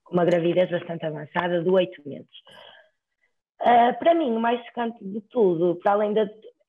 com 0.04 0.14
uma 0.14 0.24
gravidez 0.24 0.70
bastante 0.70 1.04
avançada 1.04 1.62
de 1.62 1.68
oito 1.68 2.02
meses. 2.08 2.28
Uh, 3.60 3.98
para 3.98 4.14
mim, 4.14 4.30
o 4.30 4.40
mais 4.40 4.64
chocante 4.66 5.04
de 5.04 5.20
tudo, 5.28 5.76
para 5.82 5.92
além 5.92 6.14
de 6.14 6.20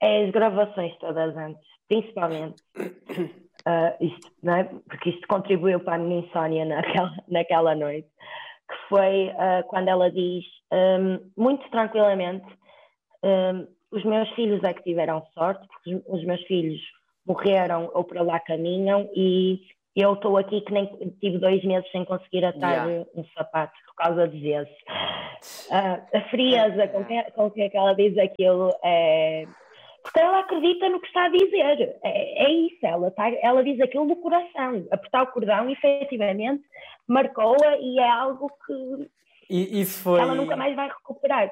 é 0.02 0.26
as 0.26 0.32
gravações 0.32 0.96
todas 0.98 1.36
antes, 1.36 1.62
principalmente. 1.88 2.62
Uh, 2.78 3.96
isto, 4.04 4.50
é? 4.50 4.64
Porque 4.88 5.10
isto 5.10 5.28
contribuiu 5.28 5.80
para 5.80 5.96
a 5.96 6.00
minha 6.00 6.22
insónia 6.22 6.66
naquela, 6.66 7.14
naquela 7.28 7.76
noite, 7.76 8.08
que 8.70 8.76
foi 8.90 9.30
uh, 9.30 9.64
quando 9.68 9.88
ela 9.88 10.10
diz, 10.12 10.46
um, 10.72 11.20
muito 11.36 11.70
tranquilamente, 11.70 12.46
um, 13.24 13.68
os 13.92 14.04
meus 14.04 14.30
filhos 14.32 14.64
é 14.64 14.74
que 14.74 14.84
tiveram 14.84 15.26
sorte, 15.34 15.68
porque 15.68 16.02
os, 16.08 16.24
meus 16.24 16.42
filhos 16.44 16.80
morreram 17.26 17.90
ou 17.94 18.04
para 18.04 18.22
lá 18.22 18.40
caminham 18.40 19.10
e 19.16 19.62
eu 19.96 20.14
estou 20.14 20.38
aqui 20.38 20.62
que 20.62 20.72
nem 20.72 20.86
tive 21.20 21.40
dois 21.40 21.64
meses 21.64 21.90
sem 21.92 22.06
conseguir 22.06 22.46
atar 22.46 22.88
yeah. 22.88 23.06
um 23.16 23.26
sapato 23.36 23.74
por 23.88 23.96
causa 23.96 24.28
de 24.28 24.40
vezes. 24.40 24.74
Uh, 25.70 26.00
a 26.16 26.22
frieza 26.30 26.88
com 26.90 27.04
que, 27.04 27.24
com 27.32 27.52
que 27.52 27.72
ela 27.74 27.94
diz 27.94 28.18
aquilo 28.18 28.72
é. 28.84 29.46
Porque 30.10 30.20
ela 30.20 30.40
acredita 30.40 30.90
no 30.90 31.00
que 31.00 31.08
está 31.08 31.26
a 31.26 31.30
dizer. 31.30 31.98
É, 32.04 32.46
é 32.46 32.52
isso, 32.52 32.84
ela, 32.84 33.10
está, 33.10 33.30
ela 33.42 33.64
diz 33.64 33.80
aquilo 33.80 34.08
do 34.08 34.16
coração. 34.16 34.88
Apertar 34.92 35.24
o 35.24 35.28
cordão, 35.28 35.70
efetivamente, 35.70 36.64
marcou-a 37.08 37.78
e 37.78 38.00
é 38.00 38.10
algo 38.10 38.52
que 38.66 39.10
e, 39.50 39.82
isso 39.82 40.04
foi... 40.04 40.20
ela 40.20 40.34
nunca 40.34 40.56
mais 40.56 40.76
vai 40.76 40.88
recuperar. 40.88 41.52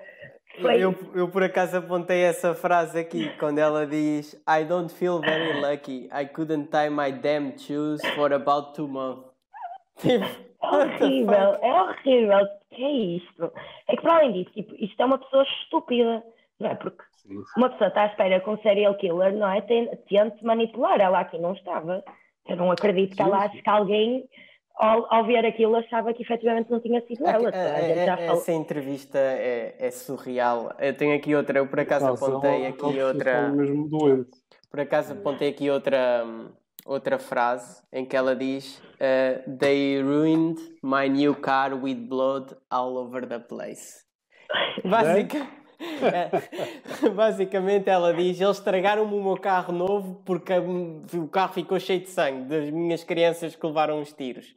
Foi... 0.59 0.83
Eu, 0.83 0.95
eu 1.13 1.29
por 1.29 1.43
acaso 1.43 1.77
apontei 1.77 2.23
essa 2.23 2.55
frase 2.55 2.99
aqui 2.99 3.29
quando 3.37 3.59
ela 3.59 3.85
diz 3.85 4.33
I 4.47 4.63
don't 4.65 4.91
feel 4.91 5.19
very 5.19 5.61
lucky. 5.61 6.09
I 6.11 6.25
couldn't 6.25 6.69
tie 6.71 6.89
my 6.89 7.11
damn 7.11 7.57
shoes 7.57 8.01
for 8.15 8.33
about 8.33 8.73
two 8.73 8.87
months. 8.87 9.27
É 10.59 10.65
horrível, 10.65 11.55
é 11.61 11.81
horrível. 11.81 12.39
O 12.39 12.75
que 12.75 12.83
é 12.83 12.91
isto? 12.91 13.53
É 13.87 13.95
que 13.95 14.01
para 14.01 14.15
além 14.15 14.33
disso, 14.33 14.51
tipo, 14.51 14.75
isto 14.83 14.99
é 14.99 15.05
uma 15.05 15.19
pessoa 15.19 15.43
estúpida, 15.43 16.23
não 16.59 16.69
é? 16.69 16.75
Porque 16.75 17.03
uma 17.55 17.69
pessoa 17.69 17.89
está 17.89 18.03
à 18.03 18.05
espera 18.07 18.39
com 18.41 18.53
um 18.53 18.61
serial 18.61 18.95
killer, 18.95 19.33
não 19.33 19.49
é? 19.49 19.61
Tente 19.61 20.43
manipular. 20.43 20.99
Ela 20.99 21.19
aqui 21.19 21.37
não 21.37 21.53
estava. 21.53 22.03
Eu 22.47 22.55
não 22.55 22.71
acredito 22.71 23.15
que 23.15 23.21
ela 23.21 23.43
ache 23.43 23.61
que 23.61 23.69
alguém 23.69 24.27
ao, 24.77 25.13
ao, 25.13 25.25
ver 25.25 25.45
aquilo 25.45 25.75
achava 25.75 26.13
que 26.13 26.21
efetivamente 26.21 26.69
não 26.69 26.79
tinha 26.79 27.01
sido 27.01 27.27
ela. 27.27 27.49
É, 27.49 27.91
é, 27.91 28.05
é, 28.05 28.25
essa 28.27 28.51
entrevista 28.51 29.17
é, 29.17 29.75
é, 29.79 29.91
surreal. 29.91 30.73
Eu 30.79 30.95
tenho 30.95 31.15
aqui 31.15 31.35
outra, 31.35 31.59
eu 31.59 31.67
por 31.67 31.79
acaso 31.79 32.07
apontei 32.07 32.67
aqui 32.67 33.01
outra. 33.01 33.49
Mesmo 33.49 33.89
doente. 33.89 34.37
Por 34.69 34.79
acaso 34.79 35.13
apontei 35.13 35.49
aqui 35.49 35.69
outra, 35.69 36.23
outra 36.85 37.17
frase 37.17 37.81
em 37.91 38.05
que 38.05 38.15
ela 38.15 38.35
diz: 38.35 38.77
uh, 38.77 39.57
They 39.57 40.01
ruined 40.01 40.59
my 40.83 41.09
new 41.09 41.35
car 41.35 41.73
with 41.73 42.07
blood 42.07 42.55
all 42.69 42.97
over 42.97 43.27
the 43.27 43.39
place. 43.39 44.05
Básica. 44.85 45.47
Basicamente 47.15 47.89
ela 47.89 48.13
diz: 48.13 48.39
eles 48.41 48.57
estragaram-me 48.57 49.13
o 49.13 49.23
meu 49.23 49.37
carro 49.37 49.71
novo 49.73 50.21
porque 50.25 50.53
o 50.57 51.27
carro 51.27 51.53
ficou 51.53 51.79
cheio 51.79 52.01
de 52.01 52.09
sangue 52.09 52.45
das 52.45 52.69
minhas 52.69 53.03
crianças 53.03 53.55
que 53.55 53.65
levaram 53.65 54.01
os 54.01 54.11
tiros. 54.13 54.55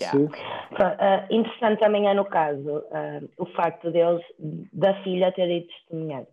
Yeah. 0.00 0.18
Uh, 0.18 1.32
interessante 1.32 1.78
também 1.78 2.08
é 2.08 2.14
no 2.14 2.24
caso 2.24 2.78
uh, 2.78 3.28
o 3.38 3.46
facto 3.46 3.90
deles, 3.92 4.20
da 4.72 5.00
filha 5.02 5.30
ter 5.32 5.48
ido 5.48 5.68
testemunhar. 5.68 6.24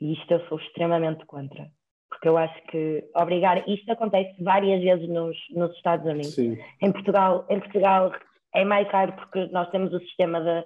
E 0.00 0.14
isto 0.14 0.32
eu 0.32 0.40
sou 0.48 0.58
extremamente 0.58 1.24
contra. 1.26 1.68
Porque 2.08 2.28
eu 2.28 2.36
acho 2.36 2.60
que 2.64 3.04
obrigar. 3.14 3.62
Isto 3.68 3.92
acontece 3.92 4.34
várias 4.42 4.82
vezes 4.82 5.08
nos, 5.08 5.36
nos 5.50 5.72
Estados 5.76 6.04
Unidos. 6.04 6.34
Sim. 6.34 6.58
Em 6.82 6.90
Portugal, 6.90 7.46
em 7.48 7.60
Portugal 7.60 8.12
é 8.52 8.64
mais 8.64 8.88
raro 8.88 9.12
porque 9.12 9.46
nós 9.52 9.70
temos 9.70 9.92
o 9.92 10.00
sistema 10.00 10.40
de, 10.40 10.64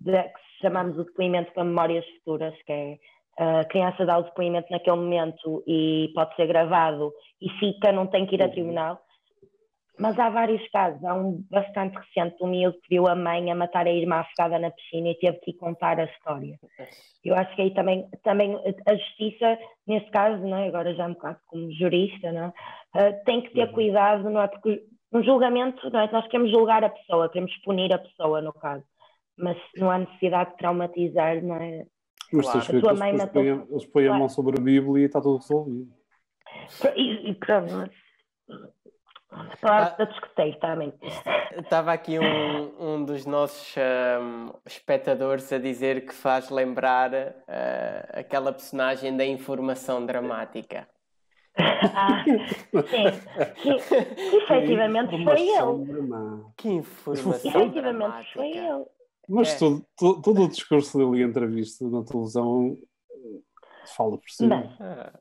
de 0.00 0.22
que 0.22 0.40
chamamos 0.60 0.98
o 0.98 1.04
depoimento 1.04 1.52
para 1.52 1.64
memórias 1.64 2.04
futuras, 2.18 2.54
que 2.62 2.72
é 2.72 2.98
a 3.38 3.64
criança 3.66 4.06
dá 4.06 4.18
o 4.18 4.22
depoimento 4.22 4.68
naquele 4.70 4.96
momento 4.96 5.62
e 5.66 6.10
pode 6.14 6.34
ser 6.36 6.46
gravado 6.46 7.12
e 7.40 7.50
fica, 7.58 7.92
não 7.92 8.06
tem 8.06 8.26
que 8.26 8.34
ir 8.34 8.42
a 8.42 8.46
uhum. 8.46 8.50
tribunal. 8.50 9.00
Mas 9.98 10.18
há 10.18 10.28
vários 10.28 10.66
casos. 10.68 11.02
Há 11.04 11.14
um 11.14 11.42
bastante 11.50 11.96
recente, 11.96 12.36
um 12.42 12.48
miúdo 12.48 12.78
que 12.82 12.88
viu 12.90 13.06
a 13.06 13.14
mãe 13.14 13.50
a 13.50 13.54
matar 13.54 13.86
a 13.86 13.90
irmã 13.90 14.16
afogada 14.16 14.58
na 14.58 14.70
piscina 14.70 15.08
e 15.08 15.14
teve 15.14 15.38
que 15.38 15.54
contar 15.54 15.98
a 15.98 16.04
história. 16.04 16.58
Eu 17.24 17.34
acho 17.34 17.54
que 17.56 17.62
aí 17.62 17.70
também, 17.72 18.06
também 18.22 18.58
a 18.86 18.94
justiça, 18.94 19.58
nesse 19.86 20.10
caso, 20.10 20.42
não 20.46 20.58
é? 20.58 20.68
agora 20.68 20.94
já 20.94 21.06
um 21.06 21.14
bocado 21.14 21.38
como 21.46 21.72
jurista, 21.72 22.30
não 22.30 22.44
é? 22.94 23.10
uh, 23.10 23.24
tem 23.24 23.40
que 23.40 23.54
ter 23.54 23.68
uhum. 23.68 23.72
cuidado, 23.72 24.28
não 24.28 24.40
é? 24.40 24.48
Porque 24.48 24.82
no 25.10 25.22
julgamento, 25.22 25.90
não 25.90 26.00
é? 26.00 26.10
Nós 26.12 26.26
queremos 26.26 26.50
julgar 26.50 26.84
a 26.84 26.90
pessoa, 26.90 27.30
queremos 27.30 27.56
punir 27.64 27.92
a 27.92 27.98
pessoa, 27.98 28.42
no 28.42 28.52
caso. 28.52 28.84
Mas 29.38 29.56
não 29.76 29.90
há 29.90 29.98
necessidade 29.98 30.50
de 30.50 30.56
traumatizar, 30.56 31.42
não 31.42 31.56
é? 31.56 31.86
Mas 32.32 32.46
claro. 32.46 32.78
a 32.78 32.80
tua 32.80 32.94
mãe 32.94 33.16
matou... 33.16 33.42
Eles 33.42 33.86
põem 33.86 34.04
claro. 34.04 34.14
a 34.14 34.18
mão 34.18 34.28
sobre 34.28 34.58
a 34.58 34.62
Bíblia 34.62 35.02
e 35.02 35.06
está 35.06 35.20
tudo 35.20 35.38
resolvido. 35.38 35.88
E, 36.96 37.30
e 37.30 37.34
pronto, 37.34 37.72
mas 37.72 37.90
Falar 39.56 39.96
ah, 39.98 40.04
da 40.04 40.56
também. 40.60 40.92
Estava 41.58 41.92
aqui 41.92 42.18
um, 42.18 42.94
um 42.94 43.04
dos 43.04 43.26
nossos 43.26 43.74
um, 43.76 44.52
espectadores 44.64 45.52
a 45.52 45.58
dizer 45.58 46.06
que 46.06 46.14
faz 46.14 46.48
lembrar 46.48 47.12
uh, 47.12 48.18
aquela 48.18 48.52
personagem 48.52 49.16
da 49.16 49.26
informação 49.26 50.06
dramática. 50.06 50.88
Ah, 51.58 52.22
sim, 52.24 52.38
que, 52.70 53.62
que 53.62 54.36
efetivamente 54.36 55.24
foi 55.24 55.48
ele. 55.48 56.44
Que 56.56 56.68
informação 56.68 57.32
efetivamente 57.32 57.72
dramática. 57.74 58.32
foi 58.32 58.50
ele. 58.50 58.84
Mas 59.28 59.54
é. 59.54 59.58
todo, 59.58 59.86
todo, 59.96 60.22
todo, 60.22 60.42
o 60.44 60.48
discurso 60.48 60.98
dele 60.98 61.22
em 61.22 61.28
entrevista 61.28 61.88
na 61.88 62.04
televisão 62.04 62.76
fala 63.96 64.18
por 64.18 64.28
si. 64.28 64.46
Mas, 64.46 64.70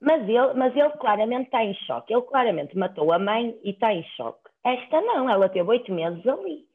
mas, 0.02 0.22
ele, 0.27 0.53
mas 0.56 0.76
ele 0.76 0.90
claramente 0.91 1.45
está 1.45 1.64
em 1.64 1.73
choque. 1.73 2.14
Ele 2.14 2.23
claramente 2.23 2.77
matou 2.77 3.11
a 3.11 3.19
mãe 3.19 3.57
e 3.64 3.72
está 3.72 3.94
em 3.94 4.03
choque. 4.15 4.49
Esta 4.64 5.02
não, 5.02 5.30
ela 5.30 5.48
teve 5.49 5.69
oito 5.69 5.94
meses 5.94 6.26
ali, 6.26 6.65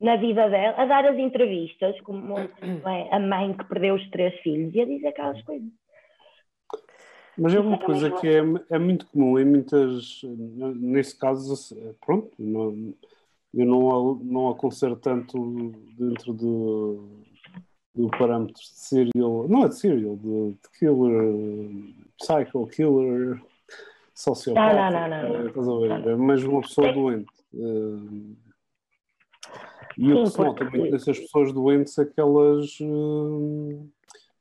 na 0.00 0.16
vida 0.16 0.48
dela, 0.48 0.74
a 0.76 0.86
dar 0.86 1.06
as 1.06 1.18
entrevistas, 1.18 2.00
como 2.00 2.38
é, 2.38 2.50
a 3.10 3.18
mãe 3.20 3.52
que 3.54 3.64
perdeu 3.64 3.94
os 3.94 4.10
três 4.10 4.34
filhos, 4.40 4.74
e 4.74 4.80
a 4.80 4.86
dizer 4.86 5.08
aquelas 5.08 5.42
coisas. 5.42 5.68
Mas 7.38 7.54
é 7.54 7.60
uma 7.60 7.78
coisa 7.78 8.10
que 8.10 8.26
é, 8.26 8.40
é 8.70 8.78
muito 8.78 9.06
comum 9.08 9.38
em 9.38 9.44
muitas. 9.44 10.22
Nesse 10.76 11.18
caso, 11.18 11.76
pronto, 12.00 12.30
não, 12.38 12.94
eu 13.56 13.66
não, 13.66 14.14
não 14.16 14.50
aconselho 14.50 14.96
tanto 14.96 15.72
dentro 15.98 16.34
de 16.34 17.26
do 17.96 18.10
parâmetro 18.10 18.60
de 18.62 18.68
serial, 18.68 19.48
não 19.48 19.64
é 19.64 19.68
de 19.68 19.76
serial, 19.76 20.16
de, 20.16 20.50
de 20.50 20.78
killer, 20.78 21.94
psycho 22.18 22.66
killer, 22.66 23.42
sociopata. 24.14 24.74
Não, 24.74 24.90
não, 24.90 25.08
não, 25.08 25.38
não. 25.38 25.46
Estás 25.46 25.68
a 25.68 25.78
ver? 25.78 26.08
É 26.10 26.16
mas 26.16 26.44
uma 26.44 26.60
pessoa 26.60 26.92
doente. 26.92 27.32
Uh, 27.54 28.36
e 29.96 30.12
o 30.12 30.24
que 30.24 30.30
se 30.30 30.38
nota 30.38 30.64
muito 30.64 30.90
dessas 30.90 31.18
pessoas 31.18 31.52
doentes 31.52 31.98
é 31.98 32.04
que 32.04 32.20
elas 32.20 32.78
uh, 32.82 33.90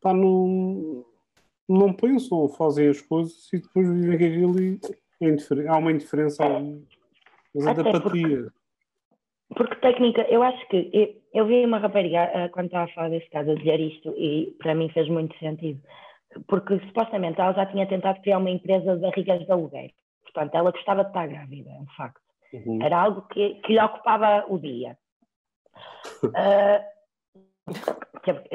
pá, 0.02 0.14
não, 0.14 1.06
não 1.68 1.94
pensam, 1.94 2.50
fazem 2.50 2.90
as 2.90 3.00
coisas 3.00 3.48
e 3.54 3.60
depois 3.60 3.88
vivem 3.88 4.16
aquilo 4.16 4.60
e 4.60 4.80
é 5.22 5.68
há 5.70 5.78
uma 5.78 5.94
indiferença, 5.94 6.44
mas 7.54 7.68
é 7.68 7.74
de 7.74 7.80
apatia. 7.88 8.02
porque 8.02 8.65
técnica, 9.82 10.22
eu 10.30 10.44
acho 10.44 10.68
que 10.68 10.90
eu, 10.94 11.16
eu 11.34 11.48
vi 11.48 11.66
uma 11.66 11.78
rapariga 11.78 12.30
uh, 12.34 12.50
quando 12.52 12.68
estava 12.68 12.86
a 12.86 12.94
falar 12.94 13.10
desse 13.10 13.30
caso 13.30 13.52
a 13.52 13.56
dizer 13.56 13.80
isto 13.80 14.14
e 14.18 14.56
para 14.60 14.76
mim 14.76 14.90
fez 14.90 15.08
muito 15.10 15.38
sentido, 15.40 15.82
porque 16.48 16.80
supostamente 16.88 17.40
ela 17.40 17.54
já 17.54 17.66
tinha 17.66 17.88
tentado 17.88 18.22
criar 18.22 18.38
uma 18.38 18.50
empresa 18.50 18.96
de 18.96 19.02
barrigas 19.02 19.46
de 19.46 19.52
aluguer, 19.52 19.92
portanto 20.24 20.56
ela 20.56 20.72
gostava 20.72 21.04
de 21.04 21.10
estar 21.10 21.28
grávida, 21.28 21.70
é 21.70 21.80
um 21.80 21.88
facto. 21.98 22.22
Uhum. 22.54 22.80
Era 22.82 23.02
algo 23.02 23.22
que, 23.30 23.56
que 23.56 23.74
lhe 23.74 23.82
ocupava 23.82 24.46
o 24.48 24.58
dia. 24.60 24.98
Uh, 26.26 26.96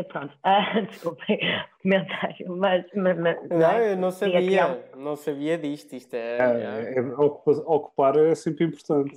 Pronto, 0.09 0.33
ah, 0.45 0.81
desculpem 0.81 1.37
o 1.37 1.83
comentário, 1.83 2.57
mas, 2.57 2.85
mas, 2.95 3.19
mas, 3.19 3.49
Não, 3.49 3.79
eu 3.79 3.97
não 3.97 4.11
sabia, 4.11 4.85
não 4.97 5.17
sabia 5.17 5.59
disto. 5.59 5.95
Isto 5.95 6.15
é, 6.15 6.39
é, 6.39 6.99
é, 6.99 7.03
ocupar 7.03 8.17
é 8.17 8.35
sempre 8.35 8.67
importante. 8.67 9.15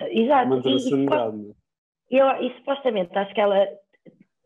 É. 0.00 0.18
Exato. 0.18 0.48
Manter 0.48 0.74
a 0.74 0.78
sanidade. 0.78 1.36
Né? 1.36 1.54
Eu, 2.10 2.26
e 2.42 2.54
supostamente 2.56 3.16
acho 3.18 3.34
que 3.34 3.40
ela 3.40 3.66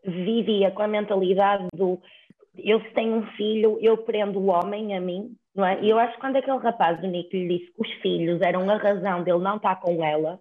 vivia 0.05 0.71
com 0.71 0.81
a 0.81 0.87
mentalidade 0.87 1.67
do 1.73 2.01
eu 2.57 2.81
se 2.81 2.89
tenho 2.91 3.15
um 3.15 3.27
filho, 3.31 3.77
eu 3.81 3.97
prendo 3.97 4.39
o 4.39 4.47
homem 4.47 4.95
a 4.95 4.99
mim, 4.99 5.35
não 5.55 5.65
é? 5.65 5.81
E 5.81 5.89
eu 5.89 5.97
acho 5.97 6.15
que 6.15 6.19
quando 6.19 6.35
aquele 6.35 6.57
rapaz 6.57 6.99
do 6.99 7.07
Nick 7.07 7.35
lhe 7.35 7.59
disse 7.59 7.71
que 7.71 7.81
os 7.81 7.91
filhos 8.01 8.41
eram 8.41 8.69
a 8.69 8.77
razão 8.77 9.23
dele 9.23 9.39
não 9.39 9.55
estar 9.55 9.77
com 9.77 10.03
ela, 10.03 10.39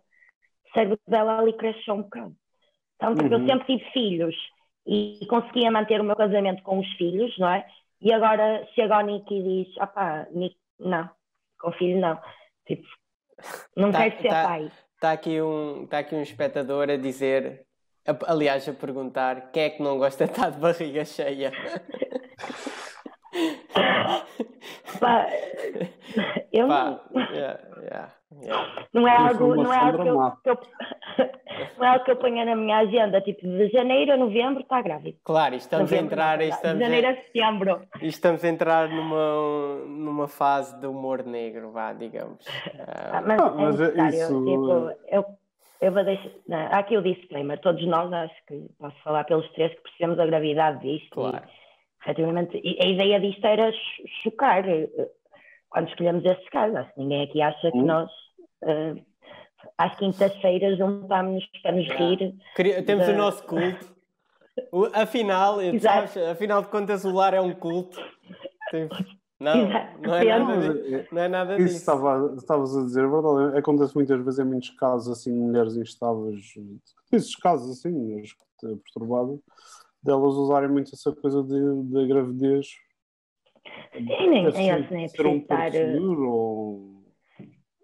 o 0.66 0.72
cérebro 0.72 0.98
dela 1.06 1.38
ali 1.38 1.52
cresceu 1.52 1.94
um 1.94 2.02
bocado. 2.02 2.34
Então, 2.96 3.14
porque 3.14 3.34
uhum. 3.34 3.42
eu 3.42 3.46
sempre 3.46 3.66
tive 3.66 3.90
filhos 3.92 4.36
e 4.86 5.24
conseguia 5.28 5.70
manter 5.70 6.00
o 6.00 6.04
meu 6.04 6.16
casamento 6.16 6.62
com 6.62 6.78
os 6.78 6.92
filhos, 6.94 7.36
não 7.38 7.48
é? 7.48 7.66
E 8.00 8.12
agora 8.12 8.66
chega 8.74 8.96
ao 8.96 9.02
Nick 9.02 9.32
e 9.32 9.64
diz: 9.64 9.76
opá, 9.76 10.26
Nick, 10.32 10.56
não, 10.78 11.08
com 11.60 11.72
filho 11.72 12.00
não. 12.00 12.18
Tipo, 12.66 12.86
não 13.76 13.90
tá, 13.90 13.98
quero 13.98 14.22
ser 14.22 14.28
tá, 14.28 14.44
pai. 14.44 14.70
Está 15.00 15.12
aqui, 15.12 15.40
um, 15.40 15.86
tá 15.86 16.00
aqui 16.00 16.14
um 16.14 16.20
espectador 16.20 16.90
a 16.90 16.96
dizer, 16.98 17.64
aliás, 18.26 18.68
a 18.68 18.74
perguntar: 18.74 19.50
quem 19.50 19.62
é 19.62 19.70
que 19.70 19.82
não 19.82 19.96
gosta 19.96 20.26
de 20.26 20.30
estar 20.30 20.50
de 20.50 20.58
barriga 20.60 21.06
cheia? 21.06 21.50
Pá, 25.00 25.26
eu 26.52 26.68
Pá, 26.68 26.84
não. 26.84 27.00
Yeah, 27.32 27.60
yeah, 27.78 28.14
yeah. 28.42 28.86
Não 28.92 29.08
é 29.08 29.16
algo, 29.16 29.54
não 29.54 29.72
é 29.72 29.78
algo 29.78 30.02
que 30.02 30.08
eu, 30.10 30.32
que 30.42 30.50
eu, 30.50 30.58
não 31.78 31.84
é 31.84 31.88
algo 31.88 32.04
que 32.04 32.10
eu 32.10 32.16
ponha 32.16 32.44
na 32.44 32.56
minha 32.56 32.78
agenda, 32.78 33.20
tipo 33.20 33.42
de 33.42 33.68
janeiro 33.68 34.12
a 34.12 34.16
novembro 34.16 34.62
está 34.62 34.80
grávida. 34.80 35.18
Claro, 35.24 35.54
estamos 35.54 35.90
novembro, 35.90 36.04
a 36.04 36.34
entrar. 36.34 36.42
Estamos 36.42 36.78
de 36.78 36.84
janeiro 36.84 37.08
a 37.08 37.14
setembro. 37.14 37.82
Estamos 38.02 38.44
a 38.44 38.48
entrar 38.48 38.88
numa, 38.88 39.84
numa 39.86 40.28
fase 40.28 40.78
de 40.80 40.86
humor 40.86 41.24
negro, 41.24 41.70
vá, 41.70 41.92
digamos. 41.92 42.44
Ah, 42.78 43.22
mas, 43.24 43.40
ah, 43.40 43.54
mas 43.56 43.80
é 43.80 44.08
isso... 44.08 44.44
tipo, 44.44 44.90
eu, 45.08 45.24
eu 45.80 45.92
vou 45.92 46.04
deixar. 46.04 46.30
Não, 46.46 46.58
há 46.58 46.78
aqui 46.78 46.96
o 46.96 47.02
disclaimer, 47.02 47.58
todos 47.60 47.84
nós, 47.86 48.12
acho 48.12 48.46
que 48.46 48.66
posso 48.78 48.96
falar 49.02 49.24
pelos 49.24 49.50
três, 49.52 49.74
que 49.74 49.82
precisamos 49.82 50.16
da 50.16 50.26
gravidade 50.26 50.80
disto. 50.80 51.14
Claro. 51.14 51.42
E, 51.44 51.60
efetivamente, 52.02 52.56
a 52.56 52.86
ideia 52.86 53.20
disto 53.20 53.44
era 53.44 53.72
chocar 54.22 54.68
eh, 54.68 54.88
quando 55.70 55.88
escolhemos 55.88 56.24
estes 56.24 56.48
casos. 56.50 56.76
Acho 56.76 56.94
que 56.94 57.00
ninguém 57.00 57.22
aqui 57.22 57.40
acha 57.40 57.70
que 57.70 57.78
hum. 57.78 57.86
nós, 57.86 58.10
uh, 58.62 59.09
às 59.80 59.96
quintas-feiras, 59.96 60.76
juntámos-nos 60.76 61.46
para 61.62 61.72
nos 61.72 61.88
rir. 61.88 62.34
Temos 62.84 63.08
o 63.08 63.14
nosso 63.14 63.42
culto. 63.44 63.94
O, 64.70 64.84
afinal, 64.92 65.56
sabes, 65.80 66.16
afinal 66.18 66.60
de 66.60 66.68
contas, 66.68 67.04
o 67.04 67.12
lar 67.12 67.32
é 67.32 67.40
um 67.40 67.54
culto. 67.54 67.98
Não, 69.40 69.54
não 70.02 70.14
é 70.14 70.38
nada, 70.38 71.06
não 71.10 71.22
é 71.22 71.28
nada 71.28 71.54
Isso 71.54 71.64
disso. 71.64 71.76
Estava, 71.78 72.34
estavas 72.36 72.76
a 72.76 72.84
dizer, 72.84 73.06
a 73.06 73.08
verdade, 73.08 73.58
acontece 73.58 73.94
muitas 73.94 74.22
vezes 74.22 74.38
em 74.38 74.44
muitos 74.44 74.68
casos, 74.70 75.10
assim, 75.10 75.32
mulheres 75.32 75.76
instáveis, 75.78 76.52
esses 77.10 77.34
casos 77.36 77.78
assim, 77.78 78.22
perturbadas, 78.60 79.38
delas 80.02 80.34
usarem 80.34 80.68
muito 80.68 80.94
essa 80.94 81.10
coisa 81.12 81.42
da 81.42 82.06
gravidez. 82.06 82.66
Sim, 83.94 84.04
nem, 84.04 84.28
nem 84.28 85.08
nem 85.18 86.00
um 86.00 86.28
ou... 86.28 86.99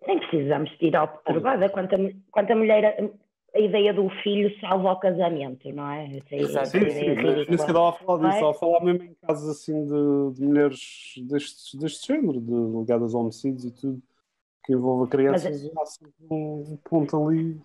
Nem 0.06 0.18
precisamos 0.18 0.70
tirar 0.78 1.06
perturbada. 1.06 1.68
Quanto 1.68 1.94
a, 1.94 1.98
quanto 2.30 2.52
a 2.52 2.56
mulher, 2.56 3.10
a 3.54 3.58
ideia 3.58 3.92
do 3.92 4.08
filho 4.22 4.54
salva 4.60 4.92
o 4.92 5.00
casamento, 5.00 5.72
não 5.72 5.90
é? 5.90 6.20
Exato. 6.30 6.68
Sim, 6.68 6.90
sim, 6.90 7.10
é 7.10 7.14
que 7.16 7.26
eu 7.26 7.54
estava 7.54 7.88
a 7.88 7.92
falar 7.92 8.18
disso, 8.18 8.34
estava 8.34 8.50
a 8.50 8.54
falar 8.54 8.84
mesmo 8.84 9.04
em 9.04 9.14
casos 9.26 9.48
assim 9.48 9.84
de, 9.84 10.34
de 10.34 10.44
mulheres 10.44 11.14
deste, 11.28 11.76
deste 11.78 12.06
género, 12.06 12.40
de 12.40 12.78
ligadas 12.78 13.14
a 13.14 13.18
homicídios 13.18 13.64
e 13.64 13.74
tudo, 13.74 14.02
que 14.64 14.72
envolve 14.72 15.10
crianças, 15.10 15.62
Mas, 15.74 15.78
há 15.78 15.86
sempre 15.86 16.26
um 16.30 16.78
ponto 16.84 17.28
ali 17.28 17.60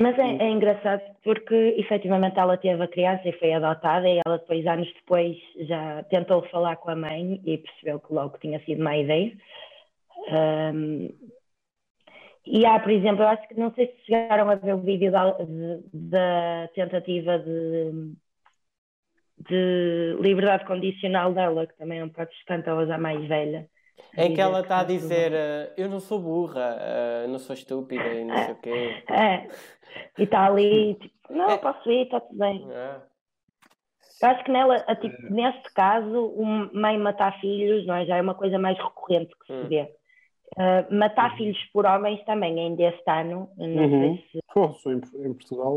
mas 0.00 0.16
é, 0.16 0.44
é, 0.44 0.50
engraçado 0.50 1.02
porque 1.24 1.74
efetivamente 1.76 2.38
ela 2.38 2.56
teve 2.56 2.80
a 2.80 2.86
criança 2.86 3.28
e 3.28 3.32
foi 3.32 3.52
adotada 3.52 4.08
e 4.08 4.20
ela 4.24 4.38
depois, 4.38 4.64
anos 4.64 4.86
depois, 4.94 5.36
já 5.58 6.04
tentou 6.04 6.40
falar 6.50 6.76
com 6.76 6.90
a 6.90 6.94
mãe 6.94 7.40
e 7.44 7.58
percebeu 7.58 7.98
que 7.98 8.14
logo 8.14 8.38
tinha 8.38 8.64
sido 8.64 8.80
má 8.80 8.96
ideia. 8.96 9.36
Um, 10.30 11.08
e 12.50 12.64
há, 12.64 12.80
por 12.80 12.90
exemplo, 12.90 13.22
eu 13.22 13.28
acho 13.28 13.46
que 13.46 13.54
não 13.54 13.72
sei 13.74 13.88
se 13.88 14.06
chegaram 14.06 14.50
a 14.50 14.54
ver 14.54 14.74
o 14.74 14.80
vídeo 14.80 15.12
da, 15.12 15.32
de, 15.32 15.82
da 15.92 16.68
tentativa 16.74 17.38
de, 17.38 18.14
de 19.48 20.16
liberdade 20.20 20.64
condicional 20.64 21.34
dela, 21.34 21.66
que 21.66 21.76
também 21.76 22.00
é 22.00 22.04
um 22.04 22.08
bocado 22.08 22.30
distante, 22.30 22.68
ela 22.68 22.86
já 22.86 22.96
mais 22.96 23.22
velha. 23.28 23.68
Em 24.16 24.34
que 24.34 24.40
ela 24.40 24.60
está 24.60 24.80
a 24.80 24.84
dizer, 24.84 25.32
uh, 25.32 25.72
eu 25.76 25.88
não 25.88 26.00
sou 26.00 26.20
burra, 26.20 26.76
uh, 26.76 27.28
não 27.28 27.38
sou 27.38 27.54
estúpida 27.54 28.14
e 28.14 28.24
não 28.24 28.36
sei 28.36 28.52
o 28.52 28.56
quê. 28.56 29.04
É, 29.10 29.48
e 30.18 30.24
está 30.24 30.46
ali, 30.46 30.94
tipo, 30.94 31.32
não, 31.32 31.50
é. 31.50 31.58
posso 31.58 31.90
ir, 31.90 32.04
está 32.04 32.20
tudo 32.20 32.38
bem. 32.38 32.66
É. 32.70 33.00
Eu 34.22 34.28
acho 34.28 34.44
que 34.44 34.50
nela, 34.50 34.78
tipo, 34.96 35.26
é. 35.26 35.30
neste 35.30 35.72
caso, 35.74 36.26
o 36.26 36.44
mãe 36.74 36.98
matar 36.98 37.38
filhos 37.40 37.86
não 37.86 37.94
é? 37.94 38.06
já 38.06 38.16
é 38.16 38.22
uma 38.22 38.34
coisa 38.34 38.58
mais 38.58 38.76
recorrente 38.78 39.34
que 39.38 39.46
se 39.46 39.52
hum. 39.52 39.68
vê. 39.68 39.98
Uh, 40.56 40.94
matar 40.94 41.32
uhum. 41.32 41.36
filhos 41.36 41.64
por 41.72 41.86
homens 41.86 42.24
também 42.24 42.58
ainda 42.58 42.82
este 42.82 43.10
ano. 43.10 43.50
Não 43.56 43.66
uhum. 43.66 44.16
sei 44.16 44.24
se... 44.32 44.38
Pô, 44.52 44.74
em, 44.90 45.34
Portugal. 45.34 45.76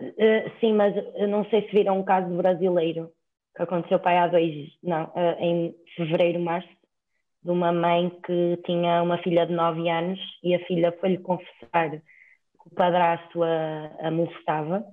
Uh, 0.00 0.50
sim, 0.60 0.72
mas 0.72 0.94
não 1.28 1.44
sei 1.46 1.62
se 1.62 1.72
viram 1.72 1.98
um 1.98 2.04
caso 2.04 2.28
brasileiro 2.34 3.10
que 3.56 3.62
aconteceu 3.62 3.98
pai 3.98 4.16
há 4.16 4.26
dois, 4.26 4.68
não, 4.82 5.04
uh, 5.04 5.36
em 5.38 5.74
fevereiro, 5.96 6.40
março, 6.40 6.68
de 7.42 7.50
uma 7.50 7.72
mãe 7.72 8.10
que 8.24 8.58
tinha 8.64 9.02
uma 9.02 9.18
filha 9.18 9.46
de 9.46 9.52
9 9.52 9.88
anos 9.88 10.18
e 10.42 10.54
a 10.54 10.64
filha 10.66 10.92
foi-lhe 11.00 11.18
confessar 11.18 11.90
que 11.90 12.00
o 12.66 12.74
padrasto 12.74 13.42
a, 13.42 13.90
a 14.00 14.10
molestava. 14.10 14.84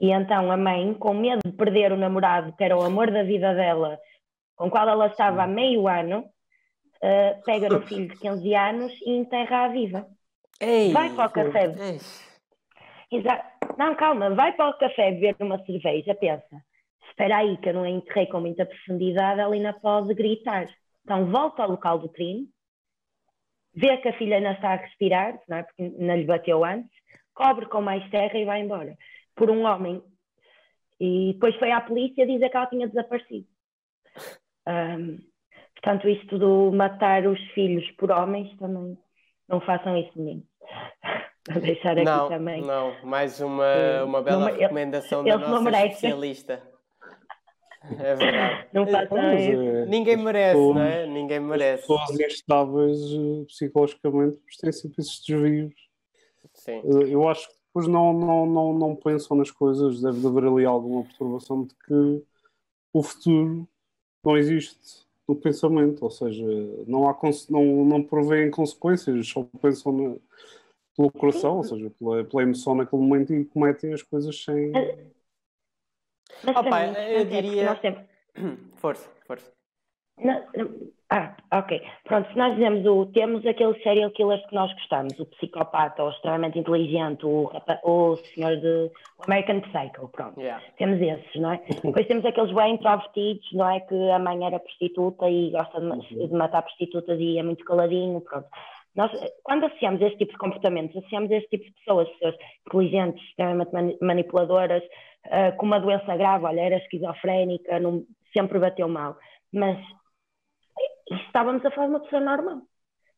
E 0.00 0.10
então 0.10 0.50
a 0.50 0.56
mãe, 0.56 0.94
com 0.94 1.14
medo 1.14 1.40
de 1.44 1.52
perder 1.52 1.92
o 1.92 1.96
namorado, 1.96 2.52
que 2.56 2.64
era 2.64 2.76
o 2.76 2.82
amor 2.82 3.10
da 3.10 3.22
vida 3.22 3.54
dela, 3.54 3.98
com 4.56 4.66
o 4.66 4.70
qual 4.70 4.88
ela 4.88 5.06
estava 5.06 5.42
há 5.42 5.46
meio 5.46 5.88
ano, 5.88 6.24
uh, 7.04 7.42
pega 7.44 7.68
no 7.68 7.86
filho 7.86 8.08
de 8.08 8.16
15 8.16 8.54
anos 8.54 8.92
e 9.02 9.10
enterra-a 9.10 9.68
viva. 9.68 10.06
Ei, 10.60 10.92
vai 10.92 11.14
para 11.14 11.28
o 11.28 11.32
café. 11.32 11.74
Exato. 13.10 13.54
Não, 13.76 13.94
calma, 13.94 14.34
vai 14.34 14.52
para 14.52 14.70
o 14.70 14.78
café 14.78 15.12
beber 15.12 15.36
uma 15.40 15.62
cerveja, 15.64 16.14
pensa. 16.14 16.64
Espera 17.08 17.38
aí, 17.38 17.56
que 17.58 17.68
eu 17.68 17.74
não 17.74 17.86
enterrei 17.86 18.26
com 18.26 18.40
muita 18.40 18.64
profundidade, 18.64 19.40
ela 19.40 19.54
ainda 19.54 19.72
pode 19.72 20.14
gritar. 20.14 20.68
Então 21.02 21.26
volta 21.30 21.62
ao 21.62 21.70
local 21.70 21.98
do 21.98 22.08
crime, 22.08 22.48
vê 23.74 23.96
que 23.98 24.08
a 24.08 24.18
filha 24.18 24.36
ainda 24.36 24.52
está 24.52 24.72
a 24.72 24.76
respirar, 24.76 25.38
não 25.48 25.58
é? 25.58 25.62
porque 25.64 25.82
não 25.98 26.16
lhe 26.16 26.24
bateu 26.24 26.64
antes, 26.64 26.90
cobre 27.34 27.66
com 27.66 27.80
mais 27.80 28.08
terra 28.10 28.38
e 28.38 28.44
vai 28.44 28.60
embora. 28.60 28.96
Por 29.34 29.50
um 29.50 29.64
homem. 29.64 30.02
E 30.98 31.32
depois 31.34 31.54
foi 31.56 31.72
à 31.72 31.80
polícia 31.80 32.26
dizer 32.26 32.48
que 32.48 32.56
ela 32.56 32.66
tinha 32.66 32.88
desaparecido. 32.88 33.46
Um, 34.66 35.18
portanto, 35.84 36.08
isto 36.08 36.38
do 36.38 36.72
matar 36.72 37.26
os 37.26 37.38
filhos 37.52 37.88
por 37.92 38.10
homens 38.10 38.56
também 38.56 38.96
não 39.46 39.60
façam 39.60 39.96
isso 39.98 40.10
meninos. 40.16 40.46
Vou 41.52 41.60
deixar 41.60 41.92
aqui 41.92 42.04
não, 42.04 42.28
também. 42.30 42.62
Não, 42.62 42.94
mais 43.04 43.38
uma, 43.38 44.02
uma 44.04 44.22
bela 44.22 44.50
não, 44.50 44.58
recomendação 44.58 45.22
da 45.22 45.36
nossa 45.36 45.86
especialista. 45.86 46.62
É 47.98 48.14
verdade. 48.14 48.66
Não 48.72 48.86
façam 48.86 49.18
é, 49.18 49.84
Ninguém 49.84 50.16
merece, 50.16 50.54
pessoas, 50.56 50.74
não 50.74 50.82
é? 50.82 51.06
Ninguém 51.06 51.38
merece. 51.38 51.82
Pessoas 51.82 52.18
instáveis 52.18 52.98
eh, 52.98 53.44
psicologicamente 53.46 54.38
têm 54.58 54.72
sempre 54.72 55.02
esses 55.02 55.20
desvios. 55.20 55.74
Sim. 56.54 56.78
Eh, 56.78 57.10
eu 57.10 57.28
acho 57.28 57.46
que 57.46 57.54
depois 57.66 57.86
não, 57.86 58.14
não, 58.14 58.46
não, 58.46 58.72
não 58.72 58.96
pensam 58.96 59.36
nas 59.36 59.50
coisas, 59.50 60.00
deve 60.00 60.26
haver 60.26 60.44
ali 60.44 60.64
alguma 60.64 61.02
perturbação 61.02 61.66
de 61.66 61.74
que 61.74 62.24
o 62.90 63.02
futuro 63.02 63.68
não 64.24 64.38
existe 64.38 65.03
no 65.28 65.36
pensamento, 65.36 66.02
ou 66.02 66.10
seja, 66.10 66.44
não, 66.86 67.08
há, 67.08 67.18
não, 67.48 67.84
não 67.84 68.02
provêem 68.02 68.50
consequências, 68.50 69.28
só 69.28 69.42
pensam 69.60 69.92
na, 69.92 70.16
pelo 70.96 71.10
coração, 71.10 71.56
ou 71.56 71.64
seja, 71.64 71.90
pela, 71.90 72.24
pela 72.24 72.42
emoção 72.42 72.74
naquele 72.74 73.02
momento 73.02 73.34
e 73.34 73.44
cometem 73.44 73.92
as 73.92 74.02
coisas 74.02 74.42
sem. 74.44 74.72
Mas 76.42 76.56
Opa, 76.56 76.86
mim, 76.86 76.98
eu 76.98 77.24
diria. 77.24 77.80
Força, 78.76 79.08
força. 79.26 79.50
Não, 80.18 80.46
ah, 81.16 81.36
ok. 81.58 81.80
Pronto, 82.04 82.28
se 82.32 82.36
nós 82.36 82.54
dizemos 82.54 82.84
o. 82.86 83.06
Temos 83.06 83.46
aqueles 83.46 83.80
serial 83.82 84.10
killers 84.10 84.44
que 84.46 84.54
nós 84.54 84.72
gostamos, 84.74 85.18
o 85.20 85.26
psicopata, 85.26 86.02
o 86.02 86.10
extremamente 86.10 86.58
inteligente, 86.58 87.24
o, 87.24 87.50
o 87.84 88.16
senhor 88.34 88.56
de. 88.56 88.90
O 89.18 89.24
American 89.26 89.60
Psycho, 89.60 90.08
pronto. 90.08 90.40
Yeah. 90.40 90.60
Temos 90.76 91.00
esses, 91.00 91.40
não 91.40 91.52
é? 91.52 91.60
Depois 91.84 92.06
temos 92.08 92.24
aqueles 92.24 92.52
bem 92.52 92.74
introvertidos, 92.74 93.46
não 93.52 93.70
é? 93.70 93.80
Que 93.80 94.10
a 94.10 94.18
mãe 94.18 94.44
era 94.44 94.58
prostituta 94.58 95.28
e 95.30 95.50
gosta 95.50 95.80
de, 95.80 95.86
Uhum. 95.86 96.26
de 96.28 96.32
matar 96.34 96.62
prostitutas 96.62 97.18
e 97.20 97.38
é 97.38 97.42
muito 97.42 97.64
caladinho, 97.64 98.20
pronto. 98.20 98.48
Nós, 98.96 99.10
quando 99.42 99.66
associamos 99.66 100.00
esse 100.02 100.16
tipo 100.16 100.32
de 100.32 100.38
comportamentos, 100.38 100.96
associamos 100.96 101.30
esse 101.30 101.48
tipo 101.48 101.64
de 101.64 101.72
pessoas, 101.72 102.08
pessoas 102.10 102.34
inteligentes, 102.66 103.22
extremamente 103.28 103.72
mani- 103.72 103.98
manipuladoras, 104.00 104.82
ah, 105.30 105.52
com 105.52 105.66
uma 105.66 105.80
doença 105.80 106.16
grave, 106.16 106.44
olha, 106.44 106.60
era 106.60 106.76
esquizofrénica, 106.76 107.78
não- 107.80 108.04
sempre 108.36 108.58
bateu 108.58 108.88
mal. 108.88 109.16
Mas 109.52 109.76
estávamos 111.10 111.64
a 111.64 111.70
falar 111.70 111.86
de 111.88 111.92
uma 111.94 112.00
pessoa 112.00 112.20
normal, 112.22 112.62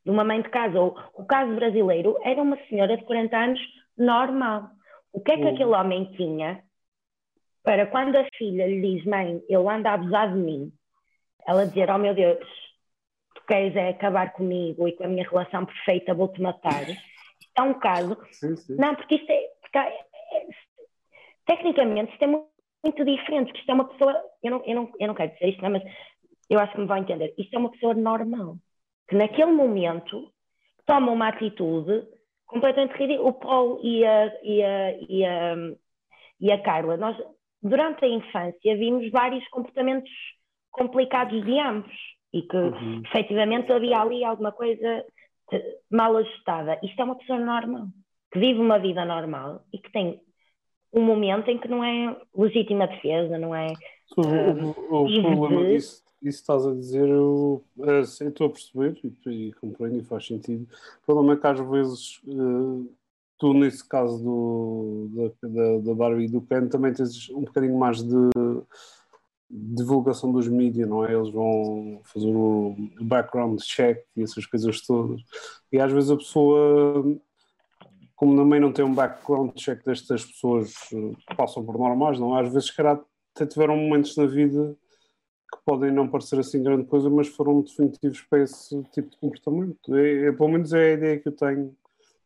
de 0.04 0.10
uma 0.10 0.24
mãe 0.24 0.42
de 0.42 0.48
casa. 0.50 0.80
O, 0.80 0.88
o 1.14 1.26
caso 1.26 1.54
brasileiro 1.54 2.16
era 2.22 2.40
uma 2.42 2.56
senhora 2.68 2.96
de 2.96 3.04
40 3.04 3.36
anos 3.36 3.60
normal. 3.96 4.70
O 5.12 5.20
que 5.20 5.32
é 5.32 5.38
que 5.38 5.42
Uhum. 5.42 5.54
aquele 5.54 5.70
homem 5.70 6.12
tinha 6.12 6.62
para 7.62 7.86
quando 7.86 8.16
a 8.16 8.26
filha 8.36 8.66
lhe 8.66 8.80
diz, 8.80 9.04
mãe, 9.06 9.42
ele 9.48 9.68
anda 9.68 9.90
a 9.90 9.94
abusar 9.94 10.32
de 10.32 10.38
mim, 10.38 10.72
ela 11.46 11.66
dizer, 11.66 11.90
oh 11.90 11.98
meu 11.98 12.14
Deus, 12.14 12.38
tu 13.34 13.42
queres 13.46 13.74
é 13.76 13.90
acabar 13.90 14.32
comigo 14.32 14.86
e 14.86 14.92
com 14.92 15.04
a 15.04 15.08
minha 15.08 15.28
relação 15.28 15.66
perfeita 15.66 16.14
vou-te 16.14 16.40
matar. 16.40 16.86
É 17.56 17.62
um 17.62 17.74
caso 17.78 18.16
Sim, 18.30 18.56
sim. 18.56 18.76
não, 18.78 18.94
porque 18.94 19.16
isto 19.16 19.30
é. 19.30 19.48
Porque 19.62 19.78
é- 19.78 20.00
é- 20.32 20.48
tecnicamente, 21.46 22.12
isto 22.12 22.22
é 22.24 22.26
mu- 22.26 22.48
muito 22.84 23.04
diferente, 23.04 23.46
porque 23.48 23.60
isto 23.60 23.70
é 23.70 23.74
uma 23.74 23.88
pessoa. 23.88 24.22
Eu 24.42 24.50
não, 24.50 24.64
eu 24.64 24.74
não, 24.74 24.92
eu 25.00 25.08
não 25.08 25.14
quero 25.14 25.32
dizer 25.32 25.48
isto, 25.48 25.62
não, 25.62 25.70
mas 25.70 25.82
eu 26.48 26.58
acho 26.60 26.72
que 26.72 26.80
me 26.80 26.86
vão 26.86 26.96
entender. 26.98 27.34
Isto 27.38 27.54
é 27.54 27.58
uma 27.58 27.70
pessoa 27.70 27.94
normal, 27.94 28.56
que 29.08 29.16
naquele 29.16 29.52
momento 29.52 30.30
toma 30.86 31.10
uma 31.12 31.28
atitude 31.28 32.06
completamente 32.46 32.92
ridícula. 32.96 33.28
O 33.28 33.32
Paul 33.34 33.80
e 33.82 34.04
a, 34.04 34.26
e 34.42 34.62
a, 34.62 34.90
e 35.08 35.24
a, 35.24 35.54
e 36.40 36.52
a 36.52 36.62
Carla, 36.62 36.96
nós, 36.96 37.16
durante 37.62 38.04
a 38.04 38.08
infância, 38.08 38.76
vimos 38.76 39.10
vários 39.10 39.46
comportamentos 39.48 40.10
complicados 40.70 41.44
de 41.44 41.58
ambos 41.58 41.92
e 42.32 42.42
que 42.42 42.56
Uhum. 42.56 43.02
efetivamente 43.06 43.72
havia 43.72 43.98
ali 43.98 44.22
alguma 44.24 44.52
coisa 44.52 45.04
eh, 45.52 45.78
mal 45.90 46.16
ajustada. 46.16 46.78
Isto 46.82 47.00
é 47.00 47.04
uma 47.04 47.16
pessoa 47.16 47.38
normal, 47.38 47.86
que 48.30 48.38
vive 48.38 48.60
uma 48.60 48.78
vida 48.78 49.04
normal 49.04 49.62
e 49.72 49.78
que 49.78 49.90
tem 49.90 50.20
um 50.92 51.02
momento 51.02 51.48
em 51.50 51.58
que 51.58 51.68
não 51.68 51.82
é 51.82 52.16
legítima 52.34 52.86
defesa, 52.86 53.38
não 53.38 53.54
é? 53.54 53.72
O, 54.16 54.22
o- 54.22 55.04
o 55.04 55.08
e 55.08 55.20
problema 55.22 55.64
de- 55.64 55.74
disso, 55.76 56.02
isso 56.22 56.40
estás 56.40 56.66
a 56.66 56.72
dizer, 56.72 57.08
eu, 57.08 57.64
eh, 57.80 58.00
estou 58.00 58.46
a 58.46 58.50
perceber 58.50 58.98
e, 59.04 59.48
e 59.48 59.52
compreendo 59.54 59.98
e 59.98 60.04
faz 60.04 60.26
sentido. 60.26 60.66
O 61.02 61.06
problema 61.06 61.34
é 61.34 61.36
que 61.36 61.46
às 61.46 61.60
vezes 61.68 62.20
eh, 62.26 62.90
tu, 63.38 63.52
nesse 63.54 63.86
caso 63.86 64.22
do, 64.22 65.32
da, 65.42 65.48
da, 65.48 65.78
da 65.78 65.94
Barbie 65.94 66.24
e 66.24 66.28
do 66.28 66.40
Ken, 66.40 66.68
também 66.68 66.92
tens 66.92 67.28
um 67.30 67.42
bocadinho 67.42 67.78
mais 67.78 68.02
de 68.02 68.16
divulgação 69.48 70.32
dos 70.32 70.48
mídias, 70.48 70.88
não 70.88 71.04
é? 71.04 71.14
Eles 71.14 71.30
vão 71.30 72.00
fazer 72.04 72.34
o 72.34 72.74
background 73.00 73.60
check 73.60 74.04
e 74.16 74.22
essas 74.22 74.44
coisas 74.46 74.80
todas. 74.80 75.20
E 75.70 75.78
às 75.78 75.92
vezes 75.92 76.10
a 76.10 76.16
pessoa, 76.16 77.04
como 78.16 78.36
também 78.36 78.60
não 78.60 78.72
tem 78.72 78.84
um 78.84 78.94
background 78.94 79.52
check 79.54 79.84
destas 79.84 80.24
pessoas 80.24 80.74
eh, 80.92 81.12
que 81.28 81.36
passam 81.36 81.64
por 81.64 81.78
normais, 81.78 82.18
não 82.18 82.36
é? 82.36 82.42
Às 82.42 82.52
vezes, 82.52 82.68
se 82.68 82.76
calhar, 82.76 83.00
até 83.34 83.46
tiveram 83.46 83.76
momentos 83.76 84.16
na 84.16 84.26
vida 84.26 84.76
que 85.52 85.58
podem 85.64 85.92
não 85.92 86.08
parecer 86.08 86.38
assim 86.38 86.62
grande 86.62 86.84
coisa, 86.84 87.08
mas 87.08 87.28
foram 87.28 87.60
definitivos 87.60 88.20
para 88.22 88.42
esse 88.42 88.82
tipo 88.92 89.10
de 89.10 89.16
comportamento. 89.18 89.94
É, 89.96 90.26
é, 90.26 90.32
pelo 90.32 90.48
menos 90.48 90.72
é 90.72 90.90
a 90.90 90.92
ideia 90.92 91.18
que 91.18 91.28
eu 91.28 91.32
tenho 91.32 91.74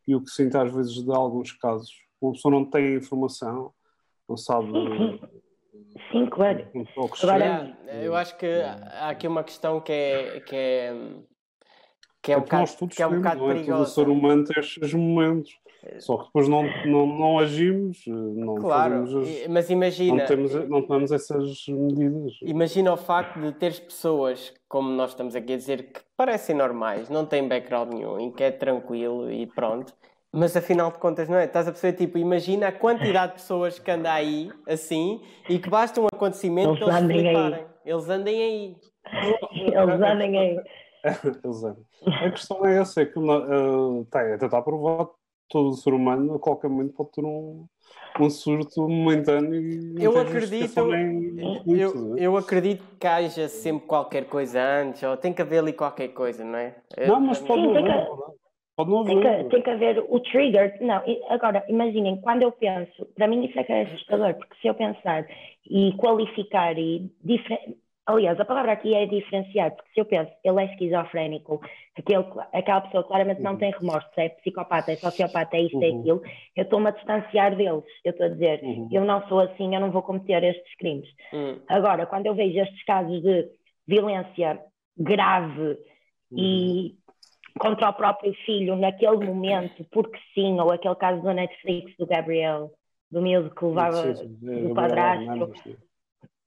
e 0.09 0.15
o 0.15 0.21
que 0.23 0.31
sinto 0.31 0.57
às 0.57 0.73
vezes 0.73 0.95
de 1.03 1.13
alguns 1.13 1.53
casos. 1.53 1.93
Uma 2.21 2.33
pessoa 2.33 2.53
não 2.53 2.65
tem 2.65 2.95
informação, 2.97 3.73
não 4.29 4.37
sabe 4.37 4.69
Sim, 6.13 6.27
claro. 6.27 6.67
um 6.75 6.85
pouco 6.85 7.17
Agora- 7.23 7.45
Yeah, 7.45 7.77
eu 8.05 8.15
acho 8.15 8.37
que 8.37 8.47
há 8.47 9.11
aqui 9.11 9.27
uma 9.27 9.43
questão 9.45 9.81
que 9.81 9.93
é 9.93 10.41
que 10.41 10.57
é, 10.57 10.95
que 12.23 12.33
é 12.33 12.37
um 12.37 12.41
porque 12.41 12.57
nós 12.57 12.73
bocado, 12.75 12.95
que 12.95 13.03
é 13.03 13.07
um 13.07 13.17
bocado 13.17 13.37
é? 13.37 13.47
Todo 13.47 13.55
perigosa. 13.55 13.91
ser 13.91 14.09
humano 14.09 14.45
tem 14.45 14.59
estes 14.61 14.95
momentos. 14.95 15.59
Só 15.99 16.17
que 16.19 16.25
depois 16.27 16.49
não, 16.49 16.63
não, 16.87 17.07
não 17.07 17.39
agimos, 17.39 18.03
não 18.07 18.57
Claro, 18.57 19.07
fazemos 19.07 19.29
as- 19.29 19.47
mas 19.49 19.71
imagina, 19.71 20.19
não, 20.19 20.27
temos, 20.27 20.55
não 20.69 20.83
tomamos 20.83 21.13
essas 21.13 21.67
medidas. 21.69 22.33
imagina 22.43 22.93
o 22.93 22.97
facto 22.97 23.41
de 23.41 23.53
teres 23.53 23.81
pessoas, 23.81 24.53
como 24.69 24.91
nós 24.91 25.11
estamos 25.11 25.35
aqui 25.35 25.53
a 25.53 25.57
dizer, 25.57 25.93
que 25.93 26.01
parecem 26.17 26.55
normais, 26.57 27.09
não 27.09 27.25
têm 27.27 27.47
background 27.49 27.93
nenhum 27.95 28.21
e 28.29 28.33
que 28.33 28.43
é 28.45 28.51
tranquilo 28.51 29.31
e 29.31 29.47
pronto. 29.47 29.93
Mas 30.33 30.57
afinal 30.57 30.93
de 30.93 30.99
contas, 30.99 31.29
não 31.29 31.37
é? 31.37 31.45
Estás 31.45 31.67
a 31.67 31.73
perceber, 31.73 31.97
tipo, 31.97 32.17
imagina 32.17 32.69
a 32.69 32.73
quantidade 32.73 33.33
de 33.33 33.39
pessoas 33.41 33.79
que 33.81 33.91
anda 33.91 34.13
aí, 34.13 34.49
assim, 34.69 35.21
e 35.49 35.59
que 35.59 35.69
basta 35.69 36.01
um 36.01 36.07
acontecimento 36.07 36.69
Eles 36.71 36.79
que 36.79 36.85
eles 36.85 37.03
andem 37.03 37.17
aí. 37.19 37.25
fliparem. 37.35 37.67
Eles 37.85 38.09
andem 38.09 38.43
aí. 38.43 38.77
Eles 39.53 40.01
andem 40.01 40.39
aí. 40.39 40.61
Exato. 41.45 41.81
A 42.07 42.31
questão 42.31 42.65
é 42.67 42.79
essa, 42.79 43.03
é 43.03 43.07
que 43.07 43.19
uh, 43.19 44.05
tá, 44.11 44.21
até 44.35 44.45
está 44.47 44.63
provado 44.63 45.11
todo 45.51 45.73
ser 45.75 45.93
humano 45.93 46.35
a 46.35 46.39
qualquer 46.39 46.69
momento 46.71 46.95
pode 46.95 47.11
ter 47.13 47.25
um, 47.25 47.67
um 48.21 48.31
surto 48.31 48.89
momentâneo 48.89 49.55
e 49.61 49.93
não 49.95 50.03
Eu 50.03 50.13
tem 50.13 50.23
acredito- 50.23 50.87
nem- 50.87 51.33
nem 51.67 51.79
Eu, 51.79 52.17
é? 52.17 52.25
eu 52.25 52.37
acredito 52.37 52.85
que 52.99 53.07
haja 53.07 53.49
sempre 53.49 53.87
qualquer 53.87 54.25
coisa 54.27 54.63
antes, 54.63 55.03
ou 55.03 55.17
tem 55.17 55.33
que 55.33 55.43
haver 55.43 55.59
ali 55.59 55.73
qualquer 55.73 56.09
coisa, 56.09 56.45
não 56.45 56.57
é? 56.59 56.77
Não, 57.07 57.21
mas 57.21 57.41
pode 57.41 57.63
não 57.63 57.73
tem 57.75 57.85
haver. 57.87 58.05
que- 58.07 58.41
Pode 58.77 58.91
não 58.93 59.05
Tem 59.05 59.19
haver. 59.19 59.45
que, 59.45 59.51
tem 59.51 59.63
que 59.63 59.71
haver 59.71 60.05
o 60.09 60.21
trigger. 60.21 60.79
Não, 60.81 61.03
agora, 61.29 61.63
imaginem, 61.69 62.19
quando 62.23 62.43
eu 62.43 62.53
penso, 62.53 63.05
para 63.15 63.27
mim 63.29 63.45
isso 63.45 63.59
é 63.59 63.65
que 63.65 63.73
é 63.73 63.83
assustador, 63.83 64.35
porque 64.37 64.55
se 64.63 64.69
eu 64.69 64.75
pensar 64.75 65.27
e 65.69 65.93
qualificar 65.99 66.79
e 66.79 67.11
diferen... 67.23 67.77
aliás, 68.07 68.39
a 68.41 68.45
palavra 68.45 68.73
aqui 68.73 68.95
é 68.95 69.07
diferenciar, 69.07 69.71
porque 69.75 69.91
se 69.93 70.01
eu 70.01 70.05
penso, 70.05 70.31
ele 70.45 70.61
é 70.63 70.65
esquizofrénico, 70.73 71.61
aquele, 71.97 72.25
aquela 72.53 72.81
pessoa 72.81 73.05
claramente 73.05 73.41
não 73.43 73.53
Uhum. 73.53 73.59
tem 73.59 73.73
remorso, 73.73 74.09
é 74.17 74.29
psicopata, 74.31 74.93
é 74.93 74.97
sociopata, 74.97 75.57
é 75.57 75.63
isto, 75.63 75.83
é 75.83 75.89
Uhum. 75.91 76.01
aquilo, 76.01 76.23
eu 76.57 76.63
estou-me 76.65 76.89
a 76.89 76.93
distanciar 76.93 77.55
deles. 77.57 77.85
Eu 78.05 78.11
estou 78.13 78.27
a 78.27 78.29
dizer, 78.31 78.63
Uhum. 78.63 78.89
eu 78.91 79.05
não 79.05 79.27
sou 79.29 79.41
assim, 79.41 79.75
eu 79.75 79.81
não 79.81 79.91
vou 79.91 80.03
cometer 80.03 80.43
estes 80.43 80.75
crimes. 80.77 81.09
Hum, 81.33 81.61
Agora, 81.69 82.07
quando 82.07 82.27
eu 82.27 82.35
vejo 82.35 82.59
estes 82.59 82.83
casos 82.85 83.23
de 83.23 83.49
violência 83.87 84.61
grave 84.99 85.79
e 86.37 86.95
contra 87.59 87.89
o 87.91 87.93
próprio 87.93 88.33
filho 88.47 88.77
naquele 88.77 89.17
momento, 89.19 89.85
porque 89.91 90.19
sim, 90.35 90.59
ou 90.61 90.71
aquele 90.71 90.95
caso 90.97 91.21
do 91.23 91.33
Netflix 91.33 91.97
do 91.97 92.07
Gabriel, 92.07 92.71
do 93.11 93.21
miúdo 93.21 93.51
que 93.55 93.65
levava 93.65 94.09
é, 94.09 94.13
do 94.15 94.71
é, 94.71 94.75
padrasto. 94.75 95.53
é, 95.67 95.71
é, 95.71 95.73
é, 95.73 95.77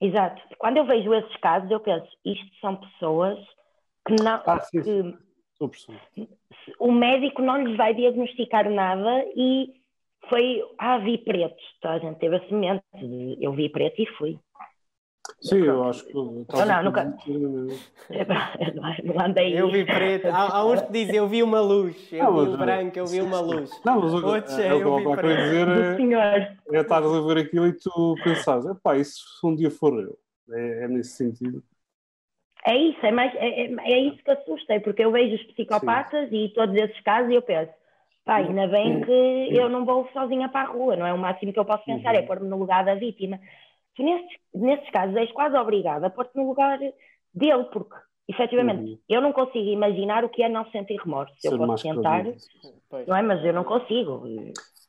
Exato. 0.03 0.41
Quando 0.57 0.77
eu 0.77 0.85
vejo 0.85 1.13
esses 1.13 1.35
casos, 1.37 1.71
eu 1.71 1.79
penso, 1.79 2.07
isto 2.25 2.45
são 2.59 2.75
pessoas 2.75 3.39
que 4.05 4.21
não 4.21 4.41
Ah, 4.45 4.59
sim, 4.59 4.81
que 4.81 5.15
o 6.77 6.91
médico 6.91 7.41
não 7.41 7.63
lhes 7.63 7.77
vai 7.77 7.93
diagnosticar 7.93 8.69
nada 8.69 9.25
e 9.33 9.73
foi, 10.29 10.61
ah, 10.77 10.97
vi 10.97 11.17
pretos. 11.17 11.63
Toda 11.81 11.95
a 11.95 11.99
gente 11.99 12.19
teve 12.19 12.35
esse 12.35 12.51
momento 12.51 12.83
de 12.95 13.37
eu 13.39 13.53
vi 13.53 13.69
preto 13.69 14.01
e 14.01 14.05
fui. 14.17 14.37
Sim, 15.43 15.57
eu 15.65 15.83
acho 15.83 16.05
que. 16.05 16.13
não, 16.13 16.45
nunca- 16.83 17.03
Não 19.03 19.19
andei. 19.25 19.59
eu 19.59 19.69
vi 19.69 19.85
preto. 19.85 20.27
Há, 20.27 20.57
há 20.57 20.65
uns 20.65 20.81
que 20.81 20.91
dizem 20.91 21.15
eu 21.17 21.27
vi 21.27 21.43
uma 21.43 21.59
luz, 21.59 22.11
eu 22.11 22.23
Não, 22.25 22.45
vi 22.45 22.53
o 22.53 22.57
branco, 22.57 22.97
eu 22.97 23.07
vi 23.07 23.21
uma 23.21 23.39
luz. 23.39 23.81
Não, 23.83 24.01
mas 24.01 24.13
o, 24.13 24.25
Outros 24.25 24.57
é, 24.59 24.67
é, 24.67 24.73
o 24.73 24.77
que 24.77 24.83
eu 24.83 24.97
eu 24.99 25.15
vi 25.15 25.35
dizer 25.35 25.67
é, 25.67 26.77
é 26.77 26.81
estares 26.81 27.07
a 27.11 27.21
ver 27.21 27.37
aquilo 27.39 27.67
e 27.67 27.73
tu 27.73 28.17
pensares, 28.23 28.65
epá, 28.65 28.97
isso 28.97 29.19
se 29.39 29.45
um 29.45 29.55
dia 29.55 29.69
for 29.71 29.93
eu. 29.99 30.17
É, 30.55 30.83
é 30.83 30.87
nesse 30.87 31.11
sentido. 31.17 31.63
É 32.65 32.77
isso, 32.77 33.05
é, 33.05 33.11
mais, 33.11 33.33
é, 33.35 33.65
é, 33.65 33.75
é 33.91 33.99
isso 33.99 34.23
que 34.23 34.31
assusta, 34.31 34.73
é 34.73 34.79
porque 34.79 35.03
eu 35.03 35.11
vejo 35.11 35.35
os 35.35 35.43
psicopatas 35.51 36.29
e 36.31 36.49
todos 36.55 36.73
esses 36.75 36.99
casos 37.01 37.29
e 37.29 37.35
eu 37.35 37.41
penso, 37.41 37.71
pá, 38.23 38.35
ainda 38.37 38.67
bem 38.67 39.01
que 39.01 39.11
eu 39.57 39.67
não 39.67 39.83
vou 39.85 40.07
sozinha 40.13 40.47
para 40.47 40.69
a 40.69 40.71
rua, 40.71 40.95
não 40.95 41.05
é? 41.05 41.11
O 41.13 41.17
máximo 41.17 41.51
que 41.51 41.59
eu 41.59 41.65
posso 41.65 41.83
pensar 41.83 42.15
é 42.15 42.21
Uhum. 42.21 42.27
pôr-me 42.27 42.47
no 42.47 42.57
lugar 42.57 42.85
da 42.85 42.95
vítima. 42.95 43.37
Tu, 43.95 44.03
nesses, 44.03 44.37
nesses 44.53 44.89
casos, 44.89 45.15
és 45.15 45.31
quase 45.31 45.55
obrigada 45.55 46.07
a 46.07 46.09
pôr-te 46.09 46.35
no 46.35 46.47
lugar 46.47 46.79
dele, 47.33 47.63
porque, 47.71 47.95
efetivamente, 48.27 48.81
Uhum. 48.83 48.97
eu 49.09 49.21
não 49.21 49.31
consigo 49.31 49.69
imaginar 49.69 50.23
o 50.23 50.29
que 50.29 50.41
é 50.43 50.49
não 50.49 50.65
sentir 50.71 50.97
remorso. 50.99 51.33
Eu 51.43 51.51
Ser 51.51 51.57
posso 51.57 51.67
mais 51.67 51.81
tentar, 51.81 52.23
não 53.07 53.15
é? 53.15 53.21
Mas 53.21 53.45
eu 53.45 53.53
não 53.53 53.63
consigo. 53.63 54.23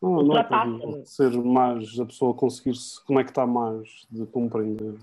Não, 0.02 0.22
não 0.22 0.36
é. 0.36 1.04
Ser 1.04 1.30
mais 1.38 1.98
a 1.98 2.04
pessoa 2.06 2.34
conseguir 2.34 2.74
se 2.76 3.02
conectar 3.06 3.46
mais 3.46 3.88
de 4.10 4.26
compreender. 4.26 4.94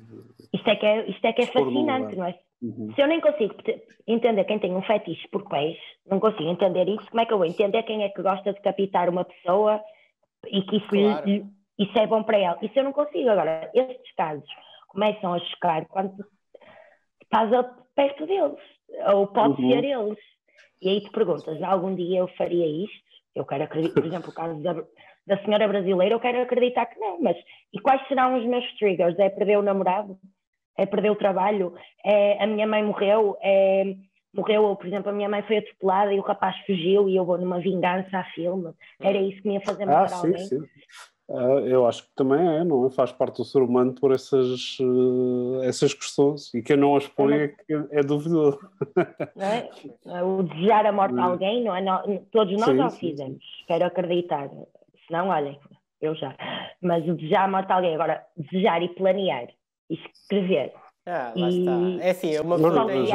Isto 0.54 0.70
é 0.70 0.76
que 0.76 0.86
é, 0.86 1.10
isto 1.10 1.26
é, 1.26 1.34
que 1.34 1.42
é 1.42 1.46
fascinante, 1.48 2.16
não 2.16 2.26
é? 2.26 2.40
Uhum. 2.62 2.92
Se 2.94 3.02
eu 3.02 3.08
nem 3.08 3.20
consigo 3.20 3.56
te- 3.64 3.82
entender 4.06 4.44
quem 4.44 4.60
tem 4.60 4.76
um 4.76 4.82
fetiche 4.84 5.28
por 5.30 5.48
pés, 5.50 5.78
não 6.06 6.20
consigo 6.20 6.48
entender 6.50 6.88
isso, 6.88 7.10
como 7.10 7.22
é 7.22 7.26
que 7.26 7.34
eu 7.34 7.38
vou 7.38 7.48
entender 7.48 7.82
quem 7.84 8.04
é 8.04 8.10
que 8.10 8.22
gosta 8.22 8.52
de 8.52 8.58
decapitar 8.58 9.10
uma 9.10 9.26
pessoa 9.26 9.82
e 10.48 10.62
que 10.62 10.78
isso, 10.78 10.88
Claro. 10.90 11.48
Isso 11.78 11.98
é 11.98 12.08
bom 12.08 12.24
para 12.24 12.38
ela? 12.38 12.58
Isso 12.62 12.78
eu 12.78 12.84
não 12.84 12.94
consigo. 12.94 13.30
Agora, 13.30 13.70
estes 13.74 14.14
casos 14.16 14.48
começam 14.88 15.34
a 15.34 15.40
chocar 15.40 15.86
quando 15.88 16.16
tu 16.18 16.26
estás 17.24 17.50
perto 17.96 18.26
deles, 18.26 18.60
ou 19.14 19.28
pode 19.28 19.62
uhum. 19.62 19.72
ser 19.72 19.84
eles. 19.84 20.20
E 20.82 20.90
aí 20.90 21.02
te 21.02 21.12
perguntas, 21.12 21.62
algum 21.62 21.96
dia 21.96 22.20
eu 22.20 22.28
faria 22.30 22.66
isto? 22.66 23.12
Eu 23.36 23.46
quero 23.46 23.64
acreditar, 23.64 23.94
por 23.94 24.06
exemplo, 24.06 24.30
o 24.30 24.34
caso 24.34 24.62
da, 24.62 24.74
da 25.26 25.38
senhora 25.44 25.68
brasileira, 25.68 26.16
eu 26.16 26.20
quero 26.20 26.42
acreditar 26.42 26.88
que 26.88 27.00
não, 27.00 27.22
mas 27.22 27.38
e 27.72 27.80
quais 27.80 28.06
serão 28.08 28.38
os 28.38 28.46
meus 28.46 28.66
triggers? 28.78 29.18
É 29.20 29.30
perder 29.30 29.58
o 29.58 29.62
namorado? 29.62 30.18
É 30.78 30.86
perder 30.86 31.12
o 31.12 31.16
trabalho? 31.16 31.74
É 32.04 32.44
a 32.44 32.48
minha 32.48 32.68
mãe 32.68 32.84
morreu? 32.84 33.38
É 33.42 33.96
morreu, 34.34 34.76
por 34.76 34.88
exemplo, 34.88 35.10
a 35.10 35.14
minha 35.14 35.30
mãe 35.30 35.42
foi 35.44 35.58
atropelada 35.58 36.14
e 36.14 36.20
o 36.20 36.24
rapaz 36.24 36.56
fugiu 36.66 37.10
e 37.10 37.16
eu 37.16 37.26
vou 37.26 37.38
numa 37.38 37.60
vingança 37.60 38.18
a 38.18 38.24
filme. 38.32 38.74
Era 39.00 39.18
isso 39.18 39.42
que 39.42 39.48
me 39.48 39.56
ia 39.56 39.62
fazer 39.62 39.86
matar 39.86 40.04
ah, 40.04 40.08
sim, 40.08 40.28
alguém? 40.28 40.46
Sim. 40.46 40.64
Uh, 41.32 41.60
eu 41.66 41.88
acho 41.88 42.04
que 42.04 42.10
também 42.14 42.46
é, 42.46 42.62
não 42.66 42.86
é? 42.86 42.90
Faz 42.90 43.14
parte 43.14 43.38
do 43.38 43.46
ser 43.46 43.60
humano 43.62 43.94
por 43.94 44.12
essas, 44.12 44.78
uh, 44.82 45.64
essas 45.64 45.94
questões 45.94 46.54
e 46.54 46.62
quem 46.62 46.76
não 46.76 46.94
as 46.94 47.08
põe 47.08 47.34
é, 47.34 47.56
é, 47.70 48.00
é 48.00 48.04
duvidoso. 48.04 48.60
É? 49.38 50.24
O 50.24 50.44
desejar 50.44 50.86
a 50.86 50.92
morte 50.92 51.18
a 51.18 51.24
alguém, 51.24 51.64
não 51.64 51.76
é? 51.76 51.84
todos 52.32 52.54
nós 52.60 52.70
sim, 52.70 52.82
o 52.82 52.90
fizemos, 52.92 53.38
sim. 53.38 53.66
quero 53.66 53.86
acreditar. 53.86 54.50
Senão, 55.08 55.30
olhem, 55.30 55.58
eu 56.02 56.14
já. 56.16 56.36
Mas 56.82 57.08
o 57.08 57.14
desejar 57.14 57.46
a 57.46 57.48
morte 57.48 57.72
a 57.72 57.76
alguém, 57.76 57.96
agora, 57.96 58.26
desejar 58.36 58.82
e 58.84 58.90
planear, 58.90 59.48
escrever. 59.90 60.74
Ah, 61.06 61.32
lá 61.36 61.50
e... 61.50 61.60
está. 61.60 62.06
É 62.06 62.10
assim, 62.10 62.40
uma 62.40 62.58
pessoa 62.58 62.88
tem, 62.88 63.06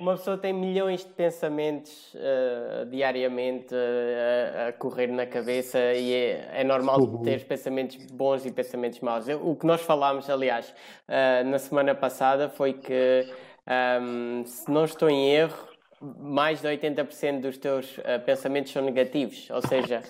uma 0.00 0.16
pessoa 0.16 0.38
tem 0.38 0.52
milhões 0.52 1.04
de 1.04 1.10
pensamentos 1.10 2.14
uh, 2.14 2.86
diariamente 2.86 3.74
uh, 3.74 4.68
a 4.68 4.72
correr 4.72 5.08
na 5.08 5.26
cabeça 5.26 5.78
e 5.94 6.12
é, 6.12 6.48
é 6.54 6.64
normal 6.64 7.00
uhum. 7.00 7.22
ter 7.22 7.44
pensamentos 7.44 7.96
bons 8.10 8.46
e 8.46 8.50
pensamentos 8.50 9.00
maus. 9.00 9.26
O 9.28 9.54
que 9.54 9.66
nós 9.66 9.82
falámos, 9.82 10.30
aliás, 10.30 10.74
uh, 11.08 11.48
na 11.48 11.58
semana 11.58 11.94
passada 11.94 12.48
foi 12.48 12.72
que, 12.72 13.26
um, 13.66 14.40
ehm, 14.40 14.44
se 14.44 14.70
não 14.70 14.84
estou 14.84 15.10
em 15.10 15.30
erro, 15.30 15.68
mais 16.00 16.60
de 16.60 16.66
80% 16.66 17.40
dos 17.40 17.58
teus 17.58 18.00
pensamentos 18.26 18.72
são 18.72 18.82
negativos. 18.82 19.48
Ou 19.50 19.62
seja, 19.62 20.02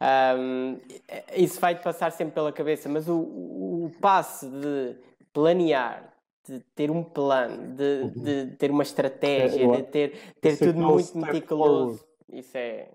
um, 0.00 0.78
ehm, 0.78 0.80
isso 1.36 1.60
vai-te 1.60 1.82
passar 1.82 2.10
sempre 2.12 2.34
pela 2.34 2.52
cabeça, 2.52 2.88
mas 2.88 3.08
o, 3.08 3.18
o 3.18 3.92
passo 4.00 4.48
de 4.48 4.96
planear, 5.34 6.13
de 6.46 6.60
ter 6.74 6.90
um 6.90 7.02
plano, 7.02 7.74
de, 7.74 8.10
de 8.10 8.56
ter 8.56 8.70
uma 8.70 8.82
estratégia, 8.82 9.66
de 9.68 9.82
ter, 9.84 10.12
ter 10.40 10.58
tudo 10.58 10.78
muito 10.78 11.16
meticuloso. 11.16 12.04
Isso 12.32 12.56
é. 12.56 12.88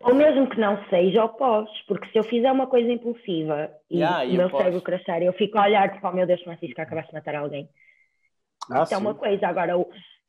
Ou 0.00 0.14
mesmo 0.14 0.48
que 0.50 0.58
não 0.58 0.82
seja 0.88 1.24
opós, 1.24 1.68
porque 1.86 2.08
se 2.10 2.18
eu 2.18 2.24
fizer 2.24 2.50
uma 2.50 2.66
coisa 2.66 2.90
impulsiva 2.90 3.70
e 3.88 3.98
yeah, 3.98 4.24
o 4.24 4.32
meu 4.34 4.50
cérebro 4.50 4.82
crachar, 4.82 5.22
eu 5.22 5.32
fico 5.32 5.56
a 5.56 5.62
olhar 5.62 5.92
tipo, 5.92 6.06
oh 6.06 6.12
meu 6.12 6.26
Deus, 6.26 6.42
Francisco, 6.42 6.80
acabaste 6.80 7.10
de 7.10 7.14
matar 7.14 7.36
alguém. 7.36 7.68
Ah, 8.70 8.82
Isso 8.82 8.94
é 8.94 8.98
uma 8.98 9.14
coisa. 9.14 9.46
Agora, 9.46 9.72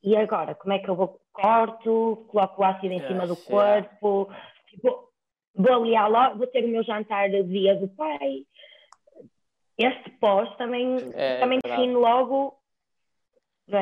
e 0.02 0.16
agora, 0.16 0.54
como 0.54 0.72
é 0.72 0.78
que 0.78 0.88
eu 0.88 0.94
vou? 0.94 1.20
Corto, 1.32 2.24
coloco 2.28 2.62
o 2.62 2.64
ácido 2.64 2.92
em 2.92 3.06
cima 3.06 3.26
do 3.26 3.36
corpo, 3.36 4.30
tipo, 4.68 5.10
vou 5.54 5.72
ali 5.72 5.96
ao, 5.96 6.36
vou 6.36 6.46
ter 6.46 6.64
o 6.64 6.68
meu 6.68 6.82
jantar 6.82 7.28
de 7.28 7.42
dia 7.42 7.74
do 7.76 7.88
pai, 7.88 8.44
este 9.80 10.10
pós 10.10 10.54
também, 10.56 10.96
é, 11.14 11.40
também 11.40 11.58
é 11.64 11.68
define 11.68 11.94
logo. 11.94 12.56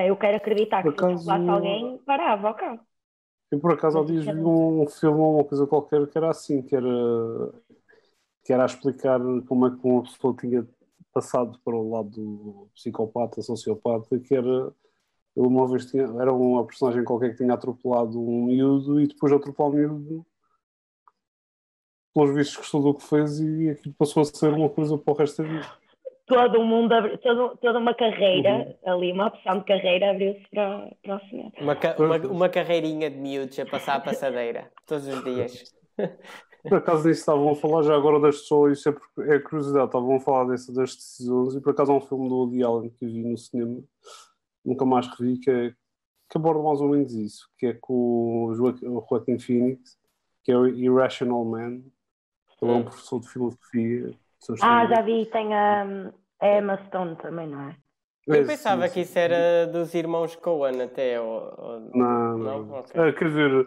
Eu 0.06 0.16
quero 0.16 0.36
acreditar 0.36 0.82
por 0.82 0.94
que 0.94 1.04
acaso, 1.04 1.24
se 1.24 1.30
alguém, 1.30 1.98
parava 2.04 2.50
o 2.50 2.54
carro. 2.54 2.80
Eu 3.50 3.58
por 3.58 3.72
acaso 3.72 3.98
há 3.98 4.04
dias 4.04 4.24
vi 4.26 4.32
um 4.32 4.86
filme 4.86 5.18
ou 5.18 5.36
uma 5.36 5.44
coisa 5.44 5.66
qualquer 5.66 6.06
que 6.06 6.18
era 6.18 6.30
assim, 6.30 6.60
que 6.60 6.76
era, 6.76 6.86
que 8.44 8.52
era 8.52 8.62
a 8.62 8.66
explicar 8.66 9.18
como 9.46 9.66
é 9.66 9.70
que 9.70 9.80
uma 9.82 10.02
pessoa 10.02 10.36
tinha 10.38 10.68
passado 11.12 11.58
para 11.64 11.74
o 11.74 11.90
lado 11.90 12.10
do 12.10 12.68
psicopata, 12.74 13.40
sociopata, 13.40 14.18
que 14.20 14.34
era 14.34 14.70
uma 15.34 15.66
vez 15.66 15.86
tinha, 15.90 16.04
era 16.20 16.32
uma 16.32 16.66
personagem 16.66 17.02
qualquer 17.02 17.30
que 17.30 17.38
tinha 17.38 17.54
atropelado 17.54 18.20
um 18.20 18.44
miúdo 18.44 19.00
e 19.00 19.06
depois 19.06 19.32
de 19.32 19.38
atropelar 19.38 19.72
o 19.72 19.74
miúdo 19.74 20.26
pelos 22.12 22.34
vistos 22.34 22.56
gostou 22.56 22.82
do 22.82 22.94
que 22.94 23.04
fez 23.04 23.38
e 23.40 23.70
aquilo 23.70 23.94
passou 23.94 24.22
a 24.22 24.26
ser 24.26 24.52
uma 24.52 24.68
coisa 24.68 24.98
para 24.98 25.12
o 25.12 25.16
resto 25.16 25.42
da 25.42 25.48
vida 25.48 25.87
todo 26.28 26.62
mundo, 26.62 26.94
todo, 27.18 27.56
toda 27.56 27.78
uma 27.78 27.94
carreira 27.94 28.76
uhum. 28.84 28.92
ali, 28.92 29.12
uma 29.12 29.28
opção 29.28 29.58
de 29.58 29.64
carreira 29.64 30.10
abriu-se 30.10 30.46
para, 30.50 30.90
para 31.02 31.16
o 31.16 31.20
cinema. 31.28 31.52
Uma, 31.60 31.76
uma, 31.98 32.16
uma, 32.28 32.48
carreirinha 32.48 33.10
de 33.10 33.16
miúdos 33.16 33.58
a 33.58 33.66
passar 33.66 33.96
a 33.96 34.00
passadeira, 34.00 34.70
todos 34.86 35.08
os 35.08 35.24
dias. 35.24 35.74
Por 36.62 36.78
acaso 36.78 37.04
disso 37.04 37.20
estavam 37.20 37.50
a 37.50 37.54
falar 37.54 37.82
já 37.82 37.96
agora 37.96 38.20
das 38.20 38.40
pessoas, 38.40 38.78
isso 38.78 38.88
é, 38.90 39.36
é 39.36 39.38
curiosidade, 39.38 39.86
estavam 39.86 40.16
a 40.16 40.20
falar 40.20 40.44
dessa, 40.44 40.72
das 40.72 40.94
decisões 40.94 41.54
e 41.54 41.60
por 41.60 41.70
acaso 41.70 41.92
há 41.92 41.96
um 41.96 42.00
filme 42.00 42.28
do 42.28 42.34
Woody 42.36 42.62
Allen 42.62 42.90
que 42.90 43.06
vi 43.06 43.22
no 43.24 43.38
cinema, 43.38 43.80
nunca 44.64 44.84
mais 44.84 45.06
revi, 45.06 45.38
que, 45.38 45.50
é, 45.50 45.70
que 46.28 46.36
aborda 46.36 46.62
mais 46.62 46.80
ou 46.80 46.88
menos 46.88 47.14
isso, 47.14 47.48
que 47.56 47.66
é 47.66 47.72
com 47.72 48.46
o 48.46 48.54
Joaquim 49.08 49.38
Phoenix, 49.38 49.96
que 50.44 50.52
é 50.52 50.58
o 50.58 50.66
Irrational 50.66 51.44
Man, 51.44 51.80
ele 52.60 52.70
é 52.72 52.74
um 52.74 52.78
hum. 52.78 52.84
professor 52.84 53.20
de 53.20 53.28
filosofia 53.28 54.14
ah, 54.62 54.86
já 54.86 55.02
vi, 55.02 55.26
tem 55.26 55.54
a, 55.54 55.86
a 56.40 56.58
Emma 56.58 56.80
Stone 56.86 57.16
também, 57.16 57.46
não 57.46 57.68
é? 57.68 57.76
Eu 58.26 58.46
pensava 58.46 58.82
sim, 58.82 58.88
sim. 58.88 58.94
que 58.94 59.00
isso 59.00 59.18
era 59.18 59.66
dos 59.66 59.94
irmãos 59.94 60.36
Coen 60.36 60.82
até. 60.82 61.18
Ou, 61.18 61.54
ou... 61.56 61.80
Não, 61.94 62.38
não. 62.38 62.78
Okay. 62.80 63.00
Ah, 63.00 63.12
quer 63.12 63.28
dizer, 63.28 63.66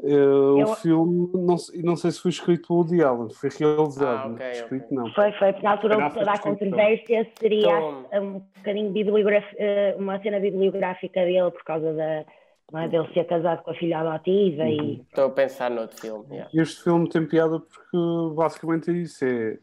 uh, 0.00 0.62
o 0.62 0.74
filme, 0.74 1.30
não, 1.32 1.56
não 1.84 1.96
sei 1.96 2.10
se 2.10 2.20
foi 2.20 2.30
escrito 2.32 2.66
pelo 2.66 2.80
Woody 2.80 3.04
Allen, 3.04 3.30
foi 3.32 3.50
realizado, 3.50 4.32
ah, 4.32 4.34
okay, 4.34 4.50
escrito 4.50 4.84
okay. 4.86 4.96
não. 4.96 5.12
Foi, 5.12 5.32
foi, 5.32 5.52
na 5.62 5.70
altura 5.70 6.10
toda 6.10 6.32
a 6.32 6.38
controvérsia 6.38 7.30
seria 7.38 7.78
um 8.20 8.40
bocadinho 8.56 8.90
bibliografia, 8.90 9.94
uma 9.96 10.20
cena 10.20 10.40
bibliográfica 10.40 11.20
dele 11.24 11.50
por 11.52 11.62
causa 11.62 11.92
da, 11.92 12.24
não 12.72 12.80
é? 12.80 12.88
dele 12.88 13.08
ser 13.12 13.24
casado 13.26 13.62
com 13.62 13.70
a 13.70 13.74
filha 13.74 14.00
adotiva 14.00 14.64
uhum. 14.64 14.68
e... 14.68 15.00
Estou 15.08 15.26
a 15.26 15.30
pensar 15.30 15.70
noutro 15.70 16.00
filme. 16.00 16.26
Yeah. 16.30 16.50
Este 16.54 16.82
filme 16.82 17.08
tem 17.08 17.26
piada 17.26 17.60
porque 17.60 18.34
basicamente 18.34 18.90
é 18.90 18.94
isso, 18.94 19.24
é 19.24 19.58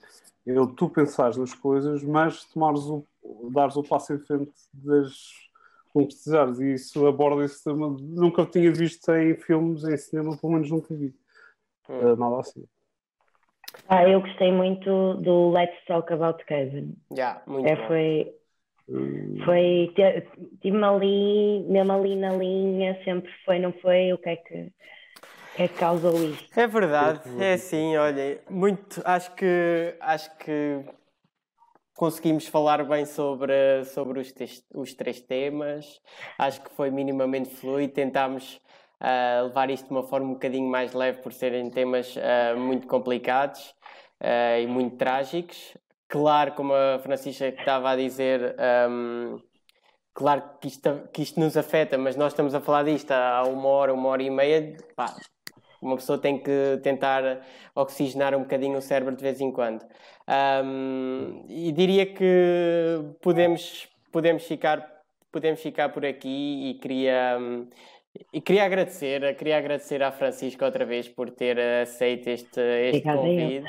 é 0.51 0.53
tu 0.75 0.89
pensares 0.89 1.37
nas 1.37 1.53
coisas, 1.53 2.03
mas 2.03 2.45
tomares 2.45 2.81
o, 2.81 3.05
dares 3.51 3.75
o 3.75 3.83
passo 3.83 4.13
em 4.13 4.19
frente 4.19 4.51
das 4.73 5.13
concretizares. 5.93 6.59
E 6.59 6.73
isso 6.73 7.05
aborda 7.05 7.43
esse 7.43 7.63
tema. 7.63 7.95
Nunca 7.99 8.45
tinha 8.45 8.71
visto 8.71 9.11
em 9.11 9.35
filmes, 9.35 9.83
em 9.83 9.97
cinema, 9.97 10.37
pelo 10.37 10.53
menos 10.53 10.71
nunca 10.71 10.95
vi. 10.95 11.13
Hum. 11.89 12.13
Uh, 12.13 12.15
nada 12.15 12.39
assim. 12.39 12.63
Ah, 13.87 14.07
eu 14.07 14.21
gostei 14.21 14.51
muito 14.51 15.15
do 15.15 15.51
Let's 15.51 15.85
Talk 15.85 16.11
About 16.11 16.43
Kevin. 16.45 16.95
Yeah, 17.11 17.41
muito 17.45 17.67
é, 17.67 17.87
foi, 17.87 18.33
hum. 18.89 19.37
foi 19.45 19.93
tive-me 20.61 20.83
ali, 20.83 21.65
mesmo 21.69 21.93
ali 21.93 22.15
na 22.15 22.33
linha, 22.35 22.99
sempre 23.03 23.31
foi, 23.45 23.59
não 23.59 23.71
foi, 23.73 24.13
o 24.13 24.17
que 24.17 24.29
é 24.29 24.35
que 24.35 24.71
é 25.57 25.67
que 25.67 25.75
causou 25.75 26.15
isto. 26.23 26.59
É 26.59 26.67
verdade, 26.67 27.21
é 27.39 27.53
assim, 27.53 27.97
olha, 27.97 28.39
muito, 28.49 29.01
acho 29.03 29.33
que, 29.33 29.95
acho 29.99 30.37
que 30.37 30.85
conseguimos 31.95 32.47
falar 32.47 32.83
bem 32.83 33.05
sobre, 33.05 33.83
sobre 33.85 34.19
os, 34.19 34.33
os 34.75 34.93
três 34.93 35.19
temas, 35.19 35.99
acho 36.37 36.61
que 36.61 36.69
foi 36.71 36.91
minimamente 36.91 37.49
fluido, 37.49 37.91
tentámos 37.91 38.61
uh, 39.01 39.45
levar 39.45 39.69
isto 39.71 39.87
de 39.87 39.91
uma 39.91 40.03
forma 40.03 40.27
um 40.27 40.33
bocadinho 40.33 40.69
mais 40.69 40.93
leve 40.93 41.21
por 41.21 41.33
serem 41.33 41.71
temas 41.71 42.15
uh, 42.15 42.57
muito 42.57 42.85
complicados 42.85 43.73
uh, 44.21 44.61
e 44.61 44.67
muito 44.67 44.95
trágicos. 44.97 45.75
Claro, 46.07 46.53
como 46.53 46.73
a 46.73 46.99
Francisca 46.99 47.47
estava 47.47 47.89
a 47.89 47.95
dizer, 47.95 48.55
um, 48.89 49.41
claro 50.13 50.43
que 50.61 50.67
isto, 50.67 51.09
que 51.11 51.21
isto 51.21 51.39
nos 51.39 51.57
afeta, 51.57 51.97
mas 51.97 52.15
nós 52.15 52.31
estamos 52.31 52.55
a 52.55 52.61
falar 52.61 52.83
disto 52.83 53.11
há 53.11 53.43
uma 53.43 53.67
hora, 53.67 53.93
uma 53.93 54.07
hora 54.07 54.23
e 54.23 54.29
meia, 54.29 54.77
pá, 54.95 55.13
uma 55.81 55.95
pessoa 55.95 56.17
tem 56.17 56.37
que 56.37 56.79
tentar 56.83 57.41
oxigenar 57.75 58.35
um 58.35 58.39
bocadinho 58.39 58.77
o 58.77 58.81
cérebro 58.81 59.15
de 59.15 59.21
vez 59.21 59.39
em 59.41 59.51
quando. 59.51 59.83
Um, 60.27 61.45
e 61.47 61.71
diria 61.71 62.05
que 62.05 62.99
podemos, 63.21 63.87
podemos, 64.11 64.43
ficar, 64.43 64.85
podemos 65.31 65.61
ficar 65.61 65.89
por 65.89 66.05
aqui 66.05 66.69
e 66.69 66.73
queria. 66.75 67.37
Um, 67.39 67.67
e 68.33 68.41
queria 68.41 68.65
agradecer, 68.65 69.35
queria 69.35 69.57
agradecer 69.57 70.01
à 70.01 70.11
Francisca 70.11 70.65
outra 70.65 70.83
vez 70.85 71.07
por 71.07 71.29
ter 71.29 71.59
aceito 71.59 72.27
este, 72.27 72.59
este 72.59 73.01
convite. 73.03 73.63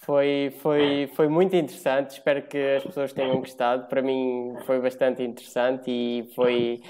Foi, 0.00 0.52
foi, 0.60 1.10
foi 1.14 1.28
muito 1.28 1.54
interessante, 1.54 2.10
espero 2.12 2.42
que 2.42 2.76
as 2.76 2.84
pessoas 2.84 3.12
tenham 3.12 3.38
gostado. 3.38 3.88
Para 3.88 4.00
mim 4.00 4.54
foi 4.64 4.80
bastante 4.80 5.22
interessante 5.22 5.90
e 5.90 6.28
foi 6.34 6.80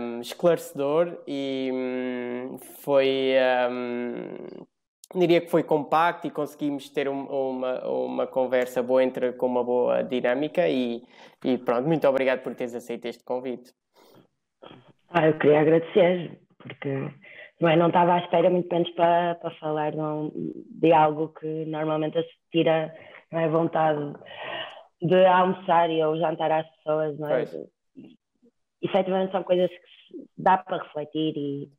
um, 0.00 0.20
esclarecedor 0.20 1.18
e 1.26 1.70
um, 1.72 2.07
foi. 2.82 3.34
Um, 3.70 4.68
diria 5.14 5.40
que 5.40 5.50
foi 5.50 5.62
compacto 5.62 6.26
e 6.26 6.30
conseguimos 6.30 6.90
ter 6.90 7.08
um, 7.08 7.24
uma, 7.24 7.88
uma 7.88 8.26
conversa 8.26 8.82
boa 8.82 9.02
entre, 9.02 9.32
com 9.32 9.46
uma 9.46 9.64
boa 9.64 10.02
dinâmica 10.02 10.68
e, 10.68 11.02
e 11.44 11.56
pronto, 11.56 11.86
muito 11.86 12.06
obrigado 12.06 12.42
por 12.42 12.54
teres 12.54 12.74
aceito 12.74 13.06
este 13.06 13.24
convite. 13.24 13.72
Ah, 15.10 15.26
eu 15.26 15.38
queria 15.38 15.60
agradecer, 15.60 16.38
porque 16.58 17.10
não, 17.60 17.68
é, 17.68 17.76
não 17.76 17.86
estava 17.86 18.14
à 18.14 18.18
espera 18.18 18.50
muito 18.50 18.68
menos 18.70 18.90
para, 18.90 19.36
para 19.36 19.50
falar 19.52 19.94
não, 19.94 20.30
de 20.34 20.92
algo 20.92 21.28
que 21.28 21.64
normalmente 21.64 22.20
se 22.20 22.34
tira 22.52 22.94
não 23.32 23.40
é, 23.40 23.48
vontade 23.48 24.12
de 25.00 25.24
almoçar 25.26 25.88
e 25.90 26.02
ou 26.02 26.18
jantar 26.18 26.50
às 26.50 26.68
pessoas, 26.76 27.18
não 27.18 27.28
é? 27.28 27.46
Pois. 27.46 27.68
Efetivamente 28.82 29.32
são 29.32 29.42
coisas 29.42 29.70
que 29.70 30.24
dá 30.36 30.58
para 30.58 30.82
refletir 30.82 31.36
e, 31.36 31.70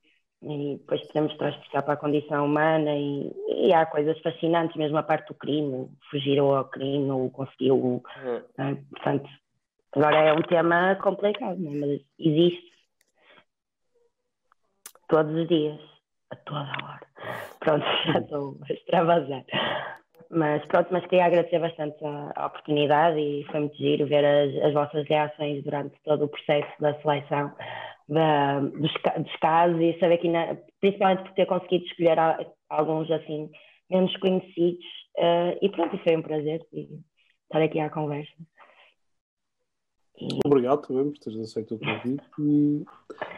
e 0.42 0.78
depois 0.78 1.06
podemos 1.08 1.36
transportar 1.38 1.84
para 1.84 1.94
a 1.94 1.98
condição 1.98 2.46
humana 2.46 2.96
e, 2.96 3.32
e, 3.68 3.74
há 3.74 3.86
coisas 3.86 4.18
fascinantes, 4.22 4.76
mesmo 4.78 4.98
a 4.98 5.04
parte 5.04 5.28
do 5.28 5.34
crime, 5.34 5.90
fugiram 6.10 6.56
ao 6.56 6.66
crime 6.66 7.12
ou 7.12 7.30
conseguiu, 7.30 7.76
uhum. 7.76 8.42
é? 8.58 8.76
portanto, 8.90 9.30
agora 9.94 10.18
é 10.18 10.34
um 10.34 10.42
tema 10.42 10.96
complicado, 10.96 11.58
é? 11.66 11.70
mas 11.70 12.02
existe 12.18 12.70
todos 15.10 15.34
os 15.36 15.48
dias, 15.48 15.80
a 16.32 16.36
toda 16.38 16.62
hora. 16.62 17.08
Pronto, 17.60 17.86
já 18.14 18.20
estou 18.20 18.58
a 18.70 18.74
extravasar. 18.74 19.46
Mas 20.32 20.64
pronto, 20.68 20.90
mas 20.92 21.04
queria 21.08 21.26
agradecer 21.26 21.58
bastante 21.58 22.06
a, 22.06 22.32
a 22.36 22.46
oportunidade 22.46 23.20
e 23.20 23.44
foi 23.46 23.62
muito 23.62 23.76
giro 23.76 24.06
ver 24.06 24.24
as, 24.24 24.64
as, 24.64 24.74
vossas 24.74 25.08
reações 25.08 25.64
durante 25.64 25.96
todo 26.06 26.26
o 26.26 26.28
processo 26.28 26.72
da 26.80 26.94
seleção 27.02 27.52
da, 28.10 28.60
dos, 28.60 28.92
dos, 28.92 29.36
casos 29.40 29.80
e 29.80 29.98
saber 30.00 30.18
que, 30.18 30.30
na, 30.30 30.58
principalmente 30.80 31.24
por 31.24 31.34
ter 31.34 31.46
conseguido 31.46 31.86
escolher 31.86 32.18
alguns 32.70 33.10
assim 33.12 33.50
menos 33.90 34.16
conhecidos. 34.18 34.86
Uh, 35.18 35.58
e 35.62 35.70
pronto, 35.70 35.98
foi 36.00 36.16
um 36.16 36.22
prazer 36.22 36.62
estar 36.74 37.62
aqui 37.62 37.80
à 37.80 37.90
conversa. 37.90 38.34
Obrigado 40.46 40.86
também 40.86 41.12
por 41.12 41.20
teres 41.20 41.40
aceito 41.40 41.76
o 41.76 41.80
convite 41.80 42.24
e 42.40 42.84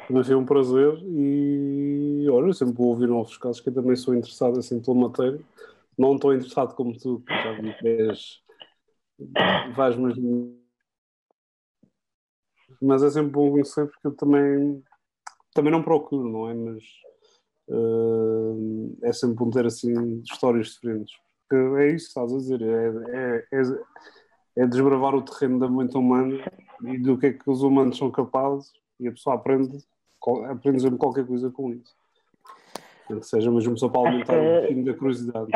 também 0.08 0.24
foi 0.24 0.36
um 0.36 0.46
prazer 0.46 0.98
e 1.04 2.26
olha, 2.28 2.52
sempre 2.54 2.74
vou 2.74 2.88
ouvir 2.88 3.08
novos 3.08 3.38
casos 3.38 3.62
que 3.62 3.70
eu 3.70 3.74
também 3.74 3.96
sou 3.96 4.16
interessado 4.16 4.58
assim 4.58 4.82
pela 4.82 4.98
matéria 4.98 5.40
não 6.02 6.16
estou 6.16 6.34
interessado 6.34 6.74
como 6.76 6.98
tu, 6.98 7.24
já 7.28 7.54
vi 7.54 7.74
que. 7.76 8.08
Vais. 9.76 9.96
Mas 12.82 13.04
é 13.04 13.10
sempre 13.10 13.32
bom 13.32 13.52
conhecer 13.52 13.88
porque 13.88 14.08
eu 14.08 14.16
também. 14.16 14.84
Também 15.54 15.72
não 15.72 15.84
procuro, 15.84 16.30
não 16.30 16.50
é? 16.50 16.54
Mas. 16.54 16.84
Uh, 17.68 18.98
é 19.04 19.14
sempre 19.14 19.38
bom 19.38 19.50
ter 19.50 19.66
assim 19.66 20.22
histórias 20.22 20.68
diferentes. 20.70 21.16
Porque 21.48 21.82
é 21.82 21.94
isso 21.94 22.06
que 22.06 22.20
estás 22.20 22.34
a 22.34 22.38
dizer. 22.38 22.62
É, 22.62 23.48
é, 23.52 23.60
é, 23.60 24.64
é 24.64 24.68
desbravar 24.68 25.16
o 25.16 25.22
terreno 25.22 25.60
da 25.60 25.70
mente 25.70 25.98
humana 25.98 26.40
e 26.84 26.98
do 26.98 27.18
que 27.18 27.28
é 27.28 27.34
que 27.34 27.50
os 27.50 27.62
humanos 27.62 27.98
são 27.98 28.12
capazes 28.12 28.72
e 29.00 29.08
a 29.08 29.12
pessoa 29.12 29.36
aprende, 29.36 29.78
aprende 30.50 30.82
sempre 30.82 30.98
qualquer 30.98 31.26
coisa 31.26 31.50
com 31.50 31.72
isso 31.72 31.96
que 33.20 33.26
seja 33.26 33.52
mesmo 33.52 33.78
só 33.78 33.90
para 33.90 34.10
aumentar 34.10 34.34
que, 34.34 34.40
um 34.40 34.60
pouquinho 34.60 34.86
da 34.86 34.94
curiosidade. 34.94 35.52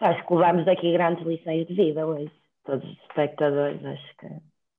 acho 0.00 0.26
que 0.26 0.34
levámos 0.34 0.64
daqui 0.64 0.92
grandes 0.92 1.26
lições 1.26 1.66
de 1.66 1.74
vida 1.74 2.06
hoje, 2.06 2.32
todos 2.64 2.84
os 2.84 2.98
espectadores, 3.02 3.84
acho 3.84 4.16
que. 4.16 4.28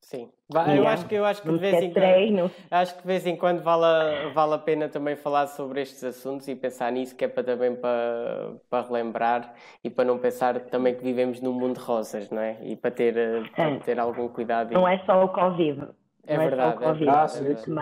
Sim, 0.02 0.32
eu 0.76 0.88
acho 0.88 1.08
que 1.08 1.16
eu 1.16 1.26
acho 1.26 1.42
que 1.42 1.52
de 1.52 1.58
vez 1.58 1.82
em 1.82 1.92
quando 1.92 2.52
acho 2.70 2.96
que 2.96 3.02
de 3.02 3.08
vez 3.08 3.26
em 3.26 3.36
quando 3.36 3.64
vale, 3.64 4.30
vale 4.32 4.54
a 4.54 4.58
pena 4.60 4.88
também 4.88 5.16
falar 5.16 5.48
sobre 5.48 5.82
estes 5.82 6.04
assuntos 6.04 6.48
e 6.48 6.56
pensar 6.56 6.92
nisso, 6.92 7.16
que 7.16 7.26
é 7.26 7.28
para 7.28 7.44
também 7.44 7.76
para, 7.76 8.54
para 8.70 8.88
relembrar 8.88 9.54
e 9.84 9.90
para 9.90 10.06
não 10.06 10.20
pensar 10.20 10.60
também 10.66 10.96
que 10.96 11.04
vivemos 11.04 11.42
num 11.42 11.54
mundo 11.54 11.80
de 11.80 11.86
rosas, 11.86 12.30
não 12.30 12.42
é? 12.42 12.58
E 12.62 12.76
para 12.76 12.92
ter, 12.92 13.16
para 13.56 13.80
ter 13.80 14.00
algum 14.00 14.28
cuidado. 14.28 14.74
Não 14.74 14.88
é 14.88 15.00
só 15.06 15.24
o 15.24 15.30
Covid, 15.30 15.88
é 16.28 16.38
verdade. 16.38 16.84
É 16.84 16.94
verdade. 16.94 17.10
Ah, 17.10 17.28
sim, 17.28 17.56
sim. 17.56 17.76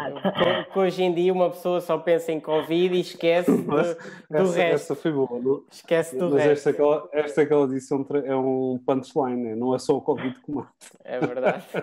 Porque 0.65 0.79
hoje 0.79 1.03
em 1.03 1.13
dia 1.13 1.31
uma 1.31 1.49
pessoa 1.49 1.79
só 1.81 1.97
pensa 1.97 2.31
em 2.31 2.39
Covid 2.39 2.95
e 2.95 2.99
esquece 2.99 3.51
do, 3.63 3.63
do 3.63 3.79
essa, 3.79 4.57
resto. 4.57 4.73
Essa 4.73 4.95
foi 4.95 5.11
boa. 5.11 5.39
Não? 5.39 5.63
Esquece 5.71 6.17
do 6.17 6.29
Mas 6.29 6.43
resto. 6.43 6.51
Esta, 6.51 6.69
aquela, 6.69 7.09
esta 7.13 7.41
aquela 7.41 7.65
edição 7.65 8.05
é 8.25 8.35
um 8.35 8.79
punchline, 8.85 9.43
né? 9.43 9.55
não 9.55 9.73
é 9.73 9.79
só 9.79 9.95
o 9.95 10.01
Covid 10.01 10.35
que 10.41 10.51
mata. 10.51 10.69
É 11.03 11.19
verdade. 11.19 11.65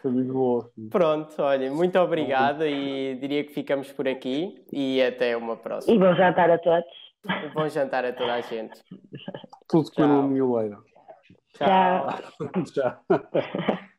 foi 0.00 0.10
muito 0.10 0.32
boa. 0.32 0.70
Pronto, 0.90 1.42
olha, 1.42 1.70
muito 1.70 1.98
obrigado 1.98 2.66
e 2.66 3.14
diria 3.16 3.44
que 3.44 3.52
ficamos 3.52 3.92
por 3.92 4.08
aqui 4.08 4.64
e 4.72 5.02
até 5.02 5.36
uma 5.36 5.56
próxima. 5.56 5.94
E 5.94 5.98
bom 5.98 6.14
jantar 6.14 6.50
a 6.50 6.58
todos. 6.58 6.84
Bom 7.54 7.68
jantar 7.68 8.04
a 8.04 8.12
toda 8.12 8.34
a 8.34 8.40
gente. 8.40 8.82
Tudo 9.68 9.90
que 9.90 10.00
na 10.00 10.22
minha 10.22 10.44
leira. 10.44 10.78
Tchau. 11.54 12.08
Tchau. 12.64 12.98